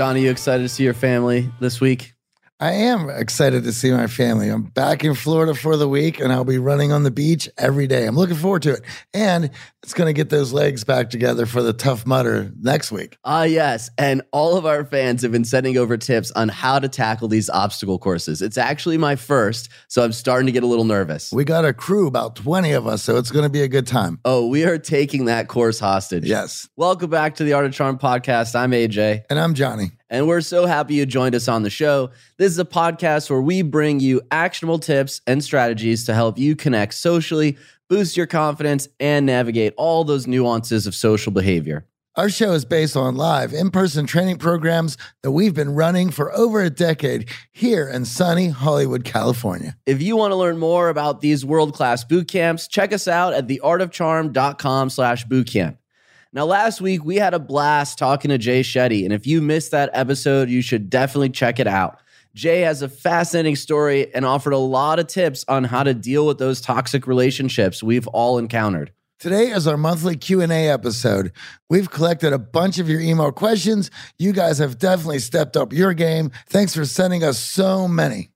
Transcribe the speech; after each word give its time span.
Johnny, 0.00 0.22
you 0.22 0.30
excited 0.30 0.62
to 0.62 0.68
see 0.70 0.82
your 0.82 0.94
family 0.94 1.50
this 1.60 1.78
week? 1.78 2.14
I 2.62 2.72
am 2.72 3.08
excited 3.08 3.64
to 3.64 3.72
see 3.72 3.90
my 3.90 4.06
family. 4.06 4.50
I'm 4.50 4.64
back 4.64 5.02
in 5.02 5.14
Florida 5.14 5.54
for 5.54 5.78
the 5.78 5.88
week 5.88 6.20
and 6.20 6.30
I'll 6.30 6.44
be 6.44 6.58
running 6.58 6.92
on 6.92 7.04
the 7.04 7.10
beach 7.10 7.48
every 7.56 7.86
day. 7.86 8.04
I'm 8.04 8.16
looking 8.16 8.36
forward 8.36 8.60
to 8.64 8.74
it. 8.74 8.82
And 9.14 9.48
it's 9.82 9.94
going 9.94 10.08
to 10.08 10.12
get 10.12 10.28
those 10.28 10.52
legs 10.52 10.84
back 10.84 11.08
together 11.08 11.46
for 11.46 11.62
the 11.62 11.72
Tough 11.72 12.04
Mudder 12.04 12.52
next 12.60 12.92
week. 12.92 13.16
Ah, 13.24 13.44
yes. 13.44 13.88
And 13.96 14.20
all 14.30 14.58
of 14.58 14.66
our 14.66 14.84
fans 14.84 15.22
have 15.22 15.32
been 15.32 15.46
sending 15.46 15.78
over 15.78 15.96
tips 15.96 16.30
on 16.32 16.50
how 16.50 16.78
to 16.78 16.86
tackle 16.86 17.28
these 17.28 17.48
obstacle 17.48 17.98
courses. 17.98 18.42
It's 18.42 18.58
actually 18.58 18.98
my 18.98 19.16
first, 19.16 19.70
so 19.88 20.04
I'm 20.04 20.12
starting 20.12 20.44
to 20.44 20.52
get 20.52 20.62
a 20.62 20.66
little 20.66 20.84
nervous. 20.84 21.32
We 21.32 21.44
got 21.44 21.64
a 21.64 21.72
crew, 21.72 22.06
about 22.06 22.36
20 22.36 22.72
of 22.72 22.86
us, 22.86 23.02
so 23.02 23.16
it's 23.16 23.30
going 23.30 23.44
to 23.44 23.48
be 23.48 23.62
a 23.62 23.68
good 23.68 23.86
time. 23.86 24.20
Oh, 24.26 24.46
we 24.46 24.64
are 24.64 24.76
taking 24.76 25.24
that 25.24 25.48
course 25.48 25.80
hostage. 25.80 26.26
Yes. 26.26 26.68
Welcome 26.76 27.08
back 27.08 27.36
to 27.36 27.44
the 27.44 27.54
Art 27.54 27.64
of 27.64 27.72
Charm 27.72 27.96
podcast. 27.96 28.54
I'm 28.54 28.72
AJ. 28.72 29.22
And 29.30 29.40
I'm 29.40 29.54
Johnny. 29.54 29.92
And 30.10 30.26
we're 30.26 30.40
so 30.40 30.66
happy 30.66 30.94
you 30.94 31.06
joined 31.06 31.36
us 31.36 31.48
on 31.48 31.62
the 31.62 31.70
show. 31.70 32.10
This 32.36 32.50
is 32.50 32.58
a 32.58 32.64
podcast 32.64 33.30
where 33.30 33.40
we 33.40 33.62
bring 33.62 34.00
you 34.00 34.20
actionable 34.30 34.80
tips 34.80 35.20
and 35.26 35.42
strategies 35.42 36.04
to 36.06 36.14
help 36.14 36.36
you 36.36 36.56
connect 36.56 36.94
socially, 36.94 37.56
boost 37.88 38.16
your 38.16 38.26
confidence, 38.26 38.88
and 38.98 39.24
navigate 39.24 39.72
all 39.76 40.02
those 40.02 40.26
nuances 40.26 40.86
of 40.86 40.94
social 40.96 41.30
behavior. 41.30 41.86
Our 42.16 42.28
show 42.28 42.52
is 42.52 42.64
based 42.64 42.96
on 42.96 43.14
live 43.14 43.52
in 43.52 43.70
person 43.70 44.04
training 44.04 44.38
programs 44.38 44.98
that 45.22 45.30
we've 45.30 45.54
been 45.54 45.76
running 45.76 46.10
for 46.10 46.36
over 46.36 46.60
a 46.60 46.68
decade 46.68 47.30
here 47.52 47.88
in 47.88 48.04
sunny 48.04 48.48
Hollywood, 48.48 49.04
California. 49.04 49.76
If 49.86 50.02
you 50.02 50.16
want 50.16 50.32
to 50.32 50.36
learn 50.36 50.58
more 50.58 50.88
about 50.88 51.20
these 51.20 51.46
world 51.46 51.72
class 51.72 52.02
boot 52.02 52.26
camps, 52.26 52.66
check 52.66 52.92
us 52.92 53.06
out 53.06 53.32
at 53.32 53.46
theartofcharm.com 53.46 54.90
slash 54.90 55.24
bootcamp. 55.26 55.76
Now, 56.32 56.44
last 56.44 56.80
week 56.80 57.04
we 57.04 57.16
had 57.16 57.34
a 57.34 57.40
blast 57.40 57.98
talking 57.98 58.28
to 58.28 58.38
Jay 58.38 58.60
Shetty, 58.60 59.02
and 59.02 59.12
if 59.12 59.26
you 59.26 59.42
missed 59.42 59.72
that 59.72 59.90
episode, 59.92 60.48
you 60.48 60.62
should 60.62 60.88
definitely 60.88 61.30
check 61.30 61.58
it 61.58 61.66
out. 61.66 61.98
Jay 62.36 62.60
has 62.60 62.82
a 62.82 62.88
fascinating 62.88 63.56
story 63.56 64.14
and 64.14 64.24
offered 64.24 64.52
a 64.52 64.58
lot 64.58 65.00
of 65.00 65.08
tips 65.08 65.44
on 65.48 65.64
how 65.64 65.82
to 65.82 65.92
deal 65.92 66.24
with 66.24 66.38
those 66.38 66.60
toxic 66.60 67.08
relationships 67.08 67.82
we've 67.82 68.06
all 68.06 68.38
encountered. 68.38 68.92
Today 69.18 69.48
is 69.50 69.66
our 69.66 69.76
monthly 69.76 70.16
Q&A 70.16 70.68
episode. 70.68 71.32
We've 71.68 71.90
collected 71.90 72.32
a 72.32 72.38
bunch 72.38 72.78
of 72.78 72.88
your 72.88 73.00
email 73.00 73.32
questions. 73.32 73.90
You 74.16 74.32
guys 74.32 74.58
have 74.58 74.78
definitely 74.78 75.18
stepped 75.18 75.56
up 75.56 75.72
your 75.72 75.94
game. 75.94 76.30
Thanks 76.46 76.76
for 76.76 76.84
sending 76.84 77.24
us 77.24 77.40
so 77.40 77.88
many. 77.88 78.29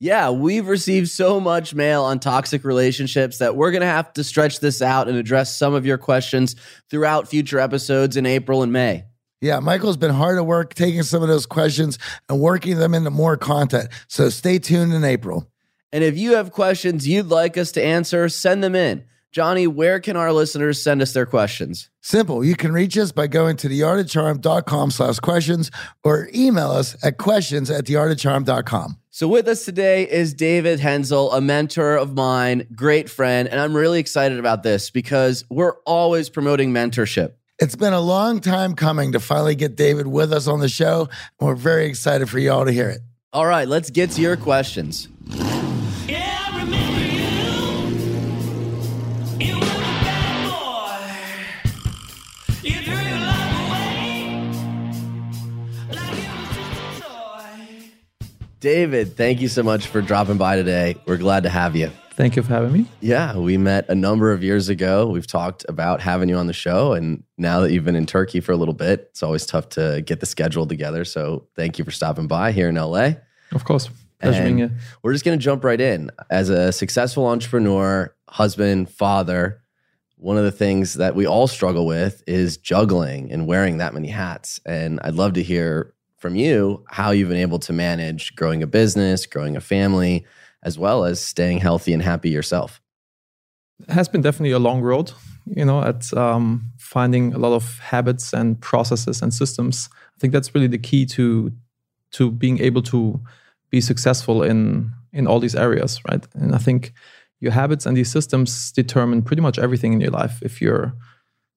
Yeah, 0.00 0.30
we've 0.30 0.68
received 0.68 1.08
so 1.08 1.40
much 1.40 1.74
mail 1.74 2.04
on 2.04 2.20
toxic 2.20 2.64
relationships 2.64 3.38
that 3.38 3.56
we're 3.56 3.72
going 3.72 3.80
to 3.80 3.86
have 3.86 4.12
to 4.12 4.22
stretch 4.22 4.60
this 4.60 4.80
out 4.80 5.08
and 5.08 5.16
address 5.16 5.58
some 5.58 5.74
of 5.74 5.84
your 5.84 5.98
questions 5.98 6.54
throughout 6.88 7.26
future 7.26 7.58
episodes 7.58 8.16
in 8.16 8.24
April 8.24 8.62
and 8.62 8.72
May. 8.72 9.04
Yeah, 9.40 9.58
Michael's 9.58 9.96
been 9.96 10.14
hard 10.14 10.36
at 10.36 10.46
work 10.46 10.74
taking 10.74 11.02
some 11.02 11.22
of 11.22 11.28
those 11.28 11.46
questions 11.46 11.98
and 12.28 12.40
working 12.40 12.76
them 12.76 12.94
into 12.94 13.10
more 13.10 13.36
content. 13.36 13.88
So 14.06 14.28
stay 14.28 14.58
tuned 14.58 14.92
in 14.92 15.04
April. 15.04 15.48
And 15.92 16.04
if 16.04 16.16
you 16.16 16.34
have 16.34 16.52
questions 16.52 17.08
you'd 17.08 17.26
like 17.26 17.56
us 17.56 17.72
to 17.72 17.82
answer, 17.82 18.28
send 18.28 18.62
them 18.62 18.74
in. 18.74 19.04
Johnny, 19.32 19.66
where 19.66 20.00
can 20.00 20.16
our 20.16 20.32
listeners 20.32 20.82
send 20.82 21.02
us 21.02 21.12
their 21.12 21.26
questions? 21.26 21.90
Simple. 22.00 22.44
You 22.44 22.56
can 22.56 22.72
reach 22.72 22.96
us 22.96 23.12
by 23.12 23.26
going 23.26 23.56
to 23.58 23.68
theartofcharm.com 23.68 24.90
slash 24.90 25.18
questions 25.18 25.70
or 26.02 26.28
email 26.34 26.70
us 26.70 26.96
at 27.04 27.18
questions 27.18 27.70
at 27.70 27.84
theartofcharm.com. 27.84 28.97
So 29.10 29.26
with 29.26 29.48
us 29.48 29.64
today 29.64 30.08
is 30.08 30.34
David 30.34 30.80
Henzel, 30.80 31.32
a 31.32 31.40
mentor 31.40 31.96
of 31.96 32.14
mine, 32.14 32.66
great 32.74 33.08
friend, 33.08 33.48
and 33.48 33.58
I'm 33.58 33.74
really 33.74 34.00
excited 34.00 34.38
about 34.38 34.62
this 34.62 34.90
because 34.90 35.46
we're 35.48 35.76
always 35.86 36.28
promoting 36.28 36.74
mentorship. 36.74 37.32
It's 37.58 37.74
been 37.74 37.94
a 37.94 38.02
long 38.02 38.40
time 38.40 38.74
coming 38.74 39.12
to 39.12 39.20
finally 39.20 39.54
get 39.54 39.76
David 39.76 40.08
with 40.08 40.30
us 40.30 40.46
on 40.46 40.60
the 40.60 40.68
show, 40.68 41.08
we're 41.40 41.54
very 41.54 41.86
excited 41.86 42.28
for 42.28 42.38
y'all 42.38 42.66
to 42.66 42.72
hear 42.72 42.90
it. 42.90 43.00
All 43.32 43.46
right, 43.46 43.66
let's 43.66 43.88
get 43.88 44.10
to 44.10 44.20
your 44.20 44.36
questions. 44.36 45.08
David, 58.60 59.16
thank 59.16 59.40
you 59.40 59.46
so 59.46 59.62
much 59.62 59.86
for 59.86 60.02
dropping 60.02 60.36
by 60.36 60.56
today. 60.56 60.96
We're 61.06 61.16
glad 61.16 61.44
to 61.44 61.48
have 61.48 61.76
you. 61.76 61.92
Thank 62.14 62.34
you 62.34 62.42
for 62.42 62.48
having 62.48 62.72
me. 62.72 62.86
Yeah, 63.00 63.36
we 63.36 63.56
met 63.56 63.88
a 63.88 63.94
number 63.94 64.32
of 64.32 64.42
years 64.42 64.68
ago. 64.68 65.06
We've 65.06 65.28
talked 65.28 65.64
about 65.68 66.00
having 66.00 66.28
you 66.28 66.34
on 66.34 66.48
the 66.48 66.52
show. 66.52 66.92
And 66.92 67.22
now 67.36 67.60
that 67.60 67.70
you've 67.70 67.84
been 67.84 67.94
in 67.94 68.06
Turkey 68.06 68.40
for 68.40 68.50
a 68.50 68.56
little 68.56 68.74
bit, 68.74 69.06
it's 69.10 69.22
always 69.22 69.46
tough 69.46 69.68
to 69.70 70.02
get 70.04 70.18
the 70.18 70.26
schedule 70.26 70.66
together. 70.66 71.04
So 71.04 71.46
thank 71.54 71.78
you 71.78 71.84
for 71.84 71.92
stopping 71.92 72.26
by 72.26 72.50
here 72.50 72.68
in 72.68 72.74
LA. 72.74 73.10
Of 73.52 73.64
course. 73.64 73.88
Pleasure 74.20 74.42
being 74.42 74.58
here. 74.58 74.72
We're 75.04 75.12
just 75.12 75.24
going 75.24 75.38
to 75.38 75.42
jump 75.42 75.62
right 75.62 75.80
in. 75.80 76.10
As 76.28 76.48
a 76.48 76.72
successful 76.72 77.28
entrepreneur, 77.28 78.12
husband, 78.28 78.90
father, 78.90 79.62
one 80.16 80.36
of 80.36 80.42
the 80.42 80.50
things 80.50 80.94
that 80.94 81.14
we 81.14 81.24
all 81.28 81.46
struggle 81.46 81.86
with 81.86 82.24
is 82.26 82.56
juggling 82.56 83.30
and 83.30 83.46
wearing 83.46 83.78
that 83.78 83.94
many 83.94 84.08
hats. 84.08 84.58
And 84.66 84.98
I'd 85.04 85.14
love 85.14 85.34
to 85.34 85.42
hear 85.44 85.94
from 86.18 86.36
you 86.36 86.84
how 86.88 87.10
you've 87.10 87.28
been 87.28 87.38
able 87.38 87.58
to 87.60 87.72
manage 87.72 88.34
growing 88.36 88.62
a 88.62 88.66
business, 88.66 89.26
growing 89.26 89.56
a 89.56 89.60
family, 89.60 90.26
as 90.62 90.78
well 90.78 91.04
as 91.04 91.20
staying 91.20 91.58
healthy 91.58 91.92
and 91.92 92.02
happy 92.02 92.30
yourself. 92.30 92.80
It 93.80 93.92
has 93.92 94.08
been 94.08 94.22
definitely 94.22 94.50
a 94.50 94.58
long 94.58 94.82
road, 94.82 95.12
you 95.46 95.64
know, 95.64 95.82
at 95.82 96.12
um, 96.12 96.72
finding 96.78 97.32
a 97.32 97.38
lot 97.38 97.54
of 97.54 97.78
habits 97.78 98.32
and 98.32 98.60
processes 98.60 99.22
and 99.22 99.32
systems. 99.32 99.88
I 99.92 100.18
think 100.18 100.32
that's 100.32 100.54
really 100.54 100.66
the 100.66 100.78
key 100.78 101.06
to 101.06 101.52
to 102.10 102.30
being 102.30 102.58
able 102.60 102.82
to 102.82 103.20
be 103.70 103.80
successful 103.80 104.42
in 104.42 104.92
in 105.12 105.26
all 105.26 105.40
these 105.40 105.54
areas, 105.54 106.00
right? 106.10 106.26
And 106.34 106.54
I 106.54 106.58
think 106.58 106.92
your 107.40 107.52
habits 107.52 107.86
and 107.86 107.96
these 107.96 108.10
systems 108.10 108.72
determine 108.72 109.22
pretty 109.22 109.42
much 109.42 109.58
everything 109.58 109.92
in 109.92 110.00
your 110.00 110.10
life. 110.10 110.42
If 110.42 110.60
you're 110.60 110.92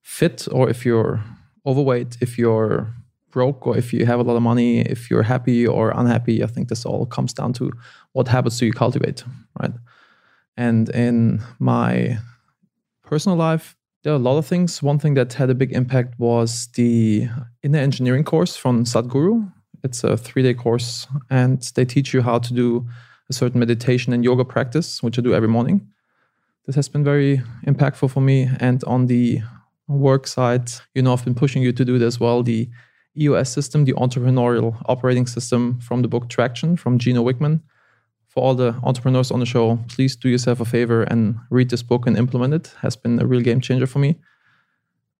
fit 0.02 0.46
or 0.52 0.70
if 0.70 0.86
you're 0.86 1.20
overweight, 1.66 2.18
if 2.20 2.38
you're 2.38 2.94
broke 3.32 3.66
or 3.66 3.76
if 3.76 3.92
you 3.92 4.06
have 4.06 4.20
a 4.20 4.22
lot 4.22 4.36
of 4.36 4.42
money, 4.42 4.80
if 4.80 5.10
you're 5.10 5.24
happy 5.24 5.66
or 5.66 5.90
unhappy, 5.90 6.44
I 6.44 6.46
think 6.46 6.68
this 6.68 6.86
all 6.86 7.06
comes 7.06 7.32
down 7.32 7.52
to 7.54 7.72
what 8.12 8.28
habits 8.28 8.58
do 8.58 8.66
you 8.66 8.72
cultivate, 8.72 9.24
right? 9.60 9.72
And 10.56 10.88
in 10.90 11.42
my 11.58 12.18
personal 13.02 13.36
life, 13.36 13.76
there 14.02 14.12
are 14.12 14.16
a 14.16 14.28
lot 14.30 14.38
of 14.38 14.46
things. 14.46 14.82
One 14.82 14.98
thing 14.98 15.14
that 15.14 15.32
had 15.32 15.50
a 15.50 15.54
big 15.54 15.72
impact 15.72 16.18
was 16.18 16.68
the 16.74 17.28
inner 17.62 17.78
engineering 17.78 18.24
course 18.24 18.56
from 18.56 18.84
Sadhguru. 18.84 19.50
It's 19.84 20.04
a 20.04 20.16
three 20.16 20.42
day 20.42 20.54
course, 20.54 21.06
and 21.30 21.60
they 21.74 21.84
teach 21.84 22.12
you 22.14 22.22
how 22.22 22.38
to 22.38 22.54
do 22.54 22.86
a 23.28 23.32
certain 23.32 23.58
meditation 23.58 24.12
and 24.12 24.24
yoga 24.24 24.44
practice, 24.44 25.02
which 25.02 25.18
I 25.18 25.22
do 25.22 25.34
every 25.34 25.48
morning. 25.48 25.88
This 26.66 26.76
has 26.76 26.88
been 26.88 27.04
very 27.04 27.42
impactful 27.66 28.10
for 28.10 28.20
me. 28.20 28.48
And 28.60 28.84
on 28.84 29.06
the 29.06 29.40
work 29.88 30.26
side, 30.26 30.70
you 30.94 31.02
know, 31.02 31.12
I've 31.12 31.24
been 31.24 31.34
pushing 31.34 31.62
you 31.62 31.72
to 31.72 31.84
do 31.84 31.98
this 31.98 32.20
well. 32.20 32.42
The 32.42 32.68
EOS 33.18 33.50
system, 33.50 33.84
the 33.84 33.92
entrepreneurial 33.94 34.80
operating 34.86 35.26
system 35.26 35.78
from 35.80 36.02
the 36.02 36.08
book 36.08 36.28
Traction 36.28 36.76
from 36.76 36.98
Gino 36.98 37.22
Wickman. 37.22 37.60
For 38.28 38.42
all 38.42 38.54
the 38.54 38.74
entrepreneurs 38.82 39.30
on 39.30 39.40
the 39.40 39.46
show, 39.46 39.78
please 39.88 40.16
do 40.16 40.28
yourself 40.28 40.60
a 40.60 40.64
favor 40.64 41.02
and 41.02 41.36
read 41.50 41.68
this 41.68 41.82
book 41.82 42.06
and 42.06 42.16
implement 42.16 42.54
it. 42.54 42.66
it 42.66 42.74
has 42.80 42.96
been 42.96 43.20
a 43.20 43.26
real 43.26 43.42
game 43.42 43.60
changer 43.60 43.86
for 43.86 43.98
me. 43.98 44.18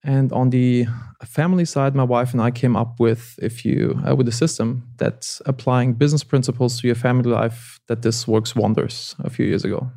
And 0.04 0.32
on 0.32 0.50
the 0.50 0.86
family 1.24 1.64
side, 1.64 1.94
my 1.94 2.02
wife 2.02 2.32
and 2.32 2.42
I 2.42 2.50
came 2.50 2.74
up 2.74 2.98
with 2.98 3.38
if 3.40 3.64
you 3.64 4.00
uh, 4.08 4.16
with 4.16 4.26
a 4.28 4.32
system 4.32 4.88
that's 4.96 5.40
applying 5.46 5.92
business 5.92 6.24
principles 6.24 6.80
to 6.80 6.88
your 6.88 6.96
family 6.96 7.30
life 7.30 7.78
that 7.86 8.02
this 8.02 8.26
works 8.26 8.56
wonders 8.56 9.14
a 9.20 9.30
few 9.30 9.46
years 9.46 9.64
ago. 9.64 9.90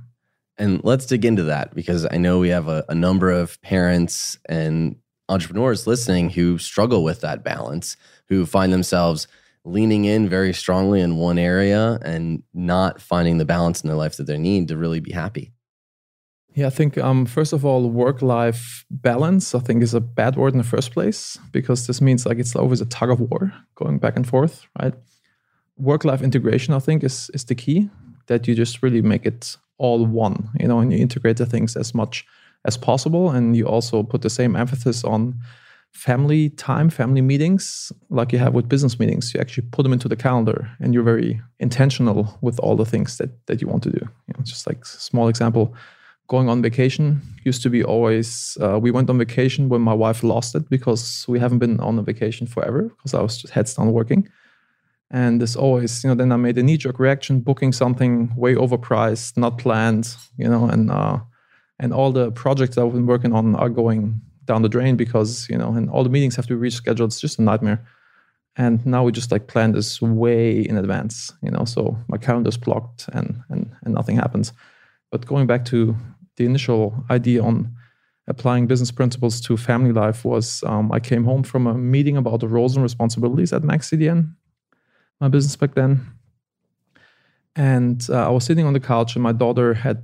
And 0.58 0.82
let's 0.84 1.06
dig 1.06 1.26
into 1.26 1.44
that 1.44 1.74
because 1.74 2.06
I 2.10 2.18
know 2.18 2.40
we 2.40 2.50
have 2.50 2.68
a, 2.68 2.86
a 2.88 2.96
number 2.96 3.32
of 3.32 3.62
parents 3.62 4.38
and 4.48 4.96
entrepreneurs 5.30 5.88
listening 5.88 6.30
who 6.30 6.58
struggle 6.58 7.04
with 7.04 7.22
that 7.22 7.44
balance, 7.44 7.98
who 8.28 8.46
find 8.46 8.72
themselves 8.72 9.28
leaning 9.64 10.06
in 10.06 10.30
very 10.30 10.54
strongly 10.54 11.02
in 11.02 11.18
one 11.18 11.40
area 11.40 11.98
and 12.04 12.44
not 12.54 13.02
finding 13.02 13.40
the 13.40 13.46
balance 13.46 13.82
in 13.82 13.88
their 13.88 13.98
life 13.98 14.18
that 14.18 14.28
they 14.28 14.38
need 14.38 14.68
to 14.68 14.78
really 14.78 15.00
be 15.00 15.12
happy? 15.12 15.52
Yeah, 16.54 16.68
I 16.68 16.70
think 16.70 16.98
um, 16.98 17.26
first 17.26 17.52
of 17.52 17.66
all, 17.66 17.90
work-life 17.90 18.86
balance. 18.90 19.54
I 19.54 19.60
think 19.60 19.84
is 19.84 19.94
a 19.94 20.00
bad 20.00 20.38
word 20.38 20.54
in 20.54 20.58
the 20.58 20.64
first 20.64 20.92
place 20.92 21.38
because 21.52 21.86
this 21.86 22.00
means 22.00 22.26
like 22.26 22.40
it's 22.40 22.56
always 22.56 22.80
a 22.80 22.86
tug 22.86 23.10
of 23.10 23.20
war 23.20 23.54
going 23.76 24.00
back 24.00 24.16
and 24.16 24.26
forth, 24.26 24.66
right? 24.82 24.94
Work-life 25.78 26.22
integration, 26.22 26.74
I 26.74 26.80
think, 26.80 27.04
is 27.04 27.30
is 27.34 27.44
the 27.44 27.56
key. 27.56 27.90
That 28.28 28.48
you 28.48 28.56
just 28.56 28.82
really 28.82 29.02
make 29.02 29.26
it 29.26 29.58
all 29.78 30.06
one, 30.06 30.50
you 30.60 30.68
know, 30.68 30.80
and 30.80 30.92
you 30.94 30.98
integrate 30.98 31.38
the 31.38 31.46
things 31.46 31.76
as 31.76 31.94
much 31.94 32.26
as 32.66 32.78
possible, 32.78 33.30
and 33.32 33.56
you 33.56 33.66
also 33.66 34.04
put 34.04 34.22
the 34.22 34.30
same 34.30 34.56
emphasis 34.56 35.04
on 35.04 35.36
family 35.92 36.50
time, 36.50 36.90
family 36.90 37.22
meetings, 37.22 37.92
like 38.10 38.34
you 38.34 38.40
have 38.40 38.54
with 38.54 38.68
business 38.68 39.00
meetings. 39.00 39.34
You 39.34 39.40
actually 39.40 39.68
put 39.72 39.84
them 39.84 39.94
into 39.94 40.10
the 40.10 40.16
calendar, 40.16 40.70
and 40.80 40.94
you're 40.94 41.04
very 41.04 41.42
intentional 41.60 42.38
with 42.42 42.60
all 42.60 42.76
the 42.76 42.86
things 42.86 43.18
that 43.18 43.30
that 43.48 43.62
you 43.62 43.68
want 43.68 43.84
to 43.84 43.92
do. 43.92 44.02
You 44.02 44.34
know, 44.36 44.44
just 44.44 44.68
like 44.68 44.86
small 44.86 45.30
example 45.30 45.76
going 46.28 46.50
on 46.50 46.62
vacation 46.62 47.22
used 47.44 47.62
to 47.62 47.70
be 47.70 47.84
always 47.84 48.58
uh, 48.62 48.80
we 48.80 48.92
went 48.92 49.10
on 49.10 49.18
vacation 49.18 49.70
when 49.70 49.82
my 49.82 49.94
wife 49.94 50.24
lost 50.24 50.56
it 50.56 50.70
because 50.70 51.26
we 51.28 51.40
haven't 51.40 51.60
been 51.60 51.80
on 51.80 52.00
a 52.00 52.02
vacation 52.02 52.48
forever 52.48 52.84
because 52.84 53.14
i 53.14 53.22
was 53.22 53.38
just 53.38 53.54
heads 53.54 53.76
down 53.76 53.92
working 53.92 54.28
and 55.12 55.40
there's 55.40 55.56
always 55.56 56.04
you 56.04 56.10
know 56.10 56.16
then 56.16 56.32
i 56.32 56.36
made 56.36 56.58
a 56.58 56.64
knee-jerk 56.64 57.00
reaction 57.00 57.42
booking 57.42 57.72
something 57.72 58.34
way 58.36 58.56
overpriced 58.56 59.38
not 59.38 59.58
planned 59.58 60.16
you 60.38 60.50
know 60.50 60.66
and 60.66 60.90
uh, 60.90 61.20
and 61.80 61.94
all 61.94 62.12
the 62.12 62.32
projects 62.32 62.78
i've 62.78 62.94
been 62.94 63.08
working 63.08 63.34
on 63.34 63.56
are 63.56 63.70
going 63.70 64.22
down 64.46 64.62
the 64.62 64.70
drain 64.70 64.96
because 64.96 65.48
you 65.50 65.58
know 65.58 65.74
and 65.74 65.90
all 65.90 66.04
the 66.04 66.10
meetings 66.10 66.36
have 66.36 66.48
to 66.48 66.58
be 66.58 66.70
rescheduled. 66.70 67.08
It's 67.08 67.20
just 67.20 67.40
a 67.40 67.42
nightmare. 67.42 67.86
And 68.58 68.86
now 68.86 69.04
we 69.04 69.12
just 69.12 69.32
like 69.34 69.48
plan 69.48 69.74
this 69.74 70.02
way 70.02 70.62
in 70.62 70.78
advance 70.78 71.34
you 71.42 71.52
know 71.52 71.66
so 71.66 71.98
my 72.08 72.18
calendar's 72.18 72.58
blocked 72.58 73.10
and 73.12 73.42
and, 73.50 73.76
and 73.84 73.94
nothing 73.94 74.16
happens. 74.16 74.54
But 75.12 75.26
going 75.26 75.48
back 75.48 75.66
to 75.66 75.96
the 76.38 76.46
initial 76.46 76.94
idea 77.10 77.44
on 77.44 77.74
applying 78.28 78.68
business 78.68 78.92
principles 78.92 79.40
to 79.40 79.56
family 79.56 79.92
life 79.92 80.26
was 80.26 80.64
um, 80.66 80.92
I 80.92 81.00
came 81.00 81.26
home 81.26 81.44
from 81.44 81.68
a 81.68 81.76
meeting 81.76 82.18
about 82.18 82.40
the 82.40 82.48
roles 82.48 82.76
and 82.76 82.84
responsibilities 82.84 83.54
at 83.54 83.64
Max 83.64 83.90
CDN, 83.90 84.34
my 85.22 85.28
business 85.28 85.56
back 85.56 85.76
then. 85.76 86.06
And 87.56 88.06
uh, 88.10 88.28
I 88.28 88.30
was 88.30 88.44
sitting 88.44 88.66
on 88.66 88.74
the 88.74 88.80
couch, 88.80 89.16
and 89.16 89.24
my 89.24 89.32
daughter 89.32 89.74
had 89.74 90.04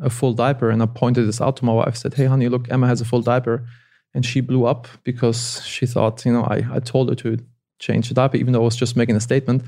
a 0.00 0.10
full 0.10 0.34
diaper. 0.34 0.68
And 0.70 0.82
I 0.82 0.86
pointed 0.86 1.26
this 1.26 1.40
out 1.40 1.56
to 1.58 1.64
my 1.64 1.72
wife. 1.72 1.96
Said, 1.96 2.14
"Hey, 2.14 2.26
honey, 2.26 2.48
look, 2.48 2.70
Emma 2.70 2.86
has 2.86 3.00
a 3.00 3.04
full 3.04 3.22
diaper," 3.22 3.66
and 4.14 4.26
she 4.26 4.40
blew 4.40 4.66
up 4.66 4.88
because 5.04 5.64
she 5.64 5.86
thought, 5.86 6.24
you 6.26 6.32
know, 6.32 6.44
I, 6.44 6.62
I 6.70 6.80
told 6.80 7.08
her 7.08 7.14
to 7.16 7.38
change 7.78 8.08
the 8.08 8.14
diaper, 8.14 8.36
even 8.36 8.52
though 8.52 8.60
I 8.60 8.64
was 8.64 8.76
just 8.76 8.96
making 8.96 9.16
a 9.16 9.20
statement. 9.20 9.64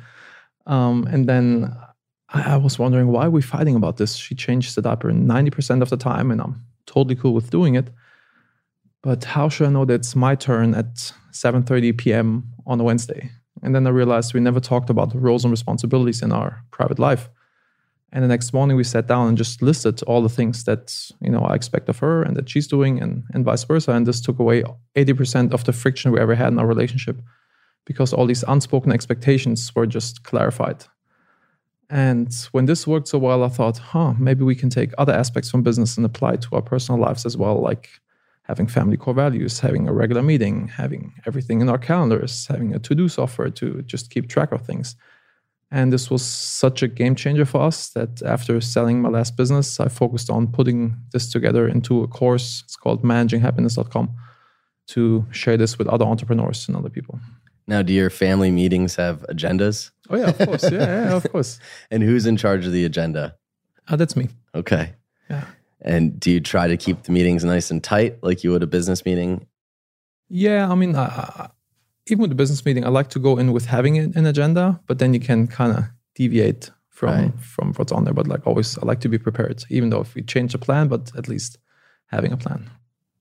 Um, 0.67 1.06
and 1.11 1.29
then 1.29 1.76
I, 2.29 2.56
was 2.56 2.79
wondering 2.79 3.09
why 3.09 3.26
are 3.26 3.31
we 3.31 3.43
fighting 3.43 3.76
about 3.76 3.97
this? 3.97 4.17
She 4.17 4.35
changed 4.35 4.75
the 4.75 4.82
diaper 4.82 5.11
90% 5.11 5.82
of 5.82 5.91
the 5.91 5.97
time, 5.97 6.31
and 6.31 6.41
I'm 6.41 6.65
totally 6.87 7.15
cool 7.15 7.35
with 7.35 7.50
doing 7.50 7.75
it. 7.75 7.91
But 9.03 9.25
how 9.25 9.49
should 9.49 9.67
I 9.67 9.71
know 9.71 9.85
that 9.85 9.94
it's 9.94 10.17
my 10.17 10.35
turn 10.35 10.75
at 10.75 11.12
7:30 11.32 11.97
p.m. 11.99 12.44
on 12.67 12.81
a 12.81 12.85
Wednesday? 12.85 13.31
And 13.62 13.74
then 13.74 13.86
I 13.86 13.90
realized 13.90 14.34
we 14.34 14.40
never 14.40 14.60
talked 14.60 14.90
about 14.90 15.14
roles 15.14 15.44
and 15.44 15.50
responsibilities 15.50 16.22
in 16.22 16.32
our 16.32 16.62
private 16.70 16.98
life. 16.98 17.30
And 18.12 18.22
the 18.22 18.28
next 18.28 18.52
morning 18.52 18.76
we 18.76 18.84
sat 18.84 19.08
down 19.08 19.28
and 19.28 19.36
just 19.36 19.60
listed 19.60 20.02
all 20.04 20.22
the 20.22 20.28
things 20.28 20.64
that 20.64 21.10
you 21.20 21.30
know 21.30 21.40
I 21.40 21.54
expect 21.54 21.88
of 21.88 21.98
her 21.98 22.22
and 22.22 22.36
that 22.36 22.48
she's 22.48 22.68
doing, 22.68 23.02
and 23.02 23.24
and 23.34 23.44
vice 23.44 23.64
versa. 23.64 23.92
And 23.92 24.06
this 24.06 24.20
took 24.20 24.38
away 24.38 24.62
80% 24.94 25.52
of 25.52 25.64
the 25.64 25.72
friction 25.72 26.12
we 26.12 26.20
ever 26.20 26.36
had 26.36 26.52
in 26.52 26.58
our 26.60 26.66
relationship 26.66 27.20
because 27.84 28.12
all 28.12 28.26
these 28.26 28.44
unspoken 28.46 28.92
expectations 28.92 29.74
were 29.74 29.86
just 29.86 30.22
clarified. 30.22 30.84
And 31.90 32.32
when 32.52 32.66
this 32.66 32.86
worked 32.86 33.08
so 33.08 33.18
well, 33.18 33.44
I 33.44 33.48
thought, 33.48 33.78
huh, 33.78 34.14
maybe 34.18 34.42
we 34.42 34.54
can 34.54 34.70
take 34.70 34.92
other 34.96 35.12
aspects 35.12 35.50
from 35.50 35.62
business 35.62 35.96
and 35.96 36.06
apply 36.06 36.36
to 36.36 36.48
our 36.52 36.62
personal 36.62 37.00
lives 37.00 37.26
as 37.26 37.36
well, 37.36 37.60
like 37.60 37.90
having 38.44 38.67
family 38.67 38.96
core 38.96 39.14
values, 39.14 39.61
having 39.61 39.88
a 39.88 39.93
regular 39.93 40.23
meeting, 40.23 40.69
having 40.69 41.12
everything 41.26 41.61
in 41.61 41.69
our 41.69 41.79
calendars, 41.79 42.46
having 42.46 42.75
a 42.75 42.79
to 42.79 42.94
do 42.94 43.08
software 43.08 43.50
to 43.50 43.82
just 43.82 44.11
keep 44.11 44.29
track 44.29 44.52
of 44.52 44.62
things. 44.62 44.96
And 45.70 45.93
this 45.93 46.11
was 46.11 46.23
such 46.25 46.82
a 46.82 46.88
game 46.88 47.17
changer 47.17 47.44
for 47.44 47.62
us 47.62 47.88
that 47.91 48.23
after 48.23 48.61
selling 48.61 49.02
my 49.02 49.08
last 49.08 49.37
business, 49.37 49.81
I 49.81 49.88
focused 49.88 50.31
on 50.31 50.46
putting 50.46 50.96
this 51.12 51.32
together 51.32 51.67
into 51.67 52.02
a 52.02 52.06
course. 52.06 52.62
It's 52.64 52.76
called 52.76 53.02
managinghappiness.com 53.02 54.14
to 54.88 55.26
share 55.31 55.56
this 55.56 55.79
with 55.79 55.88
other 55.88 56.05
entrepreneurs 56.05 56.69
and 56.69 56.76
other 56.76 56.90
people. 56.90 57.19
Now, 57.67 57.81
do 57.82 57.94
your 57.94 58.11
family 58.11 58.50
meetings 58.50 58.97
have 58.97 59.25
agendas? 59.31 59.90
Oh 60.11 60.17
yeah, 60.17 60.29
of 60.29 60.38
course. 60.38 60.70
Yeah, 60.70 60.79
yeah 60.79 61.17
of 61.17 61.31
course. 61.32 61.58
and 61.90 62.02
who's 62.02 62.26
in 62.26 62.37
charge 62.37 62.67
of 62.67 62.73
the 62.73 62.85
agenda? 62.85 63.37
Oh, 63.88 63.97
that's 63.97 64.17
me. 64.17 64.29
Okay. 64.55 64.93
Yeah. 65.31 65.47
And 65.84 66.19
do 66.19 66.31
you 66.31 66.40
try 66.40 66.66
to 66.66 66.76
keep 66.76 67.02
the 67.02 67.12
meetings 67.12 67.44
nice 67.44 67.70
and 67.70 67.84
tight, 67.84 68.19
like 68.22 68.42
you 68.42 68.50
would 68.50 68.62
a 68.62 68.66
business 68.66 69.04
meeting? 69.04 69.46
Yeah, 70.31 70.70
I 70.70 70.75
mean, 70.75 70.96
uh, 70.96 71.48
even 72.06 72.22
with 72.22 72.31
the 72.31 72.36
business 72.36 72.64
meeting, 72.64 72.84
I 72.84 72.88
like 72.88 73.10
to 73.10 73.19
go 73.19 73.38
in 73.38 73.52
with 73.52 73.66
having 73.66 73.98
an 73.98 74.26
agenda, 74.26 74.81
but 74.86 74.98
then 74.98 75.12
you 75.12 75.20
can 75.20 75.46
kind 75.46 75.76
of 75.76 75.84
deviate 76.14 76.70
from 76.88 77.10
right. 77.10 77.40
from 77.40 77.75
what's 77.75 77.92
on 77.92 78.04
there. 78.04 78.14
But 78.14 78.26
like 78.26 78.46
always, 78.46 78.78
I 78.78 78.86
like 78.86 79.00
to 79.00 79.08
be 79.08 79.19
prepared, 79.19 79.64
even 79.69 79.90
though 79.90 80.00
if 80.00 80.14
we 80.14 80.22
change 80.22 80.52
the 80.52 80.58
plan, 80.58 80.88
but 80.88 81.12
at 81.16 81.28
least 81.28 81.58
having 82.06 82.32
a 82.32 82.37
plan. 82.37 82.70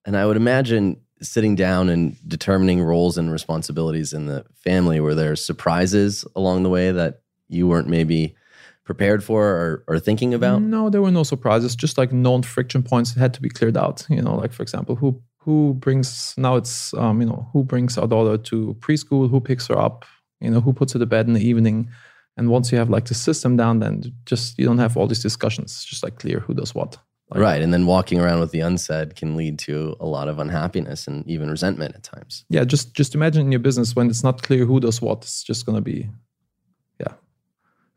And 0.06 0.16
I 0.16 0.26
would 0.26 0.38
imagine 0.38 0.98
sitting 1.22 1.56
down 1.56 1.90
and 1.90 2.18
determining 2.28 2.82
roles 2.82 3.18
and 3.18 3.32
responsibilities 3.32 4.14
in 4.14 4.26
the 4.26 4.46
family 4.56 5.00
were 5.00 5.16
there 5.16 5.36
surprises 5.36 6.26
along 6.36 6.64
the 6.64 6.70
way 6.70 6.92
that 6.92 7.22
you 7.48 7.68
weren't 7.68 7.88
maybe 7.88 8.36
prepared 8.86 9.24
for 9.24 9.44
or, 9.46 9.84
or 9.88 10.00
thinking 10.00 10.34
about 10.34 10.62
no 10.62 10.90
there 10.90 11.02
were 11.02 11.12
no 11.12 11.24
surprises 11.24 11.76
just 11.76 11.98
like 11.98 12.12
known 12.12 12.44
friction 12.44 12.84
points 12.84 13.14
had 13.14 13.34
to 13.34 13.42
be 13.42 13.50
cleared 13.50 13.78
out 13.78 14.06
you 14.10 14.22
know 14.22 14.36
like 14.36 14.52
for 14.52 14.64
example 14.64 14.96
who 14.96 15.22
who 15.38 15.74
brings 15.76 16.34
now 16.38 16.56
it's 16.56 16.94
um, 16.96 17.22
you 17.22 17.28
know 17.28 17.48
who 17.54 17.64
brings 17.64 17.98
our 17.98 18.08
daughter 18.08 18.38
to 18.38 18.76
preschool 18.80 19.30
who 19.30 19.40
picks 19.40 19.68
her 19.68 19.78
up 19.78 20.06
you 20.42 20.50
know 20.50 20.62
who 20.62 20.74
puts 20.74 20.94
her 20.94 21.00
to 21.00 21.06
bed 21.06 21.28
in 21.28 21.34
the 21.34 21.48
evening 21.48 21.90
and 22.36 22.50
once 22.50 22.72
you 22.72 22.78
have 22.78 22.90
like 22.90 23.06
the 23.06 23.14
system 23.14 23.56
down 23.56 23.80
then 23.80 24.04
just 24.26 24.58
you 24.60 24.66
don't 24.66 24.80
have 24.80 24.98
all 24.98 25.08
these 25.08 25.22
discussions 25.22 25.72
it's 25.72 25.86
just 25.86 26.04
like 26.04 26.20
clear 26.20 26.40
who 26.40 26.54
does 26.54 26.76
what 26.76 26.98
like, 27.30 27.42
right. 27.42 27.62
And 27.62 27.74
then 27.74 27.86
walking 27.86 28.20
around 28.20 28.42
with 28.42 28.52
the 28.52 28.60
unsaid 28.60 29.16
can 29.16 29.36
lead 29.36 29.58
to 29.60 29.96
a 30.00 30.06
lot 30.06 30.28
of 30.28 30.40
unhappiness 30.40 31.08
and 31.08 31.28
even 31.28 31.50
resentment 31.50 31.96
at 31.96 32.04
times. 32.04 32.46
Yeah. 32.50 32.64
Just 32.64 32.94
just 32.94 33.16
imagine 33.16 33.42
in 33.42 33.52
your 33.52 33.60
business 33.60 33.96
when 33.96 34.10
it's 34.10 34.24
not 34.24 34.44
clear 34.44 34.66
who 34.66 34.80
does 34.80 35.02
what, 35.02 35.20
it's 35.24 35.44
just 35.44 35.66
going 35.66 35.76
to 35.76 35.82
be. 35.82 36.10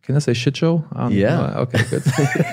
Can 0.07 0.15
I 0.15 0.21
say 0.21 0.35
shit 0.35 0.57
show? 0.57 0.85
Um, 0.95 1.13
yeah. 1.13 1.41
Uh, 1.41 1.61
okay, 1.63 1.83
good. 1.91 2.05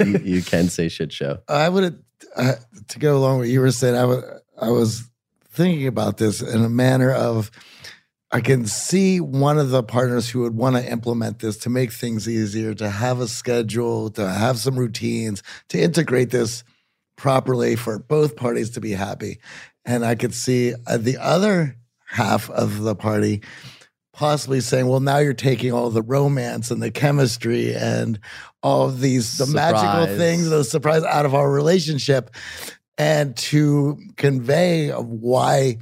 you, 0.25 0.35
you, 0.37 0.41
can 0.41 0.69
say 0.69 0.89
shit 0.89 1.13
show. 1.13 1.37
I 1.47 1.69
would, 1.69 2.03
uh, 2.35 2.53
to 2.87 2.99
go 2.99 3.15
along 3.15 3.37
with 3.37 3.47
what 3.47 3.53
you 3.53 3.61
were 3.61 3.69
saying, 3.69 3.95
I, 3.95 4.05
would, 4.05 4.23
I 4.59 4.71
was 4.71 5.07
thinking 5.51 5.85
about 5.85 6.17
this 6.17 6.41
in 6.41 6.65
a 6.65 6.69
manner 6.69 7.11
of, 7.11 7.51
I 8.31 8.41
can 8.41 8.65
see 8.65 9.21
one 9.21 9.59
of 9.59 9.69
the 9.69 9.83
partners 9.83 10.27
who 10.27 10.39
would 10.39 10.55
want 10.57 10.77
to 10.77 10.91
implement 10.91 11.39
this 11.39 11.57
to 11.57 11.69
make 11.69 11.91
things 11.91 12.27
easier, 12.27 12.73
to 12.73 12.89
have 12.89 13.19
a 13.19 13.27
schedule, 13.27 14.09
to 14.09 14.27
have 14.27 14.57
some 14.57 14.75
routines, 14.75 15.43
to 15.69 15.79
integrate 15.79 16.31
this 16.31 16.63
properly 17.17 17.75
for 17.75 17.99
both 17.99 18.35
parties 18.35 18.71
to 18.71 18.81
be 18.81 18.93
happy. 18.93 19.37
And 19.85 20.03
I 20.03 20.15
could 20.15 20.33
see 20.33 20.73
uh, 20.87 20.97
the 20.97 21.17
other 21.17 21.77
half 22.07 22.49
of 22.49 22.81
the 22.81 22.95
party 22.95 23.43
possibly 24.13 24.61
saying, 24.61 24.87
well, 24.87 24.99
now 24.99 25.17
you're 25.17 25.33
taking 25.33 25.73
all 25.73 25.89
the 25.89 26.01
romance 26.01 26.71
and 26.71 26.81
the 26.81 26.91
chemistry 26.91 27.75
and 27.75 28.19
all 28.61 28.85
of 28.85 29.01
these, 29.01 29.37
the 29.37 29.45
surprise. 29.45 29.73
magical 29.73 30.17
things, 30.17 30.49
the 30.49 30.63
surprise 30.63 31.03
out 31.03 31.25
of 31.25 31.35
our 31.35 31.51
relationship. 31.51 32.31
And 32.97 33.35
to 33.37 33.99
convey 34.17 34.91
of 34.91 35.07
why 35.07 35.77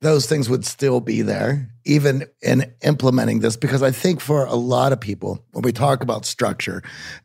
those 0.00 0.26
things 0.26 0.48
would 0.48 0.64
still 0.64 1.00
be 1.00 1.22
there, 1.22 1.70
even 1.84 2.24
in 2.42 2.72
implementing 2.82 3.40
this. 3.40 3.56
Because 3.56 3.82
I 3.82 3.92
think 3.92 4.20
for 4.20 4.44
a 4.44 4.54
lot 4.54 4.92
of 4.92 5.00
people, 5.00 5.44
when 5.52 5.62
we 5.62 5.72
talk 5.72 6.02
about 6.02 6.26
structure, 6.26 6.82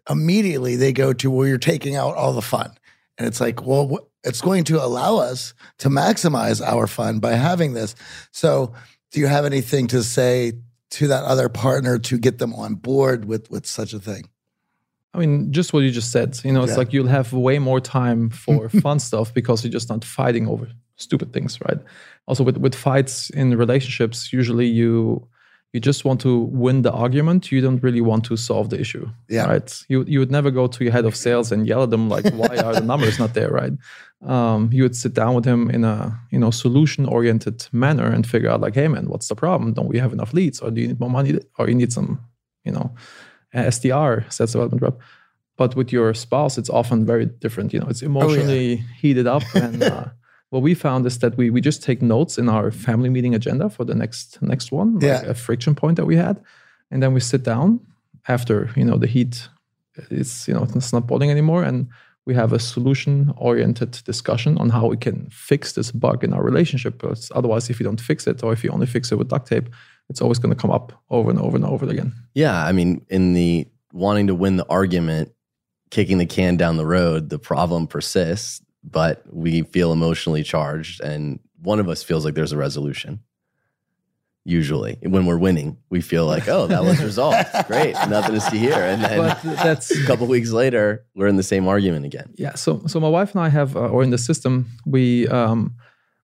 immediately 0.09 0.75
they 0.75 0.93
go 0.93 1.13
to, 1.13 1.31
well, 1.31 1.47
you're 1.47 1.57
taking 1.57 1.95
out 1.95 2.15
all 2.15 2.33
the 2.33 2.41
fun. 2.41 2.71
And 3.17 3.27
it's 3.27 3.41
like, 3.41 3.65
well, 3.65 4.09
it's 4.23 4.41
going 4.41 4.63
to 4.65 4.83
allow 4.83 5.17
us 5.17 5.53
to 5.79 5.89
maximize 5.89 6.65
our 6.65 6.87
fun 6.87 7.19
by 7.19 7.33
having 7.33 7.73
this. 7.73 7.95
So, 8.31 8.73
do 9.13 9.19
you 9.19 9.27
have 9.27 9.45
anything 9.45 9.87
to 9.87 10.03
say 10.03 10.53
to 10.89 11.07
that 11.07 11.23
other 11.23 11.47
partner 11.47 11.97
to 11.99 12.17
get 12.17 12.39
them 12.39 12.53
on 12.53 12.75
board 12.75 13.25
with 13.25 13.49
with 13.49 13.65
such 13.65 13.93
a 13.93 13.99
thing? 13.99 14.27
I 15.13 15.19
mean, 15.19 15.53
just 15.53 15.71
what 15.71 15.81
you 15.81 15.91
just 15.91 16.11
said. 16.11 16.37
You 16.43 16.51
know, 16.51 16.63
it's 16.63 16.71
yeah. 16.71 16.77
like 16.79 16.91
you'll 16.91 17.07
have 17.07 17.31
way 17.31 17.59
more 17.59 17.79
time 17.79 18.31
for 18.31 18.67
fun 18.85 18.99
stuff 18.99 19.33
because 19.33 19.63
you're 19.63 19.71
just 19.71 19.89
not 19.89 20.03
fighting 20.03 20.47
over 20.47 20.67
stupid 20.95 21.31
things, 21.31 21.59
right? 21.61 21.77
Also, 22.27 22.43
with 22.43 22.57
with 22.57 22.75
fights 22.75 23.29
in 23.29 23.55
relationships, 23.55 24.33
usually 24.33 24.65
you 24.65 25.27
you 25.73 25.79
just 25.79 26.05
want 26.05 26.21
to 26.21 26.37
win 26.37 26.83
the 26.83 26.91
argument 26.91 27.51
you 27.51 27.59
don't 27.59 27.81
really 27.81 27.99
want 27.99 28.23
to 28.23 28.37
solve 28.37 28.69
the 28.69 28.79
issue 28.79 29.09
yeah 29.27 29.45
right 29.45 29.83
you 29.89 30.03
you 30.07 30.19
would 30.19 30.31
never 30.31 30.51
go 30.51 30.67
to 30.67 30.83
your 30.83 30.93
head 30.93 31.03
of 31.03 31.15
sales 31.15 31.51
and 31.51 31.67
yell 31.67 31.83
at 31.83 31.89
them 31.89 32.09
like 32.09 32.25
why 32.33 32.55
are 32.57 32.75
the 32.75 32.81
numbers 32.91 33.17
not 33.17 33.33
there 33.33 33.49
right 33.49 33.73
um, 34.25 34.69
you 34.71 34.83
would 34.83 34.95
sit 34.95 35.13
down 35.13 35.35
with 35.35 35.45
him 35.45 35.69
in 35.69 35.83
a 35.83 36.19
you 36.31 36.39
know 36.39 36.51
solution 36.51 37.05
oriented 37.05 37.67
manner 37.71 38.07
and 38.07 38.25
figure 38.25 38.49
out 38.49 38.61
like 38.61 38.75
hey 38.75 38.87
man 38.87 39.07
what's 39.09 39.27
the 39.27 39.35
problem 39.35 39.73
don't 39.73 39.87
we 39.87 39.99
have 39.99 40.13
enough 40.13 40.33
leads 40.33 40.59
or 40.59 40.71
do 40.71 40.81
you 40.81 40.87
need 40.87 40.99
more 40.99 41.09
money 41.09 41.39
or 41.57 41.67
you 41.67 41.75
need 41.75 41.91
some 41.91 42.19
you 42.63 42.71
know 42.71 42.93
sdr 43.53 44.31
sales 44.31 44.53
development 44.53 44.81
rep 44.81 44.99
but 45.57 45.75
with 45.75 45.91
your 45.91 46.13
spouse 46.13 46.57
it's 46.57 46.69
often 46.69 47.05
very 47.05 47.25
different 47.25 47.73
you 47.73 47.79
know 47.79 47.87
it's 47.87 48.01
emotionally 48.01 48.73
oh, 48.73 48.75
yeah. 48.75 48.95
heated 49.01 49.27
up 49.27 49.43
and 49.55 49.83
uh, 49.83 50.05
what 50.49 50.61
we 50.61 50.73
found 50.73 51.05
is 51.05 51.19
that 51.19 51.35
we 51.35 51.49
we 51.49 51.59
just 51.59 51.83
take 51.83 52.01
notes 52.01 52.37
in 52.37 52.47
our 52.47 52.71
family 52.71 53.09
meeting 53.09 53.35
agenda 53.35 53.69
for 53.69 53.83
the 53.83 53.95
next 53.95 54.41
next 54.41 54.71
one 54.71 54.99
yeah. 55.01 55.19
like 55.19 55.27
a 55.27 55.33
friction 55.33 55.75
point 55.75 55.97
that 55.97 56.05
we 56.05 56.15
had 56.15 56.41
and 56.91 57.03
then 57.03 57.13
we 57.13 57.19
sit 57.19 57.43
down 57.43 57.79
after 58.27 58.69
you 58.75 58.85
know 58.85 58.97
the 58.97 59.07
heat 59.07 59.49
it's 60.09 60.47
you 60.47 60.53
know 60.53 60.65
it's 60.75 60.93
not 60.93 61.07
boiling 61.07 61.29
anymore 61.29 61.63
and 61.63 61.87
we 62.25 62.33
have 62.33 62.53
a 62.53 62.59
solution 62.59 63.33
oriented 63.37 63.91
discussion 64.05 64.57
on 64.57 64.69
how 64.69 64.87
we 64.87 64.97
can 64.97 65.29
fix 65.29 65.73
this 65.73 65.91
bug 65.91 66.23
in 66.23 66.33
our 66.33 66.43
relationship. 66.43 66.99
Because 66.99 67.31
otherwise, 67.35 67.69
if 67.69 67.79
you 67.79 67.83
don't 67.83 67.99
fix 67.99 68.27
it, 68.27 68.43
or 68.43 68.53
if 68.53 68.63
you 68.63 68.69
only 68.69 68.85
fix 68.85 69.11
it 69.11 69.17
with 69.17 69.29
duct 69.29 69.47
tape, 69.47 69.69
it's 70.09 70.21
always 70.21 70.39
going 70.39 70.53
to 70.53 70.59
come 70.59 70.71
up 70.71 70.93
over 71.09 71.29
and 71.29 71.39
over 71.39 71.55
and 71.55 71.65
over 71.65 71.85
again. 71.89 72.13
Yeah. 72.33 72.65
I 72.65 72.71
mean, 72.71 73.05
in 73.09 73.33
the 73.33 73.67
wanting 73.91 74.27
to 74.27 74.35
win 74.35 74.57
the 74.57 74.65
argument, 74.69 75.31
kicking 75.91 76.17
the 76.17 76.25
can 76.25 76.57
down 76.57 76.77
the 76.77 76.85
road, 76.85 77.29
the 77.29 77.39
problem 77.39 77.87
persists, 77.87 78.61
but 78.83 79.23
we 79.31 79.63
feel 79.63 79.93
emotionally 79.93 80.43
charged, 80.43 81.01
and 81.01 81.39
one 81.61 81.79
of 81.79 81.87
us 81.87 82.03
feels 82.03 82.25
like 82.25 82.33
there's 82.33 82.51
a 82.51 82.57
resolution 82.57 83.19
usually. 84.45 84.97
When 85.01 85.25
we're 85.25 85.37
winning 85.37 85.77
we 85.89 86.01
feel 86.01 86.25
like 86.25 86.47
oh 86.47 86.67
that 86.67 86.83
was 86.83 87.01
resolved. 87.09 87.47
Great. 87.67 87.93
Nothing 88.09 88.35
to 88.35 88.41
see 88.41 88.57
here. 88.57 88.73
And 88.73 89.03
then 89.03 89.37
that's 89.43 89.91
a 89.91 90.05
couple 90.05 90.27
weeks 90.27 90.51
later 90.51 91.05
we're 91.15 91.27
in 91.27 91.37
the 91.37 91.43
same 91.43 91.67
argument 91.67 92.05
again. 92.05 92.33
Yeah. 92.35 92.55
So 92.55 92.81
so 92.87 92.99
my 92.99 93.09
wife 93.09 93.31
and 93.33 93.41
i 93.41 93.49
have 93.49 93.75
uh, 93.75 93.87
or 93.87 94.03
in 94.03 94.09
the 94.09 94.17
system 94.17 94.67
we 94.85 95.27
um 95.29 95.75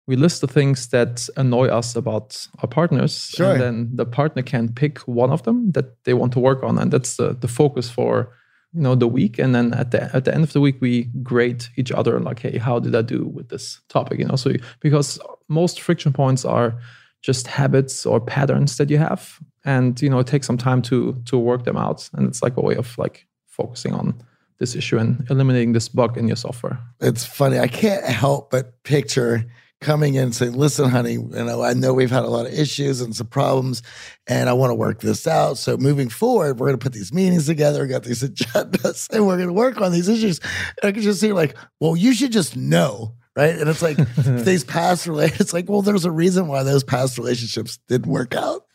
we 0.08 0.16
list 0.16 0.42
the 0.42 0.48
things 0.48 0.88
that 0.88 1.30
annoy 1.38 1.68
us 1.68 1.96
about 1.96 2.48
our 2.64 2.68
partners. 2.68 3.30
Sure. 3.36 3.52
and 3.52 3.62
then 3.62 3.90
the 3.94 4.08
partner 4.08 4.42
can 4.42 4.74
pick 4.74 4.98
one 5.02 5.30
of 5.30 5.44
them 5.44 5.72
that 5.74 6.04
they 6.04 6.16
want 6.16 6.34
to 6.34 6.40
work 6.40 6.64
on. 6.64 6.80
And 6.80 6.92
that's 6.92 7.18
the, 7.18 7.36
the 7.36 7.48
focus 7.48 7.92
for 7.92 8.34
you 8.74 8.82
know 8.82 8.96
the 8.96 9.08
week. 9.08 9.40
And 9.40 9.54
then 9.54 9.74
at 9.74 9.92
the 9.92 10.14
at 10.16 10.26
the 10.26 10.34
end 10.34 10.44
of 10.44 10.54
the 10.54 10.62
week 10.62 10.78
we 10.82 11.04
grade 11.24 11.66
each 11.78 11.92
other 11.92 12.16
and 12.16 12.26
like 12.26 12.40
hey 12.40 12.58
how 12.58 12.80
did 12.80 12.96
i 12.96 13.02
do 13.02 13.26
with 13.26 13.50
this 13.50 13.82
topic? 13.88 14.20
You 14.20 14.26
know 14.26 14.36
so 14.36 14.52
because 14.80 15.20
most 15.48 15.80
friction 15.80 16.12
points 16.12 16.44
are 16.44 16.80
just 17.22 17.48
habits 17.48 18.06
or 18.06 18.20
patterns 18.20 18.78
that 18.78 18.90
you 18.90 18.98
have. 18.98 19.40
And 19.66 20.02
you 20.02 20.10
know 20.10 20.20
it 20.20 20.28
takes 20.28 20.48
some 20.48 20.58
time 20.58 20.82
to 20.84 21.22
to 21.26 21.38
work 21.38 21.66
them 21.66 21.78
out. 21.78 22.10
And 22.14 22.28
it's 22.28 22.42
like 22.42 22.58
a 22.58 22.62
way 22.62 22.76
of 22.76 22.98
like 22.98 23.28
focusing 23.46 23.94
on 23.94 24.16
this 24.60 24.76
issue 24.76 24.98
and 24.98 25.26
eliminating 25.30 25.74
this 25.74 25.90
bug 25.90 26.18
in 26.18 26.28
your 26.28 26.36
software. 26.36 26.80
It's 27.02 27.26
funny. 27.26 27.60
I 27.60 27.68
can't 27.68 28.06
help 28.06 28.52
but 28.52 28.84
picture 28.84 29.46
coming 29.82 30.16
in 30.16 30.24
and 30.24 30.36
saying 30.36 30.54
listen 30.54 30.90
honey 30.90 31.14
you 31.14 31.30
know 31.30 31.64
i 31.64 31.74
know 31.74 31.94
we've 31.94 32.12
had 32.12 32.26
a 32.26 32.28
lot 32.28 32.46
of 32.46 32.52
issues 32.52 33.00
and 33.00 33.16
some 33.16 33.28
problems 33.28 33.82
and 34.28 34.50
i 34.50 34.54
want 34.54 34.72
to 34.72 34.76
work 34.76 35.00
this 35.00 35.26
out. 35.26 35.58
So 35.58 35.78
moving 35.78 36.10
forward 36.10 36.60
we're 36.60 36.68
going 36.68 36.78
to 36.78 36.84
put 36.84 36.92
these 36.92 37.14
meetings 37.14 37.46
together. 37.46 37.84
We 37.84 37.88
got 37.88 38.04
these 38.04 38.22
agendas 38.30 39.10
and 39.10 39.26
we're 39.26 39.38
going 39.38 39.48
to 39.48 39.54
work 39.54 39.80
on 39.80 39.92
these 39.92 40.10
issues. 40.10 40.40
And 40.82 40.90
i 40.90 40.92
can 40.92 41.02
just 41.02 41.22
see 41.22 41.32
like 41.32 41.56
well 41.80 41.96
you 41.96 42.14
should 42.14 42.32
just 42.32 42.58
know 42.58 43.16
right? 43.36 43.56
And 43.58 43.70
it's 43.70 43.82
like 43.82 43.98
these 44.18 44.64
past 44.64 45.08
relationships, 45.08 45.42
it's 45.42 45.54
like, 45.54 45.70
well, 45.70 45.82
there's 45.82 46.06
a 46.06 46.12
reason 46.12 46.48
why 46.48 46.64
those 46.64 46.84
past 46.84 47.18
relationships 47.18 47.80
didn't 47.88 48.12
work 48.12 48.36
out. 48.36 48.66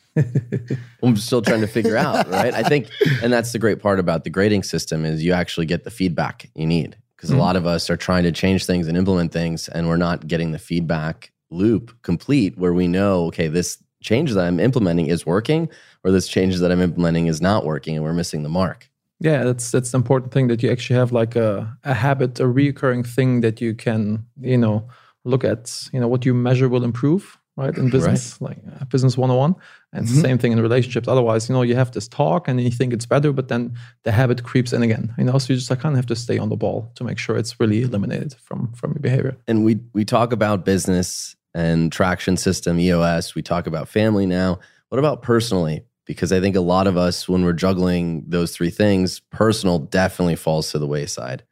I'm 1.03 1.17
still 1.17 1.43
trying 1.43 1.63
to 1.63 1.67
figure 1.67 1.97
out, 1.97 2.29
right? 2.31 2.55
I 2.55 2.63
think, 2.63 2.89
and 3.23 3.33
that's 3.33 3.53
the 3.53 3.59
great 3.59 3.81
part 3.81 3.99
about 3.99 4.23
the 4.25 4.31
grading 4.31 4.63
system 4.63 5.05
is 5.05 5.25
you 5.25 5.33
actually 5.33 5.67
get 5.67 5.83
the 5.83 5.91
feedback 5.91 6.51
you 6.55 6.67
need 6.67 6.97
because 7.17 7.31
mm-hmm. 7.31 7.41
a 7.41 7.43
lot 7.43 7.57
of 7.57 7.67
us 7.67 7.91
are 7.91 7.97
trying 7.97 8.23
to 8.23 8.33
change 8.33 8.65
things 8.65 8.87
and 8.87 8.97
implement 8.97 9.33
things, 9.33 9.69
and 9.69 9.89
we're 9.89 9.97
not 9.97 10.27
getting 10.27 10.53
the 10.53 10.59
feedback 10.59 11.33
loop 11.51 12.01
complete 12.03 12.57
where 12.57 12.73
we 12.73 12.87
know, 12.87 13.27
okay, 13.27 13.49
this 13.49 13.83
change 14.03 14.33
that 14.33 14.45
I'm 14.45 14.61
implementing 14.61 15.07
is 15.07 15.27
working, 15.27 15.69
or 16.05 16.13
this 16.13 16.29
change 16.29 16.59
that 16.59 16.71
I'm 16.71 16.81
implementing 16.81 17.27
is 17.27 17.41
not 17.41 17.65
working, 17.65 17.97
and 17.97 18.05
we're 18.05 18.13
missing 18.13 18.45
the 18.45 18.49
mark. 18.49 18.89
Yeah, 19.25 19.43
that's 19.43 19.71
that's 19.71 19.91
the 19.91 19.97
important 19.97 20.33
thing 20.33 20.49
that 20.49 20.63
you 20.63 20.71
actually 20.71 20.97
have 20.97 21.11
like 21.11 21.35
a, 21.35 21.79
a 21.83 21.95
habit, 21.95 22.39
a 22.41 22.47
recurring 22.47 23.03
thing 23.03 23.41
that 23.41 23.59
you 23.59 23.75
can, 23.75 24.27
you 24.39 24.59
know, 24.59 24.87
look 25.25 25.45
at, 25.45 25.89
you 25.95 25.99
know, 25.99 26.09
what 26.09 26.27
you 26.27 26.35
measure 26.35 26.69
will 26.69 26.85
improve, 26.85 27.39
right? 27.57 27.75
In 27.75 27.89
business, 27.89 28.37
right. 28.39 28.51
like 28.51 28.59
uh, 28.79 28.85
business 28.85 29.17
101. 29.17 29.55
And 29.95 30.07
mm-hmm. 30.07 30.21
same 30.21 30.37
thing 30.37 30.53
in 30.53 30.61
relationships. 30.61 31.09
Otherwise, 31.09 31.49
you 31.49 31.55
know, 31.55 31.63
you 31.63 31.75
have 31.75 31.93
this 31.93 32.07
talk 32.07 32.49
and 32.49 32.61
you 32.61 32.71
think 32.71 32.93
it's 32.93 33.07
better, 33.07 33.33
but 33.33 33.49
then 33.49 33.75
the 34.03 34.13
habit 34.13 34.43
creeps 34.43 34.75
in 34.75 34.83
again. 34.83 35.15
You 35.17 35.25
know, 35.25 35.39
so 35.39 35.55
you 35.55 35.59
just 35.59 35.71
like 35.71 35.81
kind 35.81 35.95
of 35.95 35.97
have 35.97 36.07
to 36.07 36.17
stay 36.17 36.37
on 36.37 36.51
the 36.51 36.57
ball 36.57 36.93
to 36.97 37.03
make 37.03 37.17
sure 37.17 37.39
it's 37.39 37.59
really 37.59 37.81
eliminated 37.81 38.35
from 38.35 38.75
from 38.75 38.93
your 38.93 39.01
behavior. 39.01 39.39
And 39.49 39.65
we 39.65 39.81
we 39.95 40.05
talk 40.05 40.33
about 40.35 40.67
business 40.67 41.35
and 41.55 41.91
traction 41.91 42.37
system, 42.37 42.79
EOS. 42.79 43.35
We 43.35 43.41
talk 43.41 43.67
about 43.67 43.89
family 43.89 44.27
now. 44.27 44.59
What 44.91 44.99
about 44.99 45.23
personally? 45.23 45.87
Because 46.05 46.33
I 46.33 46.41
think 46.41 46.57
a 46.57 46.61
lot 46.61 46.87
of 46.87 46.97
us, 46.97 47.29
when 47.29 47.45
we're 47.45 47.53
juggling 47.53 48.25
those 48.27 48.55
three 48.55 48.71
things, 48.71 49.21
personal 49.21 49.79
definitely 49.79 50.37
falls 50.37 50.71
to 50.73 50.79
the 50.79 50.87
wayside. 50.87 51.45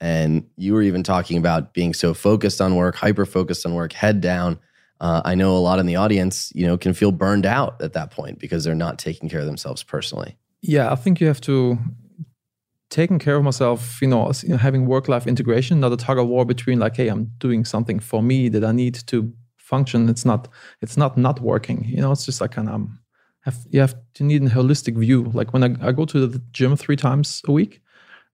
And 0.00 0.46
you 0.56 0.74
were 0.74 0.82
even 0.82 1.02
talking 1.02 1.38
about 1.38 1.72
being 1.72 1.94
so 1.94 2.12
focused 2.12 2.60
on 2.60 2.76
work, 2.76 2.96
hyper 2.96 3.24
focused 3.24 3.64
on 3.64 3.74
work, 3.74 3.92
head 3.92 4.20
down. 4.20 4.58
Uh, 5.00 5.22
I 5.24 5.34
know 5.34 5.56
a 5.56 5.58
lot 5.58 5.78
in 5.78 5.86
the 5.86 5.96
audience, 5.96 6.52
you 6.54 6.66
know, 6.66 6.76
can 6.76 6.92
feel 6.92 7.12
burned 7.12 7.46
out 7.46 7.80
at 7.80 7.94
that 7.94 8.10
point 8.10 8.38
because 8.38 8.64
they're 8.64 8.74
not 8.74 8.98
taking 8.98 9.28
care 9.28 9.40
of 9.40 9.46
themselves 9.46 9.82
personally. 9.82 10.36
Yeah, 10.60 10.92
I 10.92 10.96
think 10.96 11.20
you 11.20 11.26
have 11.28 11.40
to 11.42 11.78
taking 12.90 13.18
care 13.18 13.36
of 13.36 13.42
myself, 13.42 14.00
you 14.00 14.08
know, 14.08 14.32
having 14.58 14.86
work 14.86 15.08
life 15.08 15.26
integration, 15.26 15.80
not 15.80 15.92
a 15.92 15.96
tug 15.96 16.18
of 16.18 16.28
war 16.28 16.44
between 16.44 16.78
like, 16.78 16.96
hey, 16.96 17.08
I'm 17.08 17.32
doing 17.38 17.64
something 17.64 18.00
for 18.00 18.22
me 18.22 18.48
that 18.50 18.64
I 18.64 18.72
need 18.72 18.94
to 19.08 19.32
function. 19.56 20.08
It's 20.08 20.24
not, 20.24 20.48
it's 20.80 20.96
not 20.96 21.18
not 21.18 21.40
working. 21.40 21.84
You 21.84 22.00
know, 22.00 22.12
it's 22.12 22.24
just 22.24 22.40
like 22.40 22.52
kind 22.52 22.68
of 22.68 22.88
have 23.46 23.58
you 23.70 23.80
have 23.80 23.94
to 24.14 24.24
need 24.24 24.42
a 24.42 24.50
holistic 24.50 24.98
view. 24.98 25.30
Like 25.32 25.52
when 25.52 25.62
I, 25.62 25.88
I 25.88 25.92
go 25.92 26.04
to 26.04 26.26
the 26.26 26.42
gym 26.52 26.76
three 26.76 26.96
times 26.96 27.40
a 27.46 27.52
week, 27.52 27.80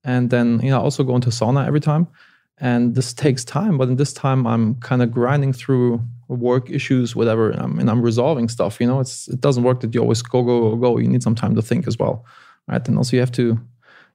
and 0.03 0.31
then 0.31 0.59
you 0.63 0.71
know 0.71 0.79
I 0.81 0.83
also 0.83 1.05
go 1.05 1.15
into 1.15 1.31
sauna 1.31 1.67
every 1.67 1.81
time, 1.81 2.09
and 2.59 2.95
this 2.95 3.13
takes 3.13 3.45
time. 3.45 3.77
But 3.79 3.89
in 3.89 3.97
this 3.97 4.13
time, 4.15 4.47
I'm 4.47 4.77
kind 4.77 5.03
of 5.03 5.13
grinding 5.13 5.53
through 5.53 6.01
work 6.29 6.71
issues, 6.71 7.15
whatever, 7.15 7.51
and 7.51 7.61
I'm, 7.61 7.79
and 7.79 7.91
I'm 7.91 8.03
resolving 8.03 8.49
stuff. 8.49 8.81
You 8.81 8.87
know, 8.87 9.01
it's 9.01 9.29
it 9.29 9.41
doesn't 9.41 9.65
work 9.65 9.81
that 9.81 9.95
you 9.95 10.01
always 10.01 10.23
go 10.23 10.43
go 10.43 10.71
go 10.71 10.77
go. 10.77 10.99
You 10.99 11.09
need 11.09 11.23
some 11.23 11.35
time 11.35 11.55
to 11.57 11.63
think 11.63 11.87
as 11.87 11.99
well, 11.99 12.25
right? 12.67 12.87
And 12.89 12.97
also 12.97 13.17
you 13.17 13.21
have 13.21 13.33
to, 13.33 13.61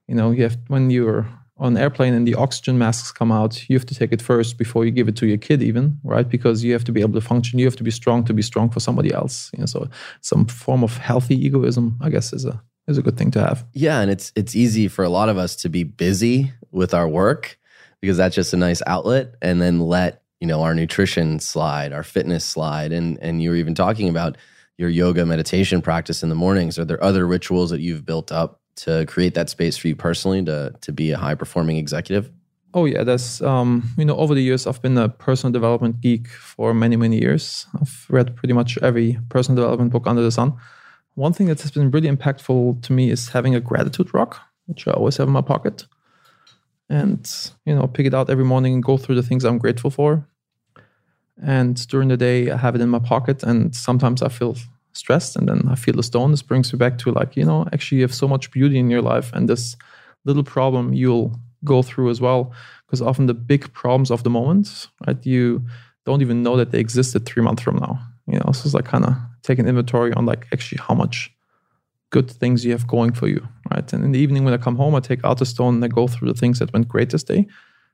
you 0.08 0.14
know, 0.16 0.32
you 0.32 0.42
have 0.42 0.58
when 0.66 0.90
you're 0.90 1.28
on 1.58 1.76
an 1.76 1.82
airplane 1.82 2.14
and 2.14 2.26
the 2.26 2.34
oxygen 2.34 2.78
masks 2.78 3.10
come 3.10 3.32
out, 3.32 3.68
you 3.68 3.76
have 3.76 3.86
to 3.86 3.94
take 3.94 4.12
it 4.12 4.22
first 4.22 4.58
before 4.58 4.84
you 4.84 4.90
give 4.90 5.08
it 5.08 5.16
to 5.16 5.26
your 5.26 5.38
kid, 5.38 5.62
even 5.62 5.98
right? 6.04 6.28
Because 6.28 6.62
you 6.62 6.72
have 6.72 6.84
to 6.84 6.92
be 6.92 7.00
able 7.00 7.14
to 7.14 7.20
function. 7.20 7.58
You 7.58 7.64
have 7.64 7.76
to 7.76 7.82
be 7.82 7.90
strong 7.90 8.24
to 8.24 8.34
be 8.34 8.42
strong 8.42 8.70
for 8.70 8.80
somebody 8.80 9.12
else. 9.12 9.50
You 9.52 9.60
know, 9.60 9.66
so 9.66 9.88
some 10.20 10.46
form 10.46 10.84
of 10.84 10.96
healthy 10.96 11.34
egoism, 11.34 11.98
I 12.00 12.10
guess, 12.10 12.32
is 12.32 12.44
a 12.44 12.62
is 12.86 12.96
a 12.96 13.02
good 13.02 13.18
thing 13.18 13.30
to 13.32 13.40
have. 13.40 13.66
Yeah, 13.72 14.00
and 14.00 14.10
it's 14.10 14.32
it's 14.36 14.54
easy 14.54 14.88
for 14.88 15.04
a 15.04 15.08
lot 15.08 15.28
of 15.28 15.36
us 15.36 15.56
to 15.56 15.68
be 15.68 15.84
busy 15.84 16.52
with 16.70 16.94
our 16.94 17.08
work 17.08 17.58
because 18.00 18.16
that's 18.16 18.34
just 18.34 18.54
a 18.54 18.56
nice 18.56 18.82
outlet, 18.86 19.34
and 19.42 19.60
then 19.60 19.80
let 19.80 20.22
you 20.40 20.46
know 20.46 20.62
our 20.62 20.74
nutrition 20.74 21.40
slide, 21.40 21.92
our 21.92 22.04
fitness 22.04 22.44
slide, 22.44 22.92
and 22.92 23.18
and 23.20 23.42
you 23.42 23.50
were 23.50 23.56
even 23.56 23.74
talking 23.74 24.08
about 24.08 24.36
your 24.76 24.88
yoga 24.88 25.26
meditation 25.26 25.82
practice 25.82 26.22
in 26.22 26.28
the 26.28 26.36
mornings. 26.36 26.78
Are 26.78 26.84
there 26.84 27.02
other 27.02 27.26
rituals 27.26 27.70
that 27.70 27.80
you've 27.80 28.06
built 28.06 28.30
up 28.30 28.60
to 28.78 29.06
create 29.06 29.34
that 29.34 29.50
space 29.50 29.76
for 29.76 29.88
you 29.88 29.96
personally 29.96 30.44
to 30.44 30.74
to 30.80 30.92
be 30.92 31.10
a 31.10 31.18
high 31.18 31.34
performing 31.34 31.76
executive? 31.76 32.30
Oh 32.74 32.84
yeah, 32.84 33.02
that's 33.02 33.40
um, 33.42 33.90
you 33.96 34.04
know 34.04 34.16
over 34.16 34.34
the 34.34 34.42
years 34.42 34.66
I've 34.66 34.82
been 34.82 34.98
a 34.98 35.08
personal 35.08 35.52
development 35.52 36.00
geek 36.00 36.28
for 36.28 36.74
many 36.74 36.96
many 36.96 37.18
years. 37.18 37.66
I've 37.80 38.06
read 38.08 38.36
pretty 38.36 38.54
much 38.54 38.78
every 38.82 39.18
personal 39.28 39.56
development 39.56 39.92
book 39.92 40.06
under 40.06 40.22
the 40.22 40.30
sun. 40.30 40.54
One 41.14 41.32
thing 41.32 41.48
that 41.48 41.60
has 41.62 41.70
been 41.70 41.90
really 41.90 42.08
impactful 42.08 42.82
to 42.82 42.92
me 42.92 43.10
is 43.10 43.30
having 43.30 43.54
a 43.54 43.60
gratitude 43.60 44.14
rock, 44.14 44.40
which 44.66 44.86
I 44.86 44.92
always 44.92 45.16
have 45.16 45.26
in 45.26 45.32
my 45.32 45.40
pocket, 45.40 45.86
and 46.88 47.28
you 47.64 47.74
know 47.74 47.86
pick 47.86 48.06
it 48.06 48.14
out 48.14 48.30
every 48.30 48.44
morning 48.44 48.74
and 48.74 48.82
go 48.82 48.96
through 48.96 49.16
the 49.16 49.22
things 49.28 49.44
I'm 49.44 49.58
grateful 49.58 49.90
for. 49.90 50.26
And 51.40 51.86
during 51.88 52.08
the 52.08 52.16
day, 52.16 52.50
I 52.50 52.56
have 52.56 52.74
it 52.74 52.80
in 52.80 52.88
my 52.88 52.98
pocket, 52.98 53.42
and 53.42 53.74
sometimes 53.74 54.22
I 54.22 54.28
feel 54.28 54.56
stressed 54.98 55.36
and 55.36 55.48
then 55.48 55.68
I 55.70 55.74
feel 55.74 55.94
the 55.94 56.02
stone. 56.02 56.30
This 56.30 56.42
brings 56.42 56.72
me 56.72 56.78
back 56.78 56.98
to 56.98 57.12
like, 57.12 57.36
you 57.36 57.44
know, 57.44 57.66
actually 57.72 57.98
you 57.98 58.04
have 58.04 58.14
so 58.14 58.28
much 58.28 58.50
beauty 58.50 58.78
in 58.78 58.90
your 58.90 59.02
life 59.02 59.30
and 59.32 59.48
this 59.48 59.76
little 60.24 60.42
problem 60.42 60.92
you'll 60.92 61.38
go 61.64 61.82
through 61.82 62.10
as 62.10 62.20
well. 62.20 62.52
Because 62.86 63.02
often 63.02 63.26
the 63.26 63.34
big 63.34 63.72
problems 63.72 64.10
of 64.10 64.22
the 64.22 64.30
moment, 64.30 64.88
right, 65.06 65.24
you 65.24 65.64
don't 66.04 66.22
even 66.22 66.42
know 66.42 66.56
that 66.56 66.70
they 66.72 66.80
existed 66.80 67.26
three 67.26 67.42
months 67.42 67.62
from 67.62 67.76
now. 67.76 68.00
You 68.26 68.38
know, 68.40 68.52
so 68.52 68.64
it's 68.64 68.74
like 68.74 68.84
kind 68.84 69.04
of 69.04 69.14
take 69.42 69.58
an 69.58 69.68
inventory 69.68 70.12
on 70.12 70.26
like 70.26 70.46
actually 70.52 70.80
how 70.86 70.94
much 70.94 71.30
good 72.10 72.30
things 72.30 72.64
you 72.64 72.72
have 72.72 72.86
going 72.86 73.12
for 73.12 73.28
you, 73.28 73.46
right? 73.70 73.92
And 73.92 74.04
in 74.04 74.12
the 74.12 74.18
evening 74.18 74.44
when 74.44 74.54
I 74.54 74.58
come 74.58 74.76
home, 74.76 74.94
I 74.94 75.00
take 75.00 75.24
out 75.24 75.38
the 75.38 75.46
stone 75.46 75.76
and 75.76 75.84
I 75.84 75.88
go 75.88 76.06
through 76.06 76.28
the 76.28 76.38
things 76.38 76.58
that 76.58 76.72
went 76.72 76.88
great 76.88 77.10
this 77.10 77.22
day. 77.22 77.46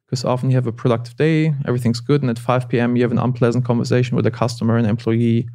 Because 0.06 0.24
often 0.24 0.50
you 0.50 0.56
have 0.56 0.66
a 0.66 0.72
productive 0.72 1.16
day, 1.16 1.54
everything's 1.66 2.00
good, 2.00 2.20
and 2.22 2.30
at 2.30 2.38
5 2.38 2.68
p.m. 2.68 2.94
you 2.94 3.02
have 3.02 3.10
an 3.10 3.18
unpleasant 3.18 3.64
conversation 3.64 4.16
with 4.16 4.26
a 4.26 4.30
customer, 4.30 4.76
an 4.76 4.84
employee, 4.84 5.48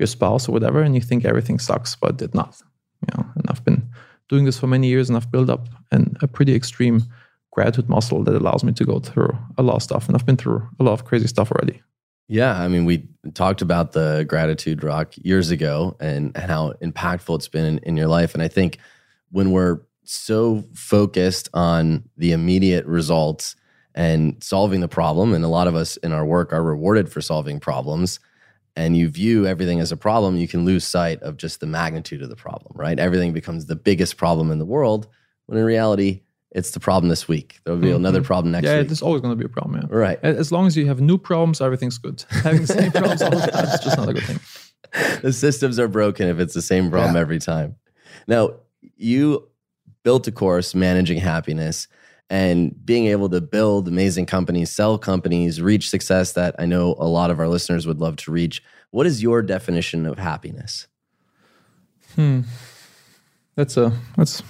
your 0.00 0.08
spouse 0.08 0.48
or 0.48 0.52
whatever, 0.52 0.82
and 0.82 0.94
you 0.94 1.00
think 1.00 1.24
everything 1.24 1.58
sucks, 1.58 1.94
but 1.94 2.16
did 2.16 2.34
not. 2.34 2.60
You 3.02 3.08
know, 3.16 3.30
and 3.36 3.44
I've 3.48 3.64
been 3.64 3.88
doing 4.28 4.44
this 4.44 4.58
for 4.58 4.66
many 4.66 4.88
years, 4.88 5.08
and 5.08 5.16
I've 5.16 5.30
built 5.30 5.48
up 5.48 5.68
an, 5.92 6.16
a 6.20 6.26
pretty 6.26 6.54
extreme 6.54 7.04
gratitude 7.52 7.88
muscle 7.88 8.24
that 8.24 8.34
allows 8.34 8.64
me 8.64 8.72
to 8.72 8.84
go 8.84 9.00
through 9.00 9.36
a 9.58 9.62
lot 9.62 9.76
of 9.76 9.82
stuff. 9.82 10.06
And 10.06 10.16
I've 10.16 10.26
been 10.26 10.36
through 10.36 10.66
a 10.78 10.82
lot 10.82 10.92
of 10.92 11.04
crazy 11.04 11.26
stuff 11.26 11.50
already. 11.52 11.82
Yeah, 12.28 12.60
I 12.60 12.68
mean, 12.68 12.84
we 12.84 13.08
talked 13.34 13.60
about 13.60 13.90
the 13.90 14.24
gratitude 14.28 14.84
rock 14.84 15.14
years 15.16 15.50
ago 15.50 15.96
and, 15.98 16.30
and 16.36 16.50
how 16.50 16.74
impactful 16.80 17.34
it's 17.34 17.48
been 17.48 17.64
in, 17.64 17.78
in 17.78 17.96
your 17.96 18.06
life. 18.06 18.34
And 18.34 18.42
I 18.42 18.46
think 18.46 18.78
when 19.32 19.50
we're 19.50 19.80
so 20.04 20.64
focused 20.74 21.48
on 21.54 22.04
the 22.16 22.30
immediate 22.30 22.86
results 22.86 23.56
and 23.96 24.42
solving 24.42 24.80
the 24.80 24.88
problem, 24.88 25.34
and 25.34 25.44
a 25.44 25.48
lot 25.48 25.66
of 25.66 25.74
us 25.74 25.96
in 25.98 26.12
our 26.12 26.24
work 26.24 26.52
are 26.52 26.62
rewarded 26.62 27.10
for 27.10 27.20
solving 27.20 27.58
problems, 27.58 28.20
and 28.80 28.96
you 28.96 29.08
view 29.08 29.46
everything 29.46 29.78
as 29.78 29.92
a 29.92 29.96
problem, 29.96 30.36
you 30.36 30.48
can 30.48 30.64
lose 30.64 30.84
sight 30.84 31.20
of 31.22 31.36
just 31.36 31.60
the 31.60 31.66
magnitude 31.66 32.22
of 32.22 32.30
the 32.30 32.36
problem, 32.36 32.72
right? 32.74 32.98
Everything 32.98 33.34
becomes 33.34 33.66
the 33.66 33.76
biggest 33.76 34.16
problem 34.16 34.50
in 34.50 34.58
the 34.58 34.64
world, 34.64 35.06
when 35.46 35.58
in 35.58 35.64
reality, 35.64 36.22
it's 36.50 36.70
the 36.70 36.80
problem 36.80 37.10
this 37.10 37.28
week. 37.28 37.60
There'll 37.64 37.78
be 37.78 37.88
mm-hmm. 37.88 37.96
another 37.96 38.22
problem 38.22 38.52
next 38.52 38.64
yeah, 38.64 38.76
week. 38.76 38.84
Yeah, 38.84 38.88
there's 38.88 39.02
always 39.02 39.20
going 39.20 39.32
to 39.32 39.36
be 39.36 39.44
a 39.44 39.50
problem. 39.50 39.82
Yeah. 39.82 39.94
Right. 39.94 40.18
As 40.22 40.50
long 40.50 40.66
as 40.66 40.78
you 40.78 40.86
have 40.86 40.98
new 40.98 41.18
problems, 41.18 41.60
everything's 41.60 41.98
good. 41.98 42.24
Having 42.30 42.62
the 42.62 42.66
same 42.66 42.90
problems 42.90 43.22
all 43.22 43.30
the 43.30 43.46
time 43.46 43.64
is 43.66 43.80
just 43.80 43.98
not 43.98 44.08
a 44.08 44.14
good 44.14 44.24
thing. 44.24 44.40
The 45.22 45.32
systems 45.32 45.78
are 45.78 45.86
broken 45.86 46.26
if 46.26 46.40
it's 46.40 46.52
the 46.52 46.62
same 46.62 46.90
problem 46.90 47.14
yeah. 47.14 47.20
every 47.20 47.38
time. 47.38 47.76
Now, 48.26 48.54
you 48.96 49.48
built 50.02 50.26
a 50.26 50.32
course, 50.32 50.74
Managing 50.74 51.18
Happiness, 51.18 51.86
and 52.30 52.74
being 52.86 53.06
able 53.06 53.28
to 53.28 53.40
build 53.40 53.88
amazing 53.88 54.24
companies, 54.24 54.70
sell 54.70 54.96
companies, 54.96 55.60
reach 55.60 55.90
success 55.90 56.32
that 56.32 56.54
I 56.58 56.64
know 56.64 56.94
a 56.98 57.08
lot 57.08 57.30
of 57.30 57.38
our 57.40 57.48
listeners 57.48 57.86
would 57.86 58.00
love 58.00 58.16
to 58.16 58.30
reach. 58.30 58.62
What 58.92 59.06
is 59.06 59.22
your 59.22 59.42
definition 59.42 60.06
of 60.06 60.18
happiness? 60.18 60.86
Hmm. 62.14 62.42
That's 63.56 63.76
a 63.76 63.92
that's 64.16 64.42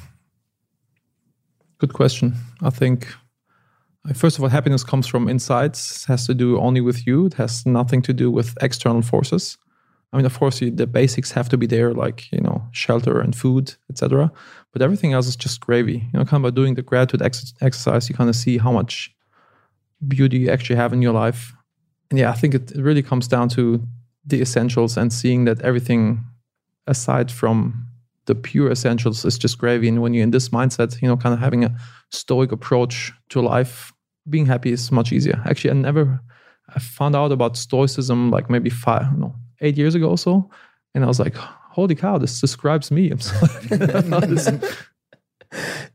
Good 1.81 1.95
question. 1.95 2.35
I 2.61 2.69
think, 2.69 3.09
uh, 4.07 4.13
first 4.13 4.37
of 4.37 4.45
all, 4.45 4.51
happiness 4.51 4.85
comes 4.85 5.07
from 5.07 5.31
inside. 5.31 5.79
Has 6.09 6.27
to 6.27 6.35
do 6.35 6.59
only 6.59 6.83
with 6.83 7.07
you. 7.07 7.27
It 7.27 7.35
has 7.35 7.65
nothing 7.65 8.03
to 8.03 8.13
do 8.13 8.31
with 8.31 8.55
external 8.61 9.01
forces. 9.01 9.57
I 10.13 10.17
mean, 10.17 10.27
of 10.27 10.39
course, 10.39 10.61
you, 10.61 10.71
the 10.71 10.87
basics 10.87 11.31
have 11.33 11.49
to 11.51 11.57
be 11.57 11.67
there, 11.67 11.95
like 11.95 12.31
you 12.33 12.41
know, 12.41 12.63
shelter 12.73 13.21
and 13.21 13.35
food, 13.35 13.75
etc. 13.89 14.33
But 14.73 14.83
everything 14.83 15.13
else 15.13 15.27
is 15.29 15.37
just 15.37 15.61
gravy. 15.61 16.09
You 16.13 16.19
know, 16.19 16.25
kind 16.25 16.45
of 16.45 16.53
by 16.53 16.55
doing 16.55 16.75
the 16.75 16.83
gratitude 16.83 17.23
ex- 17.23 17.55
exercise, 17.61 18.09
you 18.09 18.15
kind 18.15 18.31
of 18.31 18.37
see 18.37 18.59
how 18.59 18.73
much 18.73 19.15
beauty 20.07 20.39
you 20.39 20.51
actually 20.51 20.77
have 20.77 20.93
in 20.93 21.03
your 21.03 21.13
life. 21.13 21.55
And 22.11 22.19
yeah, 22.19 22.31
I 22.31 22.35
think 22.35 22.55
it, 22.55 22.73
it 22.73 22.83
really 22.83 23.03
comes 23.03 23.29
down 23.29 23.49
to 23.51 23.87
the 24.27 24.41
essentials 24.41 24.97
and 24.97 25.13
seeing 25.13 25.45
that 25.45 25.61
everything 25.63 26.25
aside 26.87 27.31
from 27.31 27.87
the 28.27 28.35
pure 28.35 28.71
essentials 28.71 29.25
is 29.25 29.39
just 29.39 29.59
gravy. 29.59 29.89
And 29.89 30.03
when 30.03 30.15
you're 30.15 30.25
in 30.25 30.31
this 30.31 30.49
mindset, 30.49 31.01
you 31.01 31.09
know, 31.09 31.17
kind 31.17 31.33
of 31.33 31.41
having 31.41 31.65
a 31.65 31.75
stoic 32.11 32.53
approach 32.53 33.13
to 33.31 33.41
life, 33.41 33.93
being 34.29 34.47
happy 34.47 34.73
is 34.73 34.93
much 34.93 35.13
easier. 35.13 35.43
Actually, 35.47 35.71
I 35.71 35.75
never 35.75 36.21
I 36.75 36.79
found 36.79 37.17
out 37.17 37.33
about 37.33 37.57
stoicism 37.57 38.31
like 38.31 38.49
maybe 38.49 38.71
five, 38.71 39.17
no, 39.19 39.35
eight 39.61 39.77
years 39.77 39.95
ago 39.95 40.11
or 40.11 40.19
so. 40.19 40.51
And 40.95 41.05
I 41.05 41.07
was 41.07 41.21
like, 41.21 41.35
holy 41.35 41.95
cow, 41.95 42.19
this 42.19 42.41
describes 42.41 42.91
me. 42.91 43.13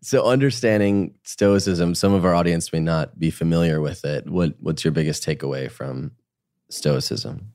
so 0.02 0.26
understanding 0.26 1.14
stoicism, 1.24 1.96
some 1.96 2.14
of 2.14 2.26
our 2.26 2.34
audience 2.34 2.72
may 2.72 2.80
not 2.80 3.20
be 3.20 3.32
familiar 3.32 3.82
with 3.82 4.06
it. 4.06 4.30
What 4.30 4.56
what's 4.60 4.84
your 4.84 4.92
biggest 4.92 5.26
takeaway 5.26 5.70
from 5.70 6.12
stoicism? 6.70 7.54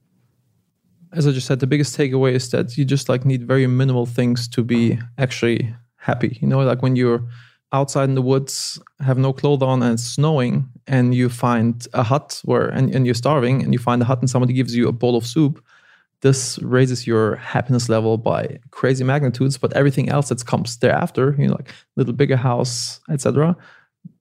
as 1.13 1.27
I 1.27 1.33
just 1.33 1.47
said, 1.47 1.61
the 1.61 1.67
biggest 1.67 1.97
takeaway 1.97 2.33
is 2.33 2.51
that 2.51 2.77
you 2.77 2.85
just 2.85 3.09
like 3.09 3.25
need 3.25 3.47
very 3.47 3.67
minimal 3.67 4.07
things 4.07 4.47
to 4.49 4.63
be 4.63 4.99
actually 5.19 5.75
happy. 5.97 6.39
You 6.41 6.49
know, 6.49 6.61
like 6.61 6.83
when 6.83 6.97
you're 6.97 7.27
outside 7.73 8.09
in 8.09 8.15
the 8.15 8.23
woods, 8.23 8.81
have 9.01 9.19
no 9.19 9.33
clothes 9.33 9.63
on, 9.63 9.83
and 9.83 9.95
it's 9.95 10.05
snowing, 10.05 10.69
and 10.87 11.15
you 11.15 11.29
find 11.29 11.87
a 11.95 12.03
hut 12.03 12.41
where 12.45 12.69
and, 12.69 12.95
and 12.95 13.07
you're 13.07 13.15
starving, 13.15 13.63
and 13.63 13.73
you 13.73 13.79
find 13.79 14.03
a 14.03 14.05
hut, 14.05 14.21
and 14.21 14.31
somebody 14.31 14.53
gives 14.53 14.75
you 14.75 14.89
a 14.89 14.93
bowl 14.93 15.17
of 15.17 15.27
soup. 15.27 15.65
This 16.23 16.59
raises 16.59 17.07
your 17.07 17.37
happiness 17.37 17.89
level 17.89 18.19
by 18.19 18.59
crazy 18.71 19.05
magnitudes, 19.05 19.57
but 19.57 19.73
everything 19.73 20.11
else 20.11 20.29
that 20.29 20.45
comes 20.45 20.77
thereafter, 20.79 21.35
you 21.39 21.47
know, 21.47 21.55
like 21.55 21.73
little 21.97 22.13
bigger 22.13 22.37
house, 22.37 23.01
etc., 23.11 23.57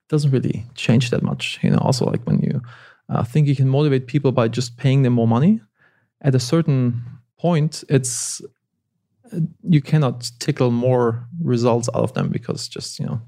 doesn't 0.07 0.31
really 0.31 0.65
change 0.75 1.09
that 1.11 1.21
much. 1.21 1.59
You 1.61 1.69
know, 1.69 1.77
also 1.77 2.05
like 2.05 2.23
when 2.23 2.39
you 2.39 2.61
uh, 3.09 3.23
think 3.23 3.47
you 3.47 3.55
can 3.55 3.69
motivate 3.69 4.07
people 4.07 4.31
by 4.31 4.47
just 4.47 4.77
paying 4.77 5.03
them 5.03 5.13
more 5.13 5.27
money, 5.27 5.61
at 6.21 6.35
a 6.35 6.39
certain 6.39 7.03
point, 7.37 7.83
it's 7.89 8.41
you 9.63 9.81
cannot 9.81 10.31
tickle 10.39 10.71
more 10.71 11.27
results 11.41 11.89
out 11.93 12.03
of 12.03 12.13
them 12.13 12.29
because 12.29 12.67
just 12.67 12.99
you 12.99 13.05
know 13.05 13.21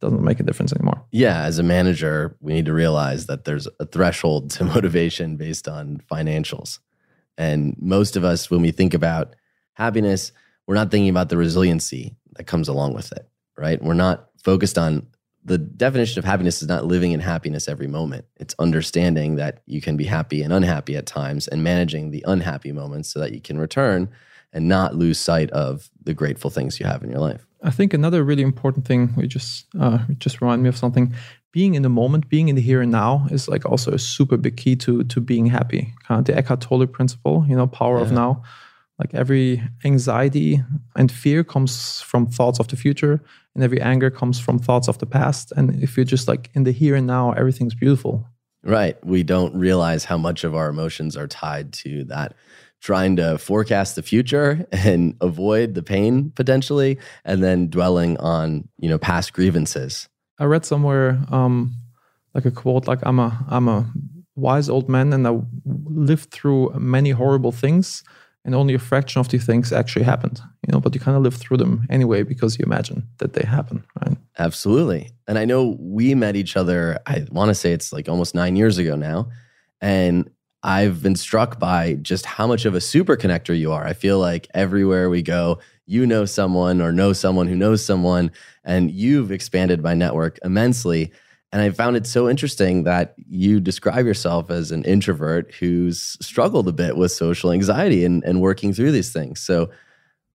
doesn't 0.00 0.22
make 0.22 0.40
a 0.40 0.42
difference 0.42 0.72
anymore. 0.72 1.00
Yeah, 1.12 1.42
as 1.44 1.58
a 1.58 1.62
manager, 1.62 2.36
we 2.40 2.52
need 2.52 2.66
to 2.66 2.72
realize 2.72 3.26
that 3.26 3.44
there's 3.44 3.68
a 3.78 3.86
threshold 3.86 4.50
to 4.52 4.64
motivation 4.76 5.36
based 5.36 5.68
on 5.68 6.02
financials. 6.10 6.78
And 7.38 7.76
most 7.80 8.16
of 8.16 8.24
us, 8.24 8.50
when 8.50 8.62
we 8.62 8.70
think 8.70 8.94
about 8.94 9.34
happiness, 9.74 10.32
we're 10.66 10.74
not 10.74 10.90
thinking 10.90 11.08
about 11.08 11.28
the 11.28 11.36
resiliency 11.36 12.16
that 12.36 12.44
comes 12.44 12.68
along 12.68 12.94
with 12.94 13.12
it, 13.12 13.28
right? 13.56 13.82
We're 13.82 13.94
not 13.94 14.28
focused 14.42 14.78
on 14.78 15.06
the 15.44 15.58
definition 15.58 16.18
of 16.18 16.24
happiness 16.24 16.62
is 16.62 16.68
not 16.68 16.84
living 16.84 17.12
in 17.12 17.20
happiness 17.20 17.68
every 17.68 17.88
moment. 17.88 18.26
It's 18.36 18.54
understanding 18.58 19.36
that 19.36 19.62
you 19.66 19.80
can 19.80 19.96
be 19.96 20.04
happy 20.04 20.42
and 20.42 20.52
unhappy 20.52 20.96
at 20.96 21.06
times 21.06 21.48
and 21.48 21.64
managing 21.64 22.10
the 22.10 22.24
unhappy 22.28 22.70
moments 22.70 23.12
so 23.12 23.18
that 23.18 23.32
you 23.32 23.40
can 23.40 23.58
return 23.58 24.08
and 24.52 24.68
not 24.68 24.94
lose 24.94 25.18
sight 25.18 25.50
of 25.50 25.90
the 26.04 26.14
grateful 26.14 26.50
things 26.50 26.78
you 26.78 26.86
have 26.86 27.02
in 27.02 27.10
your 27.10 27.18
life. 27.18 27.46
I 27.62 27.70
think 27.70 27.94
another 27.94 28.22
really 28.22 28.42
important 28.42 28.86
thing 28.86 29.14
we 29.16 29.26
just 29.26 29.66
uh, 29.78 29.98
just 30.18 30.40
remind 30.40 30.62
me 30.62 30.68
of 30.68 30.76
something. 30.76 31.14
Being 31.52 31.74
in 31.74 31.82
the 31.82 31.88
moment, 31.88 32.28
being 32.28 32.48
in 32.48 32.56
the 32.56 32.62
here 32.62 32.80
and 32.80 32.90
now, 32.90 33.26
is 33.30 33.48
like 33.48 33.66
also 33.66 33.92
a 33.92 33.98
super 33.98 34.36
big 34.36 34.56
key 34.56 34.76
to 34.76 35.04
to 35.04 35.20
being 35.20 35.46
happy. 35.46 35.92
Kind 36.06 36.20
of 36.20 36.24
the 36.24 36.36
Eckhart 36.36 36.60
Tolle 36.60 36.86
principle, 36.86 37.44
you 37.48 37.56
know, 37.56 37.66
power 37.66 37.98
yeah. 37.98 38.04
of 38.04 38.12
now. 38.12 38.42
Like 38.98 39.14
every 39.14 39.62
anxiety 39.84 40.62
and 40.94 41.10
fear 41.10 41.44
comes 41.44 42.00
from 42.02 42.26
thoughts 42.26 42.60
of 42.60 42.68
the 42.68 42.76
future, 42.76 43.20
and 43.54 43.64
every 43.64 43.80
anger 43.80 44.10
comes 44.10 44.40
from 44.40 44.58
thoughts 44.58 44.88
of 44.88 44.98
the 44.98 45.06
past. 45.06 45.52
And 45.56 45.82
if 45.82 45.96
you're 45.96 46.04
just 46.04 46.28
like 46.28 46.50
in 46.54 46.64
the 46.64 46.72
here 46.72 46.94
and 46.94 47.06
now, 47.06 47.32
everything's 47.32 47.74
beautiful. 47.74 48.26
Right. 48.62 48.96
We 49.04 49.22
don't 49.22 49.56
realize 49.56 50.04
how 50.04 50.18
much 50.18 50.44
of 50.44 50.54
our 50.54 50.68
emotions 50.68 51.16
are 51.16 51.26
tied 51.26 51.72
to 51.74 52.04
that 52.04 52.34
trying 52.80 53.14
to 53.16 53.38
forecast 53.38 53.94
the 53.94 54.02
future 54.02 54.66
and 54.72 55.16
avoid 55.20 55.74
the 55.74 55.82
pain 55.82 56.30
potentially 56.34 56.98
and 57.24 57.42
then 57.42 57.68
dwelling 57.68 58.16
on 58.18 58.68
you 58.78 58.88
know 58.88 58.98
past 58.98 59.32
grievances 59.32 60.08
i 60.38 60.44
read 60.44 60.64
somewhere 60.64 61.18
um 61.30 61.74
like 62.34 62.44
a 62.44 62.50
quote 62.50 62.86
like 62.86 63.00
i'm 63.02 63.18
a 63.18 63.44
i'm 63.48 63.68
a 63.68 63.90
wise 64.36 64.68
old 64.68 64.88
man 64.88 65.12
and 65.12 65.26
i 65.26 65.38
lived 65.64 66.30
through 66.30 66.70
many 66.78 67.10
horrible 67.10 67.52
things 67.52 68.02
and 68.44 68.54
only 68.54 68.74
a 68.74 68.78
fraction 68.78 69.20
of 69.20 69.28
these 69.28 69.46
things 69.46 69.72
actually 69.72 70.04
happened. 70.04 70.40
You 70.66 70.72
know 70.72 70.80
but 70.80 70.94
you 70.94 71.00
kind 71.00 71.16
of 71.16 71.22
live 71.22 71.34
through 71.34 71.58
them 71.58 71.86
anyway 71.90 72.22
because 72.22 72.58
you 72.58 72.64
imagine 72.64 73.06
that 73.18 73.34
they 73.34 73.44
happen 73.46 73.84
right? 74.04 74.16
Absolutely. 74.38 75.10
And 75.28 75.38
i 75.38 75.44
know 75.44 75.76
we 75.78 76.14
met 76.14 76.36
each 76.36 76.56
other 76.56 76.98
i 77.06 77.26
want 77.30 77.48
to 77.50 77.54
say 77.54 77.72
it's 77.72 77.92
like 77.92 78.08
almost 78.08 78.34
nine 78.34 78.56
years 78.56 78.78
ago 78.78 78.96
now 78.96 79.28
and 79.80 80.30
i've 80.62 81.02
been 81.02 81.16
struck 81.16 81.58
by 81.58 81.94
just 81.94 82.24
how 82.24 82.46
much 82.46 82.64
of 82.64 82.74
a 82.74 82.80
super 82.80 83.16
connector 83.16 83.58
you 83.58 83.72
are. 83.72 83.84
I 83.84 83.92
feel 83.92 84.18
like 84.18 84.48
everywhere 84.54 85.10
we 85.10 85.22
go 85.22 85.58
you 85.86 86.06
know 86.06 86.24
someone 86.24 86.80
or 86.80 86.92
know 86.92 87.12
someone 87.12 87.46
who 87.46 87.56
knows 87.56 87.84
someone 87.84 88.30
and 88.64 88.90
you've 88.90 89.32
expanded 89.32 89.82
my 89.82 89.94
network 89.94 90.38
immensely 90.44 91.12
and 91.52 91.60
I 91.60 91.70
found 91.70 91.96
it 91.96 92.06
so 92.06 92.30
interesting 92.30 92.84
that 92.84 93.14
you 93.28 93.60
describe 93.60 94.06
yourself 94.06 94.50
as 94.50 94.72
an 94.72 94.84
introvert 94.84 95.54
who's 95.54 96.16
struggled 96.24 96.66
a 96.66 96.72
bit 96.72 96.96
with 96.96 97.12
social 97.12 97.52
anxiety 97.52 98.06
and, 98.06 98.24
and 98.24 98.40
working 98.40 98.72
through 98.72 98.92
these 98.92 99.12
things. 99.12 99.40
So 99.40 99.70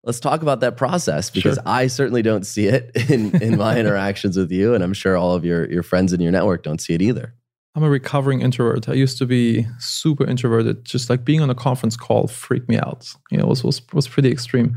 let's 0.05 0.21
talk 0.21 0.43
about 0.43 0.61
that 0.61 0.77
process 0.77 1.31
because 1.31 1.55
sure. 1.55 1.63
I 1.65 1.87
certainly 1.87 2.21
don't 2.21 2.47
see 2.47 2.67
it 2.67 2.91
in, 3.11 3.35
in 3.43 3.57
my 3.57 3.79
interactions 3.79 4.37
with 4.37 4.53
you. 4.53 4.75
And 4.75 4.85
I'm 4.85 4.93
sure 4.93 5.17
all 5.17 5.33
of 5.33 5.43
your, 5.43 5.71
your 5.71 5.83
friends 5.83 6.13
in 6.13 6.21
your 6.21 6.33
network 6.33 6.63
don't 6.63 6.83
see 6.83 6.93
it 6.93 7.01
either. 7.01 7.33
I'm 7.75 7.83
a 7.83 7.91
recovering 7.91 8.43
introvert. 8.43 8.87
I 8.89 8.95
used 8.95 9.17
to 9.19 9.27
be 9.27 9.67
super 9.79 10.25
introverted. 10.27 10.85
Just 10.85 11.09
like 11.09 11.25
being 11.25 11.41
on 11.41 11.49
a 11.49 11.55
conference 11.55 11.97
call 11.97 12.27
freaked 12.27 12.69
me 12.69 12.77
out. 12.77 13.11
You 13.31 13.39
know, 13.39 13.45
it 13.45 13.49
was, 13.49 13.65
was, 13.65 13.81
was 13.95 14.07
pretty 14.07 14.31
extreme. 14.31 14.77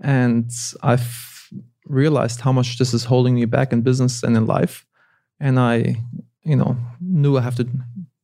And 0.00 0.50
I've 0.82 1.48
realized 1.86 2.40
how 2.40 2.52
much 2.52 2.78
this 2.78 2.94
is 2.94 3.04
holding 3.04 3.34
me 3.34 3.44
back 3.44 3.72
in 3.72 3.82
business 3.82 4.22
and 4.22 4.36
in 4.36 4.46
life 4.46 4.86
and 5.40 5.58
I, 5.58 5.96
you 6.42 6.56
know, 6.56 6.76
knew 7.00 7.36
I 7.36 7.42
have 7.42 7.56
to 7.56 7.68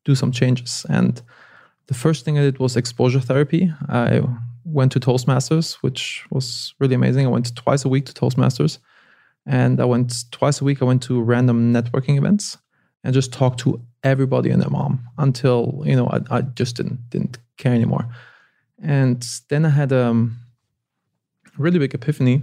do 0.04 0.14
some 0.14 0.32
changes. 0.32 0.86
And 0.88 1.20
the 1.86 1.94
first 1.94 2.24
thing 2.24 2.38
I 2.38 2.42
did 2.42 2.58
was 2.58 2.76
exposure 2.76 3.20
therapy. 3.20 3.72
I 3.88 4.22
went 4.64 4.92
to 4.92 5.00
Toastmasters, 5.00 5.74
which 5.82 6.24
was 6.30 6.74
really 6.78 6.94
amazing. 6.94 7.26
I 7.26 7.30
went 7.30 7.54
twice 7.56 7.84
a 7.84 7.88
week 7.88 8.06
to 8.06 8.12
Toastmasters, 8.12 8.78
and 9.46 9.80
I 9.80 9.84
went 9.84 10.30
twice 10.30 10.60
a 10.60 10.64
week. 10.64 10.80
I 10.80 10.84
went 10.84 11.02
to 11.04 11.20
random 11.20 11.72
networking 11.72 12.16
events 12.16 12.58
and 13.02 13.14
just 13.14 13.32
talked 13.32 13.60
to 13.60 13.82
everybody 14.02 14.50
and 14.50 14.62
their 14.62 14.70
mom 14.70 15.06
until 15.18 15.82
you 15.84 15.96
know 15.96 16.06
I, 16.06 16.38
I 16.38 16.40
just 16.42 16.76
didn't 16.76 17.10
didn't 17.10 17.38
care 17.56 17.74
anymore. 17.74 18.06
And 18.82 19.26
then 19.48 19.66
I 19.66 19.70
had 19.70 19.92
um, 19.92 20.36
really 21.60 21.78
big 21.78 21.94
epiphany. 21.94 22.42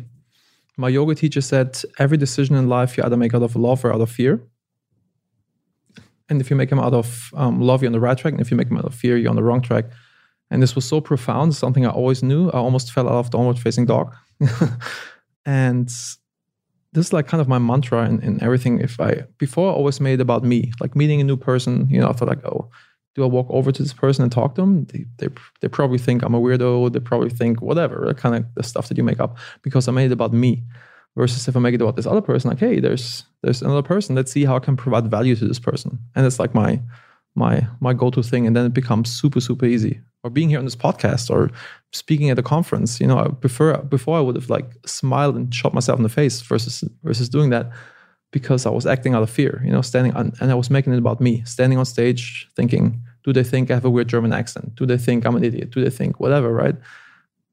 My 0.78 0.90
yoga 0.90 1.16
teacher 1.16 1.42
said 1.42 1.82
every 1.98 2.18
decision 2.18 2.56
in 2.56 2.70
life 2.70 2.98
you 2.98 3.04
either 3.04 3.18
make 3.18 3.34
out 3.34 3.44
of 3.44 3.56
love 3.56 3.84
or 3.84 3.94
out 3.94 4.02
of 4.02 4.12
fear 4.12 4.42
and 6.30 6.42
if 6.42 6.50
you 6.50 6.56
make 6.56 6.70
them 6.70 6.80
out 6.80 6.94
of 6.94 7.32
um, 7.36 7.62
love, 7.62 7.82
you're 7.82 7.90
on 7.90 7.94
the 7.94 8.00
right 8.00 8.18
track, 8.18 8.34
and 8.34 8.42
if 8.42 8.52
you 8.52 8.58
make 8.58 8.68
them 8.68 8.78
out 8.78 8.86
of 8.86 8.94
fear, 8.94 9.18
you're 9.18 9.30
on 9.30 9.36
the 9.36 9.44
wrong 9.44 9.62
track. 9.62 9.86
And 10.50 10.62
this 10.62 10.76
was 10.76 10.86
so 10.86 11.02
profound, 11.02 11.56
something 11.56 11.86
I 11.86 11.90
always 11.90 12.24
knew. 12.24 12.50
I 12.50 12.58
almost 12.58 12.92
fell 12.92 13.08
out 13.08 13.20
of 13.20 13.30
downward 13.30 13.60
facing 13.60 13.86
dog. 13.86 14.14
and 15.46 15.88
this 15.88 17.08
is 17.08 17.14
like 17.14 17.28
kind 17.28 17.42
of 17.42 17.48
my 17.48 17.60
mantra 17.60 18.06
in, 18.06 18.22
in 18.22 18.42
everything. 18.42 18.80
If 18.80 19.00
I 19.00 19.24
before 19.38 19.70
I 19.70 19.74
always 19.74 20.00
made 20.00 20.22
about 20.22 20.44
me, 20.44 20.72
like 20.80 20.96
meeting 20.96 21.20
a 21.22 21.24
new 21.24 21.38
person, 21.38 21.88
you 21.90 22.00
know, 22.00 22.10
I 22.10 22.14
thought 22.14 22.30
like, 22.30 22.46
oh, 22.46 22.70
do 23.18 23.24
I 23.24 23.26
walk 23.26 23.48
over 23.50 23.72
to 23.72 23.84
this 23.84 23.94
person 23.94 24.22
and 24.22 24.32
talk 24.32 24.54
to 24.56 24.62
them? 24.62 24.86
They, 24.86 25.06
they, 25.18 25.28
they 25.60 25.68
probably 25.68 25.98
think 25.98 26.22
I'm 26.22 26.36
a 26.36 26.40
weirdo. 26.40 26.94
They 26.94 27.00
probably 27.00 27.32
think 27.32 27.64
whatever, 27.64 28.14
kind 28.14 28.36
of 28.36 28.46
the 28.54 28.62
stuff 28.62 28.90
that 28.90 28.98
you 28.98 29.04
make 29.04 29.20
up 29.20 29.38
because 29.64 29.88
I 29.88 29.92
made 29.92 30.06
it 30.06 30.12
about 30.12 30.34
me. 30.34 30.64
Versus 31.16 31.48
if 31.48 31.58
I 31.58 31.60
make 31.60 31.74
it 31.74 31.82
about 31.82 31.96
this 31.96 32.06
other 32.06 32.22
person, 32.22 32.52
like, 32.52 32.60
hey, 32.60 32.80
there's 32.80 33.24
there's 33.42 33.64
another 33.64 33.82
person. 33.82 34.14
Let's 34.14 34.32
see 34.32 34.46
how 34.46 34.56
I 34.56 34.60
can 34.60 34.78
provide 34.78 35.10
value 35.10 35.36
to 35.38 35.48
this 35.48 35.58
person. 35.58 35.98
And 36.16 36.28
it's 36.28 36.38
like 36.38 36.54
my 36.54 36.80
my 37.34 37.66
my 37.80 37.94
go-to 37.94 38.22
thing. 38.22 38.46
And 38.46 38.56
then 38.56 38.68
it 38.68 38.76
becomes 38.76 39.12
super, 39.20 39.42
super 39.42 39.66
easy. 39.66 40.00
Or 40.24 40.30
being 40.30 40.50
here 40.50 40.60
on 40.60 40.66
this 40.66 40.76
podcast 40.76 41.32
or 41.32 41.50
speaking 41.92 42.30
at 42.30 42.38
a 42.38 42.44
conference, 42.44 43.00
you 43.00 43.08
know, 43.08 43.18
I 43.18 43.30
prefer 43.30 43.78
before 43.78 44.16
I 44.16 44.22
would 44.22 44.36
have 44.36 44.52
like 44.52 44.70
smiled 44.86 45.36
and 45.36 45.52
shot 45.52 45.74
myself 45.74 45.98
in 45.98 46.04
the 46.04 46.10
face 46.10 46.40
versus 46.42 46.84
versus 47.02 47.30
doing 47.30 47.50
that 47.50 47.72
because 48.32 48.68
I 48.68 48.70
was 48.70 48.86
acting 48.86 49.16
out 49.16 49.24
of 49.24 49.30
fear, 49.32 49.62
you 49.66 49.72
know, 49.72 49.82
standing 49.82 50.14
on, 50.14 50.34
and 50.40 50.52
I 50.52 50.56
was 50.56 50.70
making 50.70 50.94
it 50.94 51.00
about 51.00 51.22
me, 51.22 51.44
standing 51.46 51.80
on 51.80 51.86
stage, 51.86 52.48
thinking, 52.56 53.02
do 53.28 53.34
they 53.34 53.44
think 53.44 53.70
I 53.70 53.74
have 53.74 53.84
a 53.84 53.90
weird 53.90 54.08
German 54.08 54.32
accent? 54.32 54.76
Do 54.76 54.86
they 54.86 54.98
think 54.98 55.26
I'm 55.26 55.36
an 55.36 55.44
idiot? 55.44 55.72
Do 55.72 55.84
they 55.84 55.90
think 55.90 56.18
whatever, 56.18 56.54
right? 56.54 56.78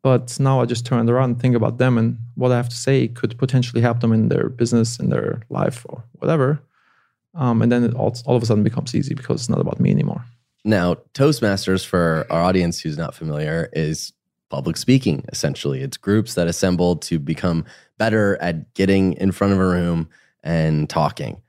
But 0.05 0.39
now 0.39 0.61
I 0.61 0.67
just 0.67 0.87
turn 0.87 1.11
around 1.11 1.31
and 1.31 1.41
think 1.41 1.57
about 1.57 1.79
them 1.79 1.99
and 1.99 2.17
what 2.37 2.53
I 2.53 2.57
have 2.57 2.69
to 2.69 2.77
say 2.77 3.09
could 3.09 3.37
potentially 3.39 3.83
help 3.83 3.99
them 3.99 4.13
in 4.13 4.29
their 4.29 4.49
business, 4.51 5.01
in 5.01 5.11
their 5.11 5.43
life, 5.51 5.85
or 5.89 6.05
whatever. 6.21 6.61
Um, 7.35 7.61
and 7.61 7.73
then 7.73 7.83
it 7.83 7.93
all, 7.95 8.15
all 8.25 8.37
of 8.37 8.43
a 8.45 8.47
sudden 8.47 8.63
becomes 8.63 8.95
easy 8.95 9.15
because 9.15 9.41
it's 9.41 9.49
not 9.49 9.61
about 9.61 9.81
me 9.81 9.91
anymore. 9.91 10.25
Now, 10.65 10.95
Toastmasters, 11.13 11.85
for 11.85 12.25
our 12.31 12.41
audience 12.41 12.79
who's 12.81 12.97
not 12.97 13.13
familiar, 13.13 13.69
is 13.73 14.13
public 14.51 14.77
speaking 14.77 15.25
essentially. 15.33 15.81
It's 15.81 15.97
groups 15.97 16.35
that 16.35 16.47
assemble 16.47 16.95
to 16.99 17.19
become 17.19 17.65
better 17.99 18.41
at 18.41 18.75
getting 18.75 19.15
in 19.15 19.33
front 19.33 19.53
of 19.53 19.59
a 19.59 19.67
room 19.67 20.09
and 20.45 20.89
talking. 20.89 21.43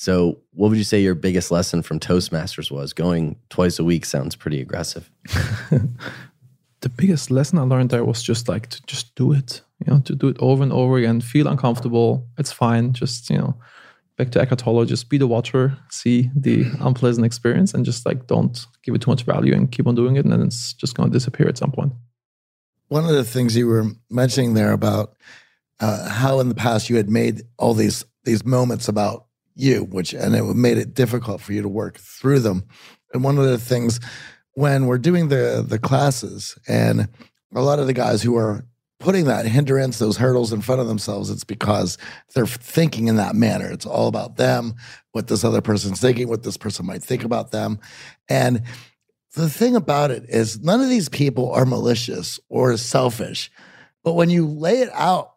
So, 0.00 0.38
what 0.52 0.70
would 0.70 0.78
you 0.78 0.84
say 0.84 1.02
your 1.02 1.14
biggest 1.14 1.50
lesson 1.50 1.82
from 1.82 2.00
Toastmasters 2.00 2.70
was? 2.70 2.94
Going 2.94 3.36
twice 3.50 3.78
a 3.78 3.84
week 3.84 4.06
sounds 4.06 4.34
pretty 4.34 4.58
aggressive. 4.58 5.10
the 6.80 6.88
biggest 6.96 7.30
lesson 7.30 7.58
I 7.58 7.64
learned 7.64 7.90
there 7.90 8.02
was 8.02 8.22
just 8.22 8.48
like 8.48 8.68
to 8.68 8.82
just 8.86 9.14
do 9.14 9.34
it, 9.34 9.60
you 9.84 9.92
know, 9.92 10.00
to 10.00 10.14
do 10.14 10.28
it 10.28 10.38
over 10.40 10.62
and 10.62 10.72
over 10.72 10.96
again, 10.96 11.20
feel 11.20 11.46
uncomfortable. 11.46 12.26
It's 12.38 12.50
fine. 12.50 12.94
Just, 12.94 13.28
you 13.28 13.36
know, 13.36 13.60
back 14.16 14.30
to 14.30 14.40
Eckhart 14.40 14.60
Tolle, 14.60 14.86
just 14.86 15.10
be 15.10 15.18
the 15.18 15.26
watcher, 15.26 15.76
see 15.90 16.30
the 16.34 16.64
unpleasant 16.80 17.26
experience, 17.26 17.74
and 17.74 17.84
just 17.84 18.06
like 18.06 18.26
don't 18.26 18.64
give 18.82 18.94
it 18.94 19.02
too 19.02 19.10
much 19.10 19.24
value 19.24 19.52
and 19.52 19.70
keep 19.70 19.86
on 19.86 19.96
doing 19.96 20.16
it. 20.16 20.24
And 20.24 20.32
then 20.32 20.40
it's 20.40 20.72
just 20.72 20.94
going 20.94 21.10
to 21.10 21.12
disappear 21.12 21.46
at 21.46 21.58
some 21.58 21.72
point. 21.72 21.92
One 22.88 23.04
of 23.04 23.10
the 23.10 23.22
things 23.22 23.54
you 23.54 23.66
were 23.66 23.84
mentioning 24.08 24.54
there 24.54 24.72
about 24.72 25.14
uh, 25.78 26.08
how 26.08 26.40
in 26.40 26.48
the 26.48 26.54
past 26.54 26.88
you 26.88 26.96
had 26.96 27.10
made 27.10 27.42
all 27.58 27.74
these 27.74 28.06
these 28.24 28.46
moments 28.46 28.88
about 28.88 29.26
you, 29.54 29.84
which 29.84 30.12
and 30.12 30.34
it 30.34 30.42
made 30.54 30.78
it 30.78 30.94
difficult 30.94 31.40
for 31.40 31.52
you 31.52 31.62
to 31.62 31.68
work 31.68 31.98
through 31.98 32.40
them. 32.40 32.64
And 33.12 33.24
one 33.24 33.38
of 33.38 33.44
the 33.44 33.58
things 33.58 34.00
when 34.54 34.86
we're 34.86 34.98
doing 34.98 35.28
the 35.28 35.64
the 35.66 35.78
classes 35.78 36.58
and 36.68 37.08
a 37.54 37.62
lot 37.62 37.78
of 37.78 37.86
the 37.86 37.92
guys 37.92 38.22
who 38.22 38.36
are 38.36 38.64
putting 39.00 39.24
that 39.24 39.46
hindrance, 39.46 39.98
those 39.98 40.18
hurdles 40.18 40.52
in 40.52 40.60
front 40.60 40.80
of 40.80 40.86
themselves, 40.86 41.30
it's 41.30 41.42
because 41.42 41.96
they're 42.34 42.46
thinking 42.46 43.08
in 43.08 43.16
that 43.16 43.34
manner. 43.34 43.70
It's 43.70 43.86
all 43.86 44.08
about 44.08 44.36
them, 44.36 44.74
what 45.12 45.26
this 45.26 45.42
other 45.42 45.62
person's 45.62 46.00
thinking, 46.00 46.28
what 46.28 46.42
this 46.42 46.58
person 46.58 46.86
might 46.86 47.02
think 47.02 47.24
about 47.24 47.50
them. 47.50 47.80
And 48.28 48.62
the 49.34 49.48
thing 49.48 49.74
about 49.74 50.10
it 50.10 50.24
is, 50.28 50.60
none 50.60 50.82
of 50.82 50.90
these 50.90 51.08
people 51.08 51.50
are 51.52 51.64
malicious 51.64 52.38
or 52.50 52.76
selfish. 52.76 53.50
But 54.04 54.14
when 54.14 54.28
you 54.28 54.46
lay 54.46 54.80
it 54.80 54.90
out, 54.92 55.32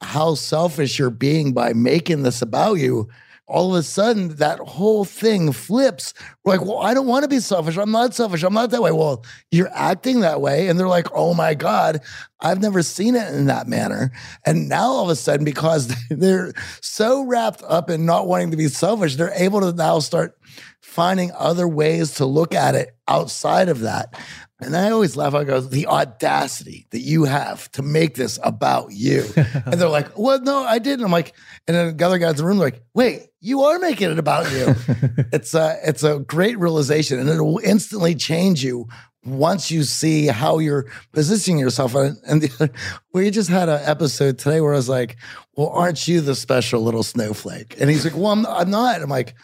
how 0.00 0.34
selfish 0.34 0.98
you're 0.98 1.10
being 1.10 1.52
by 1.52 1.72
making 1.72 2.22
this 2.22 2.42
about 2.42 2.74
you, 2.74 3.08
all 3.50 3.74
of 3.74 3.80
a 3.80 3.82
sudden 3.82 4.36
that 4.36 4.60
whole 4.60 5.04
thing 5.04 5.52
flips. 5.52 6.14
We're 6.44 6.56
like, 6.56 6.66
well, 6.66 6.78
I 6.78 6.94
don't 6.94 7.08
want 7.08 7.24
to 7.24 7.28
be 7.28 7.40
selfish. 7.40 7.76
I'm 7.76 7.90
not 7.90 8.14
selfish. 8.14 8.44
I'm 8.44 8.54
not 8.54 8.70
that 8.70 8.80
way. 8.80 8.92
Well, 8.92 9.24
you're 9.50 9.70
acting 9.72 10.20
that 10.20 10.40
way. 10.40 10.68
And 10.68 10.78
they're 10.78 10.88
like, 10.88 11.08
oh 11.12 11.34
my 11.34 11.54
God, 11.54 12.00
I've 12.40 12.62
never 12.62 12.82
seen 12.82 13.16
it 13.16 13.34
in 13.34 13.46
that 13.46 13.66
manner. 13.66 14.12
And 14.46 14.68
now 14.68 14.84
all 14.84 15.04
of 15.04 15.10
a 15.10 15.16
sudden, 15.16 15.44
because 15.44 15.92
they're 16.10 16.52
so 16.80 17.24
wrapped 17.24 17.62
up 17.66 17.90
in 17.90 18.06
not 18.06 18.28
wanting 18.28 18.52
to 18.52 18.56
be 18.56 18.68
selfish, 18.68 19.16
they're 19.16 19.32
able 19.34 19.60
to 19.60 19.72
now 19.72 19.98
start 19.98 20.38
finding 20.80 21.32
other 21.36 21.66
ways 21.66 22.14
to 22.14 22.26
look 22.26 22.54
at 22.54 22.74
it 22.74 22.96
outside 23.08 23.68
of 23.68 23.80
that. 23.80 24.14
And 24.60 24.76
I 24.76 24.90
always 24.90 25.16
laugh. 25.16 25.34
I 25.34 25.44
go, 25.44 25.60
the 25.60 25.86
audacity 25.86 26.86
that 26.90 27.00
you 27.00 27.24
have 27.24 27.70
to 27.72 27.82
make 27.82 28.14
this 28.14 28.38
about 28.42 28.92
you. 28.92 29.24
and 29.36 29.74
they're 29.74 29.88
like, 29.88 30.18
well, 30.18 30.40
no, 30.40 30.62
I 30.62 30.78
didn't. 30.78 31.04
I'm 31.04 31.12
like, 31.12 31.34
and 31.66 31.76
then 31.76 31.96
the 31.96 32.06
other 32.06 32.18
guys 32.18 32.32
in 32.32 32.36
the 32.36 32.44
room 32.44 32.58
like, 32.58 32.82
wait, 32.94 33.29
you 33.40 33.62
are 33.62 33.78
making 33.78 34.10
it 34.10 34.18
about 34.18 34.50
you. 34.52 34.74
it's 35.32 35.54
a, 35.54 35.78
it's 35.84 36.02
a 36.02 36.18
great 36.20 36.58
realization 36.58 37.18
and 37.18 37.28
it 37.28 37.42
will 37.42 37.60
instantly 37.64 38.14
change 38.14 38.62
you 38.62 38.86
once 39.24 39.70
you 39.70 39.82
see 39.82 40.26
how 40.26 40.58
you're 40.58 40.86
positioning 41.12 41.58
yourself. 41.58 41.94
And, 41.94 42.16
and 42.26 42.42
the, 42.42 42.70
we 43.12 43.30
just 43.30 43.50
had 43.50 43.68
an 43.68 43.80
episode 43.84 44.38
today 44.38 44.60
where 44.60 44.72
I 44.72 44.76
was 44.76 44.88
like, 44.88 45.16
well, 45.56 45.68
aren't 45.68 46.06
you 46.08 46.20
the 46.20 46.34
special 46.34 46.82
little 46.82 47.02
snowflake? 47.02 47.76
And 47.80 47.90
he's 47.90 48.04
like, 48.04 48.16
well, 48.16 48.32
I'm, 48.32 48.46
I'm 48.46 48.70
not. 48.70 49.02
I'm 49.02 49.10
like, 49.10 49.34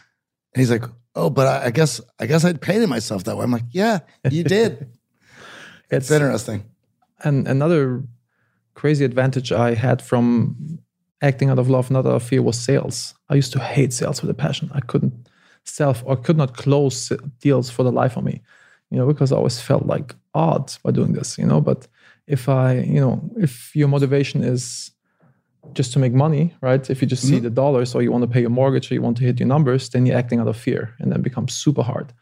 and 0.55 0.61
he's 0.61 0.71
like, 0.71 0.85
oh, 1.15 1.31
but 1.31 1.47
I, 1.47 1.67
I 1.67 1.71
guess, 1.71 2.01
I 2.19 2.27
guess 2.27 2.45
I'd 2.45 2.61
painted 2.61 2.89
myself 2.89 3.25
that 3.25 3.37
way. 3.37 3.45
I'm 3.45 3.51
like, 3.51 3.65
yeah, 3.71 4.01
you 4.31 4.45
did. 4.45 4.89
It's 5.89 6.11
interesting. 6.11 6.65
And 7.23 7.47
another 7.47 8.03
crazy 8.75 9.05
advantage 9.05 9.53
I 9.53 9.75
had 9.75 10.03
from 10.03 10.81
acting 11.27 11.51
out 11.51 11.59
of 11.59 11.69
love, 11.69 11.91
not 11.91 12.07
out 12.07 12.15
of 12.15 12.23
fear, 12.23 12.43
was 12.43 12.59
sales. 12.59 13.15
I 13.29 13.35
used 13.35 13.53
to 13.53 13.59
hate 13.59 13.93
sales 13.93 14.23
with 14.23 14.31
a 14.31 14.35
passion. 14.35 14.71
I 14.73 14.81
couldn't 14.81 15.29
sell 15.65 15.97
or 16.05 16.17
could 16.17 16.37
not 16.37 16.57
close 16.57 17.13
deals 17.41 17.71
for 17.71 17.83
the 17.83 17.93
life 17.93 18.17
of 18.17 18.25
me, 18.25 18.41
you 18.91 18.99
know, 18.99 19.07
because 19.07 19.33
I 19.33 19.37
always 19.37 19.61
felt 19.61 19.87
like 19.87 20.15
odd 20.35 20.73
by 20.83 20.93
doing 20.93 21.13
this, 21.13 21.39
you 21.39 21.47
know. 21.47 21.61
But 21.61 21.89
if 22.27 22.49
I, 22.49 22.79
you 22.79 23.01
know, 23.01 23.21
if 23.37 23.75
your 23.75 23.89
motivation 23.89 24.43
is 24.43 24.93
just 25.73 25.93
to 25.93 25.99
make 25.99 26.13
money, 26.13 26.55
right? 26.61 26.89
If 26.89 27.03
you 27.03 27.09
just 27.09 27.25
mm-hmm. 27.25 27.35
see 27.35 27.41
the 27.41 27.51
dollars 27.51 27.95
or 27.95 28.03
you 28.03 28.13
want 28.13 28.23
to 28.23 28.31
pay 28.31 28.41
your 28.41 28.51
mortgage 28.51 28.91
or 28.91 28.95
you 28.95 29.03
want 29.03 29.17
to 29.19 29.25
hit 29.25 29.41
your 29.41 29.49
numbers, 29.49 29.89
then 29.91 30.07
you're 30.07 30.17
acting 30.17 30.39
out 30.41 30.49
of 30.49 30.57
fear 30.57 30.95
and 31.01 31.11
then 31.11 31.23
becomes 31.23 31.53
super 31.55 31.83
hard. 31.83 32.13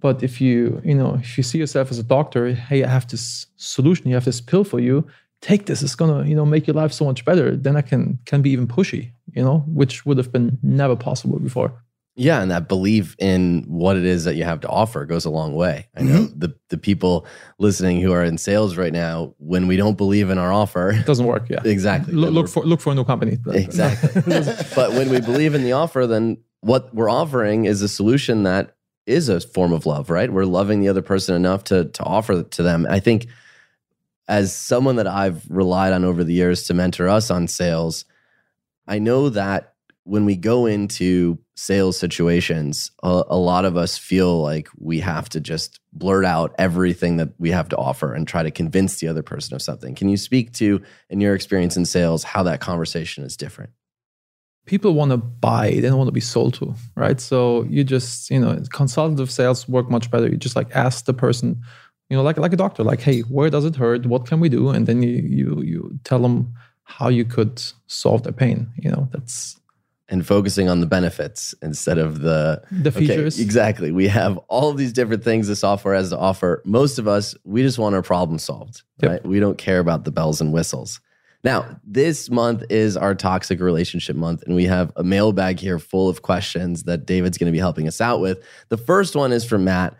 But 0.00 0.22
if 0.22 0.40
you, 0.40 0.80
you 0.84 0.94
know, 0.94 1.14
if 1.14 1.36
you 1.36 1.44
see 1.44 1.58
yourself 1.58 1.90
as 1.90 1.98
a 1.98 2.02
doctor, 2.02 2.52
hey, 2.54 2.82
I 2.84 2.88
have 2.88 3.06
this 3.08 3.46
solution, 3.56 4.08
you 4.08 4.14
have 4.14 4.24
this 4.24 4.40
pill 4.40 4.64
for 4.64 4.80
you, 4.80 5.06
take 5.42 5.66
this. 5.66 5.82
It's 5.82 5.94
gonna, 5.94 6.24
you 6.24 6.34
know, 6.34 6.46
make 6.46 6.66
your 6.66 6.74
life 6.74 6.92
so 6.92 7.04
much 7.04 7.24
better. 7.24 7.54
Then 7.54 7.76
I 7.76 7.82
can 7.82 8.18
can 8.24 8.40
be 8.40 8.50
even 8.50 8.66
pushy, 8.66 9.10
you 9.34 9.44
know, 9.44 9.58
which 9.66 10.06
would 10.06 10.16
have 10.16 10.32
been 10.32 10.58
never 10.62 10.96
possible 10.96 11.38
before. 11.38 11.72
Yeah, 12.14 12.42
and 12.42 12.50
that 12.50 12.68
belief 12.68 13.16
in 13.18 13.64
what 13.66 13.96
it 13.96 14.04
is 14.04 14.24
that 14.24 14.36
you 14.36 14.44
have 14.44 14.60
to 14.60 14.68
offer 14.68 15.06
goes 15.06 15.24
a 15.24 15.30
long 15.30 15.54
way. 15.54 15.88
I 15.96 16.02
know 16.02 16.20
mm-hmm. 16.24 16.38
the 16.38 16.54
the 16.68 16.78
people 16.78 17.26
listening 17.58 18.00
who 18.00 18.12
are 18.12 18.22
in 18.22 18.38
sales 18.38 18.76
right 18.76 18.92
now, 18.92 19.34
when 19.38 19.66
we 19.66 19.76
don't 19.76 19.96
believe 19.96 20.30
in 20.30 20.38
our 20.38 20.52
offer, 20.52 20.90
it 20.90 21.06
doesn't 21.06 21.26
work. 21.26 21.48
Yeah, 21.48 21.60
exactly. 21.64 22.14
Look, 22.14 22.32
look 22.32 22.48
for 22.48 22.64
look 22.64 22.80
for 22.80 22.92
a 22.92 22.94
new 22.94 23.04
company. 23.04 23.38
Exactly. 23.46 24.22
but 24.74 24.92
when 24.92 25.08
we 25.10 25.20
believe 25.20 25.54
in 25.54 25.62
the 25.62 25.72
offer, 25.72 26.06
then 26.06 26.38
what 26.60 26.94
we're 26.94 27.10
offering 27.10 27.64
is 27.64 27.82
a 27.82 27.88
solution 27.88 28.42
that 28.42 28.76
is 29.06 29.28
a 29.28 29.40
form 29.40 29.72
of 29.72 29.86
love, 29.86 30.10
right? 30.10 30.30
We're 30.30 30.44
loving 30.44 30.80
the 30.80 30.88
other 30.88 31.02
person 31.02 31.34
enough 31.34 31.64
to 31.64 31.86
to 31.86 32.02
offer 32.04 32.42
to 32.42 32.62
them. 32.62 32.86
I 32.90 33.00
think 33.00 33.26
as 34.28 34.54
someone 34.54 34.96
that 34.96 35.06
I've 35.06 35.44
relied 35.50 35.92
on 35.92 36.04
over 36.04 36.24
the 36.24 36.32
years 36.32 36.64
to 36.64 36.74
mentor 36.74 37.08
us 37.08 37.30
on 37.30 37.48
sales, 37.48 38.04
I 38.86 38.98
know 38.98 39.28
that 39.30 39.74
when 40.04 40.24
we 40.24 40.36
go 40.36 40.66
into 40.66 41.38
sales 41.54 41.96
situations, 41.96 42.90
a, 43.02 43.22
a, 43.28 43.36
lot 43.36 43.64
of 43.64 43.76
us 43.76 43.96
feel 43.96 44.42
like 44.42 44.68
we 44.76 44.98
have 44.98 45.28
to 45.28 45.40
just 45.40 45.78
blurt 45.92 46.24
out 46.24 46.54
everything 46.58 47.18
that 47.18 47.28
we 47.38 47.50
have 47.50 47.68
to 47.68 47.76
offer 47.76 48.12
and 48.12 48.26
try 48.26 48.42
to 48.42 48.50
convince 48.50 48.98
the 48.98 49.06
other 49.06 49.22
person 49.22 49.54
of 49.54 49.62
something. 49.62 49.94
Can 49.94 50.08
you 50.08 50.16
speak 50.16 50.52
to, 50.54 50.82
in 51.08 51.20
your 51.20 51.36
experience 51.36 51.76
in 51.76 51.84
sales, 51.84 52.24
how 52.24 52.42
that 52.42 52.60
conversation 52.60 53.22
is 53.22 53.36
different? 53.36 53.70
people 54.66 54.94
want 54.94 55.10
to 55.10 55.16
buy 55.16 55.70
they 55.70 55.80
don't 55.80 55.98
want 55.98 56.08
to 56.08 56.12
be 56.12 56.20
sold 56.20 56.54
to 56.54 56.74
right 56.96 57.20
so 57.20 57.64
you 57.64 57.82
just 57.82 58.30
you 58.30 58.38
know 58.38 58.62
consultative 58.72 59.30
sales 59.30 59.68
work 59.68 59.90
much 59.90 60.10
better 60.10 60.28
you 60.28 60.36
just 60.36 60.56
like 60.56 60.70
ask 60.74 61.04
the 61.04 61.14
person 61.14 61.60
you 62.12 62.18
know 62.18 62.22
like 62.22 62.36
like 62.36 62.52
a 62.52 62.56
doctor 62.56 62.84
like 62.84 63.00
hey 63.00 63.20
where 63.20 63.48
does 63.48 63.64
it 63.64 63.74
hurt 63.74 64.04
what 64.04 64.26
can 64.26 64.38
we 64.38 64.50
do 64.50 64.68
and 64.68 64.86
then 64.86 65.02
you 65.02 65.16
you 65.38 65.62
you 65.62 65.98
tell 66.04 66.18
them 66.18 66.52
how 66.84 67.08
you 67.08 67.24
could 67.24 67.62
solve 67.86 68.22
the 68.22 68.32
pain 68.32 68.70
you 68.76 68.90
know 68.90 69.08
that's 69.12 69.58
and 70.10 70.26
focusing 70.26 70.68
on 70.68 70.80
the 70.80 70.86
benefits 70.86 71.54
instead 71.62 71.96
of 71.96 72.20
the 72.20 72.62
the 72.70 72.92
features 72.92 73.36
okay, 73.36 73.42
exactly 73.42 73.92
we 73.92 74.06
have 74.06 74.36
all 74.48 74.68
of 74.68 74.76
these 74.76 74.92
different 74.92 75.24
things 75.24 75.48
the 75.48 75.56
software 75.56 75.94
has 75.94 76.10
to 76.10 76.18
offer 76.18 76.60
most 76.66 76.98
of 76.98 77.08
us 77.08 77.34
we 77.44 77.62
just 77.62 77.78
want 77.78 77.94
our 77.94 78.02
problem 78.02 78.38
solved 78.38 78.82
yep. 79.00 79.10
right 79.10 79.26
we 79.26 79.40
don't 79.40 79.56
care 79.56 79.78
about 79.78 80.04
the 80.04 80.12
bells 80.12 80.38
and 80.38 80.52
whistles 80.52 81.00
Now, 81.44 81.80
this 81.82 82.30
month 82.30 82.62
is 82.70 82.96
our 82.96 83.16
toxic 83.16 83.58
relationship 83.58 84.14
month, 84.14 84.44
and 84.46 84.54
we 84.54 84.66
have 84.66 84.92
a 84.94 85.02
mailbag 85.02 85.58
here 85.58 85.80
full 85.80 86.08
of 86.08 86.22
questions 86.22 86.84
that 86.84 87.04
David's 87.04 87.36
going 87.36 87.50
to 87.50 87.58
be 87.58 87.64
helping 87.66 87.88
us 87.88 88.00
out 88.00 88.20
with. 88.20 88.38
The 88.68 88.76
first 88.76 89.16
one 89.16 89.32
is 89.32 89.44
from 89.44 89.64
Matt. 89.64 89.96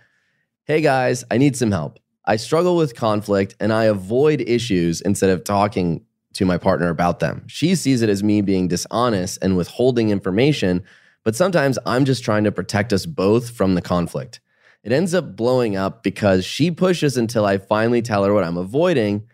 Hey 0.67 0.81
guys, 0.81 1.25
I 1.33 1.39
need 1.39 1.57
some 1.57 1.73
help. 1.73 1.99
I 2.25 2.37
struggle 2.37 2.77
with 2.77 2.95
conflict 2.95 3.57
and 3.59 3.73
I 3.73 3.85
avoid 3.85 4.41
issues 4.43 5.01
instead 5.01 5.31
of 5.31 5.45
talking 5.45 6.05
to 6.35 6.45
my 6.45 6.57
partner 6.57 6.89
about 6.89 7.21
them. 7.21 7.45
She 7.49 7.75
sees 7.75 8.03
it 8.03 8.09
as 8.09 8.23
me 8.23 8.41
being 8.41 8.69
dishonest 8.69 9.39
and 9.43 9.57
withholding 9.57 10.11
information, 10.11 10.85
but 11.25 11.37
sometimes 11.37 11.79
I'm 11.85 12.05
just 12.05 12.25
trying 12.25 12.45
to 12.45 12.53
protect 12.53 12.93
us 12.93 13.07
both 13.07 13.51
from 13.51 13.75
the 13.75 13.83
conflict. 13.83 14.41
It 14.83 14.93
ends 14.93 15.15
up 15.15 15.37
blowing 15.37 15.77
up 15.77 16.03
because 16.03 16.45
she 16.45 16.71
pushes 16.71 17.17
until 17.17 17.45
I 17.45 17.59
finally 17.59 18.03
tell 18.03 18.25
her 18.25 18.33
what 18.35 18.45
I'm 18.45 18.57
avoiding. 18.57 19.29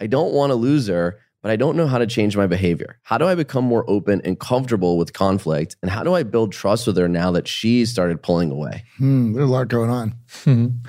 I 0.00 0.06
don't 0.06 0.32
want 0.32 0.50
to 0.50 0.54
lose 0.54 0.86
her, 0.88 1.18
but 1.42 1.50
I 1.50 1.56
don't 1.56 1.76
know 1.76 1.88
how 1.88 1.98
to 1.98 2.06
change 2.06 2.36
my 2.36 2.46
behavior. 2.46 3.00
How 3.02 3.18
do 3.18 3.26
I 3.26 3.34
become 3.34 3.64
more 3.64 3.84
open 3.88 4.20
and 4.24 4.38
comfortable 4.38 4.96
with 4.96 5.12
conflict? 5.12 5.76
And 5.82 5.90
how 5.90 6.04
do 6.04 6.14
I 6.14 6.22
build 6.22 6.52
trust 6.52 6.86
with 6.86 6.96
her 6.96 7.08
now 7.08 7.32
that 7.32 7.48
she 7.48 7.84
started 7.84 8.22
pulling 8.22 8.52
away? 8.52 8.84
Hmm, 8.98 9.32
there's 9.32 9.48
a 9.48 9.52
lot 9.52 9.68
going 9.68 9.90
on. 9.90 10.82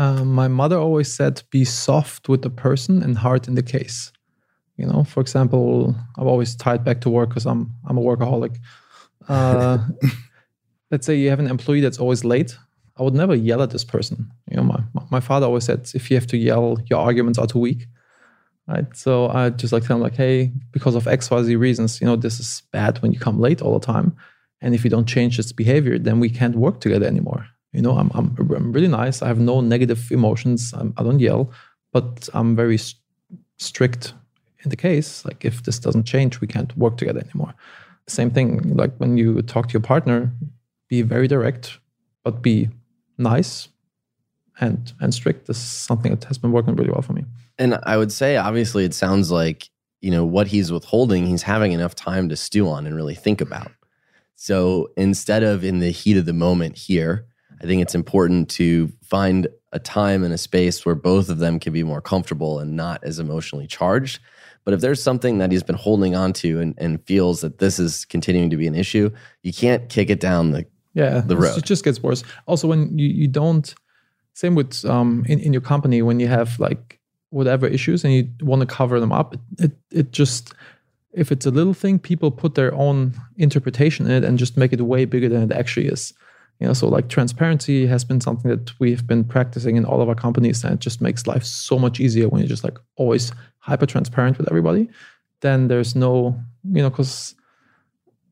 Uh, 0.00 0.24
my 0.24 0.48
mother 0.48 0.78
always 0.78 1.12
said, 1.12 1.42
"Be 1.50 1.62
soft 1.62 2.26
with 2.30 2.40
the 2.40 2.48
person 2.48 3.02
and 3.02 3.18
hard 3.18 3.46
in 3.48 3.54
the 3.54 3.62
case." 3.76 4.12
You 4.78 4.86
know, 4.86 5.04
for 5.04 5.20
example, 5.20 5.94
I've 6.16 6.26
always 6.26 6.56
tied 6.56 6.82
back 6.84 7.02
to 7.02 7.10
work 7.10 7.28
because 7.28 7.44
I'm 7.44 7.62
I'm 7.86 7.98
a 7.98 8.00
workaholic. 8.00 8.56
Uh, 9.28 9.76
let's 10.90 11.04
say 11.04 11.16
you 11.16 11.28
have 11.28 11.38
an 11.38 11.48
employee 11.48 11.82
that's 11.82 11.98
always 11.98 12.24
late. 12.24 12.56
I 12.98 13.02
would 13.02 13.14
never 13.14 13.34
yell 13.34 13.60
at 13.62 13.72
this 13.72 13.84
person. 13.84 14.16
You 14.50 14.56
know, 14.56 14.62
my 14.62 14.80
my 15.10 15.20
father 15.20 15.44
always 15.44 15.64
said, 15.64 15.80
"If 15.94 16.10
you 16.10 16.16
have 16.16 16.28
to 16.28 16.38
yell, 16.38 16.78
your 16.90 17.00
arguments 17.00 17.38
are 17.38 17.46
too 17.46 17.58
weak." 17.58 17.86
Right. 18.66 18.88
So 18.96 19.28
I 19.28 19.50
just 19.50 19.72
like 19.74 19.84
tell 19.84 19.96
them 19.98 20.02
like, 20.02 20.16
"Hey, 20.16 20.50
because 20.72 20.94
of 20.94 21.06
X 21.06 21.30
Y 21.30 21.42
Z 21.42 21.56
reasons, 21.56 22.00
you 22.00 22.06
know, 22.06 22.16
this 22.16 22.40
is 22.40 22.62
bad 22.72 23.02
when 23.02 23.12
you 23.12 23.18
come 23.18 23.38
late 23.38 23.60
all 23.60 23.78
the 23.78 23.86
time, 23.92 24.16
and 24.62 24.74
if 24.74 24.82
you 24.82 24.88
don't 24.88 25.14
change 25.16 25.36
this 25.36 25.52
behavior, 25.52 25.98
then 25.98 26.20
we 26.20 26.30
can't 26.30 26.56
work 26.56 26.80
together 26.80 27.06
anymore." 27.06 27.44
You 27.72 27.82
know, 27.82 27.96
I'm, 27.96 28.10
I'm, 28.14 28.34
I'm 28.38 28.72
really 28.72 28.88
nice. 28.88 29.22
I 29.22 29.28
have 29.28 29.38
no 29.38 29.60
negative 29.60 30.10
emotions. 30.10 30.74
I'm, 30.76 30.92
I 30.96 31.02
do 31.02 31.12
not 31.12 31.20
yell, 31.20 31.52
but 31.92 32.28
I'm 32.34 32.56
very 32.56 32.78
st- 32.78 33.00
strict 33.58 34.12
in 34.64 34.70
the 34.70 34.76
case. 34.76 35.24
Like, 35.24 35.44
if 35.44 35.62
this 35.62 35.78
doesn't 35.78 36.04
change, 36.04 36.40
we 36.40 36.46
can't 36.46 36.76
work 36.76 36.96
together 36.96 37.20
anymore. 37.20 37.54
Same 38.06 38.30
thing, 38.30 38.76
like 38.76 38.96
when 38.96 39.16
you 39.16 39.40
talk 39.42 39.68
to 39.68 39.72
your 39.72 39.82
partner, 39.82 40.32
be 40.88 41.02
very 41.02 41.28
direct, 41.28 41.78
but 42.24 42.42
be 42.42 42.68
nice 43.18 43.68
and 44.60 44.92
and 45.00 45.14
strict. 45.14 45.46
This 45.46 45.58
is 45.58 45.62
something 45.62 46.10
that 46.10 46.24
has 46.24 46.38
been 46.38 46.52
working 46.52 46.74
really 46.74 46.90
well 46.90 47.02
for 47.02 47.12
me. 47.12 47.24
And 47.58 47.78
I 47.84 47.96
would 47.96 48.12
say, 48.12 48.36
obviously, 48.36 48.84
it 48.84 48.94
sounds 48.94 49.30
like 49.30 49.70
you 50.00 50.10
know 50.10 50.24
what 50.24 50.48
he's 50.48 50.72
withholding. 50.72 51.26
He's 51.26 51.42
having 51.42 51.72
enough 51.72 51.94
time 51.94 52.28
to 52.28 52.36
stew 52.36 52.68
on 52.68 52.86
and 52.86 52.94
really 52.94 53.14
think 53.14 53.40
about. 53.40 53.72
So 54.34 54.90
instead 54.96 55.42
of 55.42 55.64
in 55.64 55.80
the 55.80 55.90
heat 55.90 56.16
of 56.16 56.26
the 56.26 56.32
moment 56.32 56.76
here, 56.76 57.26
I 57.60 57.66
think 57.66 57.82
it's 57.82 57.94
important 57.94 58.48
to 58.50 58.90
find 59.02 59.46
a 59.72 59.78
time 59.78 60.24
and 60.24 60.32
a 60.32 60.38
space 60.38 60.84
where 60.84 60.94
both 60.94 61.28
of 61.28 61.38
them 61.38 61.60
can 61.60 61.72
be 61.72 61.82
more 61.82 62.00
comfortable 62.00 62.58
and 62.58 62.74
not 62.74 63.04
as 63.04 63.18
emotionally 63.18 63.66
charged. 63.66 64.20
But 64.64 64.74
if 64.74 64.80
there's 64.80 65.02
something 65.02 65.38
that 65.38 65.52
he's 65.52 65.62
been 65.62 65.76
holding 65.76 66.14
on 66.14 66.32
to 66.34 66.60
and, 66.60 66.74
and 66.78 67.04
feels 67.06 67.40
that 67.40 67.58
this 67.58 67.78
is 67.78 68.04
continuing 68.04 68.50
to 68.50 68.56
be 68.56 68.66
an 68.66 68.74
issue, 68.74 69.10
you 69.42 69.52
can't 69.52 69.88
kick 69.88 70.10
it 70.10 70.20
down 70.20 70.52
the 70.52 70.66
yeah 70.94 71.20
the 71.20 71.36
road. 71.36 71.56
It 71.56 71.64
just 71.64 71.84
gets 71.84 72.02
worse. 72.02 72.24
Also, 72.46 72.66
when 72.66 72.98
you, 72.98 73.08
you 73.08 73.28
don't 73.28 73.74
same 74.34 74.54
with 74.54 74.84
um 74.84 75.24
in, 75.28 75.38
in 75.40 75.52
your 75.52 75.62
company 75.62 76.02
when 76.02 76.20
you 76.20 76.28
have 76.28 76.58
like 76.58 76.98
whatever 77.30 77.66
issues 77.66 78.04
and 78.04 78.12
you 78.12 78.28
want 78.42 78.60
to 78.60 78.66
cover 78.66 79.00
them 79.00 79.12
up, 79.12 79.34
it, 79.34 79.40
it 79.58 79.72
it 79.90 80.12
just 80.12 80.52
if 81.12 81.32
it's 81.32 81.46
a 81.46 81.50
little 81.50 81.74
thing, 81.74 81.98
people 81.98 82.30
put 82.30 82.54
their 82.54 82.72
own 82.74 83.14
interpretation 83.36 84.06
in 84.06 84.12
it 84.12 84.24
and 84.24 84.38
just 84.38 84.56
make 84.56 84.72
it 84.72 84.80
way 84.80 85.04
bigger 85.04 85.28
than 85.28 85.42
it 85.42 85.52
actually 85.52 85.86
is 85.86 86.12
you 86.60 86.66
know 86.66 86.72
so 86.72 86.88
like 86.88 87.08
transparency 87.08 87.86
has 87.86 88.04
been 88.04 88.20
something 88.20 88.50
that 88.50 88.78
we've 88.78 89.06
been 89.06 89.24
practicing 89.24 89.76
in 89.76 89.84
all 89.84 90.00
of 90.00 90.08
our 90.08 90.14
companies 90.14 90.62
and 90.62 90.74
it 90.74 90.80
just 90.80 91.00
makes 91.00 91.26
life 91.26 91.44
so 91.44 91.78
much 91.78 91.98
easier 91.98 92.28
when 92.28 92.40
you're 92.40 92.48
just 92.48 92.64
like 92.64 92.78
always 92.96 93.32
hyper 93.58 93.86
transparent 93.86 94.38
with 94.38 94.48
everybody 94.48 94.88
then 95.40 95.68
there's 95.68 95.96
no 95.96 96.38
you 96.64 96.82
know 96.82 96.90
because 96.90 97.34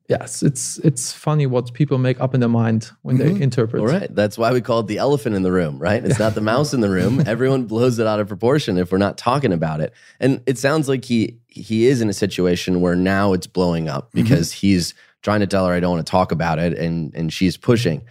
yes 0.08 0.42
it's 0.42 0.78
it's 0.78 1.12
funny 1.12 1.46
what 1.46 1.72
people 1.74 1.98
make 1.98 2.20
up 2.20 2.34
in 2.34 2.40
their 2.40 2.48
mind 2.48 2.90
when 3.02 3.18
mm-hmm. 3.18 3.34
they 3.34 3.42
interpret 3.42 3.80
all 3.80 3.88
right 3.88 4.14
that's 4.14 4.36
why 4.38 4.52
we 4.52 4.60
call 4.60 4.80
it 4.80 4.86
the 4.86 4.98
elephant 4.98 5.34
in 5.34 5.42
the 5.42 5.52
room 5.52 5.78
right 5.78 6.04
it's 6.04 6.18
not 6.18 6.34
the 6.34 6.40
mouse 6.40 6.74
in 6.74 6.80
the 6.80 6.90
room 6.90 7.20
everyone 7.26 7.64
blows 7.64 7.98
it 7.98 8.06
out 8.06 8.20
of 8.20 8.28
proportion 8.28 8.78
if 8.78 8.92
we're 8.92 8.98
not 8.98 9.16
talking 9.18 9.52
about 9.52 9.80
it 9.80 9.92
and 10.20 10.42
it 10.46 10.58
sounds 10.58 10.88
like 10.88 11.04
he 11.04 11.38
he 11.46 11.86
is 11.86 12.00
in 12.00 12.08
a 12.08 12.14
situation 12.14 12.80
where 12.80 12.94
now 12.94 13.32
it's 13.32 13.46
blowing 13.46 13.88
up 13.88 14.08
mm-hmm. 14.08 14.22
because 14.22 14.50
mm-hmm. 14.50 14.66
he's 14.66 14.94
trying 15.22 15.40
to 15.40 15.46
tell 15.46 15.66
her 15.66 15.72
I 15.72 15.80
don't 15.80 15.92
want 15.96 16.06
to 16.06 16.10
talk 16.10 16.32
about 16.32 16.58
it 16.58 16.74
and 16.78 17.14
and 17.14 17.32
she's 17.32 17.56
pushing. 17.56 18.02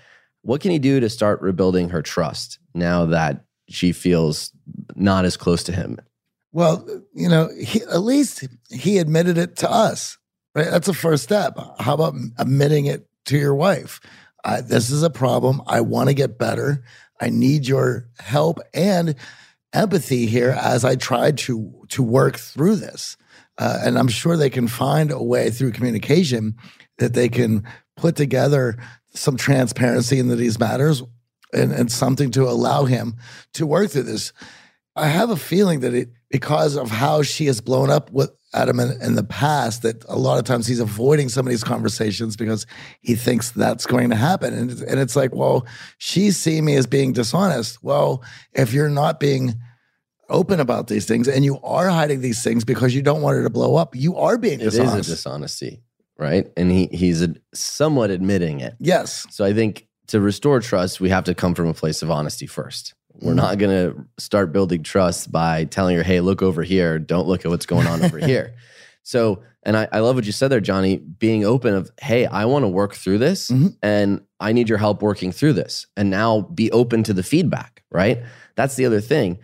What 0.47 0.61
can 0.61 0.71
he 0.71 0.79
do 0.79 1.01
to 1.01 1.09
start 1.09 1.41
rebuilding 1.41 1.89
her 1.89 2.01
trust 2.01 2.57
now 2.73 3.07
that 3.07 3.43
she 3.67 3.91
feels 3.91 4.53
not 4.95 5.25
as 5.25 5.35
close 5.35 5.61
to 5.63 5.73
him? 5.73 5.99
Well, 6.53 6.87
you 7.13 7.27
know, 7.27 7.49
he, 7.61 7.81
at 7.81 7.99
least 7.99 8.47
he 8.69 8.97
admitted 8.97 9.37
it 9.37 9.57
to 9.57 9.69
us. 9.69 10.17
Right? 10.55 10.71
That's 10.71 10.87
a 10.87 10.93
first 10.93 11.23
step. 11.23 11.59
How 11.79 11.95
about 11.95 12.15
admitting 12.37 12.85
it 12.85 13.09
to 13.25 13.37
your 13.37 13.55
wife? 13.55 13.99
I, 14.45 14.61
this 14.61 14.89
is 14.89 15.03
a 15.03 15.09
problem. 15.09 15.61
I 15.67 15.81
want 15.81 16.07
to 16.07 16.15
get 16.15 16.39
better. 16.39 16.81
I 17.19 17.29
need 17.29 17.67
your 17.67 18.07
help 18.17 18.59
and 18.73 19.15
empathy 19.73 20.27
here 20.27 20.51
as 20.51 20.85
I 20.85 20.95
try 20.95 21.31
to 21.31 21.85
to 21.89 22.01
work 22.01 22.37
through 22.37 22.77
this. 22.77 23.17
Uh, 23.57 23.79
and 23.83 23.99
I'm 23.99 24.07
sure 24.07 24.37
they 24.37 24.49
can 24.49 24.69
find 24.69 25.11
a 25.11 25.21
way 25.21 25.49
through 25.49 25.73
communication 25.73 26.55
that 26.99 27.15
they 27.15 27.27
can 27.27 27.67
put 27.97 28.15
together 28.15 28.77
some 29.17 29.37
transparency 29.37 30.19
into 30.19 30.35
these 30.35 30.59
matters 30.59 31.03
and, 31.53 31.71
and 31.71 31.91
something 31.91 32.31
to 32.31 32.43
allow 32.43 32.85
him 32.85 33.15
to 33.53 33.65
work 33.65 33.91
through 33.91 34.03
this. 34.03 34.33
I 34.95 35.07
have 35.07 35.29
a 35.29 35.37
feeling 35.37 35.81
that 35.81 35.93
it 35.93 36.09
because 36.29 36.75
of 36.75 36.89
how 36.89 37.21
she 37.23 37.45
has 37.45 37.61
blown 37.61 37.89
up 37.89 38.11
with 38.11 38.31
Adam 38.53 38.79
in, 38.79 39.01
in, 39.01 39.15
the 39.15 39.23
past, 39.23 39.81
that 39.83 40.03
a 40.09 40.17
lot 40.17 40.39
of 40.39 40.45
times 40.45 40.67
he's 40.67 40.79
avoiding 40.79 41.29
some 41.29 41.45
of 41.45 41.51
these 41.51 41.63
conversations 41.63 42.35
because 42.35 42.65
he 43.01 43.15
thinks 43.15 43.51
that's 43.51 43.85
going 43.85 44.09
to 44.09 44.15
happen. 44.15 44.53
And, 44.53 44.71
and 44.81 44.99
it's 44.99 45.15
like, 45.15 45.33
well, 45.33 45.65
she's 45.97 46.37
seeing 46.37 46.65
me 46.65 46.75
as 46.75 46.87
being 46.87 47.13
dishonest. 47.13 47.83
Well, 47.83 48.23
if 48.53 48.73
you're 48.73 48.89
not 48.89 49.19
being 49.19 49.55
open 50.29 50.59
about 50.59 50.87
these 50.87 51.05
things 51.05 51.27
and 51.27 51.45
you 51.45 51.59
are 51.61 51.87
hiding 51.87 52.21
these 52.21 52.43
things 52.43 52.65
because 52.65 52.93
you 52.93 53.01
don't 53.01 53.21
want 53.21 53.37
her 53.37 53.43
to 53.43 53.49
blow 53.49 53.75
up, 53.75 53.95
you 53.95 54.17
are 54.17 54.37
being 54.37 54.59
dishonest. 54.59 54.95
It 54.95 54.99
is 54.99 55.07
a 55.07 55.11
dishonesty 55.11 55.83
right? 56.17 56.51
And 56.57 56.71
he 56.71 56.87
he's 56.87 57.25
somewhat 57.53 58.09
admitting 58.09 58.59
it. 58.59 58.75
Yes. 58.79 59.25
So 59.29 59.45
I 59.45 59.53
think 59.53 59.87
to 60.07 60.19
restore 60.19 60.59
trust, 60.59 60.99
we 60.99 61.09
have 61.09 61.25
to 61.25 61.35
come 61.35 61.53
from 61.53 61.67
a 61.67 61.73
place 61.73 62.01
of 62.01 62.11
honesty 62.11 62.47
first. 62.47 62.93
We're 63.13 63.31
mm-hmm. 63.31 63.37
not 63.37 63.57
going 63.57 63.71
to 63.71 64.05
start 64.19 64.51
building 64.51 64.83
trust 64.83 65.31
by 65.31 65.65
telling 65.65 65.95
her, 65.97 66.03
"Hey, 66.03 66.21
look 66.21 66.41
over 66.41 66.63
here. 66.63 66.99
Don't 66.99 67.27
look 67.27 67.45
at 67.45 67.49
what's 67.49 67.65
going 67.65 67.87
on 67.87 68.03
over 68.03 68.17
here." 68.17 68.55
So, 69.03 69.41
and 69.63 69.77
I, 69.77 69.87
I, 69.89 69.99
love 69.99 70.17
what 70.17 70.25
you 70.25 70.33
said 70.33 70.49
there, 70.49 70.59
Johnny. 70.59 70.97
Being 70.97 71.45
open 71.45 71.73
of, 71.73 71.89
"Hey, 72.01 72.25
I 72.25 72.43
want 72.43 72.63
to 72.63 72.67
work 72.67 72.93
through 72.93 73.19
this, 73.19 73.49
mm-hmm. 73.49 73.67
and 73.81 74.19
I 74.41 74.51
need 74.51 74.67
your 74.67 74.77
help 74.77 75.01
working 75.01 75.31
through 75.31 75.53
this." 75.53 75.85
And 75.95 76.09
now 76.09 76.41
be 76.41 76.69
open 76.73 77.03
to 77.03 77.13
the 77.13 77.23
feedback. 77.23 77.83
Right. 77.89 78.21
That's 78.57 78.75
the 78.75 78.85
other 78.85 78.99
thing. 78.99 79.39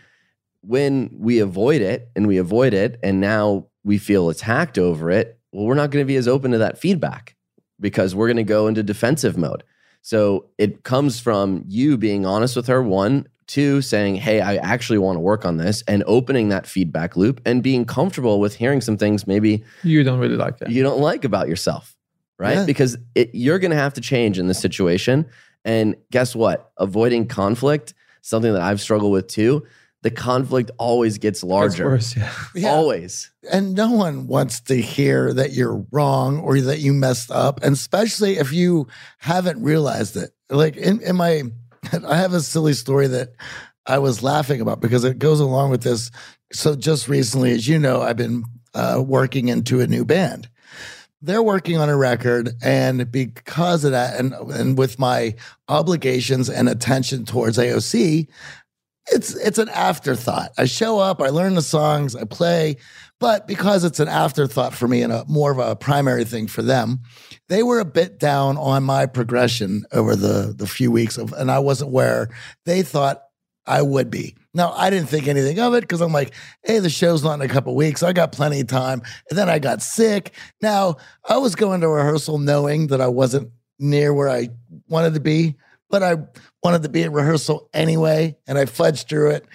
When 0.60 1.12
we 1.18 1.40
avoid 1.40 1.82
it 1.82 2.10
and 2.14 2.28
we 2.28 2.40
avoid 2.40 2.74
it, 2.74 3.00
and 3.04 3.22
now 3.22 3.68
we 3.86 4.00
feel 4.00 4.28
attacked 4.28 4.78
over 4.78 5.10
it, 5.10 5.40
well, 5.54 5.66
we're 5.66 5.76
not 5.76 5.92
going 5.92 6.04
to 6.04 6.08
be 6.08 6.16
as 6.16 6.28
open 6.28 6.52
to 6.52 6.58
that 6.58 6.78
feedback 6.78 7.36
because 7.80 8.16
we're 8.16 8.28
going 8.28 8.38
to 8.38 8.44
go 8.44 8.68
into 8.68 8.84
defensive 8.84 9.38
mode. 9.38 9.64
So 10.02 10.50
it 10.58 10.84
comes 10.84 11.20
from 11.20 11.64
you 11.68 11.98
being 11.98 12.26
honest 12.26 12.56
with 12.56 12.68
her, 12.68 12.82
one, 12.82 13.28
two, 13.48 13.82
saying, 13.82 14.16
Hey, 14.16 14.42
I 14.42 14.56
actually 14.58 14.98
want 14.98 15.16
to 15.16 15.22
work 15.22 15.46
on 15.46 15.58
this, 15.58 15.84
and 15.88 16.04
opening 16.08 16.50
that 16.50 16.68
feedback 16.68 17.16
loop 17.16 17.40
and 17.46 17.64
being 17.64 17.86
comfortable 17.86 18.40
with 18.40 18.56
hearing 18.56 18.82
some 18.82 18.98
things 18.98 19.28
maybe 19.28 19.64
you 19.84 20.04
don't 20.04 20.20
really 20.20 20.36
like 20.36 20.58
that. 20.58 20.72
You 20.72 20.84
don't 20.84 21.00
like 21.00 21.24
about 21.24 21.48
yourself, 21.48 21.96
right? 22.38 22.58
Yeah. 22.58 22.66
Because 22.66 22.98
it, 23.16 23.30
you're 23.34 23.60
going 23.60 23.72
to 23.72 23.78
have 23.78 23.94
to 23.94 24.02
change 24.02 24.40
in 24.40 24.48
this 24.48 24.60
situation. 24.60 25.26
And 25.64 25.96
guess 26.12 26.36
what? 26.36 26.72
Avoiding 26.78 27.28
conflict, 27.28 27.94
something 28.22 28.52
that 28.52 28.62
I've 28.62 28.82
struggled 28.82 29.14
with 29.14 29.28
too 29.28 29.66
the 30.04 30.12
conflict 30.12 30.70
always 30.78 31.18
gets 31.18 31.44
larger. 31.44 31.86
Worse, 31.86 32.16
yeah. 32.16 32.32
yeah. 32.54 32.70
Always. 32.70 33.32
And 33.52 33.74
no 33.74 33.92
one 33.92 34.28
wants 34.28 34.60
to 34.62 34.76
hear 34.76 35.34
that 35.34 35.54
you're 35.54 35.86
wrong 35.92 36.40
or 36.40 36.60
that 36.60 36.80
you 36.80 36.94
messed 36.94 37.32
up. 37.32 37.64
And 37.64 37.74
especially 37.74 38.38
if 38.38 38.52
you 38.52 38.88
haven't 39.18 39.64
realized 39.64 40.18
it. 40.18 40.32
Like 40.50 40.76
in, 40.76 41.02
in 41.02 41.16
my, 41.16 41.44
I 42.08 42.18
have 42.18 42.34
a 42.34 42.42
silly 42.42 42.74
story 42.74 43.08
that 43.08 43.30
I 43.86 44.00
was 44.00 44.22
laughing 44.22 44.62
about 44.62 44.82
because 44.82 45.06
it 45.06 45.20
goes 45.20 45.40
along 45.40 45.72
with 45.72 45.84
this. 45.84 46.12
So 46.52 46.76
just 46.76 47.08
recently, 47.08 47.52
as 47.52 47.68
you 47.68 47.80
know, 47.80 48.02
I've 48.02 48.18
been 48.18 48.44
uh, 48.74 49.02
working 49.06 49.48
into 49.48 49.80
a 49.80 49.88
new 49.88 50.04
band. 50.04 50.50
They're 51.22 51.42
working 51.42 51.78
on 51.78 51.88
a 51.88 51.96
record, 51.96 52.50
and 52.62 53.10
because 53.10 53.86
of 53.86 53.92
that, 53.92 54.20
and 54.20 54.34
and 54.34 54.78
with 54.78 55.00
my 55.00 55.36
obligations 55.70 56.50
and 56.50 56.68
attention 56.68 57.24
towards 57.24 57.58
AOC, 57.58 58.28
it's 59.12 59.36
it's 59.36 59.58
an 59.58 59.70
afterthought. 59.70 60.52
I 60.58 60.66
show 60.66 61.00
up, 61.00 61.22
I 61.22 61.30
learn 61.30 61.56
the 61.56 61.62
songs, 61.62 62.16
I 62.16 62.24
play, 62.24 62.78
but 63.20 63.48
because 63.48 63.84
it's 63.84 64.00
an 64.00 64.08
afterthought 64.08 64.74
for 64.74 64.88
me 64.88 65.02
and 65.02 65.12
a 65.12 65.26
more 65.28 65.52
of 65.52 65.60
a 65.60 65.76
primary 65.76 66.26
thing 66.26 66.48
for 66.48 66.62
them, 66.62 67.00
they 67.50 67.64
were 67.64 67.80
a 67.80 67.86
bit 67.86 68.20
down 68.20 68.58
on 68.58 68.84
my 68.84 69.06
progression 69.06 69.84
over 69.92 70.16
the 70.16 70.54
the 70.56 70.68
few 70.68 70.92
weeks 70.92 71.18
of, 71.18 71.34
and 71.34 71.52
I 71.52 71.60
wasn't 71.60 71.92
where 71.92 72.30
they 72.66 72.82
thought 72.82 73.24
I 73.66 73.82
would 73.82 74.10
be. 74.10 74.36
Now, 74.54 74.72
I 74.74 74.90
didn't 74.90 75.10
think 75.10 75.28
anything 75.28 75.60
of 75.60 75.74
it 75.74 75.82
because 75.82 76.02
I'm 76.02 76.12
like, 76.12 76.34
hey, 76.64 76.80
the 76.80 76.90
show's 76.90 77.24
not 77.24 77.36
in 77.36 77.42
a 77.42 77.48
couple 77.48 77.76
weeks. 77.76 78.04
I 78.04 78.14
got 78.14 78.32
plenty 78.32 78.62
of 78.62 78.68
time. 78.68 79.02
And 79.30 79.40
then 79.40 79.50
I 79.50 79.58
got 79.60 79.82
sick. 79.82 80.34
Now, 80.62 80.98
I 81.28 81.38
was 81.38 81.56
going 81.56 81.82
to 81.82 81.88
rehearsal 81.88 82.38
knowing 82.40 82.88
that 82.88 83.02
I 83.02 83.08
wasn't 83.08 83.52
near 83.80 84.14
where 84.14 84.30
I 84.30 84.50
wanted 84.88 85.14
to 85.16 85.20
be, 85.20 85.56
but 85.94 86.02
I 86.02 86.16
wanted 86.64 86.82
to 86.82 86.90
be 86.90 87.04
at 87.04 87.12
rehearsal 87.12 87.70
anyway. 87.72 88.36
And 88.48 88.58
I 88.58 88.66
fudged 88.66 89.08
through 89.08 89.30
it. 89.30 89.46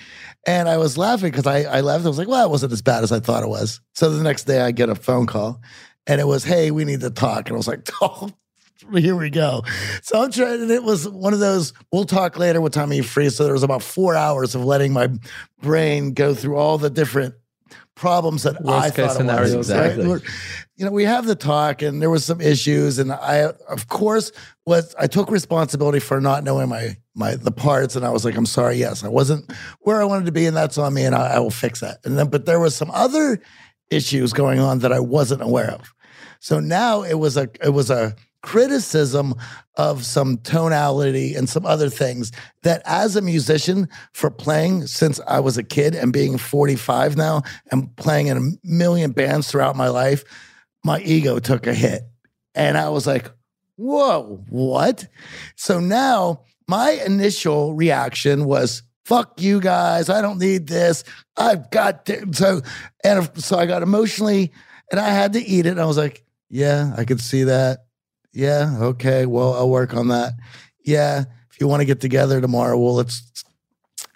And 0.46 0.68
I 0.68 0.76
was 0.76 0.96
laughing 0.96 1.32
because 1.32 1.48
I, 1.48 1.62
I 1.62 1.80
left. 1.80 2.04
I 2.04 2.08
was 2.08 2.16
like, 2.16 2.28
well, 2.28 2.46
it 2.46 2.48
wasn't 2.48 2.72
as 2.72 2.80
bad 2.80 3.02
as 3.02 3.10
I 3.10 3.18
thought 3.18 3.42
it 3.42 3.48
was. 3.48 3.80
So 3.96 4.08
the 4.08 4.22
next 4.22 4.44
day 4.44 4.60
I 4.60 4.70
get 4.70 4.88
a 4.88 4.94
phone 4.94 5.26
call 5.26 5.60
and 6.06 6.20
it 6.20 6.28
was, 6.28 6.44
hey, 6.44 6.70
we 6.70 6.84
need 6.84 7.00
to 7.00 7.10
talk. 7.10 7.48
And 7.48 7.54
I 7.54 7.56
was 7.56 7.66
like, 7.66 7.88
oh, 8.00 8.30
here 8.94 9.16
we 9.16 9.30
go. 9.30 9.64
So 10.02 10.22
I'm 10.22 10.30
trying, 10.30 10.62
and 10.62 10.70
it 10.70 10.84
was 10.84 11.08
one 11.08 11.32
of 11.32 11.40
those, 11.40 11.72
we'll 11.90 12.04
talk 12.04 12.38
later. 12.38 12.60
What 12.60 12.72
time 12.72 12.92
are 12.92 12.94
you 12.94 13.02
free? 13.02 13.30
So 13.30 13.42
there 13.42 13.52
was 13.52 13.64
about 13.64 13.82
four 13.82 14.14
hours 14.14 14.54
of 14.54 14.64
letting 14.64 14.92
my 14.92 15.08
brain 15.60 16.14
go 16.14 16.34
through 16.34 16.56
all 16.56 16.78
the 16.78 16.88
different 16.88 17.34
problems 17.96 18.44
that 18.44 18.62
Worst 18.62 18.86
I 18.86 18.90
thought 18.90 19.20
it 19.20 19.26
was. 19.26 19.54
exactly. 19.54 20.06
Right? 20.06 20.22
You 20.78 20.84
know, 20.84 20.92
we 20.92 21.02
have 21.02 21.26
the 21.26 21.34
talk, 21.34 21.82
and 21.82 22.00
there 22.00 22.08
was 22.08 22.24
some 22.24 22.40
issues, 22.40 23.00
and 23.00 23.10
I, 23.10 23.50
of 23.68 23.88
course, 23.88 24.30
was 24.64 24.94
I 24.96 25.08
took 25.08 25.28
responsibility 25.28 25.98
for 25.98 26.20
not 26.20 26.44
knowing 26.44 26.68
my 26.68 26.96
my 27.16 27.34
the 27.34 27.50
parts, 27.50 27.96
and 27.96 28.06
I 28.06 28.10
was 28.10 28.24
like, 28.24 28.36
I'm 28.36 28.46
sorry, 28.46 28.76
yes, 28.76 29.02
I 29.02 29.08
wasn't 29.08 29.52
where 29.80 30.00
I 30.00 30.04
wanted 30.04 30.26
to 30.26 30.32
be, 30.32 30.46
and 30.46 30.56
that's 30.56 30.78
on 30.78 30.94
me, 30.94 31.04
and 31.04 31.16
I, 31.16 31.34
I 31.34 31.38
will 31.40 31.50
fix 31.50 31.80
that. 31.80 31.98
And 32.04 32.16
then, 32.16 32.28
but 32.28 32.46
there 32.46 32.60
was 32.60 32.76
some 32.76 32.92
other 32.92 33.42
issues 33.90 34.32
going 34.32 34.60
on 34.60 34.78
that 34.78 34.92
I 34.92 35.00
wasn't 35.00 35.42
aware 35.42 35.72
of. 35.72 35.92
So 36.38 36.60
now 36.60 37.02
it 37.02 37.14
was 37.14 37.36
a 37.36 37.48
it 37.60 37.70
was 37.70 37.90
a 37.90 38.14
criticism 38.42 39.34
of 39.74 40.04
some 40.04 40.38
tonality 40.38 41.34
and 41.34 41.48
some 41.48 41.66
other 41.66 41.90
things 41.90 42.30
that 42.62 42.82
as 42.84 43.16
a 43.16 43.20
musician 43.20 43.88
for 44.12 44.30
playing 44.30 44.86
since 44.86 45.18
I 45.26 45.40
was 45.40 45.58
a 45.58 45.64
kid 45.64 45.96
and 45.96 46.12
being 46.12 46.38
45 46.38 47.16
now 47.16 47.42
and 47.72 47.94
playing 47.96 48.28
in 48.28 48.36
a 48.36 48.50
million 48.62 49.10
bands 49.10 49.50
throughout 49.50 49.74
my 49.74 49.88
life, 49.88 50.22
my 50.84 51.00
ego 51.00 51.38
took 51.38 51.66
a 51.66 51.74
hit. 51.74 52.02
And 52.54 52.76
I 52.76 52.88
was 52.88 53.06
like, 53.06 53.30
whoa, 53.76 54.44
what? 54.48 55.06
So 55.56 55.80
now 55.80 56.42
my 56.66 56.90
initial 57.06 57.74
reaction 57.74 58.44
was, 58.44 58.82
fuck 59.04 59.40
you 59.40 59.60
guys. 59.60 60.10
I 60.10 60.20
don't 60.20 60.38
need 60.38 60.66
this. 60.66 61.04
I've 61.36 61.70
got 61.70 62.04
to. 62.06 62.26
So, 62.32 62.60
and 63.02 63.30
so 63.42 63.58
I 63.58 63.66
got 63.66 63.82
emotionally 63.82 64.52
and 64.90 65.00
I 65.00 65.08
had 65.08 65.32
to 65.32 65.40
eat 65.40 65.66
it. 65.66 65.70
And 65.70 65.80
I 65.80 65.86
was 65.86 65.96
like, 65.96 66.24
yeah, 66.50 66.92
I 66.96 67.04
could 67.04 67.20
see 67.20 67.44
that. 67.44 67.86
Yeah, 68.32 68.76
okay. 68.80 69.26
Well, 69.26 69.54
I'll 69.54 69.70
work 69.70 69.94
on 69.94 70.08
that. 70.08 70.34
Yeah, 70.84 71.24
if 71.50 71.60
you 71.60 71.68
want 71.68 71.80
to 71.80 71.86
get 71.86 72.00
together 72.00 72.40
tomorrow, 72.40 72.78
well, 72.78 72.94
let's 72.94 73.44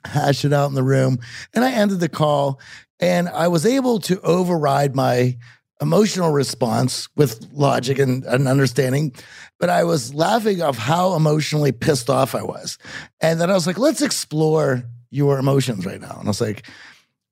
hash 0.05 0.44
it 0.44 0.53
out 0.53 0.68
in 0.68 0.75
the 0.75 0.83
room. 0.83 1.18
And 1.55 1.64
I 1.64 1.72
ended 1.72 2.01
the 2.01 2.09
call 2.09 2.61
and 3.01 3.29
I 3.29 3.48
was 3.48 3.64
able 3.64 3.98
to 4.01 4.20
override 4.20 4.94
my 4.94 5.38
emotional 5.83 6.31
response 6.31 7.09
with 7.16 7.49
logic 7.53 7.99
and, 7.99 8.25
and 8.25 8.47
understanding. 8.47 9.14
But 9.59 9.68
I 9.68 9.85
was 9.85 10.14
laughing 10.14 10.62
of 10.62 10.79
how 10.79 11.14
emotionally 11.14 11.73
pissed 11.73 12.09
off 12.09 12.35
I 12.35 12.42
was. 12.42 12.79
And 13.21 13.40
then 13.40 13.51
I 13.51 13.55
was 13.55 13.66
like, 13.66 13.79
let's 13.79 14.01
explore 14.01 14.85
your 15.11 15.38
emotions 15.38 15.85
right 15.85 16.01
now. 16.01 16.16
And 16.18 16.29
I 16.29 16.31
was 16.31 16.40
like, 16.40 16.66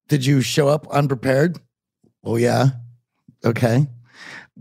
did 0.08 0.26
you 0.26 0.42
show 0.42 0.68
up 0.68 0.88
unprepared? 0.88 1.58
Oh, 2.24 2.36
yeah. 2.36 2.66
Okay. 3.44 3.86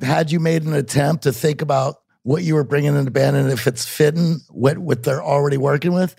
Had 0.01 0.31
you 0.31 0.39
made 0.39 0.63
an 0.63 0.73
attempt 0.73 1.23
to 1.23 1.33
think 1.33 1.61
about 1.61 1.95
what 2.23 2.43
you 2.43 2.53
were 2.55 2.63
bringing 2.63 2.95
in 2.95 3.05
the 3.05 3.11
band 3.11 3.35
and 3.35 3.51
if 3.51 3.65
it's 3.65 3.85
fitting 3.85 4.37
what, 4.49 4.77
what 4.77 5.03
they're 5.03 5.23
already 5.23 5.57
working 5.57 5.93
with? 5.93 6.15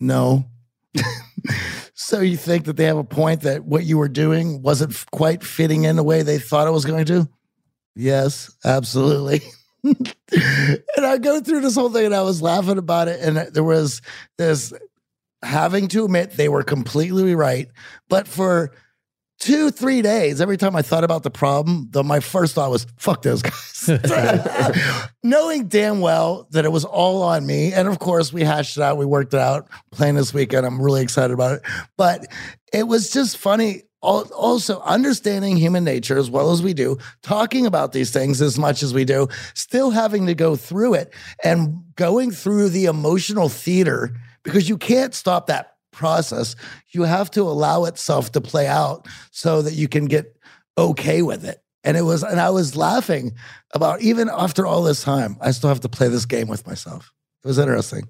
No. 0.00 0.44
So 1.94 2.20
you 2.20 2.36
think 2.36 2.64
that 2.64 2.76
they 2.76 2.84
have 2.84 2.96
a 2.96 3.04
point 3.04 3.42
that 3.42 3.64
what 3.64 3.84
you 3.84 3.98
were 3.98 4.08
doing 4.08 4.62
wasn't 4.62 5.04
quite 5.10 5.42
fitting 5.42 5.84
in 5.84 5.96
the 5.96 6.02
way 6.02 6.22
they 6.22 6.38
thought 6.38 6.68
it 6.68 6.72
was 6.72 6.84
going 6.84 7.04
to? 7.06 7.28
Yes, 7.94 8.54
absolutely. 8.64 9.40
and 9.84 11.06
I 11.06 11.18
go 11.18 11.40
through 11.40 11.60
this 11.60 11.74
whole 11.74 11.90
thing 11.90 12.06
and 12.06 12.14
I 12.14 12.22
was 12.22 12.42
laughing 12.42 12.78
about 12.78 13.08
it. 13.08 13.20
And 13.20 13.36
there 13.54 13.64
was 13.64 14.02
this 14.36 14.72
having 15.42 15.88
to 15.88 16.04
admit 16.04 16.32
they 16.32 16.48
were 16.48 16.62
completely 16.62 17.34
right. 17.34 17.68
But 18.08 18.28
for 18.28 18.72
two, 19.38 19.70
three 19.70 20.02
days, 20.02 20.40
every 20.40 20.56
time 20.56 20.74
I 20.74 20.82
thought 20.82 21.04
about 21.04 21.22
the 21.22 21.30
problem, 21.30 21.88
though 21.90 22.02
my 22.02 22.20
first 22.20 22.54
thought 22.54 22.70
was, 22.70 22.86
fuck 22.96 23.22
those 23.22 23.42
guys. 23.42 23.88
Knowing 25.22 25.68
damn 25.68 26.00
well 26.00 26.46
that 26.50 26.64
it 26.64 26.72
was 26.72 26.84
all 26.84 27.22
on 27.22 27.46
me. 27.46 27.72
And 27.72 27.88
of 27.88 27.98
course, 27.98 28.32
we 28.32 28.42
hashed 28.42 28.76
it 28.76 28.82
out, 28.82 28.96
we 28.96 29.06
worked 29.06 29.34
it 29.34 29.40
out, 29.40 29.68
playing 29.92 30.14
this 30.14 30.32
weekend. 30.32 30.66
I'm 30.66 30.80
really 30.80 31.02
excited 31.02 31.32
about 31.32 31.56
it. 31.56 31.62
But 31.96 32.26
it 32.72 32.84
was 32.84 33.10
just 33.10 33.36
funny. 33.36 33.82
Also, 34.02 34.80
understanding 34.82 35.56
human 35.56 35.82
nature 35.82 36.16
as 36.16 36.30
well 36.30 36.52
as 36.52 36.62
we 36.62 36.74
do, 36.74 36.96
talking 37.22 37.66
about 37.66 37.92
these 37.92 38.12
things 38.12 38.40
as 38.40 38.56
much 38.56 38.84
as 38.84 38.94
we 38.94 39.04
do, 39.04 39.26
still 39.54 39.90
having 39.90 40.26
to 40.26 40.34
go 40.34 40.54
through 40.54 40.94
it 40.94 41.12
and 41.42 41.82
going 41.96 42.30
through 42.30 42.68
the 42.68 42.84
emotional 42.84 43.48
theater 43.48 44.14
because 44.44 44.68
you 44.68 44.78
can't 44.78 45.12
stop 45.12 45.48
that 45.48 45.75
process. 45.96 46.54
You 46.90 47.02
have 47.02 47.30
to 47.32 47.42
allow 47.42 47.84
itself 47.86 48.30
to 48.32 48.40
play 48.40 48.66
out 48.68 49.06
so 49.32 49.62
that 49.62 49.74
you 49.74 49.88
can 49.88 50.04
get 50.06 50.36
okay 50.78 51.22
with 51.22 51.44
it. 51.44 51.60
And 51.82 51.96
it 51.96 52.02
was, 52.02 52.22
and 52.22 52.40
I 52.40 52.50
was 52.50 52.76
laughing 52.76 53.32
about 53.72 54.00
even 54.02 54.28
after 54.28 54.66
all 54.66 54.82
this 54.82 55.02
time, 55.02 55.36
I 55.40 55.50
still 55.52 55.68
have 55.68 55.80
to 55.80 55.88
play 55.88 56.08
this 56.08 56.26
game 56.26 56.48
with 56.48 56.66
myself. 56.66 57.12
It 57.44 57.48
was 57.48 57.58
interesting. 57.58 58.08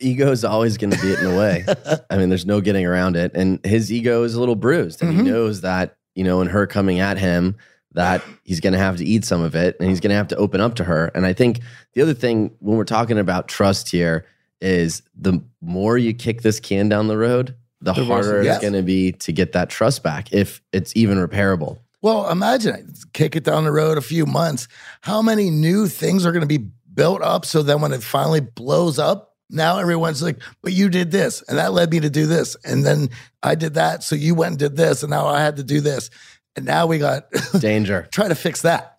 ego 0.00 0.32
is 0.32 0.44
always 0.44 0.76
going 0.76 0.90
to 0.90 1.00
be 1.00 1.12
in 1.14 1.22
the 1.30 1.36
way. 1.38 1.64
I 2.10 2.16
mean, 2.16 2.28
there's 2.28 2.44
no 2.46 2.60
getting 2.60 2.84
around 2.84 3.14
it. 3.14 3.30
And 3.36 3.64
his 3.64 3.92
ego 3.92 4.24
is 4.24 4.34
a 4.34 4.40
little 4.40 4.56
bruised, 4.56 5.00
and 5.00 5.12
Mhm. 5.12 5.16
he 5.16 5.22
knows 5.22 5.60
that 5.60 5.96
you 6.14 6.24
know, 6.24 6.40
in 6.42 6.48
her 6.48 6.66
coming 6.66 6.98
at 7.00 7.16
him, 7.18 7.56
that 7.92 8.22
he's 8.42 8.60
going 8.60 8.72
to 8.74 8.78
have 8.78 8.96
to 8.98 9.04
eat 9.04 9.24
some 9.24 9.40
of 9.42 9.54
it, 9.54 9.76
and 9.80 9.88
he's 9.88 9.98
going 10.00 10.10
to 10.10 10.16
have 10.16 10.28
to 10.28 10.36
open 10.36 10.60
up 10.60 10.74
to 10.74 10.84
her. 10.84 11.06
And 11.14 11.24
I 11.24 11.32
think 11.32 11.60
the 11.94 12.02
other 12.02 12.12
thing 12.14 12.50
when 12.58 12.76
we're 12.76 12.84
talking 12.84 13.16
about 13.18 13.48
trust 13.48 13.90
here 13.90 14.26
is 14.62 15.02
the 15.14 15.42
more 15.60 15.98
you 15.98 16.14
kick 16.14 16.42
this 16.42 16.60
can 16.60 16.88
down 16.88 17.08
the 17.08 17.18
road, 17.18 17.54
the 17.80 17.92
The 17.92 18.04
harder 18.04 18.40
it 18.40 18.46
it's 18.46 18.60
going 18.60 18.72
to 18.74 18.82
be 18.82 19.12
to 19.12 19.32
get 19.32 19.52
that 19.52 19.68
trust 19.68 20.02
back, 20.02 20.32
if 20.32 20.62
it's 20.72 20.92
even 20.96 21.18
repairable. 21.18 21.80
Well, 22.00 22.30
imagine 22.30 22.74
it. 22.74 22.86
Kick 23.12 23.36
it 23.36 23.44
down 23.44 23.64
the 23.64 23.72
road 23.72 23.98
a 23.98 24.02
few 24.02 24.26
months. 24.26 24.66
How 25.02 25.22
many 25.22 25.50
new 25.50 25.86
things 25.86 26.24
are 26.24 26.32
going 26.32 26.46
to 26.48 26.58
be 26.58 26.70
built 26.94 27.22
up 27.22 27.44
so 27.44 27.62
then 27.62 27.80
when 27.80 27.92
it 27.92 28.02
finally 28.02 28.40
blows 28.40 28.98
up, 28.98 29.36
now 29.50 29.78
everyone's 29.78 30.22
like, 30.22 30.38
but 30.62 30.72
you 30.72 30.88
did 30.88 31.10
this 31.10 31.42
and 31.42 31.58
that 31.58 31.72
led 31.72 31.90
me 31.90 32.00
to 32.00 32.10
do 32.10 32.26
this. 32.26 32.56
And 32.64 32.84
then 32.84 33.10
I 33.42 33.54
did 33.54 33.74
that. 33.74 34.02
So 34.02 34.14
you 34.16 34.34
went 34.34 34.52
and 34.52 34.58
did 34.58 34.76
this 34.76 35.02
and 35.02 35.10
now 35.10 35.26
I 35.26 35.40
had 35.40 35.56
to 35.56 35.64
do 35.64 35.80
this. 35.80 36.10
And 36.56 36.64
now 36.64 36.86
we 36.86 36.98
got 36.98 37.26
Danger. 37.58 38.08
try 38.12 38.28
to 38.28 38.34
fix 38.34 38.62
that. 38.62 38.98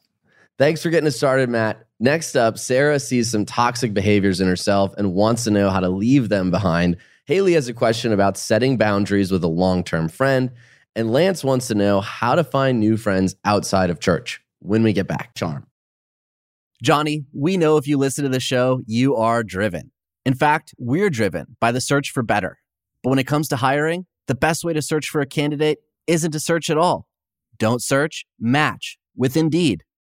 Thanks 0.57 0.83
for 0.83 0.89
getting 0.89 1.07
us 1.07 1.15
started, 1.15 1.49
Matt. 1.49 1.87
Next 1.99 2.35
up, 2.35 2.57
Sarah 2.57 2.99
sees 2.99 3.31
some 3.31 3.45
toxic 3.45 3.93
behaviors 3.93 4.39
in 4.39 4.47
herself 4.47 4.93
and 4.97 5.13
wants 5.13 5.45
to 5.45 5.51
know 5.51 5.69
how 5.69 5.79
to 5.79 5.89
leave 5.89 6.29
them 6.29 6.51
behind. 6.51 6.97
Haley 7.25 7.53
has 7.53 7.67
a 7.67 7.73
question 7.73 8.11
about 8.11 8.37
setting 8.37 8.77
boundaries 8.77 9.31
with 9.31 9.43
a 9.43 9.47
long 9.47 9.83
term 9.83 10.09
friend. 10.09 10.51
And 10.95 11.11
Lance 11.11 11.43
wants 11.43 11.67
to 11.67 11.75
know 11.75 12.01
how 12.01 12.35
to 12.35 12.43
find 12.43 12.79
new 12.79 12.97
friends 12.97 13.35
outside 13.45 13.89
of 13.89 13.99
church 13.99 14.41
when 14.59 14.83
we 14.83 14.93
get 14.93 15.07
back. 15.07 15.33
Charm. 15.33 15.65
Johnny, 16.83 17.25
we 17.33 17.57
know 17.57 17.77
if 17.77 17.87
you 17.87 17.97
listen 17.97 18.23
to 18.23 18.29
the 18.29 18.39
show, 18.39 18.81
you 18.85 19.15
are 19.15 19.43
driven. 19.43 19.91
In 20.25 20.33
fact, 20.33 20.75
we're 20.77 21.09
driven 21.09 21.55
by 21.59 21.71
the 21.71 21.81
search 21.81 22.11
for 22.11 22.21
better. 22.21 22.59
But 23.01 23.09
when 23.09 23.19
it 23.19 23.27
comes 23.27 23.47
to 23.49 23.55
hiring, 23.55 24.05
the 24.27 24.35
best 24.35 24.63
way 24.63 24.73
to 24.73 24.81
search 24.81 25.09
for 25.09 25.21
a 25.21 25.25
candidate 25.25 25.79
isn't 26.07 26.31
to 26.31 26.39
search 26.39 26.69
at 26.69 26.77
all. 26.77 27.07
Don't 27.57 27.81
search, 27.81 28.25
match 28.39 28.97
with 29.15 29.35
Indeed. 29.35 29.83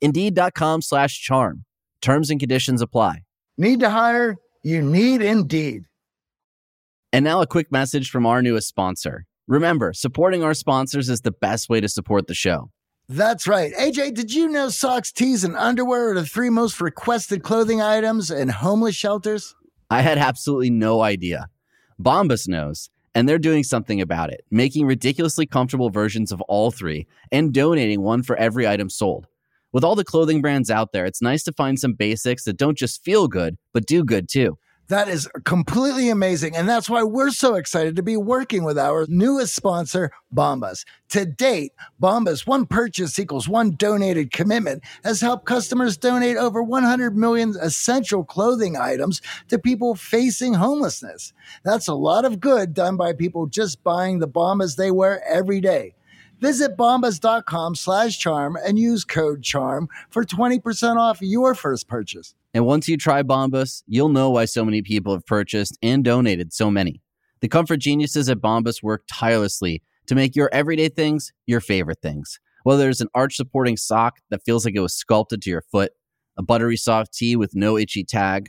Indeed.com 0.00 0.82
slash 0.82 1.20
charm. 1.20 1.64
Terms 2.00 2.30
and 2.30 2.38
conditions 2.38 2.82
apply. 2.82 3.22
Need 3.58 3.80
to 3.80 3.90
hire? 3.90 4.36
You 4.62 4.82
need 4.82 5.22
Indeed. 5.22 5.84
And 7.12 7.24
now 7.24 7.40
a 7.40 7.46
quick 7.46 7.72
message 7.72 8.10
from 8.10 8.26
our 8.26 8.42
newest 8.42 8.68
sponsor. 8.68 9.24
Remember, 9.48 9.92
supporting 9.92 10.42
our 10.42 10.54
sponsors 10.54 11.08
is 11.08 11.20
the 11.20 11.30
best 11.30 11.68
way 11.68 11.80
to 11.80 11.88
support 11.88 12.26
the 12.26 12.34
show. 12.34 12.70
That's 13.08 13.46
right. 13.46 13.72
AJ, 13.74 14.14
did 14.14 14.34
you 14.34 14.48
know 14.48 14.68
socks, 14.68 15.12
tees, 15.12 15.44
and 15.44 15.56
underwear 15.56 16.10
are 16.10 16.14
the 16.14 16.26
three 16.26 16.50
most 16.50 16.80
requested 16.80 17.44
clothing 17.44 17.80
items 17.80 18.32
in 18.32 18.48
homeless 18.48 18.96
shelters? 18.96 19.54
I 19.88 20.02
had 20.02 20.18
absolutely 20.18 20.70
no 20.70 21.02
idea. 21.02 21.46
Bombas 22.02 22.48
knows, 22.48 22.90
and 23.14 23.28
they're 23.28 23.38
doing 23.38 23.62
something 23.62 24.00
about 24.00 24.32
it, 24.32 24.44
making 24.50 24.86
ridiculously 24.86 25.46
comfortable 25.46 25.90
versions 25.90 26.32
of 26.32 26.40
all 26.42 26.72
three 26.72 27.06
and 27.30 27.54
donating 27.54 28.02
one 28.02 28.24
for 28.24 28.36
every 28.36 28.66
item 28.66 28.90
sold. 28.90 29.28
With 29.76 29.84
all 29.84 29.94
the 29.94 30.04
clothing 30.04 30.40
brands 30.40 30.70
out 30.70 30.92
there, 30.92 31.04
it's 31.04 31.20
nice 31.20 31.42
to 31.42 31.52
find 31.52 31.78
some 31.78 31.92
basics 31.92 32.44
that 32.44 32.56
don't 32.56 32.78
just 32.78 33.04
feel 33.04 33.28
good, 33.28 33.58
but 33.74 33.84
do 33.84 34.04
good 34.04 34.26
too. 34.26 34.56
That 34.88 35.06
is 35.06 35.28
completely 35.44 36.08
amazing. 36.08 36.56
And 36.56 36.66
that's 36.66 36.88
why 36.88 37.02
we're 37.02 37.30
so 37.30 37.56
excited 37.56 37.94
to 37.96 38.02
be 38.02 38.16
working 38.16 38.64
with 38.64 38.78
our 38.78 39.04
newest 39.06 39.54
sponsor, 39.54 40.12
Bombas. 40.34 40.86
To 41.10 41.26
date, 41.26 41.72
Bombas, 42.00 42.46
one 42.46 42.64
purchase 42.64 43.18
equals 43.18 43.50
one 43.50 43.72
donated 43.76 44.32
commitment, 44.32 44.82
has 45.04 45.20
helped 45.20 45.44
customers 45.44 45.98
donate 45.98 46.38
over 46.38 46.62
100 46.62 47.14
million 47.14 47.54
essential 47.60 48.24
clothing 48.24 48.78
items 48.78 49.20
to 49.48 49.58
people 49.58 49.94
facing 49.94 50.54
homelessness. 50.54 51.34
That's 51.64 51.86
a 51.86 51.94
lot 51.94 52.24
of 52.24 52.40
good 52.40 52.72
done 52.72 52.96
by 52.96 53.12
people 53.12 53.44
just 53.44 53.84
buying 53.84 54.20
the 54.20 54.28
Bombas 54.28 54.76
they 54.76 54.90
wear 54.90 55.22
every 55.28 55.60
day. 55.60 55.96
Visit 56.40 56.76
bombas.com 56.76 57.74
slash 57.74 58.18
charm 58.18 58.56
and 58.64 58.78
use 58.78 59.04
code 59.04 59.42
CHARM 59.42 59.88
for 60.10 60.24
20% 60.24 60.96
off 60.96 61.18
your 61.22 61.54
first 61.54 61.88
purchase. 61.88 62.34
And 62.52 62.66
once 62.66 62.88
you 62.88 62.96
try 62.96 63.22
Bombas, 63.22 63.82
you'll 63.86 64.08
know 64.08 64.30
why 64.30 64.44
so 64.44 64.64
many 64.64 64.82
people 64.82 65.12
have 65.12 65.26
purchased 65.26 65.78
and 65.82 66.04
donated 66.04 66.52
so 66.52 66.70
many. 66.70 67.02
The 67.40 67.48
comfort 67.48 67.78
geniuses 67.78 68.28
at 68.28 68.38
Bombas 68.38 68.82
work 68.82 69.04
tirelessly 69.10 69.82
to 70.06 70.14
make 70.14 70.34
your 70.34 70.48
everyday 70.52 70.88
things 70.88 71.32
your 71.46 71.60
favorite 71.60 72.00
things. 72.00 72.38
Whether 72.62 72.88
it's 72.88 73.00
an 73.00 73.08
arch 73.14 73.36
supporting 73.36 73.76
sock 73.76 74.20
that 74.30 74.42
feels 74.44 74.64
like 74.64 74.74
it 74.74 74.80
was 74.80 74.94
sculpted 74.94 75.42
to 75.42 75.50
your 75.50 75.62
foot, 75.62 75.92
a 76.36 76.42
buttery 76.42 76.76
soft 76.76 77.14
tee 77.14 77.36
with 77.36 77.54
no 77.54 77.76
itchy 77.76 78.04
tag, 78.04 78.48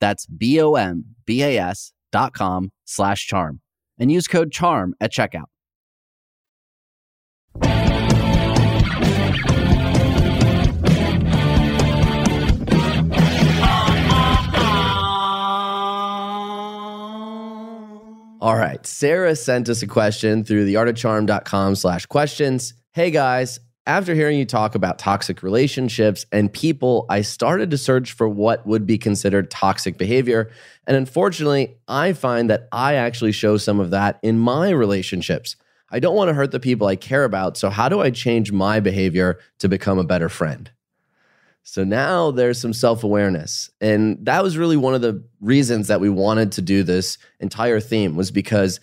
That's 0.00 0.26
B-O-M-B-A-S 0.26 1.92
dot 2.12 2.32
com 2.32 2.72
slash 2.84 3.26
charm 3.26 3.60
and 3.98 4.10
use 4.10 4.26
code 4.26 4.50
CHARM 4.50 4.94
at 5.00 5.12
checkout. 5.12 5.44
All 18.42 18.56
right. 18.56 18.84
Sarah 18.86 19.36
sent 19.36 19.68
us 19.68 19.82
a 19.82 19.86
question 19.86 20.44
through 20.44 20.66
theartofcharm.com 20.66 21.74
slash 21.74 22.06
questions. 22.06 22.72
Hey 22.92 23.10
guys, 23.10 23.60
after 23.86 24.14
hearing 24.14 24.38
you 24.38 24.44
talk 24.44 24.74
about 24.74 24.98
toxic 24.98 25.42
relationships 25.42 26.26
and 26.32 26.52
people, 26.52 27.06
I 27.08 27.22
started 27.22 27.70
to 27.70 27.78
search 27.78 28.12
for 28.12 28.28
what 28.28 28.66
would 28.66 28.86
be 28.86 28.98
considered 28.98 29.50
toxic 29.50 29.96
behavior. 29.98 30.50
And 30.86 30.96
unfortunately, 30.96 31.76
I 31.88 32.12
find 32.12 32.50
that 32.50 32.68
I 32.72 32.94
actually 32.94 33.32
show 33.32 33.56
some 33.56 33.80
of 33.80 33.90
that 33.90 34.18
in 34.22 34.38
my 34.38 34.70
relationships. 34.70 35.56
I 35.90 35.98
don't 35.98 36.14
want 36.14 36.28
to 36.28 36.34
hurt 36.34 36.52
the 36.52 36.60
people 36.60 36.86
I 36.86 36.96
care 36.96 37.24
about. 37.24 37.56
So, 37.56 37.70
how 37.70 37.88
do 37.88 38.00
I 38.00 38.10
change 38.10 38.52
my 38.52 38.80
behavior 38.80 39.38
to 39.58 39.68
become 39.68 39.98
a 39.98 40.04
better 40.04 40.28
friend? 40.28 40.70
So 41.62 41.84
now 41.84 42.30
there's 42.30 42.60
some 42.60 42.72
self 42.72 43.04
awareness. 43.04 43.70
And 43.80 44.18
that 44.26 44.42
was 44.42 44.56
really 44.56 44.76
one 44.76 44.94
of 44.94 45.02
the 45.02 45.22
reasons 45.40 45.88
that 45.88 46.00
we 46.00 46.08
wanted 46.08 46.52
to 46.52 46.62
do 46.62 46.82
this 46.82 47.18
entire 47.38 47.80
theme, 47.80 48.16
was 48.16 48.30
because 48.30 48.80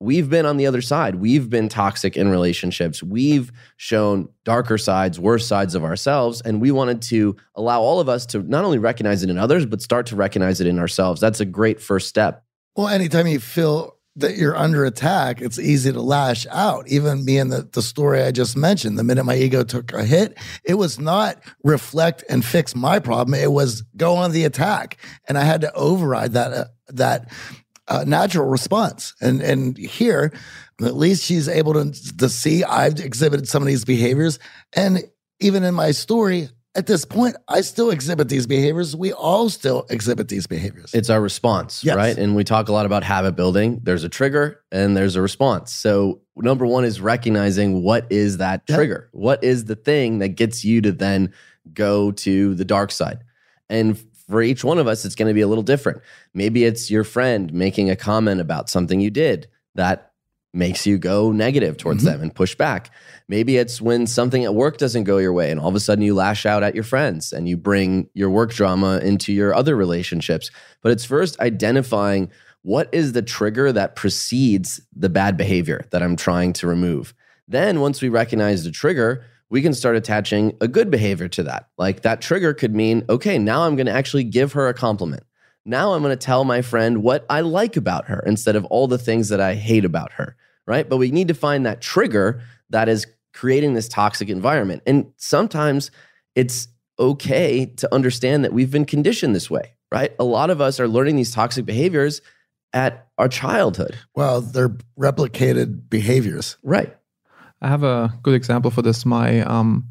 we've 0.00 0.28
been 0.28 0.46
on 0.46 0.56
the 0.56 0.66
other 0.66 0.82
side. 0.82 1.16
We've 1.16 1.48
been 1.48 1.68
toxic 1.68 2.16
in 2.16 2.28
relationships. 2.28 3.02
We've 3.02 3.50
shown 3.76 4.28
darker 4.44 4.78
sides, 4.78 5.18
worse 5.18 5.46
sides 5.46 5.74
of 5.74 5.84
ourselves. 5.84 6.40
And 6.42 6.60
we 6.60 6.70
wanted 6.70 7.02
to 7.02 7.36
allow 7.54 7.80
all 7.80 8.00
of 8.00 8.08
us 8.08 8.26
to 8.26 8.42
not 8.42 8.64
only 8.64 8.78
recognize 8.78 9.22
it 9.22 9.30
in 9.30 9.38
others, 9.38 9.64
but 9.66 9.80
start 9.80 10.06
to 10.06 10.16
recognize 10.16 10.60
it 10.60 10.66
in 10.66 10.78
ourselves. 10.78 11.20
That's 11.20 11.40
a 11.40 11.46
great 11.46 11.80
first 11.80 12.08
step. 12.08 12.44
Well, 12.76 12.88
anytime 12.88 13.26
you 13.26 13.40
feel 13.40 13.96
that 14.16 14.36
you're 14.36 14.56
under 14.56 14.84
attack, 14.84 15.42
it's 15.42 15.58
easy 15.58 15.92
to 15.92 16.00
lash 16.00 16.46
out. 16.50 16.88
Even 16.88 17.24
me 17.24 17.38
and 17.38 17.52
the, 17.52 17.68
the 17.72 17.82
story 17.82 18.22
I 18.22 18.30
just 18.32 18.56
mentioned, 18.56 18.98
the 18.98 19.04
minute 19.04 19.24
my 19.24 19.36
ego 19.36 19.62
took 19.62 19.92
a 19.92 20.04
hit, 20.04 20.38
it 20.64 20.74
was 20.74 20.98
not 20.98 21.42
reflect 21.64 22.24
and 22.28 22.44
fix 22.44 22.74
my 22.74 22.98
problem. 22.98 23.34
It 23.34 23.52
was 23.52 23.82
go 23.96 24.14
on 24.14 24.32
the 24.32 24.44
attack. 24.44 24.98
And 25.28 25.36
I 25.36 25.44
had 25.44 25.60
to 25.62 25.72
override 25.74 26.32
that, 26.32 26.52
uh, 26.52 26.64
that 26.88 27.30
uh, 27.88 28.04
natural 28.06 28.46
response. 28.48 29.14
And, 29.20 29.40
and 29.40 29.76
here, 29.76 30.32
at 30.82 30.94
least 30.96 31.24
she's 31.24 31.48
able 31.48 31.72
to, 31.74 32.16
to 32.18 32.28
see 32.28 32.64
I've 32.64 32.98
exhibited 33.00 33.48
some 33.48 33.62
of 33.62 33.66
these 33.66 33.84
behaviors. 33.84 34.38
And 34.74 35.04
even 35.40 35.62
in 35.64 35.74
my 35.74 35.90
story, 35.92 36.48
at 36.74 36.86
this 36.86 37.06
point, 37.06 37.36
I 37.48 37.62
still 37.62 37.90
exhibit 37.90 38.28
these 38.28 38.46
behaviors. 38.46 38.94
We 38.94 39.12
all 39.12 39.48
still 39.48 39.86
exhibit 39.88 40.28
these 40.28 40.46
behaviors. 40.46 40.92
It's 40.92 41.08
our 41.08 41.20
response, 41.22 41.82
Yes. 41.82 41.96
right? 41.96 42.16
And 42.18 42.36
we 42.36 42.44
talk 42.44 42.68
a 42.68 42.72
lot 42.72 42.84
about 42.84 43.02
habit 43.02 43.34
building. 43.34 43.80
There's 43.82 44.04
a 44.04 44.10
trigger 44.10 44.60
and 44.70 44.94
there's 44.94 45.16
a 45.16 45.22
response. 45.22 45.72
So, 45.72 46.20
number 46.36 46.66
one 46.66 46.84
is 46.84 47.00
recognizing 47.00 47.82
what 47.82 48.06
is 48.10 48.36
that 48.38 48.62
Yeah. 48.68 48.76
trigger? 48.76 49.08
What 49.12 49.42
is 49.42 49.64
the 49.64 49.74
thing 49.76 50.18
that 50.18 50.30
gets 50.30 50.66
you 50.66 50.82
to 50.82 50.92
then 50.92 51.32
go 51.72 52.10
to 52.12 52.54
the 52.54 52.64
dark 52.66 52.90
side? 52.92 53.20
And 53.70 53.98
for 54.28 54.42
each 54.42 54.64
one 54.64 54.78
of 54.78 54.86
us, 54.86 55.04
it's 55.04 55.14
going 55.14 55.28
to 55.28 55.34
be 55.34 55.40
a 55.40 55.46
little 55.48 55.62
different. 55.64 56.00
Maybe 56.34 56.64
it's 56.64 56.90
your 56.90 57.04
friend 57.04 57.52
making 57.52 57.90
a 57.90 57.96
comment 57.96 58.40
about 58.40 58.68
something 58.68 59.00
you 59.00 59.10
did 59.10 59.48
that 59.74 60.12
makes 60.52 60.86
you 60.86 60.96
go 60.96 61.32
negative 61.32 61.76
towards 61.76 62.02
Mhm. 62.02 62.06
them 62.06 62.22
and 62.22 62.34
push 62.34 62.54
back. 62.54 62.90
Maybe 63.28 63.58
it's 63.58 63.80
when 63.80 64.06
something 64.06 64.42
at 64.42 64.54
work 64.54 64.78
doesn't 64.78 65.04
go 65.04 65.18
your 65.18 65.34
way 65.34 65.50
and 65.50 65.60
all 65.60 65.68
of 65.68 65.74
a 65.74 65.80
sudden 65.80 66.02
you 66.02 66.14
lash 66.14 66.46
out 66.46 66.62
at 66.62 66.74
your 66.74 66.84
friends 66.84 67.30
and 67.32 67.46
you 67.46 67.58
bring 67.58 68.08
your 68.14 68.30
work 68.30 68.52
drama 68.54 68.98
into 68.98 69.32
your 69.34 69.54
other 69.54 69.76
relationships. 69.76 70.50
But 70.82 70.92
it's 70.92 71.04
first 71.04 71.38
identifying 71.40 72.30
what 72.62 72.88
is 72.90 73.12
the 73.12 73.22
trigger 73.22 73.70
that 73.72 73.96
precedes 73.96 74.80
the 74.96 75.10
bad 75.10 75.36
behavior 75.36 75.84
that 75.90 76.02
I'm 76.02 76.16
trying 76.16 76.52
to 76.54 76.66
remove? 76.66 77.12
Then, 77.46 77.80
once 77.80 78.00
we 78.02 78.08
recognize 78.08 78.64
the 78.64 78.70
trigger, 78.72 79.24
we 79.50 79.62
can 79.62 79.74
start 79.74 79.96
attaching 79.96 80.56
a 80.60 80.68
good 80.68 80.90
behavior 80.90 81.28
to 81.28 81.42
that. 81.44 81.68
Like 81.78 82.02
that 82.02 82.20
trigger 82.20 82.52
could 82.52 82.74
mean, 82.74 83.04
okay, 83.08 83.38
now 83.38 83.62
I'm 83.62 83.76
going 83.76 83.86
to 83.86 83.92
actually 83.92 84.24
give 84.24 84.52
her 84.52 84.68
a 84.68 84.74
compliment. 84.74 85.22
Now 85.64 85.94
I'm 85.94 86.02
going 86.02 86.16
to 86.16 86.24
tell 86.24 86.44
my 86.44 86.62
friend 86.62 87.02
what 87.02 87.26
I 87.28 87.40
like 87.40 87.76
about 87.76 88.06
her 88.06 88.22
instead 88.26 88.56
of 88.56 88.64
all 88.66 88.86
the 88.86 88.98
things 88.98 89.28
that 89.28 89.40
I 89.40 89.54
hate 89.54 89.84
about 89.84 90.12
her, 90.12 90.36
right? 90.66 90.88
But 90.88 90.98
we 90.98 91.10
need 91.10 91.28
to 91.28 91.34
find 91.34 91.66
that 91.66 91.80
trigger 91.80 92.40
that 92.70 92.88
is 92.88 93.06
creating 93.32 93.74
this 93.74 93.88
toxic 93.88 94.28
environment. 94.28 94.82
And 94.86 95.12
sometimes 95.16 95.90
it's 96.34 96.68
okay 96.98 97.66
to 97.66 97.94
understand 97.94 98.44
that 98.44 98.52
we've 98.52 98.70
been 98.70 98.84
conditioned 98.84 99.34
this 99.34 99.50
way, 99.50 99.74
right? 99.92 100.12
A 100.18 100.24
lot 100.24 100.50
of 100.50 100.60
us 100.60 100.80
are 100.80 100.88
learning 100.88 101.16
these 101.16 101.32
toxic 101.32 101.66
behaviors 101.66 102.22
at 102.72 103.08
our 103.18 103.28
childhood. 103.28 103.96
Well, 104.14 104.40
they're 104.40 104.76
replicated 104.98 105.88
behaviors. 105.88 106.56
Right. 106.62 106.96
I 107.62 107.68
have 107.68 107.82
a 107.82 108.12
good 108.22 108.34
example 108.34 108.70
for 108.70 108.82
this. 108.82 109.06
My 109.06 109.40
um, 109.42 109.88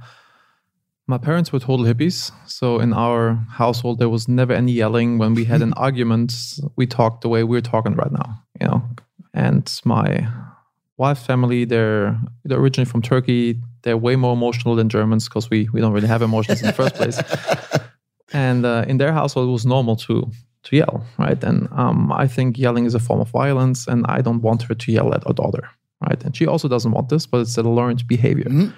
my 1.07 1.17
parents 1.17 1.51
were 1.51 1.59
total 1.59 1.85
hippies, 1.85 2.31
so 2.47 2.79
in 2.79 2.93
our 2.93 3.35
household 3.49 3.99
there 3.99 4.09
was 4.09 4.27
never 4.27 4.53
any 4.53 4.71
yelling. 4.71 5.17
When 5.17 5.33
we 5.33 5.45
had 5.45 5.61
an 5.61 5.73
argument, 5.73 6.33
we 6.75 6.87
talked 6.87 7.21
the 7.21 7.29
way 7.29 7.43
we're 7.43 7.61
talking 7.61 7.95
right 7.95 8.11
now, 8.11 8.43
you 8.59 8.67
know. 8.67 8.83
And 9.33 9.69
my 9.83 10.27
wife's 10.97 11.25
family, 11.25 11.65
they're 11.65 12.19
they're 12.43 12.59
originally 12.59 12.89
from 12.89 13.01
Turkey. 13.01 13.59
They're 13.81 13.97
way 13.97 14.15
more 14.15 14.33
emotional 14.33 14.75
than 14.75 14.89
Germans 14.89 15.25
because 15.27 15.49
we 15.49 15.69
we 15.73 15.81
don't 15.81 15.93
really 15.93 16.07
have 16.07 16.21
emotions 16.21 16.61
in 16.61 16.67
the 16.67 16.73
first 16.73 16.95
place. 16.95 17.19
And 18.33 18.65
uh, 18.65 18.83
in 18.87 18.97
their 18.97 19.13
household, 19.13 19.47
it 19.47 19.51
was 19.51 19.65
normal 19.65 19.95
to 20.07 20.29
to 20.63 20.75
yell, 20.75 21.05
right? 21.17 21.41
And 21.43 21.69
um, 21.71 22.11
I 22.11 22.27
think 22.27 22.57
yelling 22.57 22.85
is 22.85 22.95
a 22.95 22.99
form 22.99 23.21
of 23.21 23.29
violence, 23.29 23.87
and 23.87 24.05
I 24.07 24.21
don't 24.21 24.41
want 24.41 24.63
her 24.63 24.73
to 24.73 24.91
yell 24.91 25.13
at 25.13 25.25
our 25.27 25.33
daughter, 25.33 25.69
right? 26.07 26.23
And 26.23 26.35
she 26.35 26.47
also 26.47 26.67
doesn't 26.67 26.91
want 26.91 27.09
this, 27.09 27.25
but 27.25 27.41
it's 27.41 27.57
a 27.57 27.63
learned 27.63 28.07
behavior. 28.07 28.49
Mhm. 28.49 28.73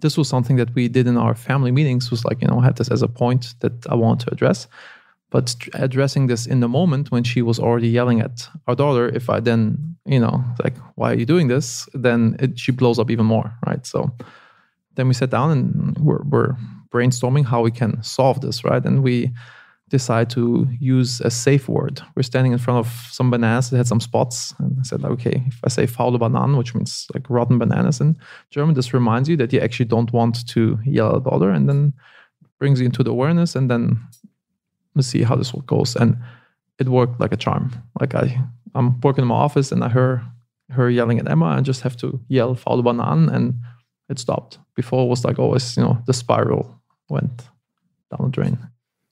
This 0.00 0.16
was 0.18 0.28
something 0.28 0.56
that 0.56 0.74
we 0.74 0.88
did 0.88 1.06
in 1.06 1.16
our 1.16 1.34
family 1.34 1.70
meetings. 1.70 2.10
Was 2.10 2.24
like 2.24 2.42
you 2.42 2.48
know 2.48 2.60
I 2.60 2.64
had 2.64 2.76
this 2.76 2.90
as 2.90 3.02
a 3.02 3.08
point 3.08 3.54
that 3.60 3.86
I 3.88 3.94
want 3.94 4.20
to 4.20 4.32
address, 4.32 4.68
but 5.30 5.56
addressing 5.74 6.28
this 6.28 6.46
in 6.46 6.60
the 6.60 6.68
moment 6.68 7.10
when 7.10 7.24
she 7.24 7.42
was 7.42 7.58
already 7.58 7.88
yelling 7.88 8.20
at 8.20 8.48
our 8.66 8.74
daughter, 8.74 9.08
if 9.08 9.28
I 9.28 9.40
then 9.40 9.96
you 10.04 10.20
know 10.20 10.44
like 10.64 10.76
why 10.96 11.12
are 11.12 11.18
you 11.18 11.26
doing 11.26 11.48
this, 11.48 11.88
then 11.94 12.36
it, 12.40 12.58
she 12.58 12.72
blows 12.72 12.98
up 12.98 13.10
even 13.10 13.26
more, 13.26 13.52
right? 13.66 13.86
So 13.86 14.10
then 14.96 15.08
we 15.08 15.14
sat 15.14 15.30
down 15.30 15.50
and 15.50 15.98
we're, 15.98 16.22
we're 16.22 16.56
brainstorming 16.92 17.44
how 17.44 17.62
we 17.62 17.70
can 17.70 18.02
solve 18.02 18.40
this, 18.40 18.64
right? 18.64 18.84
And 18.84 19.02
we 19.02 19.32
decide 19.98 20.28
to 20.30 20.66
use 20.80 21.20
a 21.20 21.30
safe 21.30 21.68
word. 21.68 22.02
We're 22.14 22.30
standing 22.30 22.52
in 22.52 22.58
front 22.58 22.78
of 22.84 22.88
some 23.10 23.30
bananas 23.30 23.70
that 23.70 23.76
had 23.76 23.86
some 23.86 24.00
spots, 24.00 24.54
and 24.58 24.76
I 24.80 24.82
said, 24.82 25.04
okay, 25.04 25.36
if 25.46 25.58
I 25.66 25.68
say 25.68 25.86
faule 25.86 26.18
Bananen, 26.18 26.58
which 26.58 26.74
means 26.74 27.06
like 27.14 27.30
rotten 27.30 27.58
bananas 27.58 28.00
in 28.00 28.16
German, 28.50 28.74
this 28.74 28.92
reminds 28.92 29.28
you 29.28 29.36
that 29.38 29.52
you 29.52 29.60
actually 29.60 29.90
don't 29.94 30.12
want 30.12 30.46
to 30.54 30.78
yell 30.84 31.16
at 31.16 31.24
the 31.24 31.30
other, 31.30 31.50
and 31.56 31.68
then 31.68 31.92
brings 32.58 32.80
you 32.80 32.86
into 32.86 33.04
the 33.04 33.10
awareness, 33.10 33.56
and 33.56 33.70
then 33.70 33.82
let's 34.94 35.08
see 35.08 35.22
how 35.22 35.36
this 35.36 35.52
goes. 35.66 35.96
And 35.96 36.16
it 36.80 36.88
worked 36.88 37.20
like 37.20 37.32
a 37.32 37.42
charm. 37.44 37.70
Like 38.00 38.14
I, 38.14 38.24
I'm 38.74 39.00
working 39.00 39.22
in 39.22 39.28
my 39.28 39.36
office, 39.46 39.72
and 39.72 39.84
I 39.84 39.88
heard 39.88 40.22
her 40.70 40.90
yelling 40.90 41.20
at 41.20 41.30
Emma, 41.30 41.50
and 41.56 41.66
just 41.66 41.82
have 41.82 41.96
to 41.98 42.20
yell 42.28 42.54
faule 42.54 42.82
Bananen, 42.82 43.28
and 43.32 43.54
it 44.08 44.18
stopped. 44.18 44.58
Before 44.74 45.04
it 45.04 45.08
was 45.08 45.24
like 45.24 45.38
always, 45.38 45.76
you 45.76 45.84
know, 45.84 45.98
the 46.06 46.12
spiral 46.12 46.64
went 47.08 47.48
down 48.10 48.30
the 48.30 48.30
drain. 48.30 48.58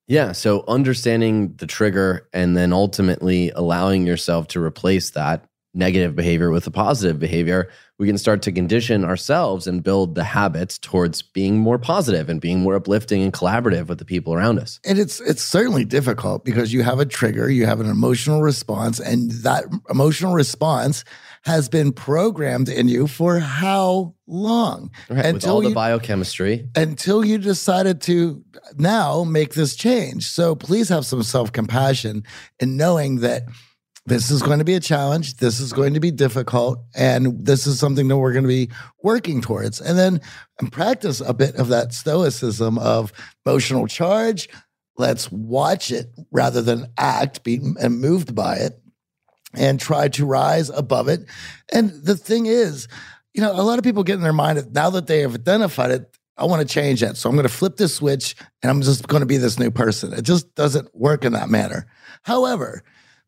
Yeah. 0.08 0.32
So 0.32 0.64
understanding 0.68 1.54
the 1.56 1.66
trigger 1.66 2.28
and 2.32 2.56
then 2.56 2.72
ultimately 2.72 3.50
allowing 3.50 4.06
yourself 4.06 4.48
to 4.48 4.62
replace 4.62 5.10
that 5.10 5.46
negative 5.74 6.14
behavior 6.14 6.50
with 6.50 6.66
a 6.66 6.70
positive 6.70 7.18
behavior, 7.18 7.70
we 7.98 8.06
can 8.06 8.18
start 8.18 8.42
to 8.42 8.52
condition 8.52 9.04
ourselves 9.04 9.66
and 9.66 9.82
build 9.82 10.14
the 10.14 10.24
habits 10.24 10.78
towards 10.78 11.22
being 11.22 11.58
more 11.58 11.78
positive 11.78 12.28
and 12.28 12.40
being 12.40 12.60
more 12.60 12.74
uplifting 12.74 13.22
and 13.22 13.32
collaborative 13.32 13.86
with 13.86 13.98
the 13.98 14.04
people 14.04 14.34
around 14.34 14.58
us. 14.58 14.80
And 14.84 14.98
it's 14.98 15.20
it's 15.20 15.42
certainly 15.42 15.84
difficult 15.84 16.44
because 16.44 16.72
you 16.72 16.82
have 16.82 16.98
a 16.98 17.06
trigger, 17.06 17.48
you 17.48 17.64
have 17.66 17.80
an 17.80 17.88
emotional 17.88 18.42
response, 18.42 18.98
and 18.98 19.30
that 19.30 19.64
emotional 19.88 20.34
response 20.34 21.04
has 21.44 21.68
been 21.68 21.92
programmed 21.92 22.68
in 22.68 22.88
you 22.88 23.06
for 23.06 23.38
how 23.38 24.14
long? 24.26 24.90
Right. 25.10 25.34
with 25.34 25.46
all 25.46 25.60
the 25.60 25.70
you, 25.70 25.74
biochemistry. 25.74 26.68
until 26.76 27.24
you 27.24 27.38
decided 27.38 28.00
to 28.02 28.44
now 28.76 29.24
make 29.24 29.54
this 29.54 29.74
change. 29.74 30.28
So 30.28 30.54
please 30.54 30.88
have 30.88 31.04
some 31.04 31.22
self-compassion 31.22 32.24
in 32.60 32.76
knowing 32.76 33.20
that 33.20 33.42
this 34.06 34.30
is 34.30 34.42
going 34.42 34.58
to 34.58 34.64
be 34.64 34.74
a 34.74 34.80
challenge. 34.80 35.36
This 35.36 35.60
is 35.60 35.72
going 35.72 35.94
to 35.94 36.00
be 36.00 36.10
difficult. 36.10 36.82
And 36.94 37.44
this 37.44 37.66
is 37.66 37.78
something 37.78 38.08
that 38.08 38.16
we're 38.16 38.32
going 38.32 38.44
to 38.44 38.48
be 38.48 38.70
working 39.02 39.40
towards. 39.40 39.80
And 39.80 39.96
then 39.96 40.20
and 40.58 40.72
practice 40.72 41.20
a 41.20 41.32
bit 41.32 41.54
of 41.56 41.68
that 41.68 41.92
stoicism 41.92 42.78
of 42.78 43.12
emotional 43.46 43.86
charge. 43.86 44.48
Let's 44.96 45.30
watch 45.30 45.90
it 45.90 46.12
rather 46.32 46.62
than 46.62 46.86
act, 46.98 47.44
be 47.44 47.60
and 47.80 48.00
moved 48.00 48.34
by 48.34 48.56
it, 48.56 48.81
and 49.54 49.80
try 49.80 50.08
to 50.08 50.26
rise 50.26 50.70
above 50.70 51.08
it. 51.08 51.24
And 51.72 51.90
the 51.90 52.16
thing 52.16 52.46
is, 52.46 52.88
you 53.34 53.42
know, 53.42 53.52
a 53.52 53.62
lot 53.62 53.78
of 53.78 53.84
people 53.84 54.04
get 54.04 54.14
in 54.14 54.22
their 54.22 54.32
mind 54.32 54.58
that 54.58 54.72
now 54.72 54.90
that 54.90 55.06
they 55.06 55.20
have 55.20 55.34
identified 55.34 55.90
it, 55.90 56.16
I 56.36 56.44
want 56.44 56.66
to 56.66 56.74
change 56.74 57.00
that. 57.00 57.16
So 57.16 57.28
I'm 57.28 57.36
going 57.36 57.46
to 57.46 57.52
flip 57.52 57.76
this 57.76 57.94
switch 57.94 58.34
and 58.62 58.70
I'm 58.70 58.82
just 58.82 59.06
going 59.06 59.20
to 59.20 59.26
be 59.26 59.36
this 59.36 59.58
new 59.58 59.70
person. 59.70 60.12
It 60.12 60.22
just 60.22 60.54
doesn't 60.54 60.94
work 60.94 61.24
in 61.24 61.32
that 61.34 61.48
manner. 61.48 61.86
However, 62.22 62.82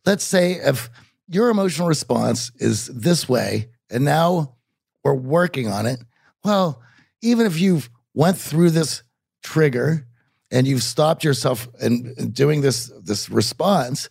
let's 0.05 0.25
say 0.25 0.53
if 0.53 0.91
your 1.29 1.49
emotional 1.49 1.89
response 1.89 2.51
is 2.57 2.87
this 2.87 3.29
way 3.29 3.69
and 3.91 4.05
now 4.05 4.57
we're 5.03 5.15
working 5.15 5.69
on 5.69 5.87
it, 5.87 6.03
well, 6.45 6.83
even 7.23 7.47
if 7.47 7.59
you've 7.59 7.91
went 8.15 8.39
through 8.39 8.71
this 8.71 9.03
trigger 9.43 10.07
and 10.51 10.67
you've 10.67 10.83
stopped 10.83 11.25
yourself 11.25 11.69
in 11.81 12.31
doing 12.31 12.61
this 12.61 12.93
this 13.03 13.29
response 13.29 14.09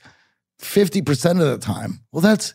50% 0.64 1.32
of 1.32 1.38
the 1.38 1.58
time, 1.60 2.00
well 2.12 2.22
that's 2.22 2.54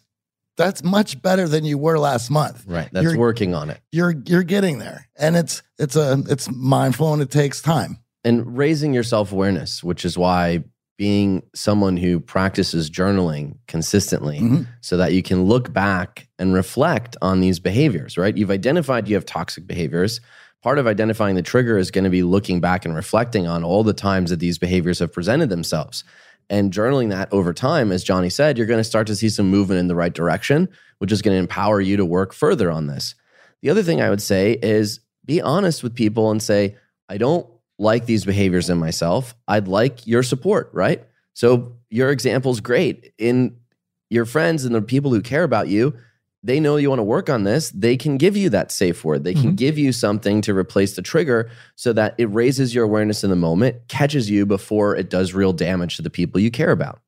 that's 0.57 0.83
much 0.83 1.23
better 1.23 1.47
than 1.47 1.65
you 1.65 1.79
were 1.79 1.99
last 2.01 2.31
month 2.31 2.65
Right. 2.67 2.89
That's 2.93 3.05
You're- 3.05 3.17
working 3.19 3.55
on 3.55 3.71
it. 3.71 3.79
you're 3.93 4.15
you're 4.27 4.43
getting 4.43 4.79
there 4.81 5.09
and 5.17 5.37
it's 5.37 5.63
it's 5.79 5.95
a 5.95 6.21
it's 6.29 6.51
mindful 6.51 7.13
and 7.13 7.23
it 7.23 7.31
takes 7.31 7.63
time 7.63 7.99
and 8.25 8.57
raising 8.59 8.93
your 8.93 9.05
self 9.05 9.31
awareness, 9.31 9.85
which 9.85 10.05
is 10.05 10.19
why 10.19 10.65
being 10.99 11.45
someone 11.55 11.97
who 11.97 12.19
practices 12.19 12.91
journaling 12.91 13.55
consistently 13.69 14.41
Mhm. 14.41 14.67
so 14.81 14.97
that 14.97 15.13
you 15.13 15.23
can 15.23 15.45
look 15.45 15.73
back 15.73 16.27
and 16.41 16.53
reflect 16.53 17.17
on 17.23 17.39
these 17.41 17.61
behaviors, 17.61 18.19
right? 18.19 18.37
You've 18.37 18.51
identified 18.51 19.07
you 19.07 19.15
have 19.15 19.25
toxic 19.25 19.65
behaviors. 19.65 20.21
Part 20.61 20.81
of 20.81 20.89
identifying 20.89 21.37
the 21.37 21.43
trigger 21.43 21.79
is 21.79 21.93
going 21.93 22.03
to 22.03 22.11
be 22.11 22.25
looking 22.25 22.61
back 22.61 22.85
and 22.85 22.97
reflecting 22.97 23.47
on 23.47 23.63
all 23.63 23.85
the 23.85 23.93
times 23.93 24.31
that 24.31 24.41
these 24.41 24.59
behaviors 24.59 24.99
have 24.99 25.13
presented 25.13 25.51
themselves. 25.51 26.03
And 26.51 26.73
journaling 26.73 27.11
that 27.11 27.33
over 27.33 27.53
time, 27.53 27.93
as 27.93 28.03
Johnny 28.03 28.31
said, 28.31 28.57
you're 28.57 28.67
going 28.67 28.81
to 28.81 28.85
start 28.85 29.07
to 29.09 29.17
see 29.17 29.29
some 29.29 29.51
movement 29.51 29.81
in 29.81 29.89
the 29.89 29.95
right 29.95 30.13
direction, 30.13 30.69
which 30.99 31.13
is 31.13 31.23
going 31.23 31.35
to 31.35 31.41
empower 31.41 31.81
you 31.81 31.97
to 31.97 32.05
work 32.05 32.33
further 32.33 32.71
on 32.71 32.87
this. 32.87 33.15
The 33.63 33.71
other 33.71 33.83
thing 33.83 34.01
I 34.01 34.11
would 34.11 34.23
say 34.23 34.59
is 34.63 35.01
be 35.25 35.41
honest 35.43 35.83
with 35.83 35.95
people 35.95 36.31
and 36.31 36.43
say, 36.43 36.77
I 37.09 37.19
don't 37.19 37.47
like 37.79 38.07
these 38.07 38.25
behaviors 38.25 38.71
in 38.71 38.79
myself. 38.79 39.35
I'd 39.47 39.69
like 39.69 40.07
your 40.07 40.23
support, 40.23 40.71
right? 40.73 41.05
So 41.35 41.77
your 41.91 42.11
example 42.11 42.51
is 42.51 42.61
great. 42.61 43.13
In 43.19 43.57
your 44.11 44.25
friends 44.25 44.65
and 44.65 44.75
the 44.75 44.83
people 44.83 45.13
who 45.13 45.21
care 45.21 45.45
about 45.45 45.69
you, 45.69 45.95
they 46.43 46.61
know 46.61 46.76
you 46.76 46.89
want 46.89 47.01
to 47.01 47.05
work 47.05 47.28
on 47.28 47.43
this. 47.45 47.70
They 47.70 47.97
can 47.97 48.16
give 48.16 48.36
you 48.36 48.49
that 48.51 48.70
safe 48.70 49.05
word. 49.05 49.24
They 49.24 49.34
can 49.34 49.53
Mhm. 49.53 49.57
give 49.57 49.76
you 49.76 49.93
something 49.93 50.41
to 50.43 50.55
replace 50.55 50.95
the 50.95 51.03
trigger 51.03 51.51
so 51.74 51.93
that 51.93 52.14
it 52.16 52.30
raises 52.32 52.74
your 52.74 52.84
awareness 52.84 53.24
in 53.24 53.30
the 53.30 53.36
moment, 53.36 53.76
catches 53.89 54.30
you 54.30 54.47
before 54.47 54.95
it 54.97 55.11
does 55.11 55.34
real 55.34 55.53
damage 55.53 55.97
to 55.97 56.03
the 56.03 56.11
people 56.11 56.41
you 56.41 56.51
care 56.51 56.70
about. 56.70 57.01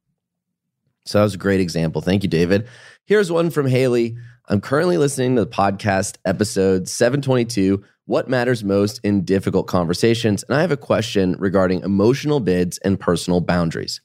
So 1.06 1.18
that 1.18 1.24
was 1.24 1.34
a 1.34 1.38
great 1.38 1.60
example. 1.60 2.02
Thank 2.02 2.22
you, 2.22 2.28
David. 2.28 2.66
Here's 3.06 3.30
one 3.32 3.50
from 3.50 3.66
Haley. 3.66 4.16
I'm 4.48 4.60
currently 4.60 4.98
listening 4.98 5.36
to 5.36 5.44
the 5.44 5.50
podcast 5.50 6.16
episode 6.24 6.88
722 6.88 7.82
What 8.06 8.28
Matters 8.28 8.64
Most 8.64 9.00
in 9.04 9.24
Difficult 9.24 9.66
Conversations? 9.68 10.42
And 10.48 10.56
I 10.56 10.60
have 10.60 10.72
a 10.72 10.76
question 10.76 11.36
regarding 11.38 11.80
emotional 11.82 12.40
bids 12.40 12.78
and 12.78 12.98
personal 12.98 13.40
boundaries. 13.40 14.00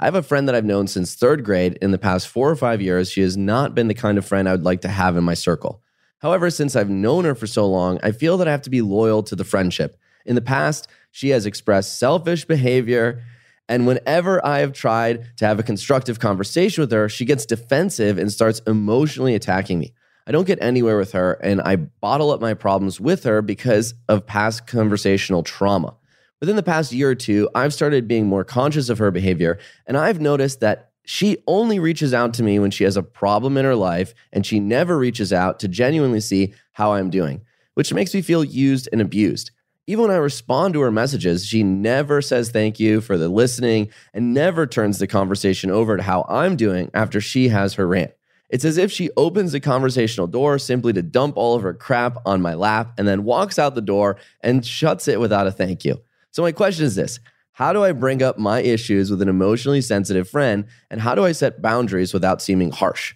I 0.00 0.04
have 0.04 0.14
a 0.14 0.22
friend 0.22 0.46
that 0.46 0.54
I've 0.54 0.64
known 0.64 0.86
since 0.86 1.16
third 1.16 1.44
grade. 1.44 1.76
In 1.82 1.90
the 1.90 1.98
past 1.98 2.28
four 2.28 2.48
or 2.48 2.54
five 2.54 2.80
years, 2.80 3.10
she 3.10 3.20
has 3.22 3.36
not 3.36 3.74
been 3.74 3.88
the 3.88 3.94
kind 3.94 4.16
of 4.16 4.24
friend 4.24 4.48
I 4.48 4.52
would 4.52 4.62
like 4.62 4.82
to 4.82 4.88
have 4.88 5.16
in 5.16 5.24
my 5.24 5.34
circle. 5.34 5.82
However, 6.20 6.50
since 6.50 6.76
I've 6.76 6.88
known 6.88 7.24
her 7.24 7.34
for 7.34 7.48
so 7.48 7.66
long, 7.66 7.98
I 8.02 8.12
feel 8.12 8.36
that 8.38 8.46
I 8.46 8.52
have 8.52 8.62
to 8.62 8.70
be 8.70 8.80
loyal 8.80 9.24
to 9.24 9.34
the 9.34 9.44
friendship. 9.44 9.98
In 10.24 10.36
the 10.36 10.40
past, 10.40 10.86
she 11.10 11.30
has 11.30 11.46
expressed 11.46 11.98
selfish 11.98 12.44
behavior. 12.44 13.24
And 13.68 13.88
whenever 13.88 14.44
I 14.46 14.60
have 14.60 14.72
tried 14.72 15.36
to 15.38 15.46
have 15.46 15.58
a 15.58 15.64
constructive 15.64 16.20
conversation 16.20 16.82
with 16.82 16.92
her, 16.92 17.08
she 17.08 17.24
gets 17.24 17.44
defensive 17.44 18.18
and 18.18 18.30
starts 18.30 18.60
emotionally 18.68 19.34
attacking 19.34 19.80
me. 19.80 19.94
I 20.28 20.30
don't 20.30 20.46
get 20.46 20.62
anywhere 20.62 20.98
with 20.98 21.12
her, 21.12 21.32
and 21.32 21.60
I 21.60 21.76
bottle 21.76 22.30
up 22.30 22.40
my 22.40 22.54
problems 22.54 23.00
with 23.00 23.24
her 23.24 23.42
because 23.42 23.94
of 24.08 24.26
past 24.26 24.66
conversational 24.66 25.42
trauma. 25.42 25.96
Within 26.40 26.56
the 26.56 26.62
past 26.62 26.92
year 26.92 27.10
or 27.10 27.14
two, 27.16 27.48
I've 27.54 27.74
started 27.74 28.06
being 28.06 28.26
more 28.26 28.44
conscious 28.44 28.88
of 28.88 28.98
her 28.98 29.10
behavior, 29.10 29.58
and 29.86 29.96
I've 29.96 30.20
noticed 30.20 30.60
that 30.60 30.92
she 31.04 31.38
only 31.46 31.78
reaches 31.78 32.14
out 32.14 32.34
to 32.34 32.42
me 32.42 32.58
when 32.58 32.70
she 32.70 32.84
has 32.84 32.96
a 32.96 33.02
problem 33.02 33.56
in 33.56 33.64
her 33.64 33.74
life, 33.74 34.14
and 34.32 34.46
she 34.46 34.60
never 34.60 34.96
reaches 34.96 35.32
out 35.32 35.58
to 35.60 35.68
genuinely 35.68 36.20
see 36.20 36.54
how 36.72 36.92
I'm 36.92 37.10
doing, 37.10 37.40
which 37.74 37.92
makes 37.92 38.14
me 38.14 38.22
feel 38.22 38.44
used 38.44 38.88
and 38.92 39.00
abused. 39.00 39.50
Even 39.88 40.02
when 40.02 40.10
I 40.12 40.18
respond 40.18 40.74
to 40.74 40.80
her 40.82 40.92
messages, 40.92 41.46
she 41.46 41.62
never 41.62 42.20
says 42.20 42.50
thank 42.50 42.78
you 42.78 43.00
for 43.00 43.16
the 43.16 43.30
listening 43.30 43.88
and 44.12 44.34
never 44.34 44.66
turns 44.66 44.98
the 44.98 45.06
conversation 45.06 45.70
over 45.70 45.96
to 45.96 46.02
how 46.02 46.26
I'm 46.28 46.56
doing 46.56 46.90
after 46.92 47.22
she 47.22 47.48
has 47.48 47.74
her 47.74 47.88
rant. 47.88 48.12
It's 48.50 48.66
as 48.66 48.76
if 48.76 48.92
she 48.92 49.10
opens 49.16 49.52
the 49.52 49.60
conversational 49.60 50.26
door 50.26 50.58
simply 50.58 50.92
to 50.92 51.02
dump 51.02 51.36
all 51.36 51.56
of 51.56 51.62
her 51.62 51.74
crap 51.74 52.18
on 52.26 52.42
my 52.42 52.54
lap 52.54 52.92
and 52.98 53.08
then 53.08 53.24
walks 53.24 53.58
out 53.58 53.74
the 53.74 53.80
door 53.80 54.18
and 54.42 54.64
shuts 54.64 55.08
it 55.08 55.20
without 55.20 55.46
a 55.46 55.52
thank 55.52 55.86
you. 55.86 56.00
So, 56.30 56.42
my 56.42 56.52
question 56.52 56.84
is 56.84 56.94
this 56.94 57.20
How 57.52 57.72
do 57.72 57.84
I 57.84 57.92
bring 57.92 58.22
up 58.22 58.38
my 58.38 58.60
issues 58.60 59.10
with 59.10 59.22
an 59.22 59.28
emotionally 59.28 59.80
sensitive 59.80 60.28
friend? 60.28 60.66
And 60.90 61.00
how 61.00 61.14
do 61.14 61.24
I 61.24 61.32
set 61.32 61.62
boundaries 61.62 62.12
without 62.14 62.42
seeming 62.42 62.70
harsh? 62.70 63.14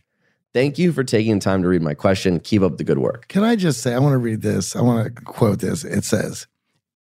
Thank 0.54 0.78
you 0.78 0.92
for 0.92 1.02
taking 1.02 1.40
time 1.40 1.62
to 1.62 1.68
read 1.68 1.82
my 1.82 1.94
question. 1.94 2.38
Keep 2.38 2.62
up 2.62 2.76
the 2.76 2.84
good 2.84 2.98
work. 2.98 3.28
Can 3.28 3.42
I 3.42 3.56
just 3.56 3.80
say, 3.80 3.94
I 3.94 3.98
want 3.98 4.12
to 4.12 4.18
read 4.18 4.42
this. 4.42 4.76
I 4.76 4.82
want 4.82 5.04
to 5.04 5.22
quote 5.22 5.60
this. 5.60 5.82
It 5.82 6.04
says, 6.04 6.46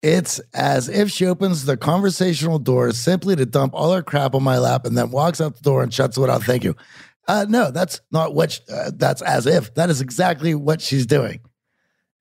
It's 0.02 0.38
as 0.54 0.88
if 0.88 1.10
she 1.10 1.26
opens 1.26 1.64
the 1.64 1.76
conversational 1.76 2.60
door 2.60 2.92
simply 2.92 3.34
to 3.36 3.46
dump 3.46 3.74
all 3.74 3.92
her 3.92 4.02
crap 4.02 4.34
on 4.34 4.44
my 4.44 4.58
lap 4.58 4.86
and 4.86 4.96
then 4.96 5.10
walks 5.10 5.40
out 5.40 5.56
the 5.56 5.62
door 5.62 5.82
and 5.82 5.92
shuts 5.92 6.16
it 6.16 6.20
without 6.20 6.44
thank 6.44 6.62
you. 6.62 6.76
Uh, 7.26 7.46
no, 7.48 7.70
that's 7.70 8.00
not 8.12 8.34
what, 8.34 8.52
sh- 8.52 8.60
uh, 8.72 8.92
that's 8.94 9.22
as 9.22 9.46
if. 9.46 9.74
That 9.74 9.90
is 9.90 10.00
exactly 10.00 10.54
what 10.54 10.80
she's 10.80 11.06
doing. 11.06 11.40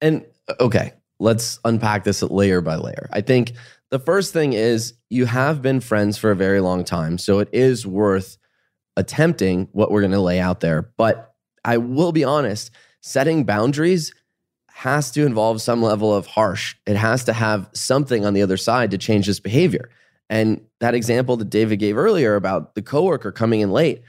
And 0.01 0.25
uh, 0.47 0.55
okay, 0.59 0.93
let's 1.19 1.59
unpack 1.63 2.05
this 2.05 2.23
layer 2.23 2.61
by 2.61 2.75
layer. 2.75 3.07
I 3.13 3.21
think 3.21 3.53
the 3.91 3.99
first 3.99 4.33
thing 4.33 4.53
is 4.53 4.93
you 5.09 5.25
have 5.25 5.61
been 5.61 5.79
friends 5.79 6.17
for 6.17 6.31
a 6.31 6.35
very 6.35 6.59
long 6.59 6.83
time. 6.83 7.17
So 7.17 7.39
it 7.39 7.49
is 7.51 7.85
worth 7.85 8.37
attempting 8.95 9.67
what 9.71 9.91
we're 9.91 10.01
going 10.01 10.11
to 10.11 10.19
lay 10.19 10.39
out 10.39 10.59
there. 10.59 10.91
But 10.97 11.33
I 11.63 11.77
will 11.77 12.11
be 12.11 12.23
honest, 12.23 12.71
setting 13.01 13.43
boundaries 13.45 14.13
has 14.67 15.11
to 15.11 15.25
involve 15.25 15.61
some 15.61 15.81
level 15.81 16.13
of 16.13 16.27
harsh. 16.27 16.75
It 16.85 16.95
has 16.95 17.23
to 17.25 17.33
have 17.33 17.69
something 17.73 18.25
on 18.25 18.33
the 18.33 18.41
other 18.41 18.57
side 18.57 18.91
to 18.91 18.97
change 18.97 19.27
this 19.27 19.39
behavior. 19.39 19.89
And 20.29 20.61
that 20.79 20.93
example 20.93 21.37
that 21.37 21.49
David 21.49 21.77
gave 21.79 21.97
earlier 21.97 22.35
about 22.35 22.75
the 22.75 22.81
coworker 22.81 23.31
coming 23.31 23.61
in 23.61 23.71
late, 23.71 24.01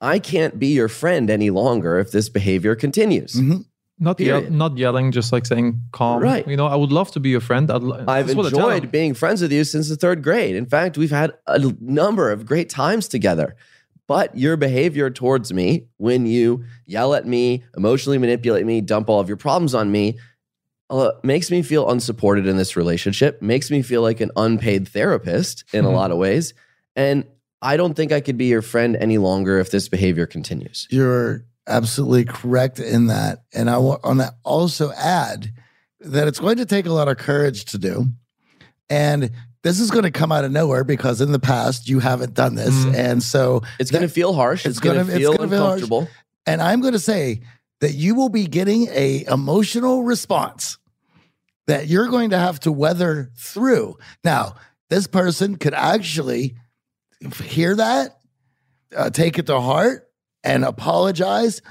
I 0.00 0.18
can't 0.18 0.58
be 0.58 0.68
your 0.68 0.88
friend 0.88 1.30
any 1.30 1.50
longer 1.50 1.98
if 1.98 2.12
this 2.12 2.28
behavior 2.28 2.76
continues. 2.76 3.34
Mhm. 3.34 3.64
Not 4.00 4.20
yell, 4.20 4.42
not 4.50 4.78
yelling, 4.78 5.10
just 5.12 5.32
like 5.32 5.44
saying 5.46 5.80
calm. 5.92 6.22
Right. 6.22 6.46
You 6.46 6.56
know, 6.56 6.66
I 6.66 6.76
would 6.76 6.92
love 6.92 7.10
to 7.12 7.20
be 7.20 7.30
your 7.30 7.40
friend. 7.40 7.68
I'd, 7.70 7.82
l- 7.82 8.08
I've 8.08 8.26
that's 8.28 8.36
what 8.36 8.46
I 8.46 8.50
tell 8.50 8.70
enjoyed 8.70 8.92
being 8.92 9.12
friends 9.14 9.42
with 9.42 9.50
you 9.52 9.64
since 9.64 9.88
the 9.88 9.96
third 9.96 10.22
grade. 10.22 10.54
In 10.54 10.66
fact, 10.66 10.96
we've 10.96 11.10
had 11.10 11.32
a 11.46 11.60
l- 11.60 11.72
number 11.80 12.30
of 12.30 12.46
great 12.46 12.68
times 12.68 13.08
together. 13.08 13.56
But 14.06 14.36
your 14.38 14.56
behavior 14.56 15.10
towards 15.10 15.52
me, 15.52 15.88
when 15.98 16.26
you 16.26 16.64
yell 16.86 17.12
at 17.14 17.26
me, 17.26 17.64
emotionally 17.76 18.18
manipulate 18.18 18.64
me, 18.64 18.80
dump 18.80 19.10
all 19.10 19.20
of 19.20 19.28
your 19.28 19.36
problems 19.36 19.74
on 19.74 19.90
me, 19.92 20.18
uh, 20.90 21.10
makes 21.22 21.50
me 21.50 21.60
feel 21.62 21.90
unsupported 21.90 22.46
in 22.46 22.56
this 22.56 22.76
relationship, 22.76 23.42
makes 23.42 23.70
me 23.70 23.82
feel 23.82 24.00
like 24.00 24.20
an 24.20 24.30
unpaid 24.36 24.88
therapist 24.88 25.64
in 25.74 25.84
a 25.84 25.88
Mhm. 25.88 25.92
lot 25.94 26.10
of 26.10 26.16
ways. 26.16 26.54
And 26.96 27.24
I 27.60 27.76
don't 27.76 27.94
think 27.94 28.12
I 28.12 28.20
could 28.20 28.38
be 28.38 28.46
your 28.46 28.62
friend 28.62 28.96
any 28.96 29.18
longer 29.18 29.58
if 29.58 29.70
this 29.70 29.88
behavior 29.88 30.24
continues. 30.26 30.86
You're 30.90 31.44
absolutely 31.68 32.24
correct 32.24 32.80
in 32.80 33.06
that. 33.08 33.44
And 33.52 33.68
I 33.70 33.78
want 33.78 34.02
to 34.02 34.34
also 34.44 34.90
add 34.92 35.52
that 36.00 36.28
it's 36.28 36.40
going 36.40 36.56
to 36.58 36.66
take 36.66 36.86
a 36.86 36.92
lot 36.92 37.08
of 37.08 37.16
courage 37.18 37.66
to 37.66 37.78
do. 37.78 38.06
And 38.90 39.30
this 39.62 39.80
is 39.80 39.90
going 39.90 40.04
to 40.04 40.10
come 40.10 40.32
out 40.32 40.44
of 40.44 40.52
nowhere 40.52 40.84
because 40.84 41.20
in 41.20 41.32
the 41.32 41.38
past 41.38 41.88
you 41.88 41.98
haven't 41.98 42.34
done 42.34 42.54
this. 42.54 42.74
Mhm. 42.74 42.94
And 42.94 43.22
so, 43.22 43.62
It's 43.78 43.90
going 43.90 44.02
to 44.02 44.08
feel 44.08 44.32
harsh. 44.32 44.64
It's, 44.64 44.78
it's 44.78 44.80
going 44.80 44.98
to 44.98 45.04
feel 45.04 45.36
gonna 45.36 45.48
feel 45.48 45.62
uncomfortable. 45.64 46.08
and 46.46 46.62
I'm 46.62 46.80
going 46.80 46.94
to 46.94 46.98
say 46.98 47.42
that 47.80 47.92
you 47.94 48.14
will 48.14 48.28
be 48.28 48.46
getting 48.46 48.88
a 48.90 49.24
emotional 49.26 50.02
response 50.04 50.78
that 51.66 51.86
you're 51.86 52.08
going 52.08 52.30
to 52.30 52.38
have 52.38 52.58
to 52.60 52.72
weather 52.72 53.30
through. 53.36 53.98
Now, 54.24 54.54
this 54.88 55.06
person 55.06 55.56
could 55.56 55.74
actually 55.74 56.56
hear 57.44 57.76
that, 57.76 58.18
uh, 58.96 59.10
take 59.10 59.38
it 59.38 59.46
to 59.46 59.60
heart, 59.60 60.07
and 60.44 60.64
apologize. 60.64 61.62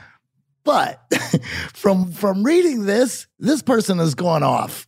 But 0.63 1.01
from 1.73 2.11
from 2.11 2.43
reading 2.43 2.85
this, 2.85 3.27
this 3.39 3.61
person 3.61 3.99
has 3.99 4.15
gone 4.15 4.43
off, 4.43 4.87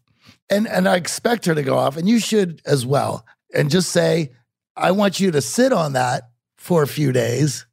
and 0.49 0.67
and 0.67 0.88
I 0.88 0.95
expect 0.95 1.45
her 1.45 1.55
to 1.55 1.63
go 1.63 1.77
off, 1.77 1.97
and 1.97 2.07
you 2.07 2.19
should 2.19 2.61
as 2.65 2.86
well. 2.86 3.25
And 3.53 3.71
just 3.71 3.91
say, 3.91 4.32
I 4.75 4.91
want 4.91 5.19
you 5.19 5.32
to 5.32 5.41
sit 5.41 5.73
on 5.73 5.93
that 5.93 6.30
for 6.57 6.84
a 6.84 6.88
few 6.88 7.11
days, 7.11 7.65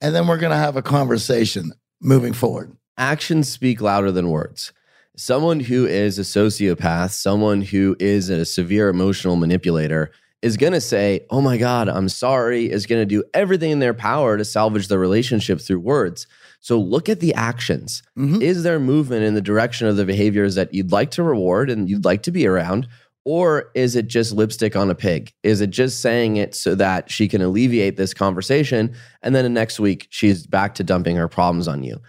and 0.00 0.14
then 0.14 0.26
we're 0.26 0.38
to 0.50 0.56
have 0.56 0.76
a 0.76 0.82
conversation 0.82 1.72
moving 2.00 2.32
forward. 2.32 2.76
actions 2.96 3.50
speak 3.50 3.80
louder 3.80 4.12
than 4.12 4.30
words. 4.30 4.72
Someone 5.16 5.60
who 5.60 5.86
is 5.86 6.18
a 6.18 6.22
sociopath, 6.22 7.10
someone 7.10 7.62
who 7.62 7.96
is 7.98 8.28
a 8.28 8.44
severe 8.44 8.88
emotional 8.88 9.36
manipulator, 9.36 10.10
is 10.46 10.56
going 10.56 10.72
to 10.72 10.80
say, 10.80 11.26
Oh 11.30 11.40
my 11.40 11.56
God, 11.56 11.88
I'm 11.88 12.08
sorry, 12.08 12.70
is 12.70 12.86
going 12.86 13.02
to 13.02 13.06
do 13.06 13.22
everything 13.34 13.70
in 13.70 13.80
their 13.80 13.94
power 13.94 14.38
to 14.38 14.44
salvage 14.44 14.88
the 14.88 14.98
relationship 14.98 15.60
through 15.60 15.80
words. 15.80 16.26
So 16.60 16.80
look 16.80 17.08
at 17.08 17.20
the 17.20 17.34
actions. 17.34 18.02
Mhm. 18.18 18.40
Is 18.42 18.62
there 18.62 18.78
movement 18.78 19.24
in 19.24 19.34
the 19.34 19.40
direction 19.40 19.86
of 19.86 19.96
the 19.96 20.04
behaviors 20.04 20.54
that 20.54 20.72
you'd 20.72 20.92
like 20.92 21.10
to 21.12 21.22
reward 21.22 21.68
and 21.70 21.88
you'd 21.90 22.04
like 22.04 22.22
to 22.24 22.30
be 22.32 22.46
around? 22.46 22.88
Or 23.24 23.70
is 23.74 23.96
it 23.96 24.06
just 24.06 24.32
lipstick 24.32 24.76
on 24.76 24.88
a 24.88 24.94
pig? 24.94 25.32
Is 25.42 25.60
it 25.60 25.70
just 25.70 26.00
saying 26.00 26.36
it 26.36 26.54
so 26.54 26.76
that 26.76 27.10
she 27.10 27.26
can 27.26 27.42
alleviate 27.42 27.96
this 27.96 28.14
conversation? 28.14 28.94
And 29.22 29.34
then 29.34 29.42
the 29.44 29.48
next 29.50 29.80
week, 29.80 30.06
she's 30.10 30.46
back 30.46 30.74
to 30.76 30.84
dumping 30.84 31.16
her 31.16 31.28
problems 31.28 31.66
on 31.68 31.82
you 31.82 32.00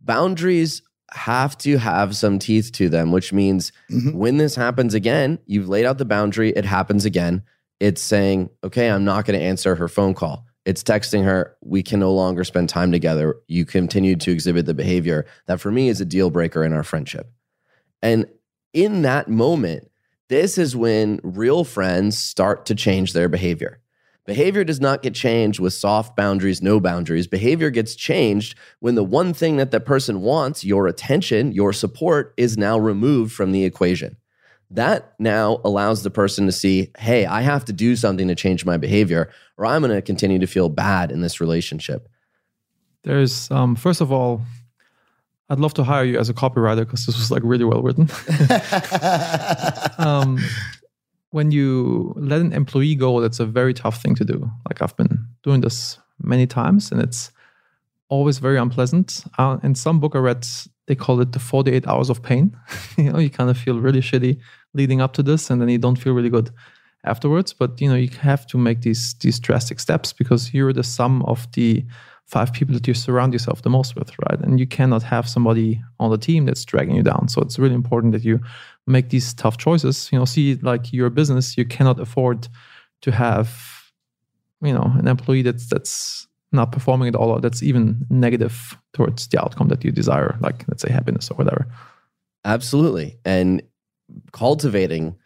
boundaries 0.00 0.82
have 1.12 1.56
to 1.56 1.78
have 1.78 2.16
some 2.16 2.38
teeth 2.38 2.72
to 2.72 2.88
them, 2.88 3.12
which 3.12 3.32
means 3.32 3.72
Mhm. 3.90 4.14
when 4.14 4.36
this 4.36 4.54
happens 4.56 4.94
again, 4.94 5.38
you've 5.46 5.68
laid 5.68 5.84
out 5.86 5.98
the 5.98 6.04
boundary, 6.04 6.50
it 6.50 6.64
happens 6.64 7.04
again. 7.04 7.42
It's 7.80 8.02
saying, 8.02 8.50
okay, 8.62 8.90
I'm 8.90 9.04
not 9.04 9.24
going 9.24 9.38
to 9.38 9.44
answer 9.44 9.74
her 9.74 9.88
phone 9.88 10.14
call. 10.14 10.46
It's 10.64 10.82
texting 10.82 11.24
her, 11.24 11.56
we 11.62 11.82
can 11.82 12.00
no 12.00 12.12
longer 12.12 12.42
spend 12.44 12.68
time 12.68 12.90
together. 12.90 13.36
You 13.48 13.66
continue 13.66 14.16
to 14.16 14.30
exhibit 14.30 14.64
the 14.64 14.74
behavior 14.74 15.26
that 15.46 15.60
for 15.60 15.70
me 15.70 15.88
is 15.88 16.00
a 16.00 16.06
deal 16.06 16.30
breaker 16.30 16.64
in 16.64 16.72
our 16.72 16.82
friendship. 16.82 17.30
And 18.02 18.26
in 18.72 19.02
that 19.02 19.28
moment, 19.28 19.90
this 20.28 20.56
is 20.56 20.74
when 20.74 21.20
real 21.22 21.64
friends 21.64 22.16
start 22.16 22.64
to 22.66 22.74
change 22.74 23.12
their 23.12 23.28
behavior. 23.28 23.80
Behavior 24.26 24.64
does 24.64 24.80
not 24.80 25.02
get 25.02 25.14
changed 25.14 25.60
with 25.60 25.74
soft 25.74 26.16
boundaries, 26.16 26.62
no 26.62 26.80
boundaries. 26.80 27.26
Behavior 27.26 27.68
gets 27.68 27.94
changed 27.94 28.56
when 28.80 28.94
the 28.94 29.04
one 29.04 29.34
thing 29.34 29.58
that 29.58 29.70
that 29.70 29.84
person 29.84 30.22
wants, 30.22 30.64
your 30.64 30.86
attention, 30.86 31.52
your 31.52 31.74
support, 31.74 32.32
is 32.38 32.56
now 32.56 32.78
removed 32.78 33.34
from 33.34 33.52
the 33.52 33.64
equation. 33.64 34.16
That 34.74 35.14
now 35.20 35.60
allows 35.64 36.02
the 36.02 36.10
person 36.10 36.46
to 36.46 36.52
see, 36.52 36.90
hey, 36.98 37.26
I 37.26 37.42
have 37.42 37.64
to 37.66 37.72
do 37.72 37.94
something 37.94 38.26
to 38.26 38.34
change 38.34 38.64
my 38.64 38.76
behavior, 38.76 39.30
or 39.56 39.66
I'm 39.66 39.82
going 39.82 39.94
to 39.94 40.02
continue 40.02 40.40
to 40.40 40.48
feel 40.48 40.68
bad 40.68 41.12
in 41.12 41.20
this 41.20 41.40
relationship. 41.40 42.08
There's 43.04 43.48
um, 43.52 43.76
first 43.76 44.00
of 44.00 44.10
all, 44.10 44.42
I'd 45.48 45.60
love 45.60 45.74
to 45.74 45.84
hire 45.84 46.04
you 46.04 46.18
as 46.18 46.28
a 46.28 46.34
copywriter 46.34 46.80
because 46.80 47.06
this 47.06 47.16
was 47.16 47.30
like 47.30 47.42
really 47.44 47.64
well 47.64 47.82
written. 47.82 48.08
um, 50.04 50.38
when 51.30 51.52
you 51.52 52.12
let 52.16 52.40
an 52.40 52.52
employee 52.52 52.96
go, 52.96 53.20
that's 53.20 53.38
a 53.38 53.46
very 53.46 53.74
tough 53.74 54.02
thing 54.02 54.16
to 54.16 54.24
do. 54.24 54.50
Like 54.68 54.82
I've 54.82 54.96
been 54.96 55.24
doing 55.44 55.60
this 55.60 55.98
many 56.20 56.48
times, 56.48 56.90
and 56.90 57.00
it's 57.00 57.30
always 58.08 58.38
very 58.38 58.58
unpleasant. 58.58 59.24
Uh, 59.38 59.58
in 59.62 59.76
some 59.76 60.00
book 60.00 60.16
I 60.16 60.18
read, 60.18 60.44
they 60.86 60.96
call 60.96 61.20
it 61.20 61.30
the 61.30 61.38
48 61.38 61.86
hours 61.86 62.10
of 62.10 62.24
pain. 62.24 62.56
you 62.98 63.12
know, 63.12 63.20
you 63.20 63.30
kind 63.30 63.50
of 63.50 63.56
feel 63.56 63.78
really 63.78 64.00
shitty 64.00 64.40
leading 64.74 65.00
up 65.00 65.12
to 65.14 65.22
this, 65.22 65.50
and 65.50 65.60
then 65.60 65.68
you 65.68 65.78
don't 65.78 65.96
feel 65.96 66.12
really 66.12 66.30
good 66.30 66.50
afterwards. 67.04 67.52
But 67.52 67.80
you 67.80 67.88
know, 67.88 67.94
you 67.94 68.08
have 68.20 68.46
to 68.48 68.58
make 68.58 68.82
these 68.82 69.14
these 69.14 69.38
drastic 69.38 69.80
steps 69.80 70.12
because 70.12 70.52
you're 70.52 70.72
the 70.72 70.82
sum 70.82 71.22
of 71.22 71.50
the 71.52 71.84
five 72.26 72.52
people 72.52 72.74
that 72.74 72.88
you 72.88 72.94
surround 72.94 73.32
yourself 73.32 73.62
the 73.62 73.70
most 73.70 73.94
with, 73.96 74.10
right? 74.30 74.40
And 74.40 74.58
you 74.58 74.66
cannot 74.66 75.02
have 75.02 75.28
somebody 75.28 75.82
on 76.00 76.10
the 76.10 76.18
team 76.18 76.46
that's 76.46 76.64
dragging 76.64 76.96
you 76.96 77.02
down. 77.02 77.28
So 77.28 77.42
it's 77.42 77.58
really 77.58 77.74
important 77.74 78.12
that 78.14 78.24
you 78.24 78.40
make 78.86 79.10
these 79.10 79.34
tough 79.34 79.58
choices. 79.58 80.08
You 80.10 80.18
know, 80.18 80.24
see 80.24 80.54
like 80.56 80.92
your 80.92 81.10
business, 81.10 81.56
you 81.58 81.64
cannot 81.64 82.00
afford 82.00 82.48
to 83.02 83.12
have, 83.12 83.92
you 84.62 84.72
know, 84.72 84.90
an 84.98 85.06
employee 85.06 85.42
that's 85.42 85.66
that's 85.66 86.26
not 86.52 86.72
performing 86.72 87.08
at 87.08 87.16
all 87.16 87.30
or 87.30 87.40
that's 87.40 87.62
even 87.62 88.06
negative 88.08 88.78
towards 88.94 89.26
the 89.26 89.42
outcome 89.42 89.68
that 89.68 89.84
you 89.84 89.90
desire, 89.90 90.38
like 90.40 90.64
let's 90.68 90.82
say 90.82 90.90
happiness 90.90 91.30
or 91.30 91.34
whatever. 91.34 91.66
Absolutely. 92.44 93.18
And 93.24 93.62
cultivating, 94.32 95.16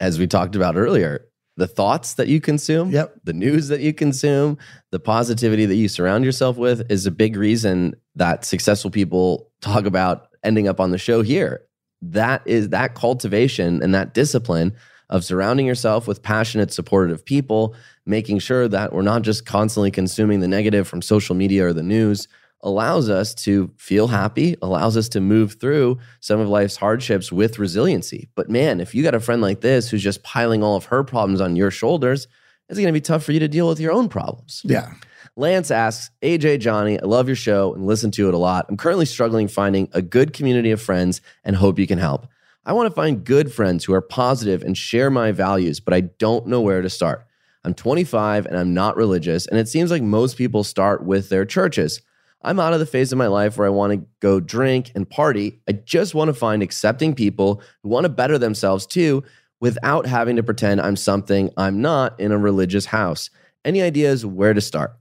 as 0.00 0.18
we 0.18 0.26
talked 0.26 0.56
about 0.56 0.76
earlier, 0.76 1.26
the 1.56 1.66
thoughts 1.66 2.14
that 2.14 2.28
you 2.28 2.40
consume, 2.40 2.90
Yep. 2.90 3.20
the 3.24 3.32
news 3.32 3.68
that 3.68 3.80
you 3.80 3.92
consume, 3.92 4.56
the 4.92 5.00
positivity 5.00 5.66
that 5.66 5.74
you 5.74 5.88
surround 5.88 6.24
yourself 6.24 6.56
with 6.56 6.90
is 6.90 7.06
a 7.06 7.10
big 7.10 7.36
reason 7.36 7.94
that 8.14 8.44
successful 8.44 8.90
people 8.90 9.50
talk 9.60 9.84
about 9.84 10.28
ending 10.42 10.68
up 10.68 10.80
on 10.80 10.90
the 10.90 10.98
show 10.98 11.22
here. 11.22 11.62
That 12.00 12.42
is 12.46 12.70
that 12.70 12.94
cultivation 12.94 13.82
and 13.82 13.94
that 13.94 14.14
discipline 14.14 14.74
of 15.10 15.24
surrounding 15.24 15.66
yourself 15.66 16.06
with 16.06 16.22
passionate, 16.22 16.72
supportive 16.72 17.24
people, 17.24 17.74
making 18.06 18.38
sure 18.38 18.68
that 18.68 18.92
we're 18.92 19.02
not 19.02 19.22
just 19.22 19.44
constantly 19.44 19.90
consuming 19.90 20.40
the 20.40 20.48
negative 20.48 20.88
from 20.88 21.02
social 21.02 21.34
media 21.34 21.66
or 21.66 21.72
the 21.72 21.82
news, 21.82 22.28
allows 22.62 23.08
us 23.08 23.34
to 23.34 23.70
feel 23.76 24.08
happy, 24.08 24.56
allows 24.62 24.96
us 24.96 25.08
to 25.10 25.20
move 25.20 25.54
through 25.60 25.98
some 26.20 26.40
of 26.40 26.48
life's 26.48 26.76
hardships 26.76 27.32
with 27.32 27.58
resiliency. 27.58 28.28
But 28.34 28.50
man, 28.50 28.80
if 28.80 28.94
you 28.94 29.02
got 29.02 29.14
a 29.14 29.20
friend 29.20 29.40
like 29.40 29.60
this 29.60 29.88
who's 29.88 30.02
just 30.02 30.22
piling 30.22 30.62
all 30.62 30.76
of 30.76 30.86
her 30.86 31.02
problems 31.02 31.40
on 31.40 31.56
your 31.56 31.70
shoulders, 31.70 32.28
it's 32.68 32.78
going 32.78 32.86
to 32.88 32.92
be 32.92 33.00
tough 33.00 33.24
for 33.24 33.32
you 33.32 33.40
to 33.40 33.48
deal 33.48 33.68
with 33.68 33.80
your 33.80 33.92
own 33.92 34.08
problems. 34.08 34.62
Yeah. 34.64 34.92
Lance 35.36 35.70
asks, 35.70 36.10
AJ 36.22 36.60
Johnny, 36.60 37.00
I 37.00 37.04
love 37.04 37.28
your 37.28 37.36
show 37.36 37.72
and 37.74 37.86
listen 37.86 38.10
to 38.12 38.28
it 38.28 38.34
a 38.34 38.38
lot. 38.38 38.66
I'm 38.68 38.76
currently 38.76 39.06
struggling 39.06 39.48
finding 39.48 39.88
a 39.92 40.02
good 40.02 40.32
community 40.32 40.70
of 40.70 40.82
friends 40.82 41.20
and 41.44 41.56
hope 41.56 41.78
you 41.78 41.86
can 41.86 41.98
help. 41.98 42.26
I 42.66 42.74
want 42.74 42.88
to 42.88 42.94
find 42.94 43.24
good 43.24 43.52
friends 43.52 43.84
who 43.84 43.94
are 43.94 44.02
positive 44.02 44.62
and 44.62 44.76
share 44.76 45.10
my 45.10 45.32
values, 45.32 45.80
but 45.80 45.94
I 45.94 46.00
don't 46.02 46.46
know 46.46 46.60
where 46.60 46.82
to 46.82 46.90
start. 46.90 47.26
I'm 47.64 47.74
25 47.74 48.46
and 48.46 48.56
I'm 48.56 48.74
not 48.74 48.96
religious, 48.96 49.46
and 49.46 49.58
it 49.58 49.68
seems 49.68 49.90
like 49.90 50.02
most 50.02 50.36
people 50.36 50.62
start 50.62 51.04
with 51.04 51.28
their 51.28 51.44
churches. 51.44 52.02
I'm 52.42 52.60
out 52.60 52.72
of 52.72 52.80
the 52.80 52.86
phase 52.86 53.12
of 53.12 53.18
my 53.18 53.26
life 53.26 53.58
where 53.58 53.66
I 53.66 53.70
want 53.70 53.92
to 53.92 54.06
go 54.20 54.40
drink 54.40 54.92
and 54.94 55.08
party. 55.08 55.60
I 55.68 55.72
just 55.72 56.14
want 56.14 56.28
to 56.28 56.34
find 56.34 56.62
accepting 56.62 57.14
people 57.14 57.62
who 57.82 57.90
want 57.90 58.04
to 58.04 58.08
better 58.08 58.38
themselves 58.38 58.86
too 58.86 59.22
without 59.60 60.06
having 60.06 60.36
to 60.36 60.42
pretend 60.42 60.80
I'm 60.80 60.96
something 60.96 61.50
I'm 61.56 61.82
not 61.82 62.18
in 62.18 62.32
a 62.32 62.38
religious 62.38 62.86
house. 62.86 63.28
Any 63.64 63.82
ideas 63.82 64.24
where 64.24 64.54
to 64.54 64.60
start? 64.60 64.96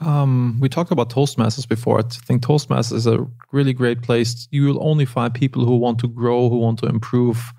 Um, 0.00 0.58
we 0.60 0.68
talked 0.68 0.90
about 0.90 1.10
Toastmasters 1.10 1.68
before. 1.68 2.00
I 2.00 2.02
think 2.02 2.42
Toastmasters 2.42 2.94
is 2.94 3.06
a 3.06 3.24
really 3.52 3.72
great 3.72 4.02
place. 4.02 4.48
You 4.50 4.64
will 4.66 4.84
only 4.84 5.04
find 5.04 5.32
people 5.32 5.64
who 5.64 5.76
want 5.76 6.00
to 6.00 6.08
grow, 6.08 6.48
who 6.48 6.58
want 6.58 6.80
to 6.80 6.86
improve. 6.86 7.52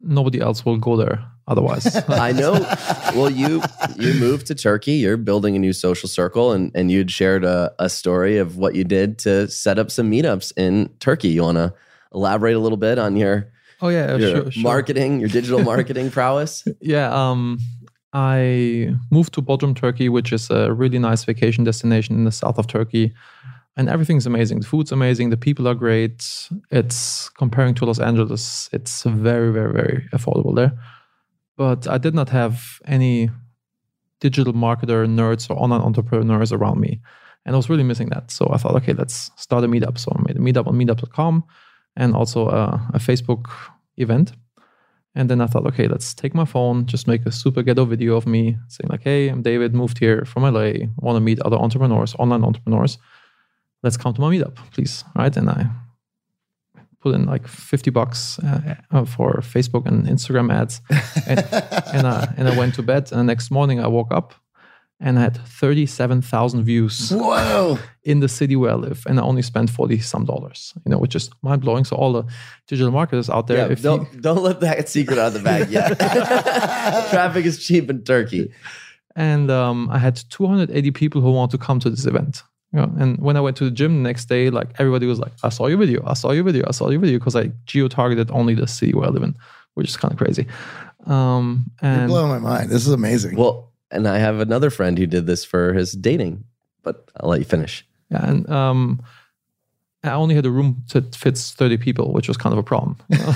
Nobody 0.00 0.40
else 0.40 0.64
will 0.64 0.76
go 0.76 0.96
there 0.96 1.24
otherwise. 1.52 1.86
I 2.08 2.32
know. 2.32 2.52
Well, 3.14 3.30
you 3.30 3.62
you 3.96 4.14
moved 4.14 4.46
to 4.48 4.54
Turkey. 4.54 4.94
You're 4.94 5.16
building 5.16 5.54
a 5.54 5.58
new 5.58 5.72
social 5.72 6.08
circle, 6.08 6.52
and 6.52 6.72
and 6.74 6.90
you'd 6.90 7.10
shared 7.10 7.44
a, 7.44 7.72
a 7.78 7.88
story 7.88 8.38
of 8.38 8.56
what 8.56 8.74
you 8.74 8.84
did 8.84 9.18
to 9.20 9.48
set 9.48 9.78
up 9.78 9.90
some 9.90 10.10
meetups 10.10 10.52
in 10.56 10.90
Turkey. 10.98 11.28
You 11.28 11.42
want 11.42 11.58
to 11.58 11.74
elaborate 12.14 12.56
a 12.56 12.58
little 12.58 12.78
bit 12.78 12.98
on 12.98 13.16
your 13.16 13.52
oh 13.80 13.88
yeah, 13.88 14.16
your 14.16 14.36
sure, 14.36 14.50
sure. 14.50 14.62
marketing, 14.62 15.20
your 15.20 15.28
digital 15.28 15.62
marketing 15.72 16.10
prowess? 16.10 16.64
Yeah, 16.80 17.08
um, 17.12 17.58
I 18.12 18.94
moved 19.10 19.32
to 19.34 19.42
Bodrum, 19.42 19.74
Turkey, 19.76 20.08
which 20.08 20.32
is 20.32 20.50
a 20.50 20.72
really 20.72 20.98
nice 20.98 21.24
vacation 21.24 21.64
destination 21.64 22.14
in 22.16 22.24
the 22.24 22.32
south 22.32 22.58
of 22.58 22.66
Turkey. 22.66 23.14
And 23.74 23.88
everything's 23.88 24.26
amazing. 24.26 24.60
The 24.60 24.66
food's 24.66 24.92
amazing. 24.92 25.30
The 25.30 25.38
people 25.38 25.66
are 25.66 25.74
great. 25.74 26.48
It's 26.70 27.30
comparing 27.30 27.74
to 27.76 27.86
Los 27.86 27.98
Angeles, 27.98 28.68
it's 28.72 29.02
very, 29.04 29.50
very, 29.50 29.72
very 29.72 30.08
affordable 30.12 30.54
there. 30.54 30.72
But 31.56 31.86
I 31.86 31.98
did 31.98 32.14
not 32.14 32.28
have 32.30 32.80
any 32.86 33.30
digital 34.20 34.52
marketer 34.52 35.06
nerds 35.06 35.50
or 35.50 35.54
online 35.58 35.80
entrepreneurs 35.80 36.52
around 36.52 36.80
me. 36.80 37.00
And 37.44 37.54
I 37.54 37.56
was 37.56 37.68
really 37.68 37.82
missing 37.82 38.08
that. 38.10 38.30
So 38.30 38.48
I 38.52 38.56
thought, 38.56 38.76
okay, 38.76 38.92
let's 38.92 39.30
start 39.36 39.64
a 39.64 39.68
meetup. 39.68 39.98
So 39.98 40.12
I 40.14 40.22
made 40.22 40.36
a 40.36 40.40
meetup 40.40 40.68
on 40.68 40.74
meetup.com 40.74 41.44
and 41.96 42.14
also 42.14 42.48
a, 42.48 42.88
a 42.94 42.98
Facebook 42.98 43.50
event. 43.96 44.32
And 45.14 45.28
then 45.28 45.40
I 45.40 45.46
thought, 45.46 45.66
okay, 45.66 45.88
let's 45.88 46.14
take 46.14 46.34
my 46.34 46.46
phone, 46.46 46.86
just 46.86 47.06
make 47.06 47.26
a 47.26 47.32
super 47.32 47.62
ghetto 47.62 47.84
video 47.84 48.16
of 48.16 48.26
me 48.26 48.56
saying, 48.68 48.88
like, 48.88 49.02
hey, 49.02 49.28
I'm 49.28 49.42
David, 49.42 49.74
moved 49.74 49.98
here 49.98 50.24
from 50.24 50.44
LA, 50.44 50.86
want 50.96 51.16
to 51.16 51.20
meet 51.20 51.38
other 51.40 51.56
entrepreneurs, 51.56 52.14
online 52.18 52.44
entrepreneurs. 52.44 52.96
Let's 53.82 53.98
come 53.98 54.14
to 54.14 54.20
my 54.20 54.34
meetup, 54.34 54.56
please. 54.70 55.04
Right. 55.14 55.36
And 55.36 55.50
I 55.50 55.66
put 57.02 57.14
in 57.14 57.26
like 57.26 57.46
50 57.48 57.90
bucks 57.90 58.38
uh, 58.38 58.74
uh, 58.90 59.04
for 59.04 59.34
Facebook 59.40 59.86
and 59.86 60.06
Instagram 60.06 60.52
ads. 60.52 60.80
And, 61.26 61.38
and, 61.92 62.06
I, 62.06 62.32
and 62.36 62.48
I 62.48 62.56
went 62.56 62.74
to 62.76 62.82
bed. 62.82 63.10
And 63.10 63.20
the 63.20 63.24
next 63.24 63.50
morning 63.50 63.80
I 63.80 63.88
woke 63.88 64.12
up 64.12 64.34
and 65.00 65.18
I 65.18 65.22
had 65.22 65.36
37,000 65.36 66.64
views 66.64 67.10
Whoa. 67.10 67.78
in 68.04 68.20
the 68.20 68.28
city 68.28 68.54
where 68.54 68.70
I 68.70 68.74
live, 68.74 69.04
and 69.08 69.18
I 69.18 69.22
only 69.22 69.42
spent 69.42 69.68
40 69.68 69.98
some 69.98 70.24
dollars, 70.24 70.72
you 70.86 70.90
know, 70.90 70.98
which 70.98 71.16
is 71.16 71.28
mind 71.42 71.60
blowing. 71.62 71.84
So, 71.84 71.96
all 71.96 72.12
the 72.12 72.24
digital 72.68 72.92
marketers 72.92 73.28
out 73.28 73.48
there, 73.48 73.66
Yeah, 73.66 73.72
if 73.72 73.82
don't 73.82 74.12
you, 74.14 74.20
don't 74.20 74.42
let 74.44 74.60
that 74.60 74.88
secret 74.88 75.18
out 75.18 75.28
of 75.28 75.32
the 75.34 75.40
bag 75.40 75.70
yet. 75.70 75.98
Traffic 77.10 77.44
is 77.44 77.64
cheap 77.64 77.90
in 77.90 78.04
Turkey. 78.04 78.52
and 79.16 79.50
um, 79.50 79.88
I 79.90 79.98
had 79.98 80.22
280 80.30 80.90
people 80.92 81.20
who 81.20 81.32
want 81.32 81.50
to 81.50 81.58
come 81.58 81.80
to 81.80 81.90
this 81.90 82.06
event. 82.06 82.44
You 82.72 82.80
know, 82.80 82.92
and 82.98 83.18
when 83.18 83.36
I 83.36 83.40
went 83.40 83.56
to 83.58 83.64
the 83.64 83.70
gym 83.70 84.02
the 84.02 84.08
next 84.08 84.26
day, 84.26 84.48
like 84.48 84.68
everybody 84.78 85.06
was 85.06 85.18
like, 85.18 85.32
I 85.42 85.50
saw 85.50 85.66
your 85.66 85.78
video, 85.78 86.02
I 86.06 86.14
saw 86.14 86.30
your 86.30 86.44
video, 86.44 86.64
I 86.66 86.72
saw 86.72 86.88
your 86.88 87.00
video, 87.00 87.18
because 87.18 87.36
I 87.36 87.52
geo 87.66 87.88
targeted 87.88 88.30
only 88.30 88.54
the 88.54 88.66
city 88.66 88.94
where 88.94 89.06
I 89.06 89.10
live 89.10 89.22
in, 89.22 89.36
which 89.74 89.88
is 89.88 89.96
kind 89.96 90.12
of 90.12 90.18
crazy. 90.18 90.46
Um, 91.06 91.70
You're 91.82 91.92
and 91.92 92.08
blowing 92.08 92.30
my 92.30 92.38
mind. 92.38 92.70
This 92.70 92.86
is 92.86 92.92
amazing. 92.92 93.36
Well, 93.36 93.72
and 93.90 94.08
I 94.08 94.18
have 94.18 94.40
another 94.40 94.70
friend 94.70 94.98
who 94.98 95.06
did 95.06 95.26
this 95.26 95.44
for 95.44 95.74
his 95.74 95.92
dating, 95.92 96.44
but 96.82 97.10
I'll 97.20 97.28
let 97.28 97.40
you 97.40 97.44
finish. 97.44 97.86
Yeah, 98.10 98.26
and 98.26 98.48
um, 98.48 99.02
I 100.04 100.12
only 100.12 100.34
had 100.34 100.46
a 100.46 100.50
room 100.50 100.82
that 100.92 101.14
fits 101.14 101.52
30 101.52 101.76
people, 101.76 102.12
which 102.12 102.26
was 102.26 102.36
kind 102.36 102.52
of 102.52 102.58
a 102.58 102.62
problem. 102.62 102.96
you 103.08 103.18
know? 103.18 103.32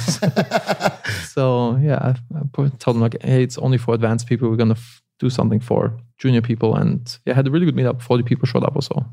so 1.26 1.76
yeah, 1.76 1.98
I, 2.00 2.38
I 2.38 2.68
told 2.78 2.96
them 2.96 3.00
like, 3.00 3.22
hey, 3.22 3.42
it's 3.42 3.58
only 3.58 3.78
for 3.78 3.94
advanced 3.94 4.26
people. 4.26 4.48
We're 4.48 4.56
gonna 4.56 4.72
f- 4.72 5.02
do 5.18 5.30
something 5.30 5.60
for 5.60 5.98
junior 6.18 6.42
people, 6.42 6.74
and 6.74 7.18
yeah, 7.26 7.32
I 7.32 7.36
had 7.36 7.46
a 7.46 7.50
really 7.50 7.66
good 7.66 7.76
meetup. 7.76 8.02
40 8.02 8.22
people 8.22 8.46
showed 8.46 8.64
up 8.64 8.76
or 8.76 8.82
so. 8.82 9.04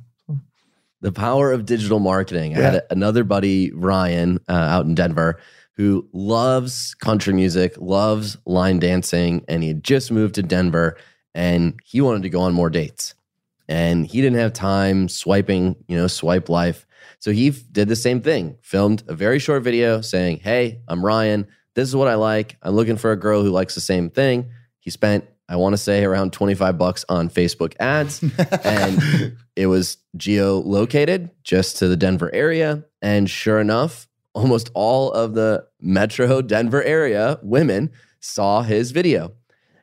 The 1.02 1.12
power 1.12 1.52
of 1.52 1.66
digital 1.66 2.00
marketing. 2.00 2.58
I 2.58 2.62
had 2.62 2.84
another 2.90 3.26
buddy, 3.26 3.74
Ryan, 3.74 4.40
uh, 4.48 4.54
out 4.54 4.86
in 4.86 4.96
Denver, 4.96 5.38
who 5.76 6.08
loves 6.14 6.96
country 6.96 7.34
music, 7.34 7.76
loves 7.78 8.38
line 8.46 8.80
dancing, 8.80 9.44
and 9.50 9.64
he 9.64 9.68
had 9.70 9.84
just 9.84 10.12
moved 10.12 10.36
to 10.36 10.44
Denver 10.44 10.98
and 11.36 11.80
he 11.84 12.00
wanted 12.02 12.24
to 12.24 12.30
go 12.30 12.42
on 12.42 12.54
more 12.54 12.70
dates. 12.70 13.16
And 13.68 14.06
he 14.06 14.22
didn't 14.22 14.38
have 14.40 14.54
time 14.54 15.10
swiping, 15.10 15.76
you 15.88 15.98
know, 15.98 16.08
swipe 16.08 16.50
life. 16.50 16.86
So 17.20 17.32
he 17.32 17.50
f- 17.50 17.64
did 17.72 17.88
the 17.88 17.96
same 17.96 18.22
thing, 18.22 18.58
filmed 18.62 19.04
a 19.08 19.16
very 19.16 19.40
short 19.40 19.64
video 19.64 20.02
saying, 20.02 20.40
Hey, 20.40 20.82
I'm 20.88 21.04
Ryan. 21.04 21.48
This 21.74 21.88
is 21.90 21.96
what 21.96 22.08
I 22.08 22.16
like. 22.16 22.58
I'm 22.62 22.76
looking 22.76 22.98
for 22.98 23.12
a 23.12 23.20
girl 23.20 23.42
who 23.42 23.50
likes 23.50 23.74
the 23.74 23.82
same 23.82 24.10
thing. 24.10 24.52
He 24.80 24.92
spent, 24.92 25.26
I 25.50 25.56
want 25.58 25.74
to 25.74 25.78
say, 25.78 26.04
around 26.04 26.34
25 26.34 26.78
bucks 26.78 27.06
on 27.10 27.30
Facebook 27.30 27.76
ads. 27.80 28.24
and 28.64 29.36
it 29.56 29.68
was 29.68 29.98
geolocated 30.18 31.32
just 31.44 31.78
to 31.78 31.88
the 31.88 31.98
Denver 31.98 32.34
area. 32.34 32.86
And 33.02 33.30
sure 33.30 33.60
enough, 33.60 34.08
almost 34.34 34.72
all 34.74 35.12
of 35.12 35.34
the 35.34 35.68
metro 35.80 36.42
Denver 36.42 36.84
area 36.84 37.40
women 37.44 37.92
saw 38.20 38.62
his 38.62 38.92
video. 38.92 39.34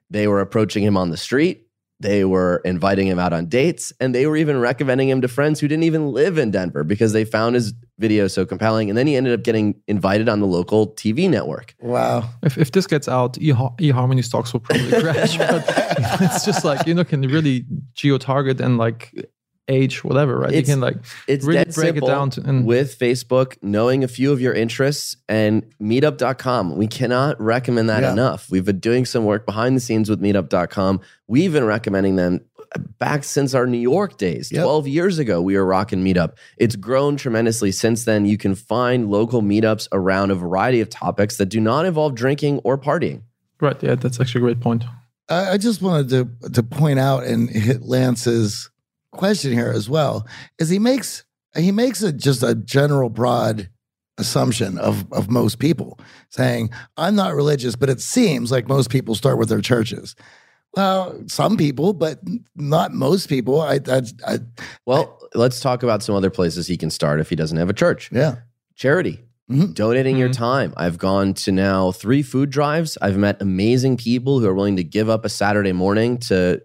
They 0.09 0.27
were 0.27 0.41
approaching 0.41 0.83
him 0.83 0.97
on 0.97 1.11
the 1.11 1.17
street. 1.17 1.67
They 2.01 2.25
were 2.25 2.63
inviting 2.65 3.07
him 3.07 3.19
out 3.19 3.33
on 3.33 3.47
dates, 3.47 3.93
and 4.01 4.15
they 4.15 4.27
were 4.27 4.37
even 4.37 4.59
recommending 4.59 5.09
him 5.09 5.21
to 5.21 5.29
friends 5.29 5.61
who 5.61 5.69
didn't 5.69 5.85
even 5.85 6.13
live 6.13 6.39
in 6.39 6.51
Denver 6.51 6.83
because 6.83 7.13
they 7.13 7.25
found 7.25 7.55
his 7.55 7.75
video 7.99 8.27
so 8.27 8.47
compelling. 8.47 8.89
And 8.89 8.97
then 8.97 9.07
he 9.07 9.17
ended 9.17 9.35
up 9.35 9.45
getting 9.45 9.75
invited 9.87 10.29
on 10.29 10.41
the 10.41 10.47
local 10.47 10.95
TV 10.95 11.29
network. 11.29 11.75
wow. 11.81 12.29
If, 12.43 12.57
if 12.57 12.73
this 12.73 12.87
gets 12.87 13.07
out, 13.07 13.37
e 13.39 13.53
eHarmony 13.53 14.25
stocks 14.25 14.53
will 14.53 14.61
probably 14.61 15.01
crash. 15.01 15.37
But 15.37 15.65
it's 16.21 16.45
just 16.45 16.65
like 16.65 16.87
you 16.87 16.95
know 16.95 17.05
can 17.05 17.21
really 17.23 17.67
geo 17.95 18.19
target 18.19 18.61
and 18.61 18.79
like 18.79 19.13
age 19.69 20.03
whatever, 20.03 20.39
right? 20.39 20.51
It's- 20.53 20.67
you 20.69 20.75
can 20.75 20.81
like 20.81 20.97
It's 21.29 21.45
really 21.45 21.59
dead 21.65 21.75
break 21.75 21.87
simple 21.95 22.09
it 22.09 22.11
down 22.11 22.31
to 22.31 22.43
and 22.43 22.67
with 22.67 22.99
Facebook, 22.99 23.57
knowing 23.63 24.03
a 24.03 24.09
few 24.09 24.33
of 24.33 24.41
your 24.41 24.53
interests 24.53 25.17
and 25.29 25.65
meetup.com. 25.81 26.77
We 26.77 26.87
cannot 26.89 27.41
recommend 27.41 27.89
that 27.89 28.03
Yeah. 28.03 28.13
enough. 28.13 28.49
We've 28.51 28.65
been 28.65 28.81
doing 28.81 29.05
some 29.05 29.25
work 29.25 29.47
behind 29.47 29.77
the 29.77 29.81
scenes 29.81 30.09
with 30.11 30.21
meetup.com. 30.21 31.01
We've 31.29 31.53
been 31.53 31.65
recommending 31.65 32.17
them 32.17 32.41
back 32.99 33.25
since 33.25 33.55
our 33.55 33.67
New 33.67 33.79
York 33.79 34.17
days. 34.19 34.51
Yep. 34.53 34.63
12 34.63 34.89
years 34.89 35.19
ago, 35.19 35.41
we 35.43 35.57
were 35.57 35.65
rocking 35.65 36.05
Meetup. 36.05 36.33
It's 36.57 36.77
grown 36.77 37.17
tremendously 37.17 37.73
since 37.73 38.05
then. 38.05 38.27
You 38.27 38.39
can 38.39 38.55
find 38.55 39.11
local 39.11 39.43
meetups 39.43 39.89
around 39.93 40.31
a 40.31 40.37
variety 40.37 40.81
of 40.81 40.89
topics 40.89 41.37
that 41.39 41.47
do 41.47 41.61
not 41.61 41.85
involve 41.87 42.15
drinking 42.15 42.61
or 42.65 42.79
partying. 42.79 43.23
right, 43.61 43.81
yeah, 43.83 43.95
that's 43.97 44.21
actually 44.21 44.41
a 44.41 44.43
great 44.45 44.61
point. 44.61 44.85
I, 45.29 45.53
I 45.53 45.57
just 45.59 45.83
wanted 45.83 46.09
to 46.11 46.51
to 46.51 46.63
point 46.63 46.99
out 46.99 47.25
and 47.25 47.51
hit 47.51 47.83
Lance's 47.83 48.71
question 49.21 49.53
here 49.53 49.71
as 49.75 49.89
well. 49.89 50.27
Is 50.59 50.69
he 50.71 50.79
makes 50.79 51.25
he 51.57 51.71
makes 51.73 52.03
it 52.03 52.17
just 52.17 52.43
a 52.43 52.55
general 52.55 53.09
broad 53.11 53.69
assumption 54.19 54.79
of 54.79 55.11
of 55.13 55.31
most 55.31 55.59
people 55.59 55.99
saying 56.31 56.71
I'm 56.97 57.15
not 57.15 57.35
religious, 57.35 57.77
but 57.77 57.89
it 57.91 58.01
seems 58.01 58.51
like 58.51 58.69
most 58.69 58.91
people 58.91 59.15
start 59.15 59.39
with 59.39 59.49
their 59.49 59.61
churches. 59.61 60.17
Well, 60.77 61.23
some 61.27 61.57
people, 61.57 61.93
but 61.93 62.21
not 62.55 62.93
most 62.93 63.29
people. 63.29 63.61
I, 63.61 63.81
I, 63.89 64.03
I 64.27 64.39
Well, 64.87 65.19
let's 65.35 65.59
talk 65.61 65.83
about 65.83 66.03
some 66.03 66.15
other 66.15 66.31
places 66.31 66.67
he 66.69 66.77
can 66.77 66.91
start 66.91 67.19
if 67.21 67.29
he 67.29 67.37
doesn't 67.37 67.59
have 67.59 67.71
a 67.71 67.75
church. 67.75 68.11
yeah. 68.13 68.37
charity 68.77 69.21
Mhm. 69.51 69.75
donating 69.75 70.17
your 70.17 70.29
Mhm. 70.29 70.33
time 70.51 70.73
i've 70.77 70.97
gone 70.97 71.35
to 71.35 71.51
now 71.51 71.91
three 71.93 72.23
food 72.23 72.51
drives 72.51 72.97
i've 73.03 73.17
met 73.19 73.43
amazing 73.43 73.97
people 73.97 74.39
who 74.39 74.47
are 74.47 74.55
willing 74.55 74.77
to 74.77 74.85
give 74.85 75.09
up 75.11 75.25
a 75.25 75.29
saturday 75.29 75.73
morning 75.73 76.17
to 76.29 76.63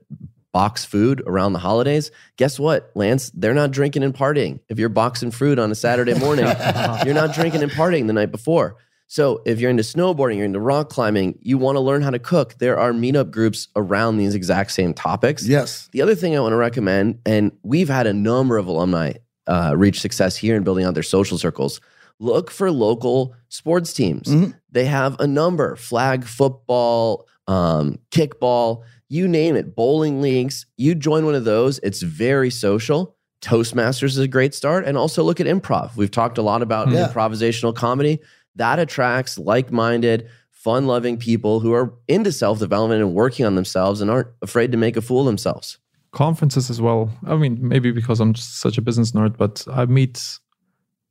box 0.55 0.85
food 0.85 1.21
around 1.27 1.51
the 1.51 1.59
holidays 1.59 2.11
guess 2.37 2.57
what 2.57 2.89
lance 2.95 3.29
they're 3.39 3.53
not 3.61 3.71
drinking 3.71 4.03
and 4.03 4.13
partying 4.13 4.53
if 4.69 4.79
you're 4.79 4.87
boxing 5.03 5.29
food 5.31 5.59
on 5.59 5.69
a 5.69 5.75
saturday 5.75 6.13
morning 6.25 6.45
you're 7.05 7.13
not 7.23 7.33
drinking 7.35 7.61
and 7.61 7.71
partying 7.73 8.07
the 8.07 8.13
night 8.13 8.31
before 8.31 8.67
So 9.07 9.41
if 9.45 9.59
you're 9.59 9.69
into 9.69 9.83
snowboarding, 9.83 10.37
you're 10.37 10.45
into 10.51 10.59
rock 10.73 10.89
climbing, 10.89 11.37
you 11.49 11.55
want 11.59 11.75
to 11.75 11.83
learn 11.89 12.01
how 12.01 12.11
to 12.17 12.21
cook, 12.33 12.55
there 12.57 12.77
are 12.83 12.91
meetup 12.91 13.29
groups 13.37 13.67
around 13.75 14.17
these 14.17 14.33
exact 14.33 14.71
same 14.71 14.93
topics. 14.95 15.41
Yes. 15.45 15.69
The 15.93 16.01
other 16.03 16.15
thing 16.15 16.31
I 16.35 16.39
want 16.39 16.53
to 16.53 16.61
recommend, 16.69 17.19
and 17.23 17.51
we've 17.71 17.91
had 17.97 18.07
a 18.07 18.13
number 18.13 18.55
of 18.57 18.65
alumni 18.67 19.09
uh, 19.53 19.73
reach 19.77 19.99
success 20.01 20.33
here 20.43 20.55
in 20.57 20.63
building 20.63 20.85
out 20.87 20.93
their 20.95 21.09
social 21.17 21.37
circles. 21.37 21.81
Look 22.19 22.49
for 22.49 22.67
local 22.71 23.35
sports 23.49 23.93
teams. 23.93 24.27
Mhm. 24.27 24.49
They 24.71 24.85
have 24.99 25.13
a 25.19 25.27
number 25.27 25.75
flag 25.75 26.19
football, 26.39 27.27
um, 27.47 27.99
kickball, 28.09 28.81
you 29.09 29.27
name 29.27 29.55
it, 29.55 29.75
bowling 29.75 30.21
leagues. 30.21 30.65
You 30.77 30.95
join 30.95 31.25
one 31.25 31.35
of 31.35 31.45
those, 31.45 31.79
it's 31.83 32.01
very 32.01 32.49
social. 32.49 33.15
Toastmasters 33.41 34.05
is 34.05 34.17
a 34.17 34.27
great 34.27 34.53
start. 34.53 34.85
And 34.85 34.97
also 34.97 35.23
look 35.23 35.39
at 35.39 35.47
improv. 35.47 35.95
We've 35.95 36.09
talked 36.11 36.37
a 36.37 36.41
lot 36.41 36.61
about 36.61 36.87
hmm. 36.87 36.95
Yeah. 36.95 37.07
improvisational 37.07 37.75
comedy. 37.75 38.19
That 38.55 38.79
attracts 38.79 39.37
like 39.37 39.71
minded, 39.71 40.29
fun 40.51 40.87
loving 40.87 41.17
people 41.17 41.59
who 41.59 41.73
are 41.73 41.93
into 42.07 42.31
self 42.31 42.59
development 42.59 43.01
and 43.01 43.13
working 43.13 43.45
on 43.45 43.55
themselves 43.55 44.01
and 44.01 44.09
aren't 44.09 44.29
afraid 44.41 44.71
to 44.71 44.77
make 44.77 44.97
a 44.97 45.01
fool 45.01 45.21
of 45.21 45.25
themselves. 45.27 45.77
conferences 46.11 46.69
as 46.69 46.81
well. 46.81 47.11
I 47.27 47.35
mean, 47.35 47.59
maybe 47.61 47.91
because 47.91 48.19
I'm 48.19 48.33
just 48.33 48.59
such 48.59 48.77
a 48.77 48.81
business 48.81 49.11
nerd, 49.11 49.37
but 49.37 49.65
I 49.71 49.85
meet 49.85 50.39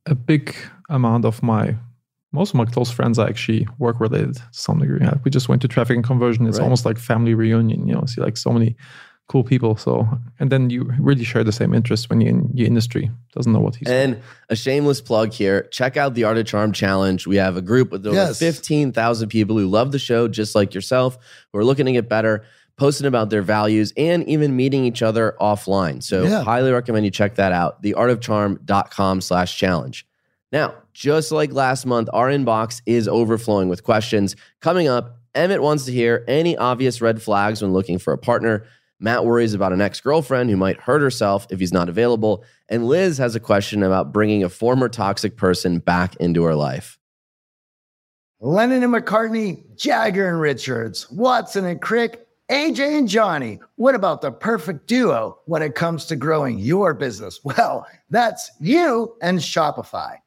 a 0.07 0.15
big 0.15 0.55
amount 0.89 1.25
of 1.25 1.41
my 1.43 1.75
most 2.31 2.49
of 2.49 2.55
my 2.55 2.65
close 2.65 2.91
friends 2.91 3.17
are 3.19 3.27
actually 3.27 3.67
work 3.79 3.99
related 3.99 4.35
to 4.35 4.43
some 4.51 4.79
degree. 4.79 4.99
Yeah, 5.01 5.15
we 5.23 5.31
just 5.31 5.47
went 5.49 5.61
to 5.61 5.67
traffic 5.67 5.95
and 5.95 6.03
conversion. 6.05 6.45
It's 6.47 6.57
Right. 6.57 6.63
almost 6.63 6.85
like 6.85 6.97
family 6.97 7.33
reunion. 7.33 7.87
You 7.87 7.95
know, 7.95 8.05
see 8.05 8.21
like 8.21 8.35
so 8.37 8.51
many 8.51 8.75
cool 9.27 9.43
people. 9.43 9.75
So 9.77 10.07
and 10.39 10.51
then 10.51 10.69
you 10.69 10.91
really 10.99 11.23
share 11.23 11.43
the 11.43 11.51
same 11.51 11.73
interests 11.73 12.09
when 12.09 12.21
you're 12.21 12.29
in 12.31 12.49
your 12.53 12.67
industry. 12.67 13.09
Doesn't 13.33 13.51
know 13.51 13.59
what 13.61 13.75
he's 13.75 13.87
And 13.87 14.19
a 14.49 14.55
shameless 14.55 15.01
plug 15.01 15.31
here 15.33 15.63
check 15.71 15.97
out 15.97 16.13
the 16.13 16.25
Art 16.25 16.37
of 16.37 16.45
Charm 16.45 16.71
Challenge. 16.73 17.25
We 17.25 17.37
have 17.37 17.57
a 17.57 17.61
group 17.61 17.91
with 17.91 18.05
over 18.05 18.15
Yes. 18.15 18.37
15,000 18.37 19.29
people 19.29 19.57
who 19.57 19.67
love 19.67 19.91
the 19.91 19.99
show, 19.99 20.27
just 20.27 20.53
like 20.55 20.73
yourself, 20.75 21.17
who 21.53 21.59
are 21.59 21.63
looking 21.65 21.85
to 21.87 21.91
get 21.91 22.07
better, 22.09 22.43
posting 22.77 23.07
about 23.07 23.29
their 23.29 23.41
values, 23.41 23.93
and 23.97 24.27
even 24.27 24.55
meeting 24.55 24.83
each 24.85 25.01
other 25.01 25.35
offline. 25.39 26.03
So, 26.03 26.23
Yeah. 26.25 26.43
highly 26.43 26.71
recommend 26.71 27.05
you 27.05 27.11
check 27.11 27.35
that 27.35 27.53
out. 27.53 27.81
Theartofcharm.com 27.81 29.21
slash 29.21 29.57
challenge. 29.57 30.05
Now, 30.51 30.73
just 30.95 31.29
like 31.29 31.51
last 31.51 31.85
month, 31.85 32.07
our 32.13 32.29
inbox 32.29 32.81
is 32.85 33.05
overflowing 33.07 33.67
with 33.67 33.83
questions. 33.83 34.33
Coming 34.61 34.87
up, 34.87 35.19
Emmett 35.35 35.61
wants 35.61 35.83
to 35.85 35.91
hear 35.91 36.23
any 36.25 36.55
obvious 36.55 37.01
red 37.01 37.21
flags 37.21 37.61
when 37.61 37.73
looking 37.73 37.99
for 37.99 38.13
a 38.13 38.17
partner. 38.17 38.65
Matt 38.97 39.25
worries 39.25 39.53
about 39.53 39.73
an 39.73 39.81
ex 39.81 39.99
girlfriend 39.99 40.49
who 40.49 40.55
might 40.55 40.79
hurt 40.79 41.01
herself 41.01 41.47
if 41.49 41.59
he's 41.59 41.73
not 41.73 41.89
available. 41.89 42.45
And 42.69 42.87
Liz 42.87 43.17
has 43.17 43.35
a 43.35 43.41
question 43.41 43.83
about 43.83 44.13
bringing 44.13 44.41
a 44.41 44.49
former 44.49 44.87
toxic 44.87 45.35
person 45.35 45.79
back 45.79 46.15
into 46.15 46.43
her 46.43 46.55
life. 46.55 46.97
Lennon 48.39 48.81
and 48.81 48.93
McCartney, 48.93 49.63
Jagger 49.75 50.29
and 50.29 50.39
Richards, 50.39 51.11
Watson 51.11 51.65
and 51.65 51.81
Crick, 51.81 52.25
AJ 52.49 52.97
and 52.97 53.09
Johnny. 53.09 53.59
What 53.75 53.95
about 53.95 54.21
the 54.21 54.31
perfect 54.31 54.87
duo 54.87 55.39
when 55.45 55.61
it 55.61 55.75
comes 55.75 56.05
to 56.05 56.15
growing 56.15 56.57
your 56.57 56.93
business? 56.93 57.41
Well, 57.57 57.85
that's 58.09 58.49
you 58.61 59.17
and 59.21 59.39
Shopify. 59.39 60.19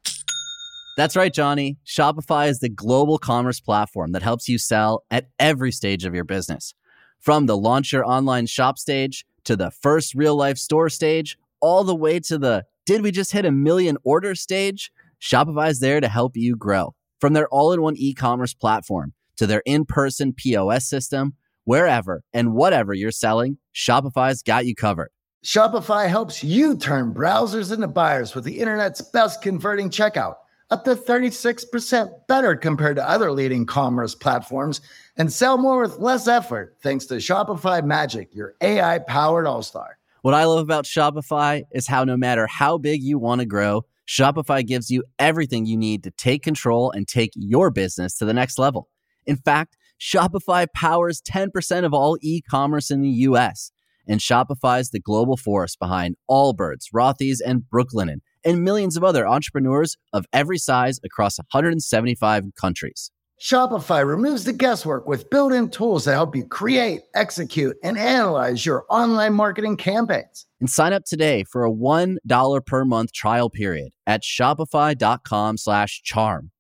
That's 0.99 1.15
right, 1.15 1.33
Johnny. 1.33 1.79
Shopify 1.87 2.49
is 2.49 2.59
the 2.59 2.69
global 2.69 3.19
commerce 3.19 3.61
platform 3.61 4.11
that 4.11 4.23
helps 4.25 4.49
you 4.49 4.59
sell 4.59 5.05
at 5.13 5.29
every 5.39 5.71
stage 5.71 6.05
of 6.05 6.13
your 6.13 6.25
business. 6.25 6.75
From 7.21 7.47
the 7.47 7.57
launch 7.57 7.93
your 7.93 8.05
online 8.05 8.47
shop 8.47 8.81
stage 8.81 9.25
to 9.45 9.55
the 9.55 9.71
first 9.71 10.17
real 10.17 10.35
life 10.35 10.59
store 10.59 10.89
stage, 10.89 11.39
all 11.61 11.85
the 11.85 11.95
way 11.95 12.19
to 12.19 12.37
the 12.37 12.65
did 12.85 13.03
we 13.03 13.13
just 13.13 13.31
hit 13.31 13.45
a 13.45 13.53
million 13.53 13.97
order 14.03 14.35
stage? 14.35 14.91
Shopify 15.23 15.71
is 15.71 15.79
there 15.79 16.01
to 16.01 16.09
help 16.09 16.37
you 16.37 16.57
grow. 16.57 16.97
From 17.21 17.33
their 17.33 17.47
all 17.47 17.73
in 17.73 17.81
one 17.81 17.95
e 17.97 18.13
commerce 18.13 18.53
platform 18.53 19.13
to 19.37 19.47
their 19.47 19.63
in 19.67 19.85
person 19.85 20.33
POS 20.33 20.89
system, 20.89 21.35
wherever 21.63 22.25
and 22.33 22.55
whatever 22.55 22.93
you're 22.93 23.13
selling, 23.13 23.59
Shopify's 23.73 24.43
got 24.43 24.67
you 24.67 24.75
covered. 24.75 25.13
Shopify 25.45 26.09
helps 26.09 26.43
you 26.43 26.77
turn 26.77 27.15
browsers 27.15 27.73
into 27.73 27.87
buyers 27.87 28.35
with 28.35 28.43
the 28.43 28.59
internet's 28.59 29.01
best 29.01 29.43
converting 29.43 29.91
checkout, 29.91 30.35
up 30.71 30.85
to 30.85 30.95
36% 30.95 32.11
better 32.29 32.55
compared 32.57 32.97
to 32.97 33.09
other 33.09 33.33
leading 33.33 33.67
commerce 33.67 34.15
platforms, 34.15 34.81
and 35.17 35.33
sell 35.33 35.59
more 35.59 35.81
with 35.81 35.99
less 35.99 36.29
effort 36.29 36.77
thanks 36.83 37.07
to 37.07 37.15
Shopify 37.15 37.85
Magic, 37.85 38.35
your 38.35 38.55
AI 38.61 38.99
powered 38.99 39.47
all 39.47 39.63
star. 39.63 39.99
What 40.23 40.35
I 40.35 40.45
love 40.45 40.59
about 40.61 40.85
Shopify 40.85 41.63
is 41.73 41.87
how 41.87 42.05
no 42.05 42.17
matter 42.17 42.47
how 42.47 42.77
big 42.77 43.03
you 43.03 43.19
want 43.19 43.41
to 43.41 43.47
grow, 43.47 43.83
Shopify 44.07 44.67
gives 44.67 44.91
you 44.91 45.05
everything 45.19 45.67
you 45.67 45.77
need 45.77 46.03
to 46.05 46.11
take 46.11 46.43
control 46.43 46.91
and 46.91 47.07
take 47.07 47.31
your 47.35 47.71
business 47.71 48.17
to 48.17 48.25
the 48.25 48.35
next 48.35 48.59
level. 48.59 48.89
In 49.27 49.37
fact, 49.37 49.77
Shopify 50.01 50.67
powers 50.75 51.21
10% 51.21 51.85
of 51.85 51.93
all 51.93 52.19
e-commerce 52.23 52.91
in 52.91 53.03
the 53.03 53.09
US. 53.09 53.71
And 54.07 54.21
Shopify 54.21 54.81
is 54.81 54.91
the 54.91 55.01
global 55.01 55.37
force 55.37 55.77
behind 55.77 56.17
Allbirds, 56.31 56.87
Rothy's, 56.95 57.41
and 57.41 57.63
Brooklinen, 57.71 58.21
and 58.45 58.63
millions 58.63 58.97
of 58.97 59.05
other 59.05 59.27
entrepreneurs 59.27 59.97
of 60.13 60.27
every 60.33 60.59
size 60.59 60.99
across 61.05 61.39
175 61.39 62.45
countries. 62.61 63.11
Shopify 63.41 64.05
removes 64.05 64.45
the 64.45 64.53
guesswork 64.53 65.07
with 65.07 65.31
built 65.31 65.53
in 65.53 65.71
tools 65.71 66.05
that 66.05 66.15
help 66.15 66.35
you 66.35 66.45
create, 66.45 67.03
execute, 67.15 67.77
and 67.85 67.97
analyze 67.97 68.67
your 68.67 68.85
online 68.91 69.35
marketing 69.35 69.77
campaigns. 69.77 70.47
And 70.61 70.69
sign 70.69 70.93
up 70.93 71.05
today 71.05 71.45
for 71.45 71.65
a 71.65 71.71
$1 71.71 72.67
per 72.67 72.85
month 72.85 73.13
trial 73.13 73.49
period 73.49 73.93
at 74.07 74.23
shopify.com 74.23 75.57
slash 75.57 76.03
charm. 76.03 76.51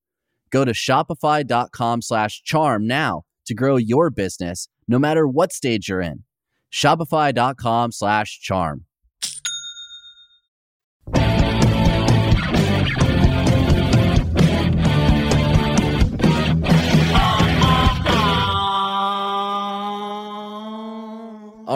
Go 0.51 0.64
to 0.64 0.72
shopify.com 0.72 2.03
slash 2.03 2.43
charm 2.45 2.87
now 2.87 3.22
to 3.47 3.55
grow 3.55 3.76
your 3.76 4.11
business 4.11 4.68
no 4.87 4.99
matter 4.99 5.26
what 5.26 5.53
stage 5.53 5.89
you're 5.89 6.01
in. 6.01 6.22
Shopify.com 6.72 7.93
slash 7.93 8.41
charm. 8.41 8.85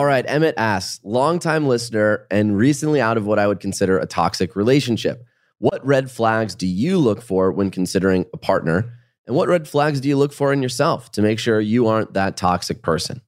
All 0.03 0.07
right, 0.07 0.25
Emmett 0.27 0.55
asks, 0.57 0.99
longtime 1.05 1.65
listener 1.65 2.27
and 2.29 2.57
recently 2.57 2.99
out 2.99 3.15
of 3.15 3.25
what 3.25 3.39
I 3.39 3.47
would 3.47 3.61
consider 3.61 3.97
a 3.97 4.05
toxic 4.05 4.53
relationship. 4.53 5.25
What 5.59 5.79
red 5.85 6.11
flags 6.11 6.55
do 6.55 6.67
you 6.67 6.97
look 6.97 7.21
for 7.21 7.53
when 7.53 7.71
considering 7.71 8.25
a 8.33 8.37
partner? 8.37 8.99
And 9.25 9.33
what 9.33 9.47
red 9.47 9.65
flags 9.65 10.01
do 10.01 10.09
you 10.09 10.17
look 10.17 10.33
for 10.33 10.51
in 10.51 10.61
yourself 10.61 11.09
to 11.13 11.21
make 11.21 11.39
sure 11.39 11.61
you 11.61 11.87
aren't 11.87 12.15
that 12.15 12.35
toxic 12.35 12.81
person? 12.81 13.21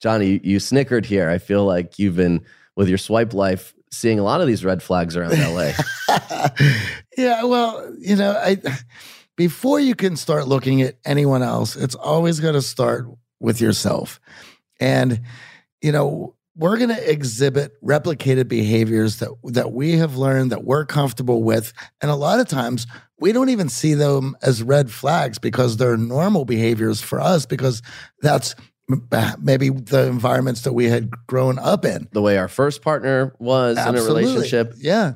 Johnny, 0.00 0.40
you, 0.42 0.58
snickered 0.58 1.06
here. 1.06 1.30
I 1.30 1.38
feel 1.38 1.64
like 1.64 1.96
you've 1.96 2.16
been 2.16 2.44
with 2.74 2.88
your 2.88 2.98
swipe 2.98 3.32
life 3.32 3.72
seeing 3.92 4.18
a 4.18 4.24
lot 4.24 4.40
of 4.40 4.48
these 4.48 4.64
red 4.64 4.82
flags 4.82 5.16
around 5.16 5.30
LA. 5.30 5.74
yeah, 7.16 7.44
well, 7.44 7.94
you 8.00 8.16
know, 8.16 8.32
I 8.32 8.60
before 9.36 9.78
you 9.78 9.94
can 9.94 10.16
start 10.16 10.48
looking 10.48 10.82
at 10.82 10.96
anyone 11.04 11.44
else, 11.44 11.76
it's 11.76 11.94
always 11.94 12.40
going 12.40 12.54
to 12.54 12.62
start 12.62 13.06
with 13.38 13.60
yourself. 13.60 14.18
And 14.80 15.20
you 15.82 15.92
know, 15.92 16.34
we're 16.56 16.78
going 16.78 16.88
to 16.88 17.10
exhibit 17.10 17.72
replicated 17.84 18.48
behaviors 18.48 19.18
that 19.18 19.30
that 19.44 19.72
we 19.72 19.92
have 19.98 20.16
learned 20.16 20.52
that 20.52 20.64
we're 20.64 20.86
comfortable 20.86 21.42
with, 21.42 21.72
and 22.00 22.10
a 22.10 22.16
lot 22.16 22.40
of 22.40 22.48
times 22.48 22.86
we 23.18 23.32
don't 23.32 23.48
even 23.48 23.68
see 23.68 23.94
them 23.94 24.36
as 24.42 24.62
red 24.62 24.90
flags 24.90 25.38
because 25.38 25.76
they're 25.76 25.96
normal 25.96 26.44
behaviors 26.44 27.00
for 27.00 27.20
us 27.20 27.46
because 27.46 27.82
that's 28.20 28.54
maybe 29.40 29.70
the 29.70 30.06
environments 30.06 30.62
that 30.62 30.72
we 30.72 30.84
had 30.86 31.10
grown 31.26 31.58
up 31.58 31.84
in. 31.84 32.08
the 32.12 32.22
way 32.22 32.38
our 32.38 32.48
first 32.48 32.82
partner 32.82 33.34
was 33.38 33.78
in 33.78 33.96
a 33.96 34.02
relationship. 34.02 34.74
Yeah. 34.76 35.14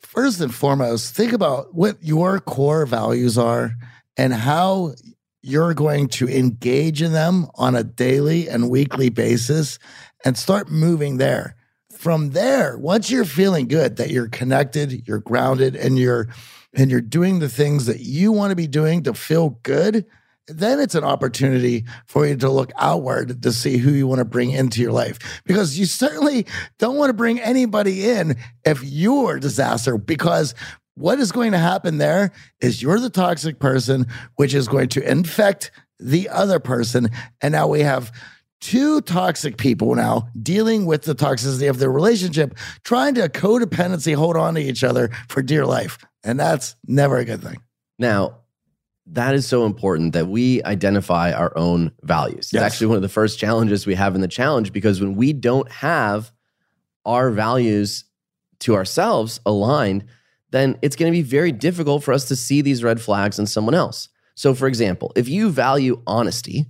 First 0.00 0.40
and 0.40 0.54
foremost, 0.54 1.14
think 1.14 1.32
about 1.32 1.74
what 1.74 1.96
your 2.02 2.40
core 2.40 2.86
values 2.86 3.38
are 3.38 3.72
and 4.16 4.32
how 4.32 4.94
you're 5.42 5.74
going 5.74 6.08
to 6.08 6.28
engage 6.28 7.02
in 7.02 7.12
them 7.12 7.46
on 7.54 7.76
a 7.76 7.84
daily 7.84 8.48
and 8.48 8.70
weekly 8.70 9.08
basis 9.08 9.78
and 10.24 10.36
start 10.36 10.70
moving 10.70 11.18
there. 11.18 11.54
From 11.92 12.30
there, 12.30 12.76
once 12.76 13.10
you're 13.10 13.24
feeling 13.24 13.68
good 13.68 13.96
that 13.96 14.10
you're 14.10 14.28
connected, 14.28 15.06
you're 15.06 15.20
grounded 15.20 15.76
and 15.76 15.98
you're 15.98 16.28
and 16.74 16.90
you're 16.90 17.00
doing 17.00 17.38
the 17.38 17.48
things 17.48 17.86
that 17.86 18.00
you 18.00 18.32
want 18.32 18.50
to 18.50 18.56
be 18.56 18.66
doing 18.66 19.02
to 19.04 19.14
feel 19.14 19.58
good, 19.62 20.04
then 20.46 20.78
it's 20.78 20.94
an 20.94 21.04
opportunity 21.04 21.84
for 22.06 22.26
you 22.26 22.36
to 22.36 22.50
look 22.50 22.70
outward 22.76 23.42
to 23.42 23.52
see 23.52 23.78
who 23.78 23.90
you 23.92 24.06
want 24.06 24.18
to 24.18 24.24
bring 24.24 24.50
into 24.50 24.80
your 24.80 24.92
life. 24.92 25.40
Because 25.44 25.78
you 25.78 25.86
certainly 25.86 26.46
don't 26.78 26.96
want 26.96 27.08
to 27.08 27.14
bring 27.14 27.40
anybody 27.40 28.08
in 28.08 28.36
if 28.64 28.82
you're 28.84 29.36
a 29.36 29.40
disaster, 29.40 29.98
because 29.98 30.54
what 30.96 31.20
is 31.20 31.30
going 31.30 31.52
to 31.52 31.58
happen 31.58 31.98
there 31.98 32.32
is 32.60 32.82
you're 32.82 32.98
the 32.98 33.10
toxic 33.10 33.58
person, 33.58 34.06
which 34.36 34.54
is 34.54 34.66
going 34.66 34.88
to 34.90 35.08
infect 35.08 35.70
the 35.98 36.28
other 36.28 36.58
person. 36.58 37.08
And 37.40 37.52
now 37.52 37.68
we 37.68 37.80
have 37.80 38.12
two 38.60 39.02
toxic 39.02 39.58
people 39.58 39.94
now 39.94 40.28
dealing 40.42 40.86
with 40.86 41.02
the 41.02 41.14
toxicity 41.14 41.68
of 41.68 41.78
their 41.78 41.90
relationship, 41.90 42.56
trying 42.82 43.14
to 43.14 43.28
codependency 43.28 44.14
hold 44.14 44.36
on 44.36 44.54
to 44.54 44.60
each 44.60 44.82
other 44.82 45.10
for 45.28 45.42
dear 45.42 45.66
life. 45.66 45.98
And 46.24 46.40
that's 46.40 46.74
never 46.86 47.18
a 47.18 47.24
good 47.24 47.42
thing. 47.42 47.58
Now, 47.98 48.38
that 49.08 49.34
is 49.34 49.46
so 49.46 49.66
important 49.66 50.14
that 50.14 50.26
we 50.26 50.62
identify 50.64 51.30
our 51.32 51.56
own 51.56 51.92
values. 52.02 52.50
It's 52.52 52.62
actually 52.62 52.88
one 52.88 52.96
of 52.96 53.02
the 53.02 53.08
first 53.08 53.38
challenges 53.38 53.86
we 53.86 53.94
have 53.94 54.14
in 54.14 54.20
the 54.20 54.28
challenge 54.28 54.72
because 54.72 55.00
when 55.00 55.14
we 55.14 55.32
don't 55.32 55.70
have 55.70 56.32
our 57.04 57.30
values 57.30 58.04
to 58.60 58.74
ourselves 58.74 59.38
aligned, 59.46 60.06
then 60.56 60.78
it's 60.82 60.96
going 60.96 61.12
to 61.12 61.16
be 61.16 61.22
very 61.22 61.52
difficult 61.52 62.02
for 62.02 62.12
us 62.12 62.26
to 62.26 62.36
see 62.36 62.62
these 62.62 62.82
red 62.82 63.00
flags 63.00 63.38
in 63.38 63.46
someone 63.46 63.74
else. 63.74 64.08
So, 64.34 64.54
for 64.54 64.66
example, 64.66 65.12
if 65.14 65.28
you 65.28 65.50
value 65.50 66.02
honesty, 66.06 66.66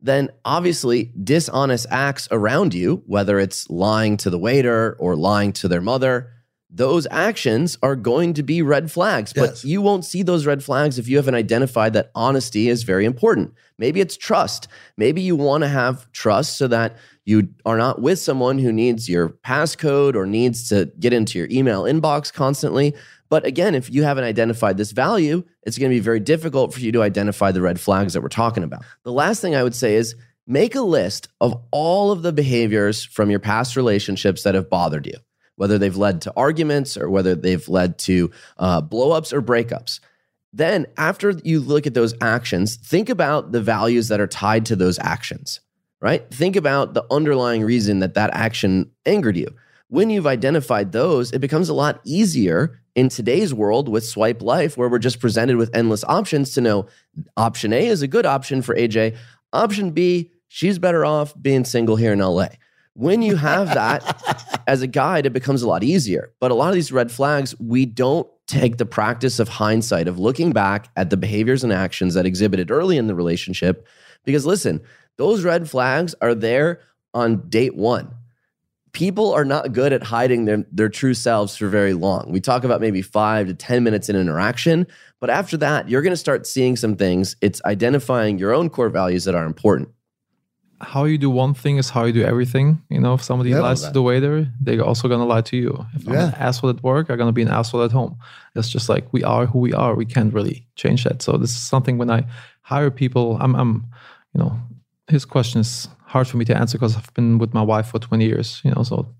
then 0.00 0.30
obviously 0.44 1.12
dishonest 1.22 1.86
acts 1.90 2.28
around 2.30 2.74
you, 2.74 3.02
whether 3.06 3.38
it's 3.38 3.68
lying 3.70 4.16
to 4.18 4.30
the 4.30 4.38
waiter 4.38 4.96
or 4.98 5.16
lying 5.16 5.52
to 5.54 5.68
their 5.68 5.80
mother, 5.80 6.30
those 6.70 7.06
actions 7.10 7.78
are 7.82 7.96
going 7.96 8.34
to 8.34 8.42
be 8.42 8.60
red 8.60 8.90
flags. 8.90 9.32
But 9.32 9.64
you 9.64 9.80
won't 9.80 10.04
see 10.04 10.22
those 10.22 10.44
red 10.44 10.62
flags 10.62 10.98
if 10.98 11.08
you 11.08 11.16
haven't 11.16 11.34
identified 11.34 11.94
that 11.94 12.10
honesty 12.14 12.68
is 12.68 12.82
very 12.82 13.06
important. 13.06 13.54
Maybe 13.78 14.00
it's 14.00 14.16
trust. 14.16 14.68
Maybe 14.96 15.22
you 15.22 15.34
want 15.34 15.62
to 15.62 15.68
have 15.68 16.10
trust 16.12 16.58
so 16.58 16.68
that 16.68 16.96
you 17.24 17.48
are 17.64 17.78
not 17.78 18.02
with 18.02 18.18
someone 18.18 18.58
who 18.58 18.72
needs 18.72 19.08
your 19.08 19.30
passcode 19.30 20.14
or 20.14 20.26
needs 20.26 20.68
to 20.68 20.92
get 20.98 21.12
into 21.12 21.38
your 21.38 21.48
email 21.50 21.84
inbox 21.84 22.32
constantly. 22.32 22.94
But 23.28 23.44
again, 23.44 23.74
if 23.74 23.90
you 23.90 24.04
haven't 24.04 24.24
identified 24.24 24.76
this 24.76 24.92
value, 24.92 25.44
it's 25.62 25.78
going 25.78 25.90
to 25.90 25.96
be 25.96 26.00
very 26.00 26.20
difficult 26.20 26.72
for 26.72 26.80
you 26.80 26.92
to 26.92 27.02
identify 27.02 27.52
the 27.52 27.60
red 27.60 27.78
flags 27.78 28.14
that 28.14 28.22
we're 28.22 28.28
talking 28.28 28.62
about. 28.62 28.84
The 29.04 29.12
last 29.12 29.40
thing 29.40 29.54
I 29.54 29.62
would 29.62 29.74
say 29.74 29.96
is 29.96 30.14
make 30.46 30.74
a 30.74 30.80
list 30.80 31.28
of 31.40 31.62
all 31.70 32.10
of 32.10 32.22
the 32.22 32.32
behaviors 32.32 33.04
from 33.04 33.30
your 33.30 33.40
past 33.40 33.76
relationships 33.76 34.42
that 34.42 34.54
have 34.54 34.70
bothered 34.70 35.06
you, 35.06 35.16
whether 35.56 35.78
they've 35.78 35.96
led 35.96 36.22
to 36.22 36.32
arguments 36.36 36.96
or 36.96 37.10
whether 37.10 37.34
they've 37.34 37.68
led 37.68 37.98
to 37.98 38.30
uh, 38.56 38.80
blowups 38.80 39.32
or 39.32 39.42
breakups. 39.42 40.00
Then, 40.54 40.86
after 40.96 41.30
you 41.44 41.60
look 41.60 41.86
at 41.86 41.92
those 41.92 42.14
actions, 42.22 42.76
think 42.76 43.10
about 43.10 43.52
the 43.52 43.60
values 43.60 44.08
that 44.08 44.20
are 44.20 44.26
tied 44.26 44.64
to 44.66 44.76
those 44.76 44.98
actions, 44.98 45.60
right? 46.00 46.28
Think 46.30 46.56
about 46.56 46.94
the 46.94 47.04
underlying 47.10 47.62
reason 47.62 47.98
that 47.98 48.14
that 48.14 48.30
action 48.32 48.90
angered 49.04 49.36
you. 49.36 49.54
When 49.88 50.08
you've 50.08 50.26
identified 50.26 50.92
those, 50.92 51.32
it 51.32 51.40
becomes 51.40 51.68
a 51.68 51.74
lot 51.74 52.00
easier 52.04 52.80
in 52.98 53.08
today's 53.08 53.54
world 53.54 53.88
with 53.88 54.04
swipe 54.04 54.42
life, 54.42 54.76
where 54.76 54.88
we're 54.88 54.98
just 54.98 55.20
presented 55.20 55.56
with 55.56 55.70
endless 55.72 56.02
options 56.02 56.52
to 56.54 56.60
know 56.60 56.86
option 57.36 57.72
A 57.72 57.86
is 57.86 58.02
a 58.02 58.08
good 58.08 58.26
option 58.26 58.60
for 58.60 58.74
AJ. 58.74 59.16
Option 59.52 59.92
B, 59.92 60.32
she's 60.48 60.80
better 60.80 61.04
off 61.04 61.32
being 61.40 61.64
single 61.64 61.94
here 61.94 62.12
in 62.12 62.18
LA. 62.18 62.48
When 62.94 63.22
you 63.22 63.36
have 63.36 63.68
that 63.74 64.60
as 64.66 64.82
a 64.82 64.88
guide, 64.88 65.26
it 65.26 65.32
becomes 65.32 65.62
a 65.62 65.68
lot 65.68 65.84
easier. 65.84 66.32
But 66.40 66.50
a 66.50 66.54
lot 66.54 66.70
of 66.70 66.74
these 66.74 66.90
red 66.90 67.12
flags, 67.12 67.54
we 67.60 67.86
don't 67.86 68.28
take 68.48 68.78
the 68.78 68.86
practice 68.86 69.38
of 69.38 69.48
hindsight, 69.48 70.08
of 70.08 70.18
looking 70.18 70.50
back 70.50 70.88
at 70.96 71.10
the 71.10 71.16
behaviors 71.16 71.62
and 71.62 71.72
actions 71.72 72.14
that 72.14 72.26
exhibited 72.26 72.68
early 72.68 72.98
in 72.98 73.06
the 73.06 73.14
relationship. 73.14 73.86
Because 74.24 74.44
listen, 74.44 74.80
those 75.18 75.44
red 75.44 75.70
flags 75.70 76.16
are 76.20 76.34
there 76.34 76.80
on 77.14 77.48
date 77.48 77.76
one. 77.76 78.12
People 78.98 79.32
are 79.32 79.44
not 79.44 79.72
good 79.72 79.92
at 79.92 80.02
hiding 80.02 80.44
their, 80.46 80.64
their 80.72 80.88
true 80.88 81.14
selves 81.14 81.56
for 81.56 81.68
very 81.68 81.94
long. 81.94 82.32
We 82.32 82.40
talk 82.40 82.64
about 82.64 82.80
maybe 82.80 83.00
five 83.00 83.46
to 83.46 83.54
10 83.54 83.84
minutes 83.84 84.08
in 84.08 84.16
interaction, 84.16 84.88
but 85.20 85.30
after 85.30 85.56
that, 85.58 85.88
you're 85.88 86.02
going 86.02 86.12
to 86.12 86.16
start 86.16 86.48
seeing 86.48 86.74
some 86.74 86.96
things. 86.96 87.36
It's 87.40 87.62
identifying 87.64 88.40
your 88.40 88.52
own 88.52 88.68
core 88.70 88.88
values 88.88 89.22
that 89.26 89.36
are 89.36 89.46
important. 89.46 89.90
how 90.80 91.04
you 91.04 91.18
do 91.18 91.28
one 91.28 91.54
thing 91.54 91.76
is 91.76 91.90
how 91.90 92.04
you 92.04 92.12
do 92.12 92.22
everything. 92.22 92.80
You 92.88 93.00
know, 93.00 93.14
if 93.14 93.22
somebody 93.22 93.50
Yeah. 93.50 93.60
lies 93.66 93.82
to 93.82 93.90
the 93.92 94.02
waiter, 94.02 94.46
they're 94.60 94.84
also 94.90 95.08
gonna 95.08 95.26
lie 95.26 95.42
to 95.50 95.56
you. 95.56 95.72
If 95.96 96.06
I'm 96.06 96.14
an 96.14 96.34
asshole 96.38 96.70
at 96.70 96.80
work, 96.84 97.04
I'm 97.10 97.18
gonna 97.18 97.32
be 97.32 97.42
an 97.42 97.54
asshole 97.58 97.82
at 97.82 97.90
home. 97.90 98.14
It's 98.54 98.70
just 98.76 98.88
like 98.88 99.04
we 99.12 99.22
are 99.24 99.44
who 99.46 99.58
we 99.58 99.72
are. 99.72 99.92
We 99.96 100.06
can't 100.14 100.32
really 100.32 100.66
change 100.76 101.02
that. 101.02 101.20
So 101.22 101.30
this 101.36 101.50
is 101.50 101.62
something 101.72 101.98
when 101.98 102.10
I 102.10 102.20
hire 102.62 102.92
people, 102.92 103.38
I'm, 103.40 103.56
I'm 103.56 103.72
you 104.32 104.38
know, 104.40 104.52
his 105.08 105.24
question 105.24 105.62
is 105.62 105.88
hard 106.08 106.26
for 106.26 106.36
me 106.36 106.44
to 106.46 106.56
answer 106.56 106.78
because 106.78 106.96
I've 106.96 107.12
been 107.14 107.38
with 107.38 107.54
my 107.54 107.62
wife 107.62 107.88
for 107.88 107.98
20 107.98 108.24
years. 108.24 108.60
You 108.64 108.72
know, 108.72 108.82
so. 108.82 109.14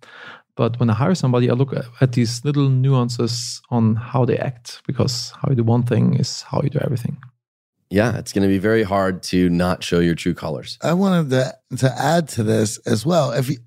But 0.57 0.81
when 0.81 0.91
I 0.91 0.95
hire 0.95 1.15
somebody, 1.15 1.49
I 1.49 1.53
look 1.53 1.73
at, 1.73 1.85
at 2.01 2.13
these 2.13 2.45
little 2.45 2.69
nuances 2.69 3.63
on 3.71 3.95
how 3.95 4.25
they 4.25 4.37
act 4.37 4.83
because 4.89 5.33
how 5.41 5.51
you 5.51 5.55
do 5.55 5.63
one 5.63 5.85
thing 5.85 6.15
is 6.15 6.43
how 6.43 6.61
you 6.65 6.71
do 6.71 6.81
everything. 6.81 7.17
Yeah, 7.91 8.19
it's 8.19 8.33
going 8.33 8.43
to 8.43 8.49
be 8.49 8.59
very 8.59 8.83
hard 8.83 9.23
to 9.25 9.49
not 9.49 9.85
show 9.85 10.01
your 10.01 10.17
true 10.17 10.35
colors. 10.35 10.77
I 10.83 10.95
wanted 10.95 11.31
to 11.31 11.57
to 11.77 11.93
add 11.97 12.29
to 12.31 12.43
this 12.43 12.79
as 12.79 13.07
well. 13.07 13.31
If 13.31 13.49
you 13.49 13.59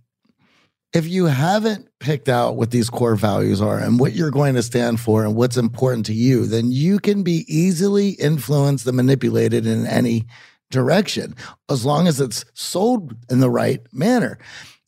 if 0.94 1.08
you 1.08 1.26
haven't 1.26 1.88
picked 2.00 2.28
out 2.28 2.58
what 2.58 2.72
these 2.72 2.90
core 2.90 3.16
values 3.16 3.62
are 3.62 3.80
and 3.80 4.00
what 4.00 4.14
you're 4.14 4.32
going 4.32 4.56
to 4.56 4.64
stand 4.64 5.00
for 5.00 5.24
and 5.24 5.36
what's 5.36 5.56
important 5.56 6.06
to 6.08 6.14
you, 6.14 6.46
then 6.46 6.72
you 6.72 7.00
can 7.00 7.24
be 7.24 7.46
easily 7.48 8.10
influenced 8.12 8.86
and 8.86 8.98
manipulated 8.98 9.66
in 9.66 9.88
any 9.88 10.26
direction 10.72 11.36
as 11.70 11.86
long 11.86 12.08
as 12.08 12.20
it's 12.20 12.44
sold 12.56 13.16
in 13.30 13.40
the 13.40 13.50
right 13.50 13.82
manner. 13.94 14.40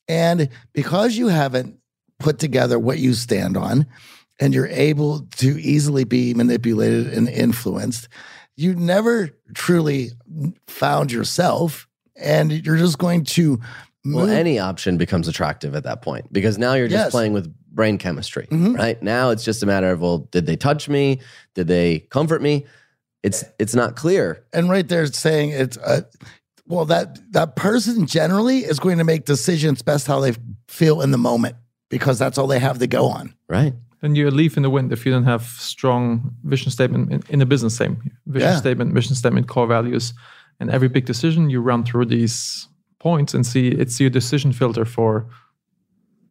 And 0.08 0.50
because 0.74 1.16
you 1.16 1.28
haven't 1.28 1.78
put 2.20 2.40
together 2.40 2.80
what 2.80 2.98
you 2.98 3.14
stand 3.14 3.56
on 3.56 3.86
and 4.40 4.54
you're 4.54 4.68
able 4.68 5.28
to 5.38 5.62
easily 5.62 6.04
be 6.06 6.34
manipulated 6.34 7.14
and 7.14 7.30
influenced, 7.30 8.08
you 8.56 8.74
never 8.76 9.30
truly 9.54 10.12
found 10.68 11.12
yourself 11.12 11.88
and 12.16 12.52
you're 12.66 12.78
just 12.78 12.98
going 12.98 13.24
to 13.26 13.60
Well, 14.06 14.28
any 14.28 14.60
option 14.60 14.98
becomes 14.98 15.28
attractive 15.28 15.76
at 15.76 15.84
that 15.84 16.02
point 16.02 16.32
because 16.34 16.58
now 16.58 16.74
you're 16.74 16.88
just 16.90 17.06
Yes. 17.06 17.12
playing 17.12 17.32
with 17.34 17.54
brain 17.72 17.98
chemistry, 17.98 18.48
Mhm. 18.52 18.78
right? 18.78 19.02
Now 19.02 19.30
it's 19.30 19.44
just 19.46 19.64
a 19.64 19.66
matter 19.66 19.92
of 19.92 20.02
well, 20.02 20.28
did 20.32 20.46
they 20.46 20.56
touch 20.58 20.90
me? 20.90 21.20
Did 21.56 21.68
they 21.68 22.00
comfort 22.12 22.42
me? 22.42 22.66
It's 23.24 23.44
it's 23.58 23.74
not 23.74 23.96
clear. 23.96 24.44
and 24.54 24.70
right 24.70 24.88
there 24.88 25.06
saying 25.08 25.52
it's 25.52 25.78
uh, 25.78 26.02
well 26.68 26.86
that 26.86 27.20
that 27.32 27.56
person 27.56 28.06
generally 28.06 28.60
is 28.60 28.80
going 28.80 28.98
to 28.98 29.04
make 29.04 29.26
decisions 29.26 29.82
best 29.82 30.08
how 30.08 30.20
they 30.20 30.34
feel 30.68 31.02
in 31.02 31.12
the 31.12 31.18
moment 31.18 31.56
because 31.90 32.20
that's 32.20 32.38
all 32.38 32.48
they 32.48 32.60
have 32.60 32.80
to 32.80 32.88
go 32.88 33.08
on 33.08 33.34
Right. 33.48 33.74
And 34.02 34.18
you're 34.18 34.28
a 34.28 34.32
leaf 34.32 34.58
in 34.58 34.64
the 34.64 34.70
wind 34.70 34.92
if 34.92 35.06
you 35.06 35.12
don't 35.14 35.24
have 35.24 35.44
strong 35.44 36.36
vision 36.44 36.70
statement 36.72 37.12
in, 37.14 37.24
in 37.30 37.42
a 37.42 37.46
business 37.46 37.76
same 37.76 37.96
vision 38.28 38.50
Yeah. 38.50 38.58
statement 38.60 38.94
mission 38.94 39.16
statement 39.16 39.48
core 39.48 39.68
values 39.68 40.14
and 40.60 40.70
every 40.70 40.90
big 40.90 41.06
decision 41.06 41.50
you 41.50 41.62
run 41.62 41.84
through 41.86 42.06
these 42.08 42.68
points 43.00 43.34
and 43.34 43.46
see 43.46 43.68
it's 43.70 44.00
your 44.02 44.10
decision 44.10 44.52
filter 44.54 44.86
for 44.86 45.28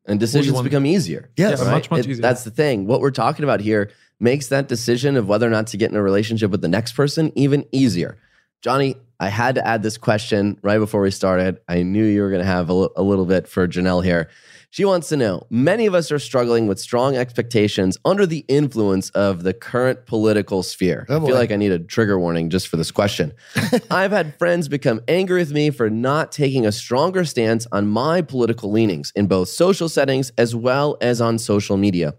And 0.05 0.19
decisions 0.21 0.61
become 0.63 0.85
easier. 0.87 1.31
Yes. 1.37 1.61
Yeah, 1.61 1.71
much, 1.71 1.91
much 1.91 2.01
It- 2.07 2.11
easier. 2.11 2.23
That's 2.23 2.45
the 2.45 2.51
thing. 2.51 2.87
What 2.87 3.01
we're 3.01 3.11
talking 3.13 3.45
about 3.45 3.61
here 3.61 3.91
makes 4.23 4.47
that 4.49 4.69
decision 4.69 5.17
of 5.17 5.29
whether 5.29 5.47
or 5.47 5.51
not 5.51 5.67
to 5.67 5.77
get 5.77 5.91
in 5.91 5.97
a 5.97 6.03
relationship 6.03 6.51
with 6.51 6.63
the 6.63 6.69
next 6.69 6.93
person 6.93 7.33
even 7.35 7.67
easier. 7.73 8.17
Johnny, 8.63 8.95
I 9.19 9.29
had 9.29 9.57
to 9.57 9.67
add 9.67 9.83
this 9.83 9.99
question 9.99 10.59
right 10.63 10.79
before 10.79 11.01
we 11.01 11.11
started. 11.11 11.59
I 11.69 11.83
knew 11.83 12.05
you 12.05 12.23
were 12.23 12.31
going 12.31 12.41
to 12.41 12.47
have 12.47 12.69
a 12.69 12.73
little 13.03 13.27
bit 13.27 13.49
for 13.49 13.67
Janelle 13.67 14.05
here. 14.05 14.31
She 14.71 14.85
wants 14.85 15.09
to 15.11 15.17
know 15.17 15.47
many 15.51 15.87
of 15.87 15.95
us 15.95 16.11
are 16.11 16.19
struggling 16.19 16.67
with 16.67 16.81
strong 16.81 17.17
expectations 17.17 17.99
under 18.05 18.25
the 18.25 18.45
influence 18.49 19.11
of 19.11 19.43
the 19.43 19.53
current 19.53 20.07
political 20.07 20.63
sphere. 20.63 21.07
Oh, 21.09 21.23
I 21.23 21.27
feel 21.27 21.35
like 21.35 21.51
I 21.51 21.57
need 21.57 21.73
a 21.73 21.79
trigger 21.79 22.19
warning 22.19 22.51
just 22.51 22.69
for 22.69 22.77
this 22.77 22.91
question. 22.91 23.33
I've 23.91 24.13
had 24.13 24.39
friends 24.39 24.69
become 24.69 25.03
angry 25.09 25.41
with 25.41 25.53
me 25.53 25.71
for 25.71 25.91
not 25.91 26.33
taking 26.33 26.65
a 26.65 26.73
stronger 26.73 27.25
stance 27.25 27.67
on 27.71 27.89
my 27.89 28.23
political 28.23 28.71
leanings 28.71 29.13
in 29.15 29.27
both 29.27 29.49
social 29.49 29.89
settings 29.89 30.31
as 30.39 30.55
well 30.55 30.97
as 31.01 31.21
on 31.21 31.39
social 31.39 31.77
media. 31.77 32.15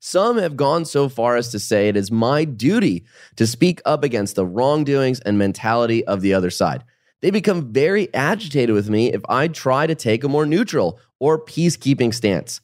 Some 0.00 0.38
have 0.38 0.56
gone 0.56 0.84
so 0.84 1.08
far 1.08 1.36
as 1.36 1.48
to 1.50 1.58
say 1.58 1.88
it 1.88 1.96
is 1.96 2.10
my 2.10 2.44
duty 2.44 3.04
to 3.36 3.46
speak 3.46 3.80
up 3.84 4.04
against 4.04 4.36
the 4.36 4.46
wrongdoings 4.46 5.20
and 5.20 5.38
mentality 5.38 6.04
of 6.04 6.20
the 6.20 6.34
other 6.34 6.50
side. 6.50 6.84
They 7.20 7.30
become 7.30 7.72
very 7.72 8.12
agitated 8.14 8.74
with 8.74 8.88
me 8.88 9.12
if 9.12 9.22
I 9.28 9.48
try 9.48 9.86
to 9.88 9.96
take 9.96 10.22
a 10.22 10.28
more 10.28 10.46
neutral 10.46 11.00
or 11.18 11.44
peacekeeping 11.44 12.14
stance. 12.14 12.60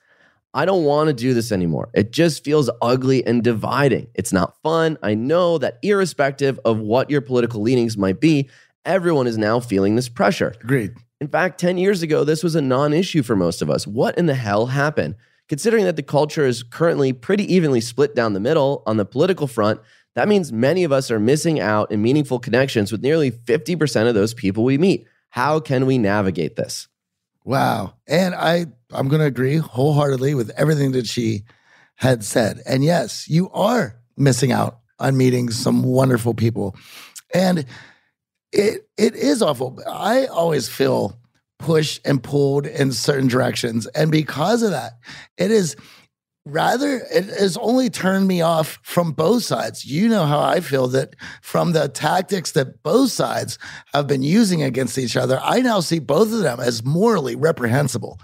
I 0.57 0.64
don't 0.64 0.85
want 0.85 1.09
to 1.09 1.12
do 1.12 1.35
this 1.35 1.51
anymore. 1.51 1.89
It 1.93 2.12
just 2.12 2.45
feels 2.45 2.70
ugly 2.80 3.26
and 3.26 3.43
dividing. 3.43 4.07
It's 4.14 4.32
not 4.32 4.55
fun. 4.62 4.97
I 5.03 5.14
know 5.14 5.59
that 5.59 5.80
irrespective 5.82 6.61
of 6.64 6.78
what 6.78 7.11
your 7.11 7.20
political 7.20 7.61
leanings 7.61 7.99
might 7.99 8.20
be, 8.20 8.49
everyone 8.85 9.26
is 9.26 9.37
now 9.37 9.59
feeling 9.59 9.97
this 9.97 10.09
pressure. 10.09 10.55
agreed 10.62 10.95
In 11.20 11.26
fact, 11.26 11.59
10 11.59 11.76
years 11.76 12.03
ago, 12.03 12.22
this 12.22 12.45
was 12.45 12.55
a 12.55 12.62
non 12.62 12.93
issue 12.93 13.24
for 13.24 13.35
most 13.35 13.61
of 13.62 13.68
us. 13.68 13.89
What 13.89 14.16
in 14.16 14.26
the 14.26 14.35
hell 14.37 14.66
happened? 14.66 15.16
Considering 15.49 15.84
that 15.84 15.97
the 15.97 16.03
culture 16.03 16.47
is 16.47 16.62
currently 16.62 17.12
pretty 17.12 17.53
evenly 17.53 17.80
split 17.80 18.14
down 18.14 18.32
the 18.32 18.40
middle 18.40 18.82
on 18.86 18.97
the 18.97 19.05
political 19.05 19.47
front, 19.47 19.80
that 20.14 20.28
means 20.28 20.53
many 20.53 20.84
of 20.84 20.92
us 20.92 21.11
are 21.11 21.20
missing 21.20 21.61
out 21.61 21.90
in 21.90 22.01
meaningful 22.01 22.38
connections 22.38 22.90
with 22.90 23.03
nearly 23.03 23.30
50% 23.30 24.09
of 24.09 24.14
those 24.14 24.32
people 24.32 24.64
we 24.64 24.78
meet. 24.78 25.07
How 25.30 25.61
can 25.61 25.86
we 25.86 25.99
navigate 25.99 26.57
this? 26.57 26.88
wow 27.45 27.95
and 28.09 28.34
i 28.34 28.66
i'm 28.92 29.09
going 29.09 29.20
to 29.20 29.26
agree 29.26 29.59
wholeheartedly 29.59 30.34
with 30.34 30.51
everything 30.57 30.92
that 30.92 31.07
she 31.07 31.45
had 31.97 32.24
said 32.24 32.61
and 32.66 32.82
yes 32.82 33.28
you 33.28 33.51
are 33.51 33.97
missing 34.16 34.51
out 34.51 34.78
on 34.99 35.16
meeting 35.16 35.51
some 35.51 35.82
wonderful 35.82 36.34
people 36.34 36.74
and 37.34 37.66
it 38.53 38.88
it 38.97 39.14
is 39.14 39.42
awful 39.42 39.78
i 39.86 40.26
always 40.26 40.68
feel 40.68 41.18
pushed 41.64 42.00
and 42.06 42.22
pulled 42.22 42.66
in 42.66 42.92
certain 42.92 43.28
directions 43.28 43.86
and 43.88 44.10
because 44.10 44.62
of 44.62 44.70
that 44.70 44.92
it 45.38 45.50
is 45.50 45.76
rather 46.46 47.02
it 47.10 47.24
has 47.24 47.56
only 47.56 47.88
turned 47.88 48.28
me 48.28 48.42
off 48.42 48.78
from 48.82 49.12
both 49.12 49.42
sides. 49.42 49.84
You 49.84 50.08
know 50.08 50.26
how 50.26 50.40
I 50.40 50.60
feel 50.60 50.88
that 50.88 51.16
from 51.42 51.72
the 51.72 51.88
tactics 51.88 52.52
that 52.52 52.82
both 52.82 53.10
sides 53.10 53.58
have 53.92 54.06
been 54.06 54.22
using 54.22 54.62
against 54.62 54.98
each 54.98 55.16
other, 55.16 55.40
I 55.42 55.60
now 55.60 55.80
see 55.80 55.98
both 55.98 56.32
of 56.32 56.40
them 56.40 56.60
as 56.60 56.84
morally 56.84 57.36
reprehensible. 57.36 58.20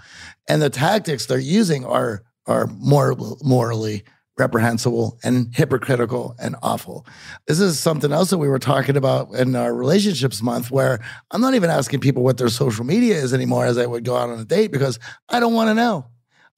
And 0.47 0.61
the 0.61 0.69
tactics 0.69 1.25
they're 1.25 1.39
using 1.39 1.85
are 1.85 2.23
are 2.47 2.67
more 2.67 3.15
morally 3.43 4.03
reprehensible 4.37 5.19
and 5.23 5.53
hypocritical 5.53 6.35
and 6.39 6.55
awful. 6.61 7.05
This 7.47 7.59
is 7.59 7.79
something 7.79 8.11
else 8.11 8.29
that 8.29 8.37
we 8.37 8.47
were 8.47 8.59
talking 8.59 8.97
about 8.97 9.33
in 9.35 9.55
our 9.55 9.73
relationships 9.73 10.41
month 10.41 10.71
where 10.71 10.99
I'm 11.31 11.41
not 11.41 11.53
even 11.53 11.69
asking 11.69 11.99
people 11.99 12.23
what 12.23 12.37
their 12.37 12.49
social 12.49 12.85
media 12.85 13.15
is 13.15 13.33
anymore 13.33 13.65
as 13.65 13.77
I 13.77 13.85
would 13.85 14.03
go 14.03 14.15
out 14.15 14.29
on 14.29 14.39
a 14.39 14.45
date 14.45 14.71
because 14.71 14.99
I 15.29 15.39
don't 15.39 15.53
want 15.53 15.69
to 15.69 15.73
know. 15.73 16.05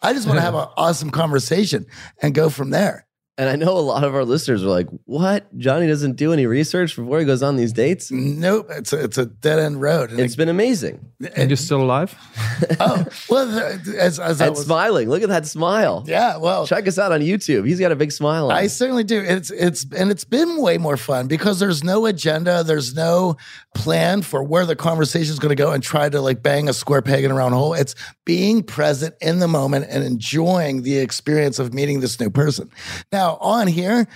I 0.01 0.13
just 0.13 0.27
want 0.27 0.37
to 0.37 0.41
have 0.49 0.55
an 0.55 0.67
awesome 0.77 1.09
conversation 1.09 1.85
and 2.21 2.33
go 2.33 2.49
from 2.49 2.69
there. 2.69 3.07
And 3.35 3.49
I 3.49 3.55
know 3.55 3.75
a 3.75 3.79
lot 3.79 4.03
of 4.03 4.13
our 4.13 4.25
listeners 4.25 4.63
are 4.63 4.67
like, 4.67 4.87
"What? 5.05 5.57
Johnny 5.57 5.87
doesn't 5.87 6.17
do 6.17 6.33
any 6.33 6.45
research 6.45 6.95
before 6.95 7.17
he 7.19 7.25
goes 7.25 7.41
on 7.41 7.55
these 7.55 7.73
dates?" 7.73 8.11
Nope, 8.11 8.67
it's 8.69 8.93
a, 8.93 9.03
it's 9.03 9.17
a 9.17 9.25
dead 9.25 9.57
end 9.57 9.81
road. 9.81 10.11
And 10.11 10.19
It's 10.19 10.35
been 10.35 10.49
amazing. 10.49 11.03
And 11.35 11.49
you're 11.49 11.57
still 11.57 11.81
alive? 11.81 12.13
oh 12.79 13.03
well, 13.31 13.47
the- 13.47 13.95
as, 13.99 14.19
as 14.19 14.39
I 14.39 14.45
And 14.47 14.55
was, 14.55 14.65
smiling. 14.65 15.09
Look 15.09 15.23
at 15.23 15.29
that 15.29 15.47
smile. 15.47 16.03
yeah, 16.05 16.37
well, 16.37 16.67
Check 16.67 16.87
us 16.87 16.99
out 16.99 17.11
on 17.11 17.21
YouTube. 17.21 17.65
He's 17.67 17.79
got 17.79 17.91
a 17.91 17.95
big 17.95 18.11
smile 18.11 18.51
on. 18.51 18.55
I 18.55 18.67
certainly 18.67 19.03
do. 19.03 19.19
It's 19.19 19.49
it's 19.49 19.83
and 19.97 20.11
it's 20.11 20.25
been 20.25 20.61
way 20.61 20.77
more 20.77 20.95
fun 20.97 21.25
because 21.27 21.59
there's 21.59 21.83
no 21.83 22.05
agenda, 22.05 22.63
there's 22.63 22.93
no 22.93 23.37
plan 23.73 24.21
for 24.21 24.43
where 24.43 24.67
the 24.67 24.75
conversation 24.75 25.33
is 25.33 25.39
going 25.39 25.55
to 25.57 25.63
go 25.63 25.71
and 25.71 25.81
try 25.81 26.07
to 26.07 26.21
like 26.21 26.43
bang 26.43 26.69
a 26.69 26.73
square 26.73 27.01
peg 27.01 27.23
in 27.23 27.31
a 27.31 27.33
round 27.33 27.55
hole. 27.55 27.73
It's 27.73 27.95
being 28.25 28.61
present 28.61 29.15
in 29.21 29.39
the 29.39 29.47
moment 29.47 29.87
and 29.89 30.03
enjoying 30.03 30.83
the 30.83 30.99
experience 30.99 31.57
of 31.57 31.73
meeting 31.73 31.99
this 31.99 32.19
new 32.19 32.29
person. 32.29 32.69
Now, 33.11 33.22
on 33.31 33.67
here, 33.67 34.07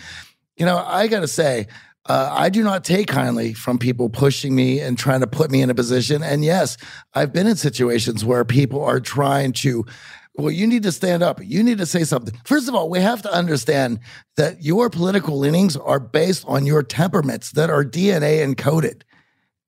you 0.58 0.66
know, 0.66 0.78
I 0.78 1.08
got 1.08 1.22
to 1.22 1.28
say, 1.28 1.68
uh, 2.08 2.30
I 2.32 2.50
do 2.50 2.64
not 2.64 2.84
take 2.84 3.08
kindly 3.08 3.54
from 3.54 3.78
people 3.78 4.10
pushing 4.10 4.56
me 4.56 4.80
and 4.80 4.98
trying 4.98 5.20
to 5.20 5.28
put 5.28 5.52
me 5.52 5.62
in 5.62 5.70
a 5.70 5.76
position. 5.76 6.24
And 6.24 6.44
yes, 6.44 6.78
I've 7.14 7.34
been 7.34 7.48
in 7.48 7.58
situations 7.58 8.24
where 8.24 8.46
people 8.46 8.82
are 8.82 9.02
trying 9.02 9.52
to, 9.54 9.86
well, 10.36 10.52
you 10.52 10.68
need 10.68 10.84
to 10.84 10.92
stand 10.92 11.22
up. 11.22 11.42
You 11.44 11.64
need 11.64 11.80
to 11.80 11.86
say 11.86 12.04
something. 12.06 12.40
First 12.46 12.70
of 12.70 12.76
all, 12.76 12.90
we 12.90 13.00
have 13.00 13.22
to 13.24 13.34
understand 13.34 14.00
that 14.38 14.64
your 14.64 14.90
political 14.90 15.38
leanings 15.38 15.76
are 15.76 16.00
based 16.00 16.46
on 16.48 16.66
your 16.66 16.82
temperaments 16.82 17.52
that 17.52 17.70
are 17.70 17.84
DNA 17.84 18.46
encoded. 18.46 19.02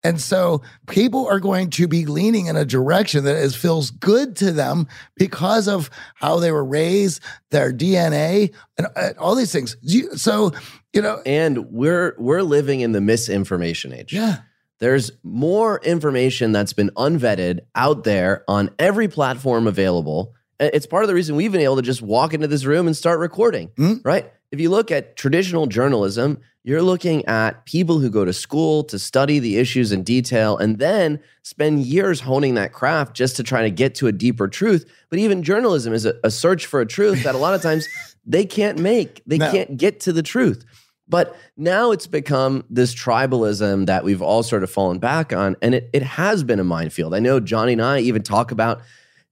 And 0.06 0.20
so 0.20 0.62
people 0.88 1.28
are 1.28 1.40
going 1.40 1.70
to 1.72 1.88
be 1.88 2.06
leaning 2.06 2.48
in 2.48 2.58
a 2.58 2.66
direction 2.66 3.24
that 3.24 3.38
is, 3.38 3.56
feels 3.56 3.90
good 3.90 4.36
to 4.38 4.52
them 4.52 4.88
because 5.16 5.68
of 5.70 5.90
how 6.16 6.40
they 6.40 6.52
were 6.52 6.66
raised, 6.66 7.22
their 7.52 7.72
DNA, 7.72 8.54
and, 8.78 8.88
and 8.98 9.18
all 9.18 9.34
these 9.36 9.52
things. 9.54 9.78
So, 10.22 10.52
you 10.92 11.02
know, 11.02 11.22
and 11.26 11.72
we're 11.72 12.16
we're 12.18 12.42
living 12.44 12.82
in 12.82 12.92
the 12.92 13.02
misinformation 13.02 13.94
age. 13.94 14.14
yeah. 14.14 14.40
There's 14.80 15.12
more 15.24 15.80
information 15.84 16.52
that's 16.52 16.74
been 16.74 16.90
unvetted 16.98 17.62
out 17.74 18.04
there 18.04 18.44
on 18.50 18.70
every 18.78 19.08
platform 19.08 19.66
available. 19.66 20.34
It's 20.60 20.86
part 20.86 21.04
of 21.04 21.08
the 21.08 21.14
reason 21.14 21.38
we've 21.38 21.54
been 21.54 21.62
able 21.62 21.78
to 21.78 21.82
just 21.82 22.02
walk 22.02 22.34
into 22.34 22.48
this 22.48 22.66
room 22.66 22.88
and 22.88 22.98
start 22.98 23.20
recording, 23.20 23.70
Mm. 23.78 24.02
right? 24.04 24.30
If 24.52 24.60
you 24.60 24.70
look 24.70 24.92
at 24.92 25.16
traditional 25.16 25.68
journalism, 25.68 26.40
you're 26.64 26.82
looking 26.82 27.26
at 27.26 27.66
people 27.66 28.00
who 28.00 28.10
go 28.10 28.24
to 28.24 28.32
school 28.34 28.84
to 28.86 28.98
study 28.98 29.40
the 29.40 29.58
issues 29.58 29.92
in 29.92 30.04
detail 30.04 30.58
and 30.58 30.80
then 30.80 31.20
spend 31.42 31.82
years 31.86 32.22
honing 32.22 32.56
that 32.56 32.72
craft 32.72 33.16
just 33.16 33.36
to 33.36 33.44
try 33.44 33.64
to 33.64 33.70
get 33.70 33.96
to 33.96 34.08
a 34.08 34.12
deeper 34.14 34.48
truth. 34.48 34.90
But 35.10 35.20
even 35.20 35.44
journalism 35.44 35.94
is 35.94 36.06
a, 36.06 36.14
a 36.24 36.32
search 36.32 36.66
for 36.66 36.80
a 36.80 36.86
truth 36.86 37.24
that 37.24 37.36
a 37.36 37.38
lot 37.38 37.54
of 37.54 37.62
times 37.62 37.88
they 38.26 38.46
can't 38.46 38.80
make, 38.80 39.22
they 39.28 39.38
No. 39.38 39.52
can't 39.52 39.76
get 39.78 40.00
to 40.02 40.14
the 40.14 40.24
truth. 40.24 40.64
But 41.06 41.36
now 41.58 41.92
it's 41.92 42.08
become 42.08 42.64
this 42.70 42.96
tribalism 42.96 43.88
that 43.88 44.06
we've 44.06 44.22
all 44.22 44.42
sort 44.42 44.64
of 44.64 44.72
fallen 44.72 45.00
back 45.00 45.34
on. 45.34 45.58
And 45.62 45.76
it, 45.76 45.90
it 45.92 46.02
has 46.02 46.46
been 46.46 46.62
a 46.62 46.64
minefield. 46.64 47.14
I 47.14 47.20
know 47.20 47.42
Johnny 47.42 47.74
and 47.74 47.82
I 47.82 48.00
even 48.00 48.24
talk 48.24 48.52
about 48.52 48.82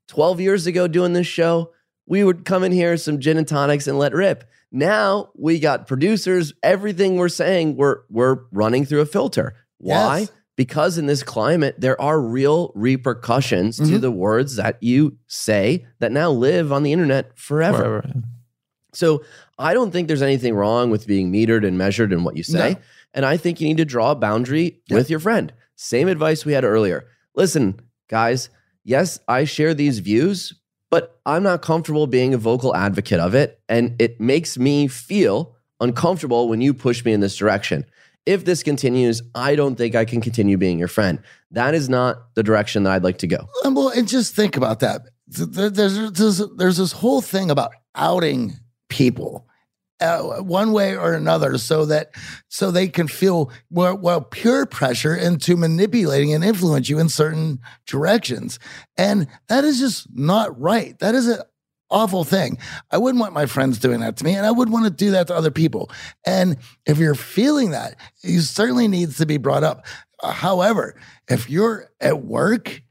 12 0.10 0.42
years 0.42 0.68
ago 0.68 0.90
doing 0.90 1.14
this 1.14 1.28
show, 1.28 1.72
we 2.06 2.26
would 2.26 2.44
come 2.44 2.66
in 2.66 2.74
here, 2.74 2.98
some 2.98 3.22
gin 3.22 3.38
and 3.38 3.48
tonics, 3.48 3.88
and 3.88 3.98
let 3.98 4.14
rip. 4.14 4.44
Now 4.72 5.32
we 5.36 5.59
got 5.59 5.88
producers, 5.88 6.53
everything 6.63 7.17
we're 7.17 7.30
saying, 7.30 7.76
we're, 7.76 7.99
we're 8.09 8.39
running 8.51 8.86
through 8.86 9.01
a 9.01 9.05
filter. 9.05 9.53
Why? 9.78 10.19
Yes. 10.19 10.32
Because 10.55 10.97
in 10.97 11.07
this 11.07 11.24
climate, 11.24 11.76
there 11.80 11.99
are 11.99 12.22
real 12.22 12.72
repercussions 12.76 13.78
to 13.78 13.84
Mhm. 13.84 14.01
the 14.01 14.11
words 14.11 14.57
that 14.57 14.78
you 14.82 15.17
say 15.28 15.86
that 15.99 16.11
now 16.11 16.30
live 16.32 16.72
on 16.72 16.84
the 16.84 16.93
internet 16.93 17.38
forever. 17.38 17.78
Forever. 17.78 18.03
So 18.93 19.24
I 19.57 19.74
don't 19.74 19.91
think 19.91 20.07
there's 20.07 20.22
anything 20.22 20.53
wrong 20.53 20.89
with 20.91 21.07
being 21.07 21.32
metered 21.32 21.65
and 21.65 21.78
measured 21.78 22.11
in 22.13 22.24
what 22.24 22.36
you 22.38 22.43
say. 22.43 22.74
No. 22.74 22.80
And 23.13 23.26
I 23.26 23.38
think 23.38 23.59
you 23.59 23.67
need 23.67 23.78
to 23.78 23.86
draw 23.86 24.11
a 24.11 24.15
boundary 24.15 24.82
Yeah. 24.88 24.97
with 24.97 25.09
your 25.09 25.19
friend. 25.19 25.51
Same 25.76 26.07
advice 26.07 26.45
we 26.45 26.53
had 26.53 26.63
earlier. 26.63 27.05
Listen, 27.36 27.80
guys, 28.09 28.49
yes, 28.84 29.19
I 29.28 29.45
share 29.45 29.74
these 29.74 29.99
views, 29.99 30.53
but 30.92 31.20
I'm 31.26 31.42
not 31.42 31.64
comfortable 31.64 32.06
being 32.06 32.36
a 32.36 32.38
vocal 32.38 32.76
advocate 32.76 33.20
of 33.20 33.34
it. 33.34 33.60
And 33.68 33.96
it 34.00 34.22
makes 34.22 34.58
me 34.60 34.88
feel 34.88 35.56
uncomfortable 35.80 36.48
when 36.48 36.62
you 36.62 36.74
push 36.76 37.04
me 37.04 37.14
in 37.14 37.22
this 37.22 37.36
direction. 37.36 37.86
If 38.28 38.46
this 38.46 38.62
continues, 38.62 39.24
I 39.34 39.56
don't 39.56 39.76
think 39.76 39.96
I 39.96 40.06
can 40.06 40.22
continue 40.22 40.58
being 40.58 40.78
your 40.78 40.88
friend. 40.88 41.20
That 41.50 41.74
is 41.74 41.89
not 41.89 42.36
the 42.36 42.44
direction 42.44 42.84
that 42.84 42.92
I'd 42.92 43.04
like 43.04 43.18
to 43.20 43.28
go. 43.28 43.48
Well, 43.64 43.89
and 43.89 44.08
just 44.08 44.36
think 44.36 44.56
about 44.58 44.82
that. 44.82 45.02
Th- 45.36 45.50
th- 45.52 45.74
There's 45.74 46.12
there's, 46.12 46.38
there's 46.56 46.78
this 46.78 46.92
whole 46.92 47.22
thing 47.22 47.50
about 47.50 47.72
outing 47.96 48.54
people. 48.89 49.48
Uh, 50.02 50.41
one 50.41 50.74
way 50.74 50.97
or 50.97 51.14
another, 51.14 51.60
so 51.60 51.86
that 51.86 52.10
so 52.47 52.72
they 52.72 52.88
can 52.88 53.08
feel 53.08 53.52
well, 53.70 53.95
well 53.95 54.20
peer 54.20 54.66
pressure 54.66 55.16
into 55.16 55.56
manipulating 55.56 56.34
and 56.34 56.43
influence 56.43 56.89
you 56.89 56.97
in 56.97 57.08
certain 57.08 57.60
directions, 57.86 58.58
and 58.97 59.28
that 59.47 59.64
is 59.64 59.80
just 59.80 60.08
not 60.12 60.60
right. 60.60 60.97
That 60.97 61.14
is 61.14 61.28
an 61.28 61.41
awful 61.91 62.24
thing. 62.24 62.58
I 62.89 62.97
wouldn't 62.97 63.22
want 63.22 63.34
my 63.34 63.45
friends 63.45 63.78
doing 63.78 63.99
that 63.99 64.18
to 64.18 64.24
me, 64.24 64.34
and 64.34 64.43
I 64.43 64.52
wouldn't 64.52 64.74
want 64.74 64.86
to 64.86 64.89
do 64.89 65.12
that 65.12 65.28
to 65.28 65.36
other 65.36 65.52
people. 65.52 65.91
And 66.26 66.58
if 66.88 66.97
you're 66.97 67.14
feeling 67.14 67.70
that, 67.72 67.95
it 68.24 68.41
certainly 68.41 68.88
needs 68.88 69.18
to 69.18 69.28
be 69.28 69.38
brought 69.38 69.64
up. 69.64 69.86
However, 70.24 70.99
if 71.28 71.47
you're 71.47 71.91
at 71.99 72.24
work 72.24 72.82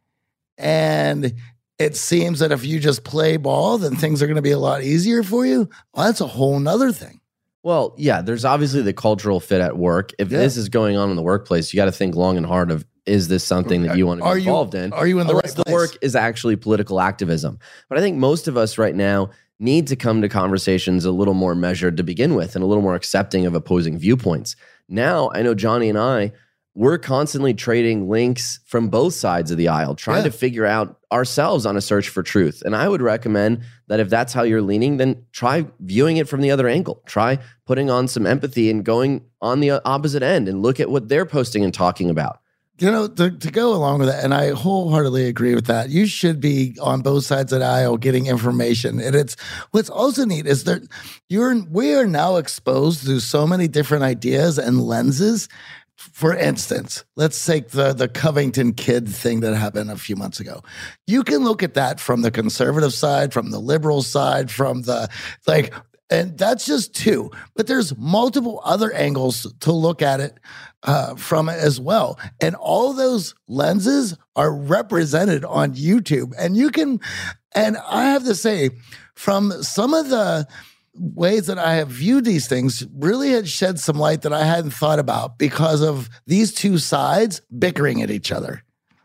and 0.58 1.34
it 1.80 1.96
seems 1.96 2.38
that 2.40 2.52
if 2.52 2.64
you 2.64 2.78
just 2.78 3.02
play 3.04 3.36
ball, 3.36 3.78
then 3.78 3.96
things 3.96 4.22
are 4.22 4.26
going 4.26 4.36
to 4.36 4.42
be 4.42 4.50
a 4.50 4.58
lot 4.58 4.82
easier 4.82 5.22
for 5.22 5.46
you. 5.46 5.68
Well, 5.94 6.06
that's 6.06 6.20
a 6.20 6.26
whole 6.26 6.58
nother 6.60 6.92
thing. 6.92 7.20
Well, 7.62 7.94
yeah, 7.98 8.22
there's 8.22 8.44
obviously 8.44 8.82
the 8.82 8.92
cultural 8.92 9.40
fit 9.40 9.60
at 9.60 9.76
work. 9.76 10.12
If 10.18 10.30
Yeah. 10.30 10.38
this 10.38 10.56
is 10.56 10.68
going 10.68 10.96
on 10.96 11.10
in 11.10 11.16
the 11.16 11.22
workplace, 11.22 11.72
you 11.72 11.76
got 11.78 11.86
to 11.86 11.92
think 11.92 12.14
long 12.14 12.36
and 12.36 12.46
hard 12.46 12.70
of 12.70 12.84
is 13.06 13.28
this 13.28 13.42
something 13.42 13.82
that 13.82 13.96
you 13.96 14.06
want 14.06 14.20
to 14.20 14.24
Are 14.26 14.34
be 14.36 14.42
you- 14.42 14.48
involved 14.48 14.74
in? 14.74 14.92
are 14.92 15.06
you 15.06 15.18
in 15.20 15.26
the 15.26 15.32
Unless 15.34 15.56
right 15.56 15.64
the 15.66 15.72
work 15.72 15.96
is 16.02 16.14
actually 16.14 16.54
political 16.56 17.00
activism. 17.00 17.58
But 17.88 17.98
I 17.98 18.02
think 18.02 18.18
most 18.18 18.46
of 18.46 18.56
us 18.56 18.78
right 18.78 18.94
now 18.94 19.30
need 19.58 19.86
to 19.88 19.96
come 19.96 20.22
to 20.22 20.28
conversations 20.28 21.04
a 21.04 21.10
little 21.10 21.34
more 21.34 21.54
measured 21.54 21.96
to 21.96 22.02
begin 22.02 22.34
with 22.34 22.54
and 22.54 22.62
a 22.62 22.66
little 22.66 22.82
more 22.82 22.94
accepting 22.94 23.46
of 23.46 23.54
opposing 23.54 23.98
viewpoints. 23.98 24.54
Now, 24.88 25.30
I 25.34 25.42
know 25.42 25.54
Johnny 25.54 25.88
and 25.88 25.98
I, 25.98 26.32
we're 26.74 26.98
constantly 26.98 27.52
trading 27.52 28.08
links 28.08 28.60
from 28.64 28.88
both 28.88 29.12
sides 29.14 29.50
of 29.50 29.56
the 29.58 29.68
aisle, 29.68 29.94
trying 29.96 30.18
Yeah. 30.18 30.30
to 30.30 30.30
figure 30.30 30.64
out 30.66 30.98
ourselves 31.12 31.66
on 31.66 31.76
a 31.76 31.80
search 31.80 32.08
for 32.08 32.22
truth. 32.22 32.62
And 32.64 32.76
I 32.76 32.88
would 32.88 33.02
recommend 33.02 33.62
that 33.88 33.98
if 33.98 34.08
that's 34.08 34.32
how 34.32 34.44
you're 34.44 34.62
leaning, 34.62 34.96
then 34.96 35.24
try 35.32 35.66
viewing 35.80 36.16
it 36.16 36.28
from 36.28 36.40
the 36.42 36.50
other 36.52 36.68
angle. 36.68 37.02
Try 37.06 37.38
putting 37.66 37.90
on 37.90 38.06
some 38.06 38.24
empathy 38.26 38.70
and 38.70 38.84
going 38.84 39.22
on 39.42 39.58
the 39.60 39.72
uh, 39.72 39.80
opposite 39.84 40.22
end 40.22 40.48
and 40.48 40.62
look 40.62 40.78
at 40.78 40.88
what 40.90 41.08
they're 41.08 41.26
posting 41.26 41.64
and 41.64 41.74
talking 41.74 42.08
about. 42.08 42.38
You 42.78 42.90
know, 42.90 43.08
to, 43.08 43.30
to 43.30 43.50
go 43.50 43.74
along 43.74 43.98
with 43.98 44.08
that, 44.08 44.24
and 44.24 44.32
I 44.32 44.52
wholeheartedly 44.52 45.26
agree 45.26 45.54
with 45.54 45.66
that. 45.66 45.90
You 45.90 46.06
should 46.06 46.40
be 46.40 46.74
on 46.80 47.02
both 47.02 47.26
sides 47.26 47.52
of 47.52 47.60
the 47.60 47.66
aisle 47.66 47.98
getting 47.98 48.24
information. 48.26 49.00
And 49.00 49.14
it's 49.14 49.36
what's 49.72 49.90
also 49.90 50.24
neat 50.24 50.46
is 50.46 50.64
that 50.64 50.80
you're 51.28 51.54
we 51.70 51.94
are 51.94 52.06
now 52.06 52.36
exposed 52.36 53.04
to 53.04 53.20
so 53.20 53.46
many 53.46 53.68
different 53.68 54.04
ideas 54.04 54.56
and 54.58 54.80
lenses. 54.80 55.46
For 56.00 56.34
instance, 56.34 57.04
let's 57.16 57.44
take 57.44 57.70
the 57.70 57.92
the 57.92 58.08
Covington 58.08 58.72
kid 58.72 59.06
thing 59.06 59.40
that 59.40 59.54
happened 59.54 59.90
a 59.90 59.96
few 59.96 60.16
months 60.16 60.40
ago. 60.40 60.62
You 61.06 61.22
can 61.22 61.44
look 61.44 61.62
at 61.62 61.74
that 61.74 62.00
from 62.00 62.22
the 62.22 62.30
conservative 62.30 62.94
side, 62.94 63.34
from 63.34 63.50
the 63.50 63.58
liberal 63.58 64.00
side, 64.00 64.50
from 64.50 64.82
the 64.82 65.10
like 65.46 65.74
and 66.10 66.36
that's 66.36 66.66
just 66.66 66.94
two, 66.94 67.30
but 67.54 67.68
there's 67.68 67.96
multiple 67.96 68.60
other 68.64 68.92
angles 68.92 69.46
to 69.60 69.72
look 69.72 70.02
at 70.02 70.18
it 70.18 70.38
uh, 70.82 71.14
from 71.14 71.48
it 71.48 71.58
as 71.58 71.80
well. 71.80 72.18
And 72.40 72.56
all 72.56 72.92
those 72.92 73.34
lenses 73.46 74.16
are 74.34 74.52
represented 74.52 75.44
on 75.44 75.74
YouTube. 75.74 76.32
And 76.36 76.56
you 76.56 76.70
can, 76.70 76.98
and 77.54 77.76
I 77.76 78.06
have 78.06 78.24
to 78.24 78.34
say, 78.34 78.70
from 79.14 79.52
some 79.62 79.94
of 79.94 80.08
the 80.08 80.48
ways 81.00 81.46
that 81.46 81.58
I 81.58 81.74
have 81.74 81.88
viewed 81.88 82.24
these 82.24 82.46
things, 82.46 82.86
really 82.94 83.30
had 83.30 83.48
shed 83.48 83.80
some 83.80 83.98
light 83.98 84.22
that 84.22 84.32
I 84.32 84.44
hadn't 84.44 84.72
thought 84.72 84.98
about 84.98 85.38
because 85.38 85.80
of 85.80 86.10
these 86.26 86.52
two 86.52 86.78
sides 86.78 87.40
bickering 87.58 88.02
at 88.02 88.10
each 88.10 88.30
other. 88.30 88.62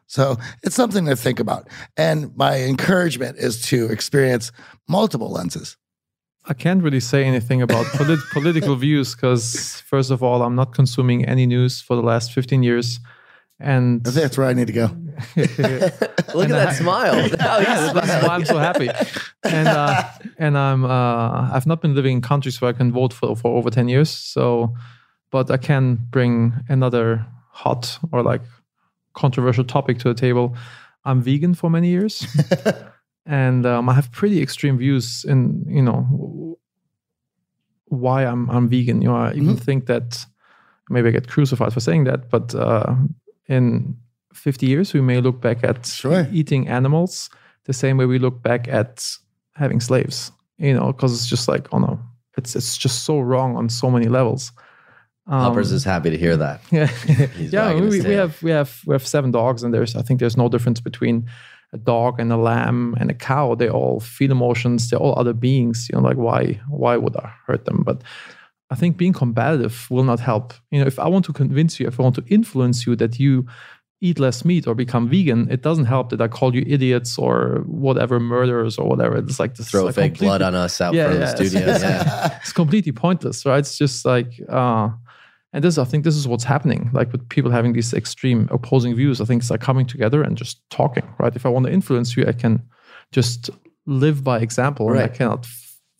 So 0.07 0.37
it's 0.61 0.75
something 0.75 1.05
to 1.05 1.15
think 1.15 1.39
about. 1.39 1.67
And 1.97 2.35
my 2.35 2.61
encouragement 2.61 3.37
is 3.37 3.61
to 3.63 3.87
experience 3.87 4.51
multiple 4.87 5.31
lenses. 5.31 5.77
I 6.47 6.53
can't 6.53 6.83
really 6.83 6.99
say 6.99 7.23
anything 7.23 7.61
about 7.61 7.85
polit- 7.93 8.19
political 8.31 8.75
views 8.75 9.15
because, 9.15 9.81
first 9.81 10.11
of 10.11 10.21
all, 10.21 10.43
I'm 10.43 10.55
not 10.55 10.73
consuming 10.73 11.25
any 11.25 11.47
news 11.47 11.81
for 11.81 11.95
the 11.95 12.03
last 12.03 12.33
15 12.33 12.61
years. 12.61 12.99
And 13.59 14.03
that's 14.03 14.37
where 14.37 14.47
I 14.47 14.53
need 14.53 14.67
to 14.67 14.73
go. 14.73 14.91
Look 15.35 16.49
at 16.49 16.59
that 16.61 16.75
smile. 16.75 17.15
He's 17.23 17.31
that's 17.31 18.27
why. 18.27 18.35
I'm 18.35 18.45
so 18.45 18.57
happy. 18.57 18.89
And 19.43 19.67
uh, 19.67 20.03
and 20.37 20.57
I'm 20.57 20.85
uh, 20.85 21.49
I've 21.51 21.65
not 21.65 21.81
been 21.81 21.95
living 21.95 22.17
in 22.17 22.21
countries 22.21 22.61
where 22.61 22.69
I 22.69 22.73
can 22.73 22.91
vote 22.91 23.13
for 23.13 23.35
for 23.35 23.55
over 23.57 23.69
10 23.69 23.87
years. 23.87 24.09
So, 24.09 24.73
but 25.31 25.49
I 25.49 25.57
can 25.57 25.95
bring 26.09 26.53
another 26.69 27.25
hot 27.51 27.99
or 28.11 28.23
like 28.23 28.41
controversial 29.13 29.63
topic 29.63 29.99
to 29.99 30.09
the 30.09 30.13
table. 30.13 30.55
I'm 31.05 31.21
vegan 31.21 31.53
for 31.53 31.69
many 31.69 31.89
years. 31.89 32.25
and 33.25 33.65
um, 33.65 33.89
I 33.89 33.93
have 33.93 34.11
pretty 34.11 34.41
extreme 34.41 34.77
views 34.77 35.25
in 35.27 35.65
you 35.67 35.81
know 35.81 36.57
why 37.85 38.25
I'm 38.25 38.49
I'm 38.49 38.67
vegan. 38.69 39.01
You 39.01 39.09
know, 39.09 39.15
I 39.15 39.33
even 39.33 39.55
think 39.55 39.85
that 39.85 40.25
maybe 40.89 41.07
I 41.09 41.11
get 41.11 41.27
crucified 41.27 41.73
for 41.73 41.79
saying 41.79 42.03
that, 42.05 42.29
but 42.29 42.53
uh, 42.53 42.95
in 43.47 43.97
50 44.35 44.65
years 44.67 44.93
we 44.93 45.01
may 45.01 45.21
look 45.21 45.41
back 45.41 45.63
at 45.63 45.85
Sure. 45.85 46.27
eating 46.31 46.67
animals 46.67 47.29
the 47.65 47.73
same 47.73 47.97
way 47.97 48.05
we 48.05 48.19
look 48.19 48.41
back 48.43 48.67
at 48.67 49.05
having 49.55 49.79
slaves. 49.79 50.31
You 50.57 50.73
know, 50.73 50.93
because 50.93 51.13
it's 51.13 51.27
just 51.27 51.47
like 51.47 51.67
oh 51.73 51.79
no, 51.79 51.99
it's 52.37 52.55
it's 52.55 52.77
just 52.77 53.03
so 53.03 53.19
wrong 53.19 53.57
on 53.57 53.69
so 53.69 53.89
many 53.91 54.07
levels. 54.07 54.51
Um, 55.27 55.41
Hoppers 55.41 55.71
is 55.71 55.83
happy 55.83 56.11
to 56.11 56.17
hear 56.17 56.37
that. 56.37 56.61
yeah, 56.71 56.89
yeah. 57.37 57.73
We, 57.73 58.01
we 58.01 58.13
have 58.13 58.41
we 58.43 58.51
have 58.51 58.81
we 58.85 58.93
have 58.93 59.05
seven 59.05 59.31
dogs, 59.31 59.63
and 59.63 59.73
there's 59.73 59.95
I 59.95 60.01
think 60.01 60.19
there's 60.19 60.37
no 60.37 60.47
difference 60.47 60.79
between 60.79 61.27
a 61.73 61.77
dog 61.77 62.19
and 62.19 62.31
a 62.31 62.37
lamb 62.37 62.95
and 62.99 63.09
a 63.09 63.13
cow. 63.13 63.55
They 63.55 63.69
all 63.69 63.99
feel 63.99 64.31
emotions. 64.31 64.89
They're 64.89 64.99
all 64.99 65.19
other 65.19 65.33
beings. 65.33 65.89
You 65.91 65.99
know, 65.99 66.07
like 66.07 66.17
why 66.17 66.61
why 66.69 66.95
would 66.95 67.17
I 67.17 67.33
hurt 67.47 67.65
them? 67.65 67.83
But 67.83 68.01
I 68.69 68.75
think 68.75 68.97
being 68.97 69.13
combative 69.13 69.87
will 69.89 70.03
not 70.03 70.19
help. 70.19 70.53
You 70.71 70.79
know, 70.79 70.87
if 70.87 70.99
I 70.99 71.07
want 71.07 71.25
to 71.25 71.33
convince 71.33 71.79
you, 71.79 71.87
if 71.87 71.99
I 71.99 72.03
want 72.03 72.15
to 72.15 72.23
influence 72.27 72.85
you 72.87 72.95
that 72.95 73.19
you 73.19 73.45
eat 74.01 74.19
less 74.19 74.43
meat 74.45 74.67
or 74.67 74.75
become 74.75 75.07
vegan, 75.09 75.47
it 75.49 75.61
doesn't 75.61 75.85
help 75.85 76.09
that 76.09 76.21
I 76.21 76.27
call 76.27 76.53
you 76.55 76.63
idiots 76.67 77.17
or 77.17 77.63
whatever, 77.65 78.19
murderers 78.19 78.77
or 78.77 78.87
whatever. 78.87 79.17
It's 79.17 79.39
like 79.39 79.55
this 79.55 79.69
Throw 79.71 79.85
like 79.85 79.95
fake 79.95 80.19
blood 80.19 80.41
on 80.41 80.53
us 80.55 80.81
out 80.81 80.93
Yeah, 80.93 81.05
front 81.05 81.19
yeah, 81.19 81.31
of 81.31 81.37
the 81.37 81.45
studio. 81.45 81.67
it's- 81.67 81.81
Yeah. 81.81 82.37
it's 82.41 82.51
completely 82.53 82.91
pointless, 82.91 83.45
right? 83.45 83.59
It's 83.59 83.77
just 83.77 84.05
like, 84.05 84.33
uh, 84.49 84.89
and 85.53 85.63
this, 85.63 85.77
I 85.77 85.85
think, 85.85 86.03
this 86.03 86.17
is 86.17 86.27
what's 86.27 86.43
happening. 86.43 86.89
Like 86.93 87.11
with 87.13 87.27
people 87.29 87.51
having 87.51 87.71
these 87.73 87.93
extreme 87.93 88.49
opposing 88.51 88.93
views, 88.95 89.21
I 89.21 89.25
think 89.25 89.41
it's 89.41 89.49
like 89.49 89.61
coming 89.61 89.85
together 89.85 90.21
and 90.21 90.35
just 90.37 90.59
talking, 90.69 91.07
right? 91.17 91.33
If 91.33 91.45
I 91.45 91.49
want 91.49 91.65
to 91.67 91.71
influence 91.71 92.17
you, 92.17 92.25
I 92.27 92.33
can 92.33 92.61
just 93.13 93.49
live 93.85 94.23
by 94.23 94.39
example, 94.39 94.89
and 94.91 94.99
I 94.99 95.07
cannot 95.07 95.47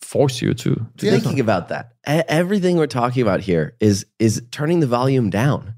force 0.01 0.41
you 0.41 0.53
to. 0.55 0.75
to 0.97 1.11
Thinking 1.11 1.39
about 1.39 1.69
that, 1.69 1.93
everything 2.05 2.75
we're 2.77 2.87
talking 2.87 3.21
about 3.21 3.39
here 3.41 3.75
is 3.79 4.05
is 4.19 4.41
turning 4.51 4.79
the 4.81 4.87
volume 4.87 5.29
down. 5.29 5.74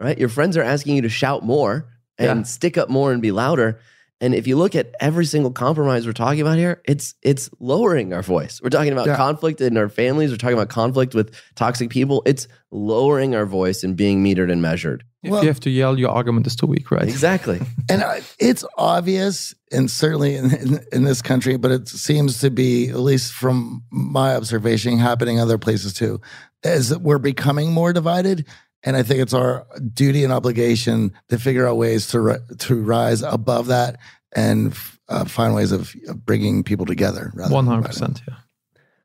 Right? 0.00 0.18
Your 0.18 0.28
friends 0.30 0.56
are 0.56 0.62
asking 0.62 0.96
you 0.96 1.02
to 1.02 1.08
shout 1.10 1.44
more 1.44 1.86
and 2.18 2.40
Yeah. 2.40 2.44
stick 2.44 2.78
up 2.78 2.88
more 2.88 3.12
and 3.12 3.20
be 3.20 3.32
louder. 3.32 3.78
And 4.22 4.34
if 4.34 4.46
you 4.46 4.56
look 4.56 4.74
at 4.74 4.94
every 5.00 5.24
single 5.24 5.50
compromise 5.50 6.06
we're 6.06 6.12
talking 6.12 6.40
about 6.42 6.58
here, 6.58 6.82
it's 6.86 7.14
it's 7.22 7.48
lowering 7.58 8.12
our 8.12 8.22
voice. 8.22 8.60
We're 8.62 8.68
talking 8.70 8.92
about 8.92 9.06
Yeah. 9.06 9.16
conflict 9.16 9.60
in 9.62 9.76
our 9.78 9.88
families. 9.88 10.30
We're 10.30 10.36
talking 10.36 10.56
about 10.58 10.68
conflict 10.68 11.14
with 11.14 11.34
toxic 11.54 11.88
people. 11.90 12.22
It's 12.26 12.46
lowering 12.70 13.34
our 13.34 13.46
voice 13.46 13.82
and 13.82 13.96
being 13.96 14.22
metered 14.22 14.52
and 14.52 14.60
measured. 14.60 15.04
If 15.22 15.30
Well- 15.32 15.42
you 15.42 15.48
have 15.48 15.60
to 15.60 15.70
yell, 15.70 15.98
your 15.98 16.10
argument 16.10 16.46
is 16.46 16.54
too 16.56 16.66
weak, 16.66 16.90
right? 16.90 17.08
Exactly. 17.08 17.60
And 17.90 18.02
I, 18.04 18.20
it's 18.38 18.64
obvious, 18.78 19.52
and 19.72 19.90
certainly 19.90 20.36
in, 20.36 20.54
in, 20.54 20.80
in 20.92 21.04
this 21.04 21.20
country, 21.22 21.56
but 21.56 21.70
it 21.72 21.88
seems 21.88 22.38
to 22.40 22.50
be, 22.50 22.88
at 22.88 23.00
least 23.00 23.32
from 23.32 23.82
my 23.90 24.36
observation, 24.36 24.98
happening 24.98 25.40
other 25.40 25.58
places 25.58 25.92
too, 25.92 26.20
as 26.62 26.96
we're 26.98 27.18
becoming 27.18 27.72
more 27.72 27.92
divided. 27.92 28.44
And 28.82 28.96
I 28.96 29.02
think 29.02 29.20
it's 29.20 29.34
our 29.34 29.66
duty 29.92 30.24
and 30.24 30.32
obligation 30.32 31.12
to 31.28 31.38
figure 31.38 31.66
out 31.66 31.76
ways 31.76 32.06
to 32.08 32.20
ri- 32.20 32.56
to 32.58 32.74
rise 32.80 33.22
above 33.22 33.66
that 33.66 33.98
and 34.34 34.74
uh, 35.08 35.24
find 35.26 35.54
ways 35.54 35.72
of 35.72 35.94
of 36.08 36.24
bringing 36.24 36.64
people 36.64 36.86
together. 36.86 37.30
One 37.34 37.66
hundred 37.66 37.86
percent. 37.86 38.22
Yeah. 38.26 38.36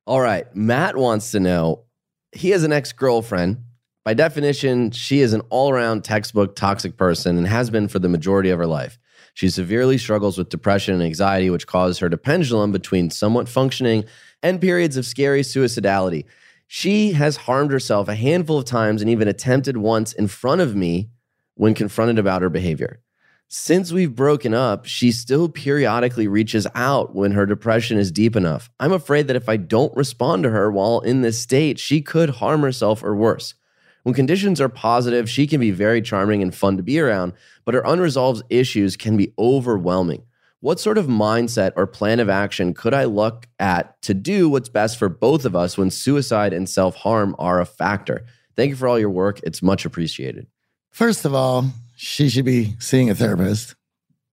All 0.05 0.21
right. 0.21 0.45
Matt 0.55 0.95
wants 0.95 1.31
to 1.31 1.39
know 1.39 1.83
he 2.31 2.51
has 2.51 2.63
an 2.63 2.71
ex 2.71 2.91
girlfriend. 2.91 3.57
By 4.05 4.13
definition, 4.13 4.91
she 4.91 5.21
is 5.21 5.33
an 5.33 5.41
all 5.49 5.71
around 5.71 6.03
textbook 6.03 6.55
toxic 6.55 6.95
person 6.95 7.37
and 7.37 7.47
has 7.47 7.71
been 7.71 7.87
for 7.87 7.97
the 7.97 8.07
majority 8.07 8.51
of 8.51 8.59
her 8.59 8.67
life. 8.67 8.99
She 9.33 9.49
severely 9.49 9.97
struggles 9.97 10.37
with 10.37 10.49
depression 10.49 10.93
and 10.93 11.03
anxiety, 11.03 11.49
which 11.49 11.67
cause 11.67 11.99
her 11.99 12.09
to 12.09 12.17
pendulum 12.17 12.71
between 12.71 13.09
somewhat 13.09 13.49
functioning 13.49 14.05
and 14.43 14.61
periods 14.61 14.95
of 14.95 15.05
scary 15.05 15.41
suicidality. 15.41 16.25
She 16.67 17.13
has 17.13 17.37
harmed 17.37 17.71
herself 17.71 18.07
a 18.07 18.15
handful 18.15 18.57
of 18.57 18.65
times 18.65 19.01
and 19.01 19.09
even 19.09 19.27
attempted 19.27 19.77
once 19.77 20.13
in 20.13 20.27
front 20.27 20.61
of 20.61 20.75
me 20.75 21.09
when 21.55 21.73
confronted 21.73 22.19
about 22.19 22.41
her 22.41 22.49
behavior. 22.49 23.01
Since 23.47 23.91
we've 23.91 24.15
broken 24.15 24.55
up, 24.55 24.85
she 24.85 25.11
still 25.11 25.47
periodically 25.47 26.27
reaches 26.27 26.65
out 26.73 27.13
when 27.13 27.31
her 27.33 27.45
depression 27.45 27.97
is 27.99 28.11
deep 28.11 28.35
enough. 28.35 28.69
I'm 28.79 28.91
afraid 28.91 29.27
that 29.27 29.35
if 29.35 29.47
I 29.47 29.57
don't 29.57 29.95
respond 29.95 30.43
to 30.43 30.49
her 30.49 30.71
while 30.71 30.99
in 31.01 31.21
this 31.21 31.39
state, 31.39 31.79
she 31.79 32.01
could 32.01 32.31
harm 32.31 32.61
herself 32.61 33.03
or 33.03 33.15
worse. 33.15 33.53
When 34.01 34.15
conditions 34.15 34.59
are 34.59 34.69
positive, 34.69 35.29
she 35.29 35.45
can 35.45 35.59
be 35.59 35.71
very 35.71 36.01
charming 36.01 36.41
and 36.41 36.53
fun 36.53 36.77
to 36.77 36.83
be 36.83 36.99
around, 36.99 37.33
but 37.65 37.75
her 37.75 37.83
unresolved 37.85 38.43
issues 38.49 38.97
can 38.97 39.15
be 39.15 39.33
overwhelming. 39.37 40.23
What 40.65 40.79
sort 40.79 40.97
of 40.97 41.05
mindset 41.05 41.73
or 41.75 41.85
plan 41.85 42.19
of 42.19 42.27
action 42.27 42.73
could 42.73 42.95
I 42.95 43.03
look 43.03 43.47
at 43.59 44.01
to 44.01 44.15
do 44.15 44.49
what's 44.49 44.67
best 44.67 44.97
for 44.97 45.09
both 45.09 45.45
of 45.45 45.55
us 45.55 45.77
when 45.77 45.91
suicide 45.91 46.53
and 46.53 46.67
self 46.67 46.95
harm 46.95 47.35
are 47.37 47.61
a 47.61 47.67
factor? 47.67 48.25
Thank 48.55 48.71
you 48.71 48.75
for 48.75 48.87
all 48.87 48.97
your 48.97 49.11
work. 49.11 49.39
It's 49.43 49.61
much 49.61 49.85
appreciated. 49.85 50.47
First 50.89 51.23
of 51.23 51.35
all, 51.35 51.69
she 51.95 52.29
should 52.29 52.45
be 52.45 52.73
seeing 52.79 53.11
a 53.11 53.13
therapist. 53.13 53.75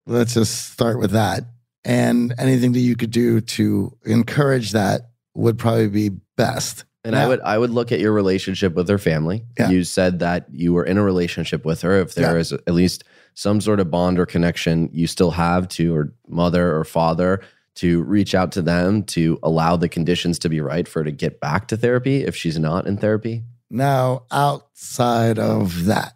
Let's 0.07 0.33
just 0.33 0.73
start 0.73 0.99
with 0.99 1.11
that. 1.11 1.43
And 1.85 2.33
anything 2.39 2.73
that 2.73 2.81
you 2.81 2.97
could 2.97 3.11
do 3.11 3.43
to 3.43 3.95
encourage 4.07 4.71
that 4.71 5.11
would 5.35 5.59
probably 5.59 5.89
be 5.89 6.17
best. 6.39 6.87
And 7.05 7.15
I 7.15 7.29
would 7.29 7.41
I 7.43 7.59
would 7.59 7.69
look 7.69 7.93
at 7.93 8.01
your 8.01 8.13
relationship 8.13 8.73
with 8.73 8.89
her 8.89 8.97
family. 8.97 9.45
Yeah. 9.59 9.69
You 9.69 9.85
said 9.85 10.21
that 10.21 10.47
you 10.51 10.73
were 10.73 10.85
in 10.85 10.97
a 10.97 11.03
relationship 11.03 11.67
with 11.67 11.83
her. 11.83 12.01
If 12.01 12.15
there 12.15 12.37
Yeah. 12.37 12.41
is 12.41 12.53
at 12.53 12.73
least 12.73 13.05
some 13.35 13.61
sort 13.61 13.81
of 13.81 13.91
bond 13.91 14.19
or 14.19 14.27
connection 14.27 14.89
you 14.93 15.07
still 15.07 15.31
have 15.31 15.69
to 15.69 15.95
her 15.95 16.13
mother 16.29 16.77
or 16.77 16.85
father 16.85 17.41
to 17.75 18.03
reach 18.03 18.35
out 18.35 18.53
to 18.53 18.63
them 18.63 19.03
to 19.03 19.39
allow 19.43 19.77
the 19.77 19.89
conditions 19.89 20.39
to 20.41 20.49
be 20.49 20.61
right 20.61 20.87
for 20.87 21.01
her 21.01 21.05
to 21.05 21.13
get 21.13 21.41
back 21.41 21.69
to 21.69 21.77
therapy 21.77 22.25
if 22.25 22.37
she's 22.37 22.59
not 22.59 22.87
in 22.87 22.97
therapy. 22.97 23.43
Now, 23.71 24.25
outside 24.31 25.39
of 25.39 25.87
that, 25.87 26.15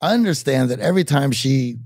understand 0.00 0.70
that 0.70 0.78
every 0.78 1.02
time 1.02 1.32
she 1.32 1.78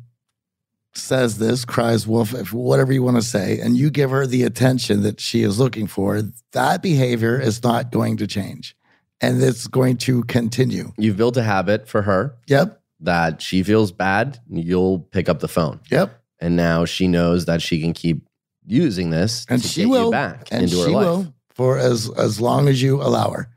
says 0.94 1.38
this, 1.38 1.64
cries 1.64 2.06
wolf, 2.06 2.34
if 2.34 2.52
whatever 2.52 2.92
you 2.92 3.02
want 3.02 3.16
to 3.16 3.22
say, 3.22 3.58
and 3.58 3.76
you 3.76 3.90
give 3.90 4.10
her 4.10 4.26
the 4.26 4.42
attention 4.42 5.02
that 5.02 5.20
she 5.20 5.42
is 5.42 5.58
looking 5.58 5.86
for, 5.86 6.22
that 6.52 6.82
behavior 6.82 7.40
is 7.40 7.62
not 7.62 7.90
going 7.90 8.18
to 8.18 8.26
change. 8.26 8.76
And 9.22 9.42
it's 9.42 9.66
going 9.68 9.98
to 9.98 10.24
continue. 10.24 10.92
You've 10.98 11.16
built 11.16 11.36
a 11.36 11.42
habit 11.42 11.88
for 11.88 12.02
her 12.02 12.36
Yep. 12.48 12.81
That 13.02 13.42
she 13.42 13.62
feels 13.62 13.92
bad, 13.92 14.38
you'll 14.50 15.00
pick 15.00 15.28
up 15.28 15.40
the 15.40 15.48
phone. 15.48 15.80
Yep. 15.90 16.20
And 16.40 16.56
now 16.56 16.84
she 16.84 17.06
knows 17.06 17.44
that 17.46 17.62
she 17.62 17.80
can 17.80 17.92
keep 17.92 18.26
using 18.66 19.10
this 19.10 19.44
And 19.48 19.62
to 19.62 19.68
she 19.68 19.82
get 19.82 19.90
will. 19.90 20.04
you 20.06 20.10
back 20.10 20.48
and 20.50 20.62
into 20.64 20.80
her 20.82 20.90
life. 20.90 21.04
will 21.06 21.34
for 21.54 21.78
as 21.78 22.10
as 22.16 22.40
long 22.40 22.68
as 22.68 22.80
you 22.80 23.02
allow 23.02 23.30
her. 23.30 23.48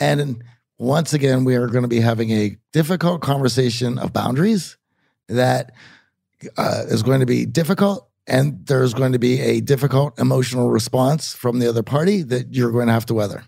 And 0.00 0.42
once 0.78 1.12
again, 1.14 1.44
we 1.44 1.54
are 1.56 1.68
going 1.68 1.82
to 1.82 1.88
be 1.88 2.00
having 2.00 2.30
a 2.30 2.56
difficult 2.72 3.22
conversation 3.22 3.98
of 3.98 4.12
boundaries 4.12 4.76
that 5.28 5.72
uh, 6.58 6.82
is 6.88 7.02
going 7.02 7.20
to 7.20 7.26
be 7.26 7.46
difficult, 7.46 8.08
and 8.26 8.66
there's 8.66 8.92
going 8.92 9.12
to 9.12 9.18
be 9.18 9.40
a 9.40 9.60
difficult 9.60 10.18
emotional 10.18 10.68
response 10.70 11.32
from 11.34 11.58
the 11.60 11.68
other 11.68 11.82
party 11.82 12.22
that 12.22 12.54
you're 12.54 12.72
going 12.72 12.88
to 12.88 12.92
have 12.92 13.06
to 13.06 13.14
weather. 13.14 13.44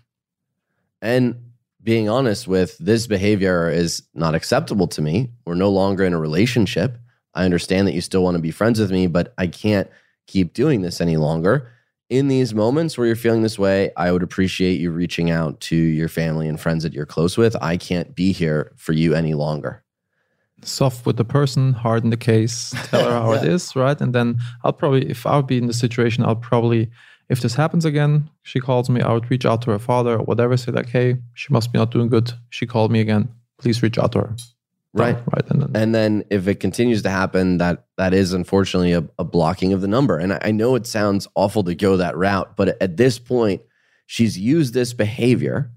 And 1.01 1.48
being 1.81 2.09
honest 2.09 2.47
with 2.47 2.77
this 2.77 3.07
behavior 3.07 3.69
is 3.69 4.03
not 4.13 4.35
acceptable 4.35 4.87
to 4.87 5.01
me. 5.01 5.31
We're 5.45 5.55
no 5.55 5.69
longer 5.69 6.03
in 6.03 6.13
a 6.13 6.19
relationship. 6.19 6.97
I 7.33 7.45
understand 7.45 7.87
that 7.87 7.93
you 7.93 8.01
still 8.01 8.23
want 8.23 8.35
to 8.35 8.41
be 8.41 8.51
friends 8.51 8.79
with 8.79 8.91
me, 8.91 9.07
but 9.07 9.33
I 9.37 9.47
can't 9.47 9.89
keep 10.27 10.53
doing 10.53 10.81
this 10.81 10.99
any 10.99 11.17
longer. 11.17 11.71
In 12.09 12.27
these 12.27 12.55
moments 12.55 12.97
where 12.97 13.05
you're 13.07 13.15
feeling 13.15 13.43
this 13.43 13.59
way, 13.59 13.91
I 13.95 14.11
would 14.11 14.23
appreciate 14.23 14.79
you 14.79 14.91
reaching 14.91 15.29
out 15.29 15.59
to 15.61 15.75
your 15.75 16.09
family 16.09 16.47
and 16.47 16.59
friends 16.59 16.83
that 16.83 16.93
you're 16.93 17.05
close 17.05 17.37
with. 17.37 17.55
I 17.61 17.77
can't 17.77 18.15
be 18.15 18.31
here 18.31 18.71
for 18.75 18.93
you 18.93 19.13
any 19.13 19.35
longer. 19.35 19.83
soft 20.63 21.05
with 21.05 21.17
the 21.17 21.23
person, 21.23 21.73
hard 21.73 22.03
in 22.03 22.09
the 22.09 22.17
case, 22.17 22.73
tell 22.85 23.05
her 23.05 23.11
how 23.21 23.31
it 23.33 23.45
is, 23.45 23.75
right? 23.75 23.99
And 24.01 24.13
then 24.13 24.39
I'll 24.63 24.73
probably, 24.73 25.09
if 25.09 25.25
I 25.25 25.37
would 25.37 25.47
be 25.47 25.57
in 25.57 25.67
the 25.67 25.73
situation, 25.73 26.25
I'll 26.25 26.35
probably, 26.35 26.89
if 27.29 27.41
this 27.41 27.55
happens 27.55 27.85
again, 27.85 28.29
she 28.41 28.59
calls 28.59 28.89
me, 28.89 29.01
I 29.01 29.13
would 29.13 29.29
reach 29.29 29.45
out 29.45 29.61
to 29.63 29.71
her 29.71 29.79
father 29.79 30.15
or 30.17 30.23
whatever, 30.23 30.57
say 30.57 30.71
like, 30.71 30.89
hey, 30.89 31.17
she 31.35 31.53
must 31.53 31.71
be 31.71 31.77
not 31.79 31.91
doing 31.91 32.09
good. 32.09 32.31
She 32.49 32.65
called 32.65 32.91
me 32.91 32.99
again. 32.99 33.29
Please 33.59 33.83
reach 33.83 33.97
out 33.97 34.11
to 34.13 34.19
her. 34.19 34.35
Right. 34.93 35.15
Right. 35.15 35.47
And 35.49 35.61
then, 35.61 35.71
And 35.75 35.95
then 35.95 36.23
if 36.31 36.47
it 36.47 36.55
continues 36.59 37.03
to 37.03 37.09
happen, 37.11 37.59
that 37.59 37.85
that 37.97 38.13
is 38.13 38.33
unfortunately 38.33 38.93
a, 38.93 39.07
a 39.19 39.23
blocking 39.23 39.71
of 39.73 39.81
the 39.81 39.87
number. 39.87 40.17
And 40.17 40.33
I, 40.33 40.39
I 40.45 40.51
know 40.51 40.73
it 40.73 40.87
sounds 40.87 41.27
awful 41.35 41.63
to 41.65 41.75
go 41.75 41.97
that 41.97 42.17
route, 42.17 42.57
but 42.57 42.81
at 42.81 42.97
this 42.97 43.19
point, 43.19 43.61
she's 44.07 44.37
used 44.39 44.73
this 44.73 44.93
behavior. 44.93 45.69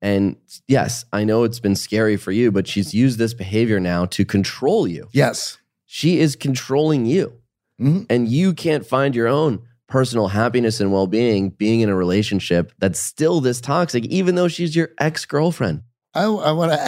And 0.00 0.36
yes, 0.68 1.04
I 1.12 1.24
know 1.24 1.42
it's 1.42 1.58
been 1.58 1.74
scary 1.74 2.16
for 2.16 2.30
you, 2.30 2.52
but 2.52 2.68
she's 2.68 2.94
used 2.94 3.18
this 3.18 3.34
behavior 3.34 3.80
now 3.80 4.06
to 4.06 4.24
control 4.24 4.86
you. 4.86 5.08
Yes. 5.12 5.58
She 5.86 6.20
is 6.20 6.36
controlling 6.36 7.06
you. 7.06 7.32
Mhm. 7.80 8.06
And 8.08 8.28
you 8.28 8.54
can't 8.54 8.86
find 8.86 9.16
your 9.16 9.26
own 9.26 9.62
personal 9.92 10.28
happiness 10.28 10.80
and 10.80 10.90
well 10.90 11.06
being 11.06 11.50
being 11.50 11.80
in 11.80 11.90
a 11.90 11.94
relationship 11.94 12.72
that's 12.78 12.98
still 12.98 13.42
this 13.42 13.60
toxic, 13.60 14.06
even 14.06 14.36
though 14.36 14.48
she's 14.48 14.74
your 14.74 14.88
ex 14.98 15.26
girlfriend. 15.26 15.82
I, 16.14 16.24
I 16.24 16.52
want 16.52 16.72
to 16.72 16.78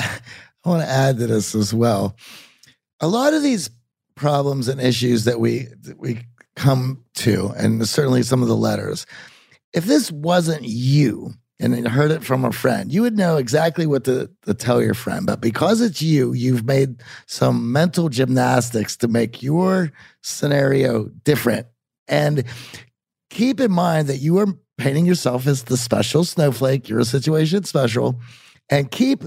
I 0.64 0.68
want 0.68 0.82
to 0.82 0.88
add 0.88 1.18
to 1.18 1.26
this 1.26 1.54
as 1.54 1.74
well. 1.74 2.16
A 3.00 3.06
lot 3.06 3.34
of 3.34 3.42
these 3.42 3.68
problems 4.14 4.68
and 4.68 4.80
issues 4.80 5.24
that 5.24 5.38
we 5.38 5.68
that 5.82 6.00
we 6.00 6.20
come 6.56 7.04
to, 7.16 7.52
and 7.58 7.86
certainly 7.86 8.22
some 8.22 8.40
of 8.40 8.48
the 8.48 8.56
letters, 8.56 9.04
if 9.74 9.84
this 9.84 10.10
wasn't 10.10 10.62
you 10.62 11.34
and 11.60 11.76
you 11.76 11.86
heard 11.90 12.10
it 12.10 12.24
from 12.24 12.46
a 12.46 12.52
friend, 12.52 12.90
you 12.90 13.02
would 13.02 13.18
know 13.18 13.36
exactly 13.36 13.86
what 13.86 14.04
to, 14.04 14.30
to 14.46 14.54
tell 14.54 14.82
your 14.82 14.94
friend. 14.94 15.26
But 15.26 15.42
because 15.42 15.82
it's 15.82 16.00
you, 16.00 16.32
you've 16.32 16.64
made 16.64 17.02
some 17.26 17.70
mental 17.70 18.08
gymnastics 18.08 18.96
to 18.96 19.08
make 19.08 19.42
your 19.42 19.92
scenario 20.22 21.10
different. 21.22 21.66
And 22.08 22.44
keep 23.30 23.60
in 23.60 23.72
mind 23.72 24.08
that 24.08 24.18
you 24.18 24.38
are 24.38 24.46
painting 24.76 25.06
yourself 25.06 25.46
as 25.46 25.64
the 25.64 25.76
special 25.76 26.24
snowflake. 26.24 26.88
Your 26.88 27.02
situation 27.04 27.64
special. 27.64 28.20
And 28.70 28.90
keep 28.90 29.24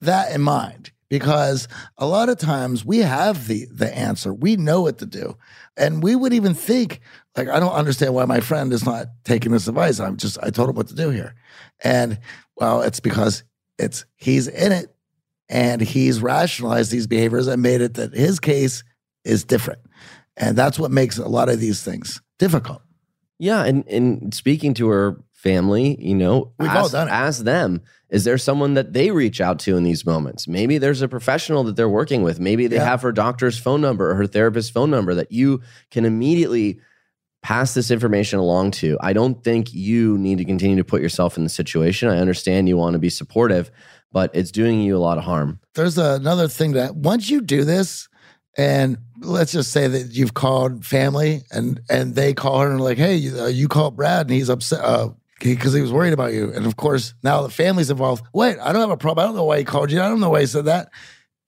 that 0.00 0.32
in 0.32 0.40
mind 0.40 0.92
because 1.08 1.68
a 1.96 2.06
lot 2.06 2.28
of 2.28 2.38
times 2.38 2.84
we 2.84 2.98
have 2.98 3.48
the 3.48 3.66
the 3.70 3.94
answer. 3.96 4.32
We 4.32 4.56
know 4.56 4.82
what 4.82 4.98
to 4.98 5.06
do. 5.06 5.36
And 5.76 6.02
we 6.02 6.16
would 6.16 6.32
even 6.32 6.54
think 6.54 7.00
like 7.36 7.48
I 7.48 7.60
don't 7.60 7.72
understand 7.72 8.14
why 8.14 8.24
my 8.24 8.40
friend 8.40 8.72
is 8.72 8.84
not 8.84 9.06
taking 9.24 9.52
this 9.52 9.68
advice. 9.68 10.00
I'm 10.00 10.16
just 10.16 10.38
I 10.42 10.50
told 10.50 10.70
him 10.70 10.76
what 10.76 10.88
to 10.88 10.94
do 10.94 11.10
here. 11.10 11.34
And 11.82 12.18
well, 12.56 12.82
it's 12.82 13.00
because 13.00 13.44
it's 13.78 14.04
he's 14.16 14.48
in 14.48 14.72
it 14.72 14.94
and 15.48 15.80
he's 15.80 16.20
rationalized 16.20 16.90
these 16.90 17.06
behaviors 17.06 17.46
and 17.46 17.62
made 17.62 17.80
it 17.80 17.94
that 17.94 18.12
his 18.12 18.40
case 18.40 18.84
is 19.24 19.44
different. 19.44 19.80
And 20.36 20.56
that's 20.56 20.78
what 20.78 20.90
makes 20.90 21.18
a 21.18 21.28
lot 21.28 21.48
of 21.48 21.60
these 21.60 21.82
things 21.82 22.20
difficult. 22.38 22.82
Yeah, 23.38 23.64
and 23.64 23.86
and 23.88 24.34
speaking 24.34 24.74
to 24.74 24.88
her 24.88 25.20
family, 25.32 25.96
you 26.04 26.14
know, 26.14 26.52
We've 26.58 26.68
all 26.68 26.78
ask, 26.86 26.92
done 26.92 27.06
it. 27.08 27.12
ask 27.12 27.44
them, 27.44 27.82
is 28.10 28.24
there 28.24 28.38
someone 28.38 28.74
that 28.74 28.92
they 28.92 29.12
reach 29.12 29.40
out 29.40 29.60
to 29.60 29.76
in 29.76 29.84
these 29.84 30.04
moments? 30.04 30.48
Maybe 30.48 30.78
there's 30.78 31.00
a 31.02 31.06
professional 31.08 31.62
that 31.64 31.76
they're 31.76 31.88
working 31.88 32.22
with. 32.22 32.40
Maybe 32.40 32.66
they 32.66 32.76
Yeah. 32.76 32.84
have 32.86 33.02
her 33.02 33.12
doctor's 33.12 33.56
phone 33.56 33.80
number 33.80 34.10
or 34.10 34.16
her 34.16 34.26
therapist's 34.26 34.70
phone 34.72 34.90
number 34.90 35.14
that 35.14 35.30
you 35.30 35.60
can 35.92 36.04
immediately 36.04 36.80
pass 37.40 37.72
this 37.74 37.92
information 37.92 38.40
along 38.40 38.72
to. 38.72 38.98
I 39.00 39.12
don't 39.12 39.44
think 39.44 39.72
you 39.72 40.18
need 40.18 40.38
to 40.38 40.44
continue 40.44 40.76
to 40.76 40.84
put 40.84 41.00
yourself 41.00 41.36
in 41.36 41.44
the 41.44 41.48
situation. 41.50 42.08
I 42.08 42.18
understand 42.18 42.68
you 42.68 42.76
want 42.76 42.94
to 42.94 42.98
be 42.98 43.08
supportive, 43.10 43.70
but 44.10 44.32
it's 44.34 44.50
doing 44.50 44.80
you 44.80 44.96
a 44.96 44.98
lot 44.98 45.18
of 45.18 45.24
harm. 45.24 45.60
there's 45.76 45.96
another 45.98 46.48
thing 46.48 46.72
that 46.72 46.96
once 46.96 47.30
you 47.30 47.40
do 47.40 47.62
this 47.62 48.08
and 48.58 48.98
let's 49.20 49.52
just 49.52 49.72
say 49.72 49.88
that 49.88 50.12
you've 50.12 50.34
called 50.34 50.84
family 50.84 51.42
and 51.50 51.80
and 51.88 52.14
they 52.14 52.34
call 52.34 52.60
her 52.60 52.70
and 52.70 52.80
like 52.80 52.98
hey 52.98 53.14
you, 53.16 53.40
uh, 53.40 53.46
you 53.46 53.68
called 53.68 53.96
brad 53.96 54.26
and 54.26 54.34
he's 54.34 54.50
upset 54.50 54.84
uh 54.84 55.08
because 55.40 55.72
he 55.72 55.80
was 55.80 55.92
worried 55.92 56.12
about 56.12 56.32
you 56.32 56.52
and 56.52 56.66
of 56.66 56.76
course 56.76 57.14
now 57.22 57.42
the 57.42 57.48
family's 57.48 57.90
involved 57.90 58.24
wait 58.34 58.58
i 58.58 58.72
don't 58.72 58.82
have 58.82 58.90
a 58.90 58.96
problem 58.96 59.24
i 59.24 59.26
don't 59.26 59.36
know 59.36 59.44
why 59.44 59.58
he 59.58 59.64
called 59.64 59.90
you 59.90 60.00
i 60.00 60.08
don't 60.08 60.20
know 60.20 60.30
why 60.30 60.40
he 60.40 60.46
said 60.46 60.66
that 60.66 60.90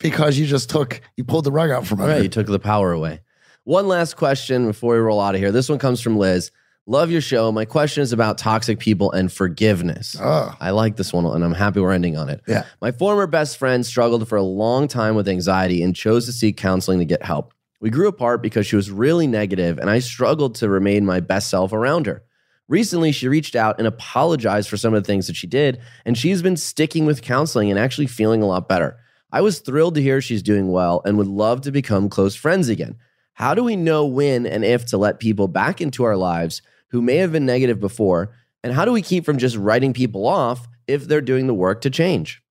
because 0.01 0.39
you 0.39 0.47
just 0.47 0.69
took 0.69 1.01
you 1.17 1.23
pulled 1.23 1.45
the 1.45 1.53
rug 1.53 1.71
out 1.71 1.87
from 1.87 2.01
under 2.01 2.15
right, 2.15 2.23
you 2.23 2.29
took 2.29 2.47
the 2.47 2.59
power 2.59 2.91
away. 2.91 3.21
One 3.65 3.87
last 3.87 4.17
question 4.17 4.67
before 4.67 4.95
we 4.95 5.01
roll 5.01 5.21
out 5.21 5.35
of 5.35 5.41
here. 5.41 5.53
This 5.53 5.69
one 5.69 5.79
comes 5.79 6.01
from 6.01 6.17
Liz. 6.17 6.51
Love 6.87 7.11
your 7.11 7.21
show. 7.21 7.53
My 7.53 7.65
question 7.65 8.03
is 8.03 8.13
about 8.13 8.39
toxic 8.39 8.79
people 8.79 9.13
and 9.13 9.31
forgiveness. 9.33 10.17
oh 10.21 10.55
I 10.61 10.71
like 10.71 10.97
this 10.97 11.13
one 11.13 11.25
and 11.27 11.45
I'm 11.45 11.53
happy 11.55 11.81
we're 11.81 11.93
ending 11.93 12.17
on 12.17 12.29
it. 12.29 12.41
yeah 12.49 12.65
My 12.81 12.91
former 12.91 13.27
best 13.27 13.59
friend 13.59 13.85
struggled 13.87 14.27
for 14.29 14.37
a 14.37 14.43
long 14.43 14.89
time 14.89 15.15
with 15.15 15.29
anxiety 15.29 15.83
and 15.83 15.95
chose 15.95 16.27
to 16.27 16.33
seek 16.33 16.57
counseling 16.57 16.99
to 16.99 17.05
get 17.05 17.23
help. 17.23 17.55
We 17.81 17.91
grew 17.91 18.09
apart 18.09 18.43
because 18.43 18.67
she 18.67 18.77
was 18.77 18.91
really 18.91 19.27
negative 19.27 19.79
and 19.79 19.89
I 19.89 20.01
struggled 20.01 20.57
to 20.57 20.69
remain 20.69 21.07
my 21.07 21.21
best 21.21 21.49
self 21.49 21.73
around 21.73 22.07
her. 22.07 22.25
Recently, 22.69 23.11
she 23.11 23.27
reached 23.27 23.57
out 23.57 23.77
and 23.79 23.87
apologized 23.87 24.69
for 24.69 24.77
some 24.77 24.95
of 24.95 25.03
the 25.03 25.07
things 25.07 25.27
that 25.27 25.35
she 25.35 25.49
did, 25.49 25.81
and 26.05 26.17
she's 26.17 26.41
been 26.41 26.57
sticking 26.57 27.05
with 27.05 27.21
counseling 27.21 27.69
and 27.69 27.81
actually 27.81 28.07
feeling 28.07 28.43
a 28.43 28.47
lot 28.47 28.69
better. 28.69 28.97
I 29.33 29.41
was 29.41 29.59
thrilled 29.59 29.97
to 29.97 30.03
hear 30.03 30.21
she's 30.21 30.41
doing 30.43 30.71
well 30.71 31.03
and 31.05 31.19
would 31.19 31.27
love 31.27 31.63
to 31.63 31.73
become 31.73 32.09
close 32.09 32.37
friends 32.37 32.69
again. 32.69 32.97
How 33.41 33.55
do 33.55 33.65
we 33.65 33.75
know 33.75 34.05
when 34.05 34.45
and 34.45 34.67
if 34.67 34.85
to 34.87 34.99
let 34.99 35.19
people 35.19 35.49
back 35.49 35.81
into 35.81 36.05
our 36.05 36.15
lives 36.15 36.61
who 36.89 37.01
may 37.01 37.17
have 37.17 37.33
been 37.33 37.47
negative 37.47 37.81
before? 37.81 38.35
And 38.63 38.75
how 38.75 38.85
do 38.85 38.93
we 38.93 39.01
keep 39.01 39.25
from 39.25 39.39
just 39.39 39.57
writing 39.57 39.95
people 39.95 40.27
off 40.27 40.69
if 40.87 41.09
they're 41.09 41.23
doing 41.23 41.47
the 41.47 41.55
work 41.55 41.81
to 41.81 41.89
change? 41.89 42.43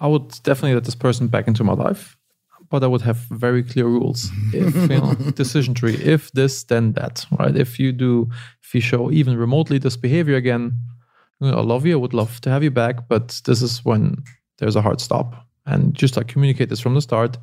I 0.00 0.06
would 0.06 0.30
definitely 0.42 0.76
let 0.76 0.84
this 0.84 0.94
person 0.94 1.26
back 1.26 1.46
into 1.46 1.62
my 1.62 1.74
life, 1.74 2.16
but 2.70 2.82
I 2.82 2.86
would 2.86 3.02
have 3.02 3.18
very 3.32 3.62
clear 3.62 3.84
rules. 3.84 4.30
If 4.54 4.74
you 4.74 4.88
know, 4.88 5.14
decision 5.32 5.74
tree, 5.74 5.96
if 5.96 6.32
this, 6.32 6.64
then 6.64 6.94
that, 6.94 7.26
right? 7.38 7.54
If 7.54 7.78
you 7.78 7.92
do, 7.92 8.30
if 8.62 8.74
you 8.74 8.80
show 8.80 9.10
even 9.10 9.36
remotely 9.36 9.76
this 9.76 9.98
behavior 9.98 10.36
again, 10.36 10.72
you 11.38 11.50
know, 11.50 11.58
I 11.58 11.62
love 11.62 11.84
you. 11.84 11.92
I 11.92 12.00
would 12.00 12.14
love 12.14 12.40
to 12.40 12.50
have 12.50 12.62
you 12.64 12.70
back, 12.70 13.08
but 13.10 13.42
this 13.44 13.60
is 13.60 13.84
when 13.84 14.24
there's 14.56 14.76
a 14.76 14.80
hard 14.80 15.02
stop, 15.02 15.46
and 15.66 15.92
just 15.92 16.16
like 16.16 16.28
communicate 16.28 16.70
this 16.70 16.80
from 16.80 16.94
the 16.94 17.02
start, 17.02 17.36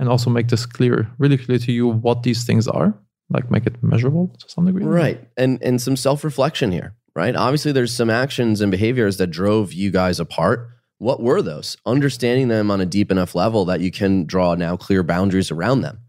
and 0.00 0.08
also 0.08 0.30
make 0.30 0.48
this 0.48 0.66
clear, 0.66 1.08
really 1.18 1.38
clear 1.38 1.58
to 1.58 1.70
you 1.70 1.86
what 1.86 2.24
these 2.24 2.44
things 2.44 2.66
are, 2.66 2.98
like 3.28 3.50
make 3.50 3.66
it 3.66 3.80
measurable 3.82 4.34
to 4.40 4.48
some 4.48 4.64
degree. 4.66 4.82
Right. 4.82 5.20
And 5.36 5.62
and 5.62 5.80
some 5.80 5.94
self-reflection 5.94 6.72
here, 6.72 6.96
right? 7.14 7.36
Obviously 7.36 7.70
there's 7.70 7.94
some 7.94 8.10
actions 8.10 8.60
and 8.60 8.72
behaviors 8.72 9.18
that 9.18 9.28
drove 9.28 9.72
you 9.72 9.92
guys 9.92 10.18
apart. 10.18 10.70
What 10.98 11.22
were 11.22 11.42
those? 11.42 11.76
Understanding 11.86 12.48
them 12.48 12.70
on 12.70 12.80
a 12.80 12.86
deep 12.86 13.10
enough 13.10 13.34
level 13.34 13.66
that 13.66 13.80
you 13.80 13.90
can 13.90 14.24
draw 14.24 14.54
now 14.54 14.76
clear 14.76 15.02
boundaries 15.02 15.50
around 15.50 15.82
them. 15.82 16.00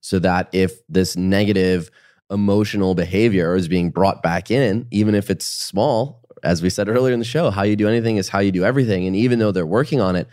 So 0.00 0.18
that 0.20 0.48
if 0.52 0.72
this 0.88 1.16
negative 1.16 1.90
emotional 2.30 2.94
behavior 2.94 3.54
is 3.56 3.68
being 3.68 3.90
brought 3.90 4.22
back 4.22 4.50
in, 4.50 4.86
even 4.90 5.14
if 5.14 5.28
it's 5.28 5.44
small, 5.44 6.24
as 6.42 6.62
we 6.62 6.70
said 6.70 6.88
earlier 6.88 7.12
in 7.12 7.18
the 7.18 7.24
show, 7.24 7.50
how 7.50 7.64
you 7.64 7.76
do 7.76 7.88
anything 7.88 8.16
is 8.16 8.28
how 8.28 8.38
you 8.38 8.52
do 8.52 8.64
everything. 8.64 9.06
And 9.06 9.14
even 9.14 9.40
though 9.40 9.52
they're 9.52 9.66
working 9.66 10.00
on 10.00 10.16
it, 10.16 10.28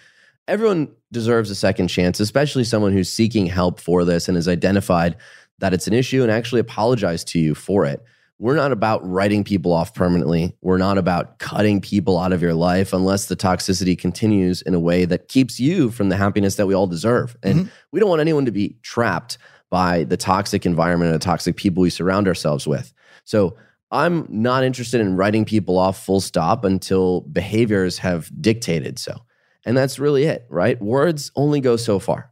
everyone 0.47 0.89
deserves 1.11 1.49
a 1.49 1.55
second 1.55 1.87
chance, 1.87 2.19
especially 2.19 2.63
someone 2.63 2.93
who's 2.93 3.11
seeking 3.11 3.45
help 3.45 3.79
for 3.79 4.05
this 4.05 4.27
and 4.27 4.35
has 4.35 4.47
identified 4.47 5.15
that 5.59 5.73
it's 5.73 5.87
an 5.87 5.93
issue 5.93 6.21
and 6.21 6.31
actually 6.31 6.61
apologized 6.61 7.27
to 7.29 7.39
you 7.39 7.55
for 7.55 7.85
it. 7.85 8.03
We're 8.39 8.55
not 8.55 8.71
about 8.71 9.07
writing 9.07 9.43
people 9.43 9.73
off 9.73 9.95
permanently. 9.95 10.55
We're 10.61 10.77
not 10.77 10.99
about 10.99 11.39
cutting 11.39 11.81
people 11.81 12.19
out 12.19 12.33
of 12.33 12.41
your 12.41 12.53
life 12.53 12.93
unless 12.93 13.25
the 13.25 13.35
toxicity 13.35 13.97
continues 13.97 14.61
in 14.61 14.75
a 14.75 14.79
way 14.79 15.05
that 15.05 15.27
keeps 15.27 15.59
you 15.59 15.89
from 15.89 16.09
the 16.09 16.17
happiness 16.17 16.55
that 16.55 16.67
we 16.67 16.75
all 16.75 16.85
deserve. 16.85 17.35
And 17.41 17.61
mm-hmm. 17.61 17.69
we 17.91 17.99
don't 17.99 18.09
want 18.09 18.21
anyone 18.21 18.45
to 18.45 18.51
be 18.51 18.77
trapped 18.83 19.39
by 19.71 20.03
the 20.03 20.17
toxic 20.17 20.67
environment 20.67 21.11
and 21.11 21.19
the 21.19 21.25
toxic 21.25 21.55
people 21.55 21.81
we 21.81 21.89
surround 21.89 22.27
ourselves 22.27 22.67
with. 22.67 22.93
So 23.25 23.57
I'm 23.89 24.27
not 24.29 24.63
interested 24.63 25.01
in 25.01 25.15
writing 25.15 25.43
people 25.43 25.79
off 25.79 26.05
full 26.05 26.21
stop 26.21 26.63
until 26.63 27.21
behaviors 27.21 27.97
have 27.97 28.29
dictated 28.39 28.99
so. 28.99 29.15
And 29.67 29.75
that's 29.75 29.99
really 29.99 30.23
it, 30.23 30.45
right? 30.49 30.81
Words 30.81 31.29
only 31.35 31.59
go 31.59 31.75
so 31.75 31.99
far. 31.99 32.31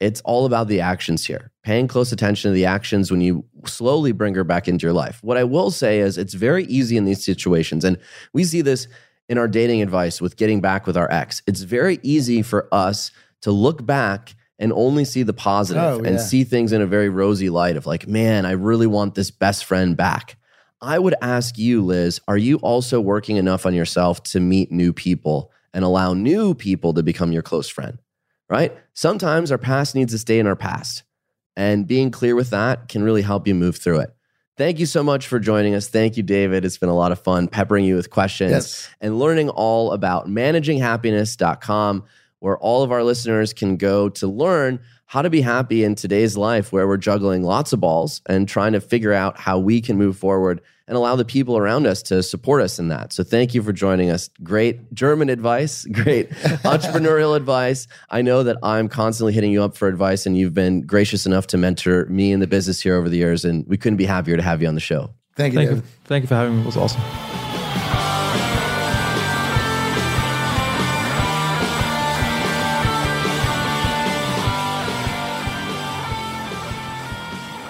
It's 0.00 0.20
all 0.22 0.46
about 0.46 0.66
the 0.66 0.80
actions 0.80 1.24
here, 1.24 1.52
paying 1.62 1.86
close 1.86 2.10
attention 2.10 2.50
to 2.50 2.54
the 2.54 2.66
actions 2.66 3.10
when 3.10 3.20
you 3.20 3.44
slowly 3.64 4.10
bring 4.10 4.34
her 4.34 4.44
back 4.44 4.66
into 4.66 4.84
your 4.84 4.92
life. 4.92 5.20
What 5.22 5.36
I 5.36 5.44
will 5.44 5.70
say 5.70 6.00
is 6.00 6.18
it's 6.18 6.34
very 6.34 6.64
easy 6.64 6.96
in 6.96 7.04
these 7.04 7.24
situations. 7.24 7.84
And 7.84 7.98
we 8.34 8.42
see 8.42 8.62
this 8.62 8.88
in 9.28 9.38
our 9.38 9.46
dating 9.46 9.80
advice 9.80 10.20
with 10.20 10.36
getting 10.36 10.60
back 10.60 10.86
with 10.86 10.96
our 10.96 11.10
ex. 11.10 11.40
It's 11.46 11.62
very 11.62 12.00
easy 12.02 12.42
for 12.42 12.68
us 12.72 13.12
to 13.42 13.52
look 13.52 13.86
back 13.86 14.34
and 14.58 14.72
only 14.72 15.04
see 15.04 15.22
the 15.22 15.32
positive 15.32 15.82
Oh, 15.82 15.98
and 15.98 16.16
yeah. 16.16 16.18
see 16.18 16.42
things 16.42 16.72
in 16.72 16.82
a 16.82 16.86
very 16.86 17.08
rosy 17.08 17.48
light 17.48 17.76
of 17.76 17.86
like, 17.86 18.08
man, 18.08 18.44
I 18.44 18.52
really 18.52 18.88
want 18.88 19.14
this 19.14 19.30
best 19.30 19.64
friend 19.64 19.96
back. 19.96 20.36
I 20.82 20.98
would 20.98 21.14
ask 21.22 21.56
you, 21.58 21.82
Liz, 21.84 22.20
are 22.26 22.36
you 22.36 22.56
also 22.56 23.00
working 23.00 23.36
enough 23.36 23.66
on 23.66 23.72
yourself 23.72 24.22
to 24.24 24.40
meet 24.40 24.72
new 24.72 24.92
people 24.92 25.52
and 25.76 25.84
allow 25.84 26.12
new 26.14 26.54
people 26.54 26.92
to 26.94 27.04
become 27.04 27.30
your 27.30 27.42
close 27.42 27.68
friend? 27.68 27.98
Right? 28.48 28.76
Sometimes 28.94 29.52
our 29.52 29.58
past 29.58 29.94
needs 29.94 30.12
to 30.12 30.18
stay 30.18 30.40
in 30.40 30.46
our 30.48 30.56
past. 30.56 31.04
And 31.56 31.86
being 31.86 32.10
clear 32.10 32.34
with 32.34 32.50
that 32.50 32.88
can 32.88 33.02
really 33.02 33.22
help 33.22 33.46
you 33.46 33.54
move 33.54 33.76
through 33.76 34.00
it. 34.00 34.10
Thank 34.56 34.78
you 34.78 34.86
so 34.86 35.02
much 35.02 35.26
for 35.26 35.38
joining 35.38 35.74
us. 35.74 35.88
Thank 35.88 36.16
you, 36.16 36.22
David. 36.22 36.64
It's 36.64 36.78
been 36.78 36.88
a 36.88 36.94
lot 36.96 37.12
of 37.12 37.18
fun 37.20 37.46
peppering 37.48 37.84
you 37.84 37.94
with 37.94 38.08
questions 38.10 38.50
Yes. 38.52 38.88
and 39.02 39.18
learning 39.18 39.50
all 39.50 39.92
about 39.92 40.28
managinghappiness.com, 40.28 42.04
where 42.40 42.58
all 42.58 42.82
of 42.82 42.92
our 42.92 43.02
listeners 43.02 43.52
can 43.52 43.76
go 43.76 44.08
to 44.10 44.26
learn 44.26 44.80
how 45.06 45.22
to 45.22 45.30
be 45.30 45.40
happy 45.40 45.84
in 45.84 45.94
today's 45.94 46.36
life, 46.36 46.72
where 46.72 46.86
we're 46.88 46.96
juggling 46.96 47.42
lots 47.42 47.72
of 47.72 47.80
balls 47.80 48.20
and 48.28 48.48
trying 48.48 48.72
to 48.72 48.80
figure 48.80 49.12
out 49.12 49.38
how 49.38 49.58
we 49.58 49.80
can 49.80 49.96
move 49.96 50.16
forward 50.16 50.60
and 50.88 50.96
allow 50.96 51.16
the 51.16 51.24
people 51.24 51.56
around 51.56 51.86
us 51.86 52.02
to 52.04 52.22
support 52.22 52.62
us 52.62 52.78
in 52.78 52.88
that. 52.88 53.12
So, 53.12 53.24
thank 53.24 53.54
you 53.54 53.62
for 53.62 53.72
joining 53.72 54.10
us. 54.10 54.30
Great 54.42 54.92
German 54.94 55.28
advice, 55.28 55.84
great 55.92 56.30
entrepreneurial 56.30 57.36
advice. 57.36 57.86
I 58.10 58.22
know 58.22 58.42
that 58.42 58.56
I'm 58.62 58.88
constantly 58.88 59.32
hitting 59.32 59.52
you 59.52 59.62
up 59.62 59.76
for 59.76 59.88
advice, 59.88 60.26
and 60.26 60.36
you've 60.36 60.54
been 60.54 60.82
gracious 60.82 61.26
enough 61.26 61.46
to 61.48 61.58
mentor 61.58 62.06
me 62.06 62.32
in 62.32 62.40
the 62.40 62.46
business 62.46 62.80
here 62.80 62.96
over 62.96 63.08
the 63.08 63.16
years. 63.16 63.44
And 63.44 63.66
we 63.66 63.76
couldn't 63.76 63.96
be 63.96 64.06
happier 64.06 64.36
to 64.36 64.42
have 64.42 64.62
you 64.62 64.68
on 64.68 64.74
the 64.74 64.80
show. 64.80 65.10
Thank 65.36 65.52
you, 65.52 65.58
Thank 65.58 65.70
David. 65.70 65.84
you, 65.84 65.90
thank 66.04 66.22
you 66.22 66.28
for 66.28 66.34
having 66.34 66.56
me. 66.56 66.62
It 66.62 66.66
was 66.66 66.76
awesome. 66.76 67.45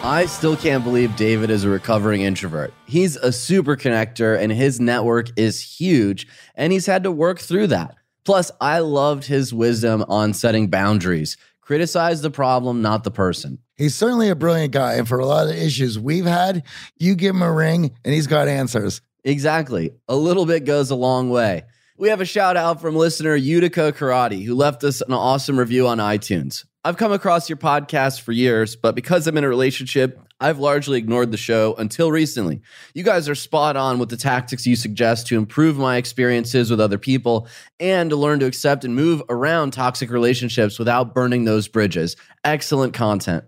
I 0.06 0.26
still 0.26 0.56
can't 0.56 0.84
believe 0.84 1.16
David 1.16 1.50
is 1.50 1.64
a 1.64 1.68
recovering 1.68 2.20
introvert. 2.20 2.72
He's 2.86 3.16
a 3.16 3.32
super 3.32 3.74
connector 3.74 4.38
and 4.40 4.52
his 4.52 4.78
network 4.78 5.36
is 5.36 5.60
huge, 5.60 6.28
and 6.54 6.72
he's 6.72 6.86
had 6.86 7.02
to 7.02 7.10
work 7.10 7.40
through 7.40 7.66
that. 7.66 7.96
Plus, 8.24 8.52
I 8.60 8.78
loved 8.78 9.24
his 9.24 9.52
wisdom 9.52 10.04
on 10.08 10.32
setting 10.32 10.68
boundaries. 10.68 11.36
Criticize 11.60 12.22
the 12.22 12.30
problem, 12.30 12.82
not 12.82 13.02
the 13.02 13.10
person. 13.10 13.58
He's 13.74 13.96
certainly 13.96 14.28
a 14.28 14.36
brilliant 14.36 14.72
guy. 14.72 14.94
And 14.94 15.08
for 15.08 15.18
a 15.18 15.26
lot 15.26 15.48
of 15.48 15.56
issues 15.56 15.98
we've 15.98 16.24
had, 16.24 16.62
you 16.96 17.16
give 17.16 17.34
him 17.34 17.42
a 17.42 17.52
ring 17.52 17.90
and 18.04 18.14
he's 18.14 18.28
got 18.28 18.46
answers. 18.46 19.00
Exactly. 19.24 19.90
A 20.06 20.14
little 20.14 20.46
bit 20.46 20.64
goes 20.64 20.92
a 20.92 20.94
long 20.94 21.30
way. 21.30 21.64
We 21.98 22.10
have 22.10 22.20
a 22.20 22.26
shout 22.26 22.56
out 22.56 22.80
from 22.80 22.94
listener 22.94 23.34
Utica 23.34 23.90
Karate, 23.90 24.44
who 24.44 24.54
left 24.54 24.84
us 24.84 25.00
an 25.00 25.12
awesome 25.12 25.58
review 25.58 25.88
on 25.88 25.98
iTunes. 25.98 26.64
I've 26.86 26.96
come 26.96 27.10
across 27.10 27.48
your 27.48 27.56
podcast 27.56 28.20
for 28.20 28.30
years, 28.30 28.76
but 28.76 28.94
because 28.94 29.26
I'm 29.26 29.36
in 29.36 29.42
a 29.42 29.48
relationship, 29.48 30.20
I've 30.38 30.60
largely 30.60 30.98
ignored 30.98 31.32
the 31.32 31.36
show 31.36 31.74
until 31.78 32.12
recently. 32.12 32.60
You 32.94 33.02
guys 33.02 33.28
are 33.28 33.34
spot 33.34 33.76
on 33.76 33.98
with 33.98 34.08
the 34.08 34.16
tactics 34.16 34.68
you 34.68 34.76
suggest 34.76 35.26
to 35.26 35.36
improve 35.36 35.78
my 35.78 35.96
experiences 35.96 36.70
with 36.70 36.80
other 36.80 36.96
people 36.96 37.48
and 37.80 38.08
to 38.10 38.14
learn 38.14 38.38
to 38.38 38.46
accept 38.46 38.84
and 38.84 38.94
move 38.94 39.20
around 39.28 39.72
toxic 39.72 40.10
relationships 40.10 40.78
without 40.78 41.12
burning 41.12 41.44
those 41.44 41.66
bridges. 41.66 42.14
Excellent 42.44 42.94
content. 42.94 43.42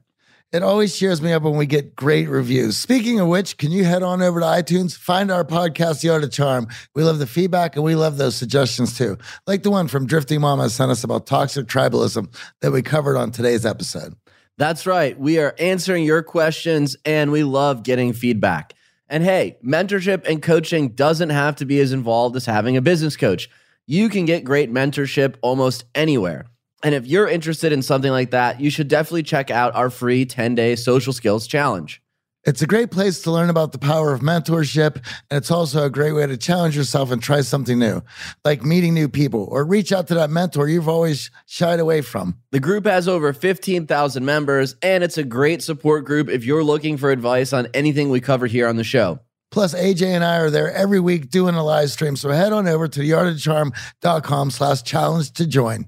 It 0.50 0.62
always 0.62 0.96
cheers 0.96 1.20
me 1.20 1.34
up 1.34 1.42
when 1.42 1.58
we 1.58 1.66
get 1.66 1.94
great 1.94 2.26
reviews. 2.26 2.78
Speaking 2.78 3.20
of 3.20 3.28
which, 3.28 3.58
can 3.58 3.70
you 3.70 3.84
head 3.84 4.02
on 4.02 4.22
over 4.22 4.40
to 4.40 4.46
iTunes, 4.46 4.96
find 4.96 5.30
our 5.30 5.44
podcast, 5.44 6.00
The 6.00 6.08
Art 6.08 6.24
of 6.24 6.32
Charm? 6.32 6.68
We 6.94 7.02
love 7.02 7.18
the 7.18 7.26
feedback 7.26 7.76
and 7.76 7.84
we 7.84 7.94
love 7.94 8.16
those 8.16 8.34
suggestions 8.34 8.96
too. 8.96 9.18
Like 9.46 9.62
the 9.62 9.70
one 9.70 9.88
from 9.88 10.06
Drifting 10.06 10.40
Mama 10.40 10.70
sent 10.70 10.90
us 10.90 11.04
about 11.04 11.26
toxic 11.26 11.66
tribalism 11.66 12.34
that 12.62 12.72
we 12.72 12.80
covered 12.80 13.18
on 13.18 13.30
today's 13.30 13.66
episode. 13.66 14.14
That's 14.56 14.86
right. 14.86 15.20
We 15.20 15.38
are 15.38 15.54
answering 15.58 16.04
your 16.04 16.22
questions 16.22 16.96
and 17.04 17.30
we 17.30 17.42
love 17.42 17.82
getting 17.82 18.14
feedback. 18.14 18.72
And 19.06 19.22
hey, 19.22 19.58
mentorship 19.62 20.26
and 20.26 20.42
coaching 20.42 20.94
doesn't 20.94 21.30
have 21.30 21.56
to 21.56 21.66
be 21.66 21.78
as 21.80 21.92
involved 21.92 22.36
as 22.36 22.46
having 22.46 22.78
a 22.78 22.82
business 22.82 23.18
coach. 23.18 23.50
You 23.86 24.08
can 24.08 24.24
get 24.24 24.44
great 24.44 24.72
mentorship 24.72 25.34
almost 25.42 25.84
anywhere. 25.94 26.46
And 26.82 26.94
if 26.94 27.06
you're 27.06 27.28
interested 27.28 27.72
in 27.72 27.82
something 27.82 28.10
like 28.10 28.30
that, 28.30 28.60
you 28.60 28.70
should 28.70 28.88
definitely 28.88 29.24
check 29.24 29.50
out 29.50 29.74
our 29.74 29.90
free 29.90 30.24
10 30.24 30.54
day 30.54 30.76
social 30.76 31.12
skills 31.12 31.46
challenge. 31.46 32.02
It's 32.44 32.62
a 32.62 32.66
great 32.66 32.90
place 32.90 33.20
to 33.22 33.32
learn 33.32 33.50
about 33.50 33.72
the 33.72 33.78
power 33.78 34.12
of 34.14 34.20
mentorship, 34.20 34.94
and 35.28 35.36
it's 35.36 35.50
also 35.50 35.84
a 35.84 35.90
great 35.90 36.12
way 36.12 36.26
to 36.26 36.36
challenge 36.36 36.76
yourself 36.76 37.10
and 37.10 37.20
try 37.20 37.40
something 37.40 37.78
new, 37.78 38.00
like 38.44 38.62
meeting 38.62 38.94
new 38.94 39.08
people 39.08 39.48
or 39.50 39.64
reach 39.64 39.92
out 39.92 40.06
to 40.08 40.14
that 40.14 40.30
mentor 40.30 40.68
you've 40.68 40.88
always 40.88 41.30
shied 41.46 41.80
away 41.80 42.00
from. 42.00 42.38
The 42.52 42.60
group 42.60 42.86
has 42.86 43.08
over 43.08 43.32
15,000 43.32 44.24
members, 44.24 44.76
and 44.82 45.02
it's 45.02 45.18
a 45.18 45.24
great 45.24 45.62
support 45.62 46.04
group 46.04 46.30
if 46.30 46.44
you're 46.44 46.64
looking 46.64 46.96
for 46.96 47.10
advice 47.10 47.52
on 47.52 47.66
anything 47.74 48.08
we 48.08 48.20
cover 48.20 48.46
here 48.46 48.68
on 48.68 48.76
the 48.76 48.84
show. 48.84 49.18
Plus, 49.50 49.74
AJ 49.74 50.06
and 50.06 50.24
I 50.24 50.38
are 50.38 50.50
there 50.50 50.72
every 50.72 51.00
week 51.00 51.30
doing 51.30 51.54
a 51.54 51.64
live 51.64 51.90
stream. 51.90 52.16
So 52.16 52.30
head 52.30 52.52
on 52.52 52.68
over 52.68 52.86
to 52.86 53.00
theartofcharm.com 53.00 54.50
slash 54.52 54.82
challenge 54.84 55.32
to 55.32 55.46
join. 55.46 55.86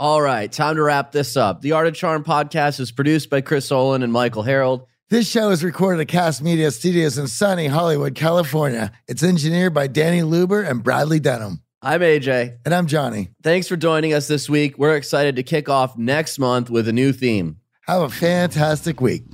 All 0.00 0.22
right, 0.22 0.50
time 0.50 0.76
to 0.76 0.82
wrap 0.82 1.12
this 1.12 1.36
up. 1.36 1.60
The 1.60 1.72
Art 1.72 1.86
of 1.86 1.92
Charm 1.92 2.24
podcast 2.24 2.80
is 2.80 2.90
produced 2.90 3.28
by 3.28 3.42
Chris 3.42 3.70
Olin 3.70 4.02
and 4.02 4.10
Michael 4.10 4.42
Harold. 4.42 4.86
This 5.10 5.28
show 5.28 5.50
is 5.50 5.62
recorded 5.62 6.00
at 6.00 6.08
Cast 6.08 6.40
Media 6.42 6.70
Studios 6.70 7.18
in 7.18 7.28
sunny 7.28 7.66
Hollywood, 7.66 8.14
California. 8.14 8.92
It's 9.06 9.22
engineered 9.22 9.74
by 9.74 9.88
Danny 9.88 10.22
Luber 10.22 10.66
and 10.66 10.82
Bradley 10.82 11.20
Denham. 11.20 11.60
I'm 11.82 12.00
AJ. 12.00 12.60
And 12.64 12.74
I'm 12.74 12.86
Johnny. 12.86 13.28
Thanks 13.42 13.68
for 13.68 13.76
joining 13.76 14.14
us 14.14 14.26
this 14.26 14.48
week. 14.48 14.78
We're 14.78 14.96
excited 14.96 15.36
to 15.36 15.42
kick 15.42 15.68
off 15.68 15.98
next 15.98 16.38
month 16.38 16.70
with 16.70 16.88
a 16.88 16.94
new 16.94 17.12
theme. 17.12 17.58
Have 17.82 18.00
a 18.00 18.08
fantastic 18.08 19.02
week. 19.02 19.24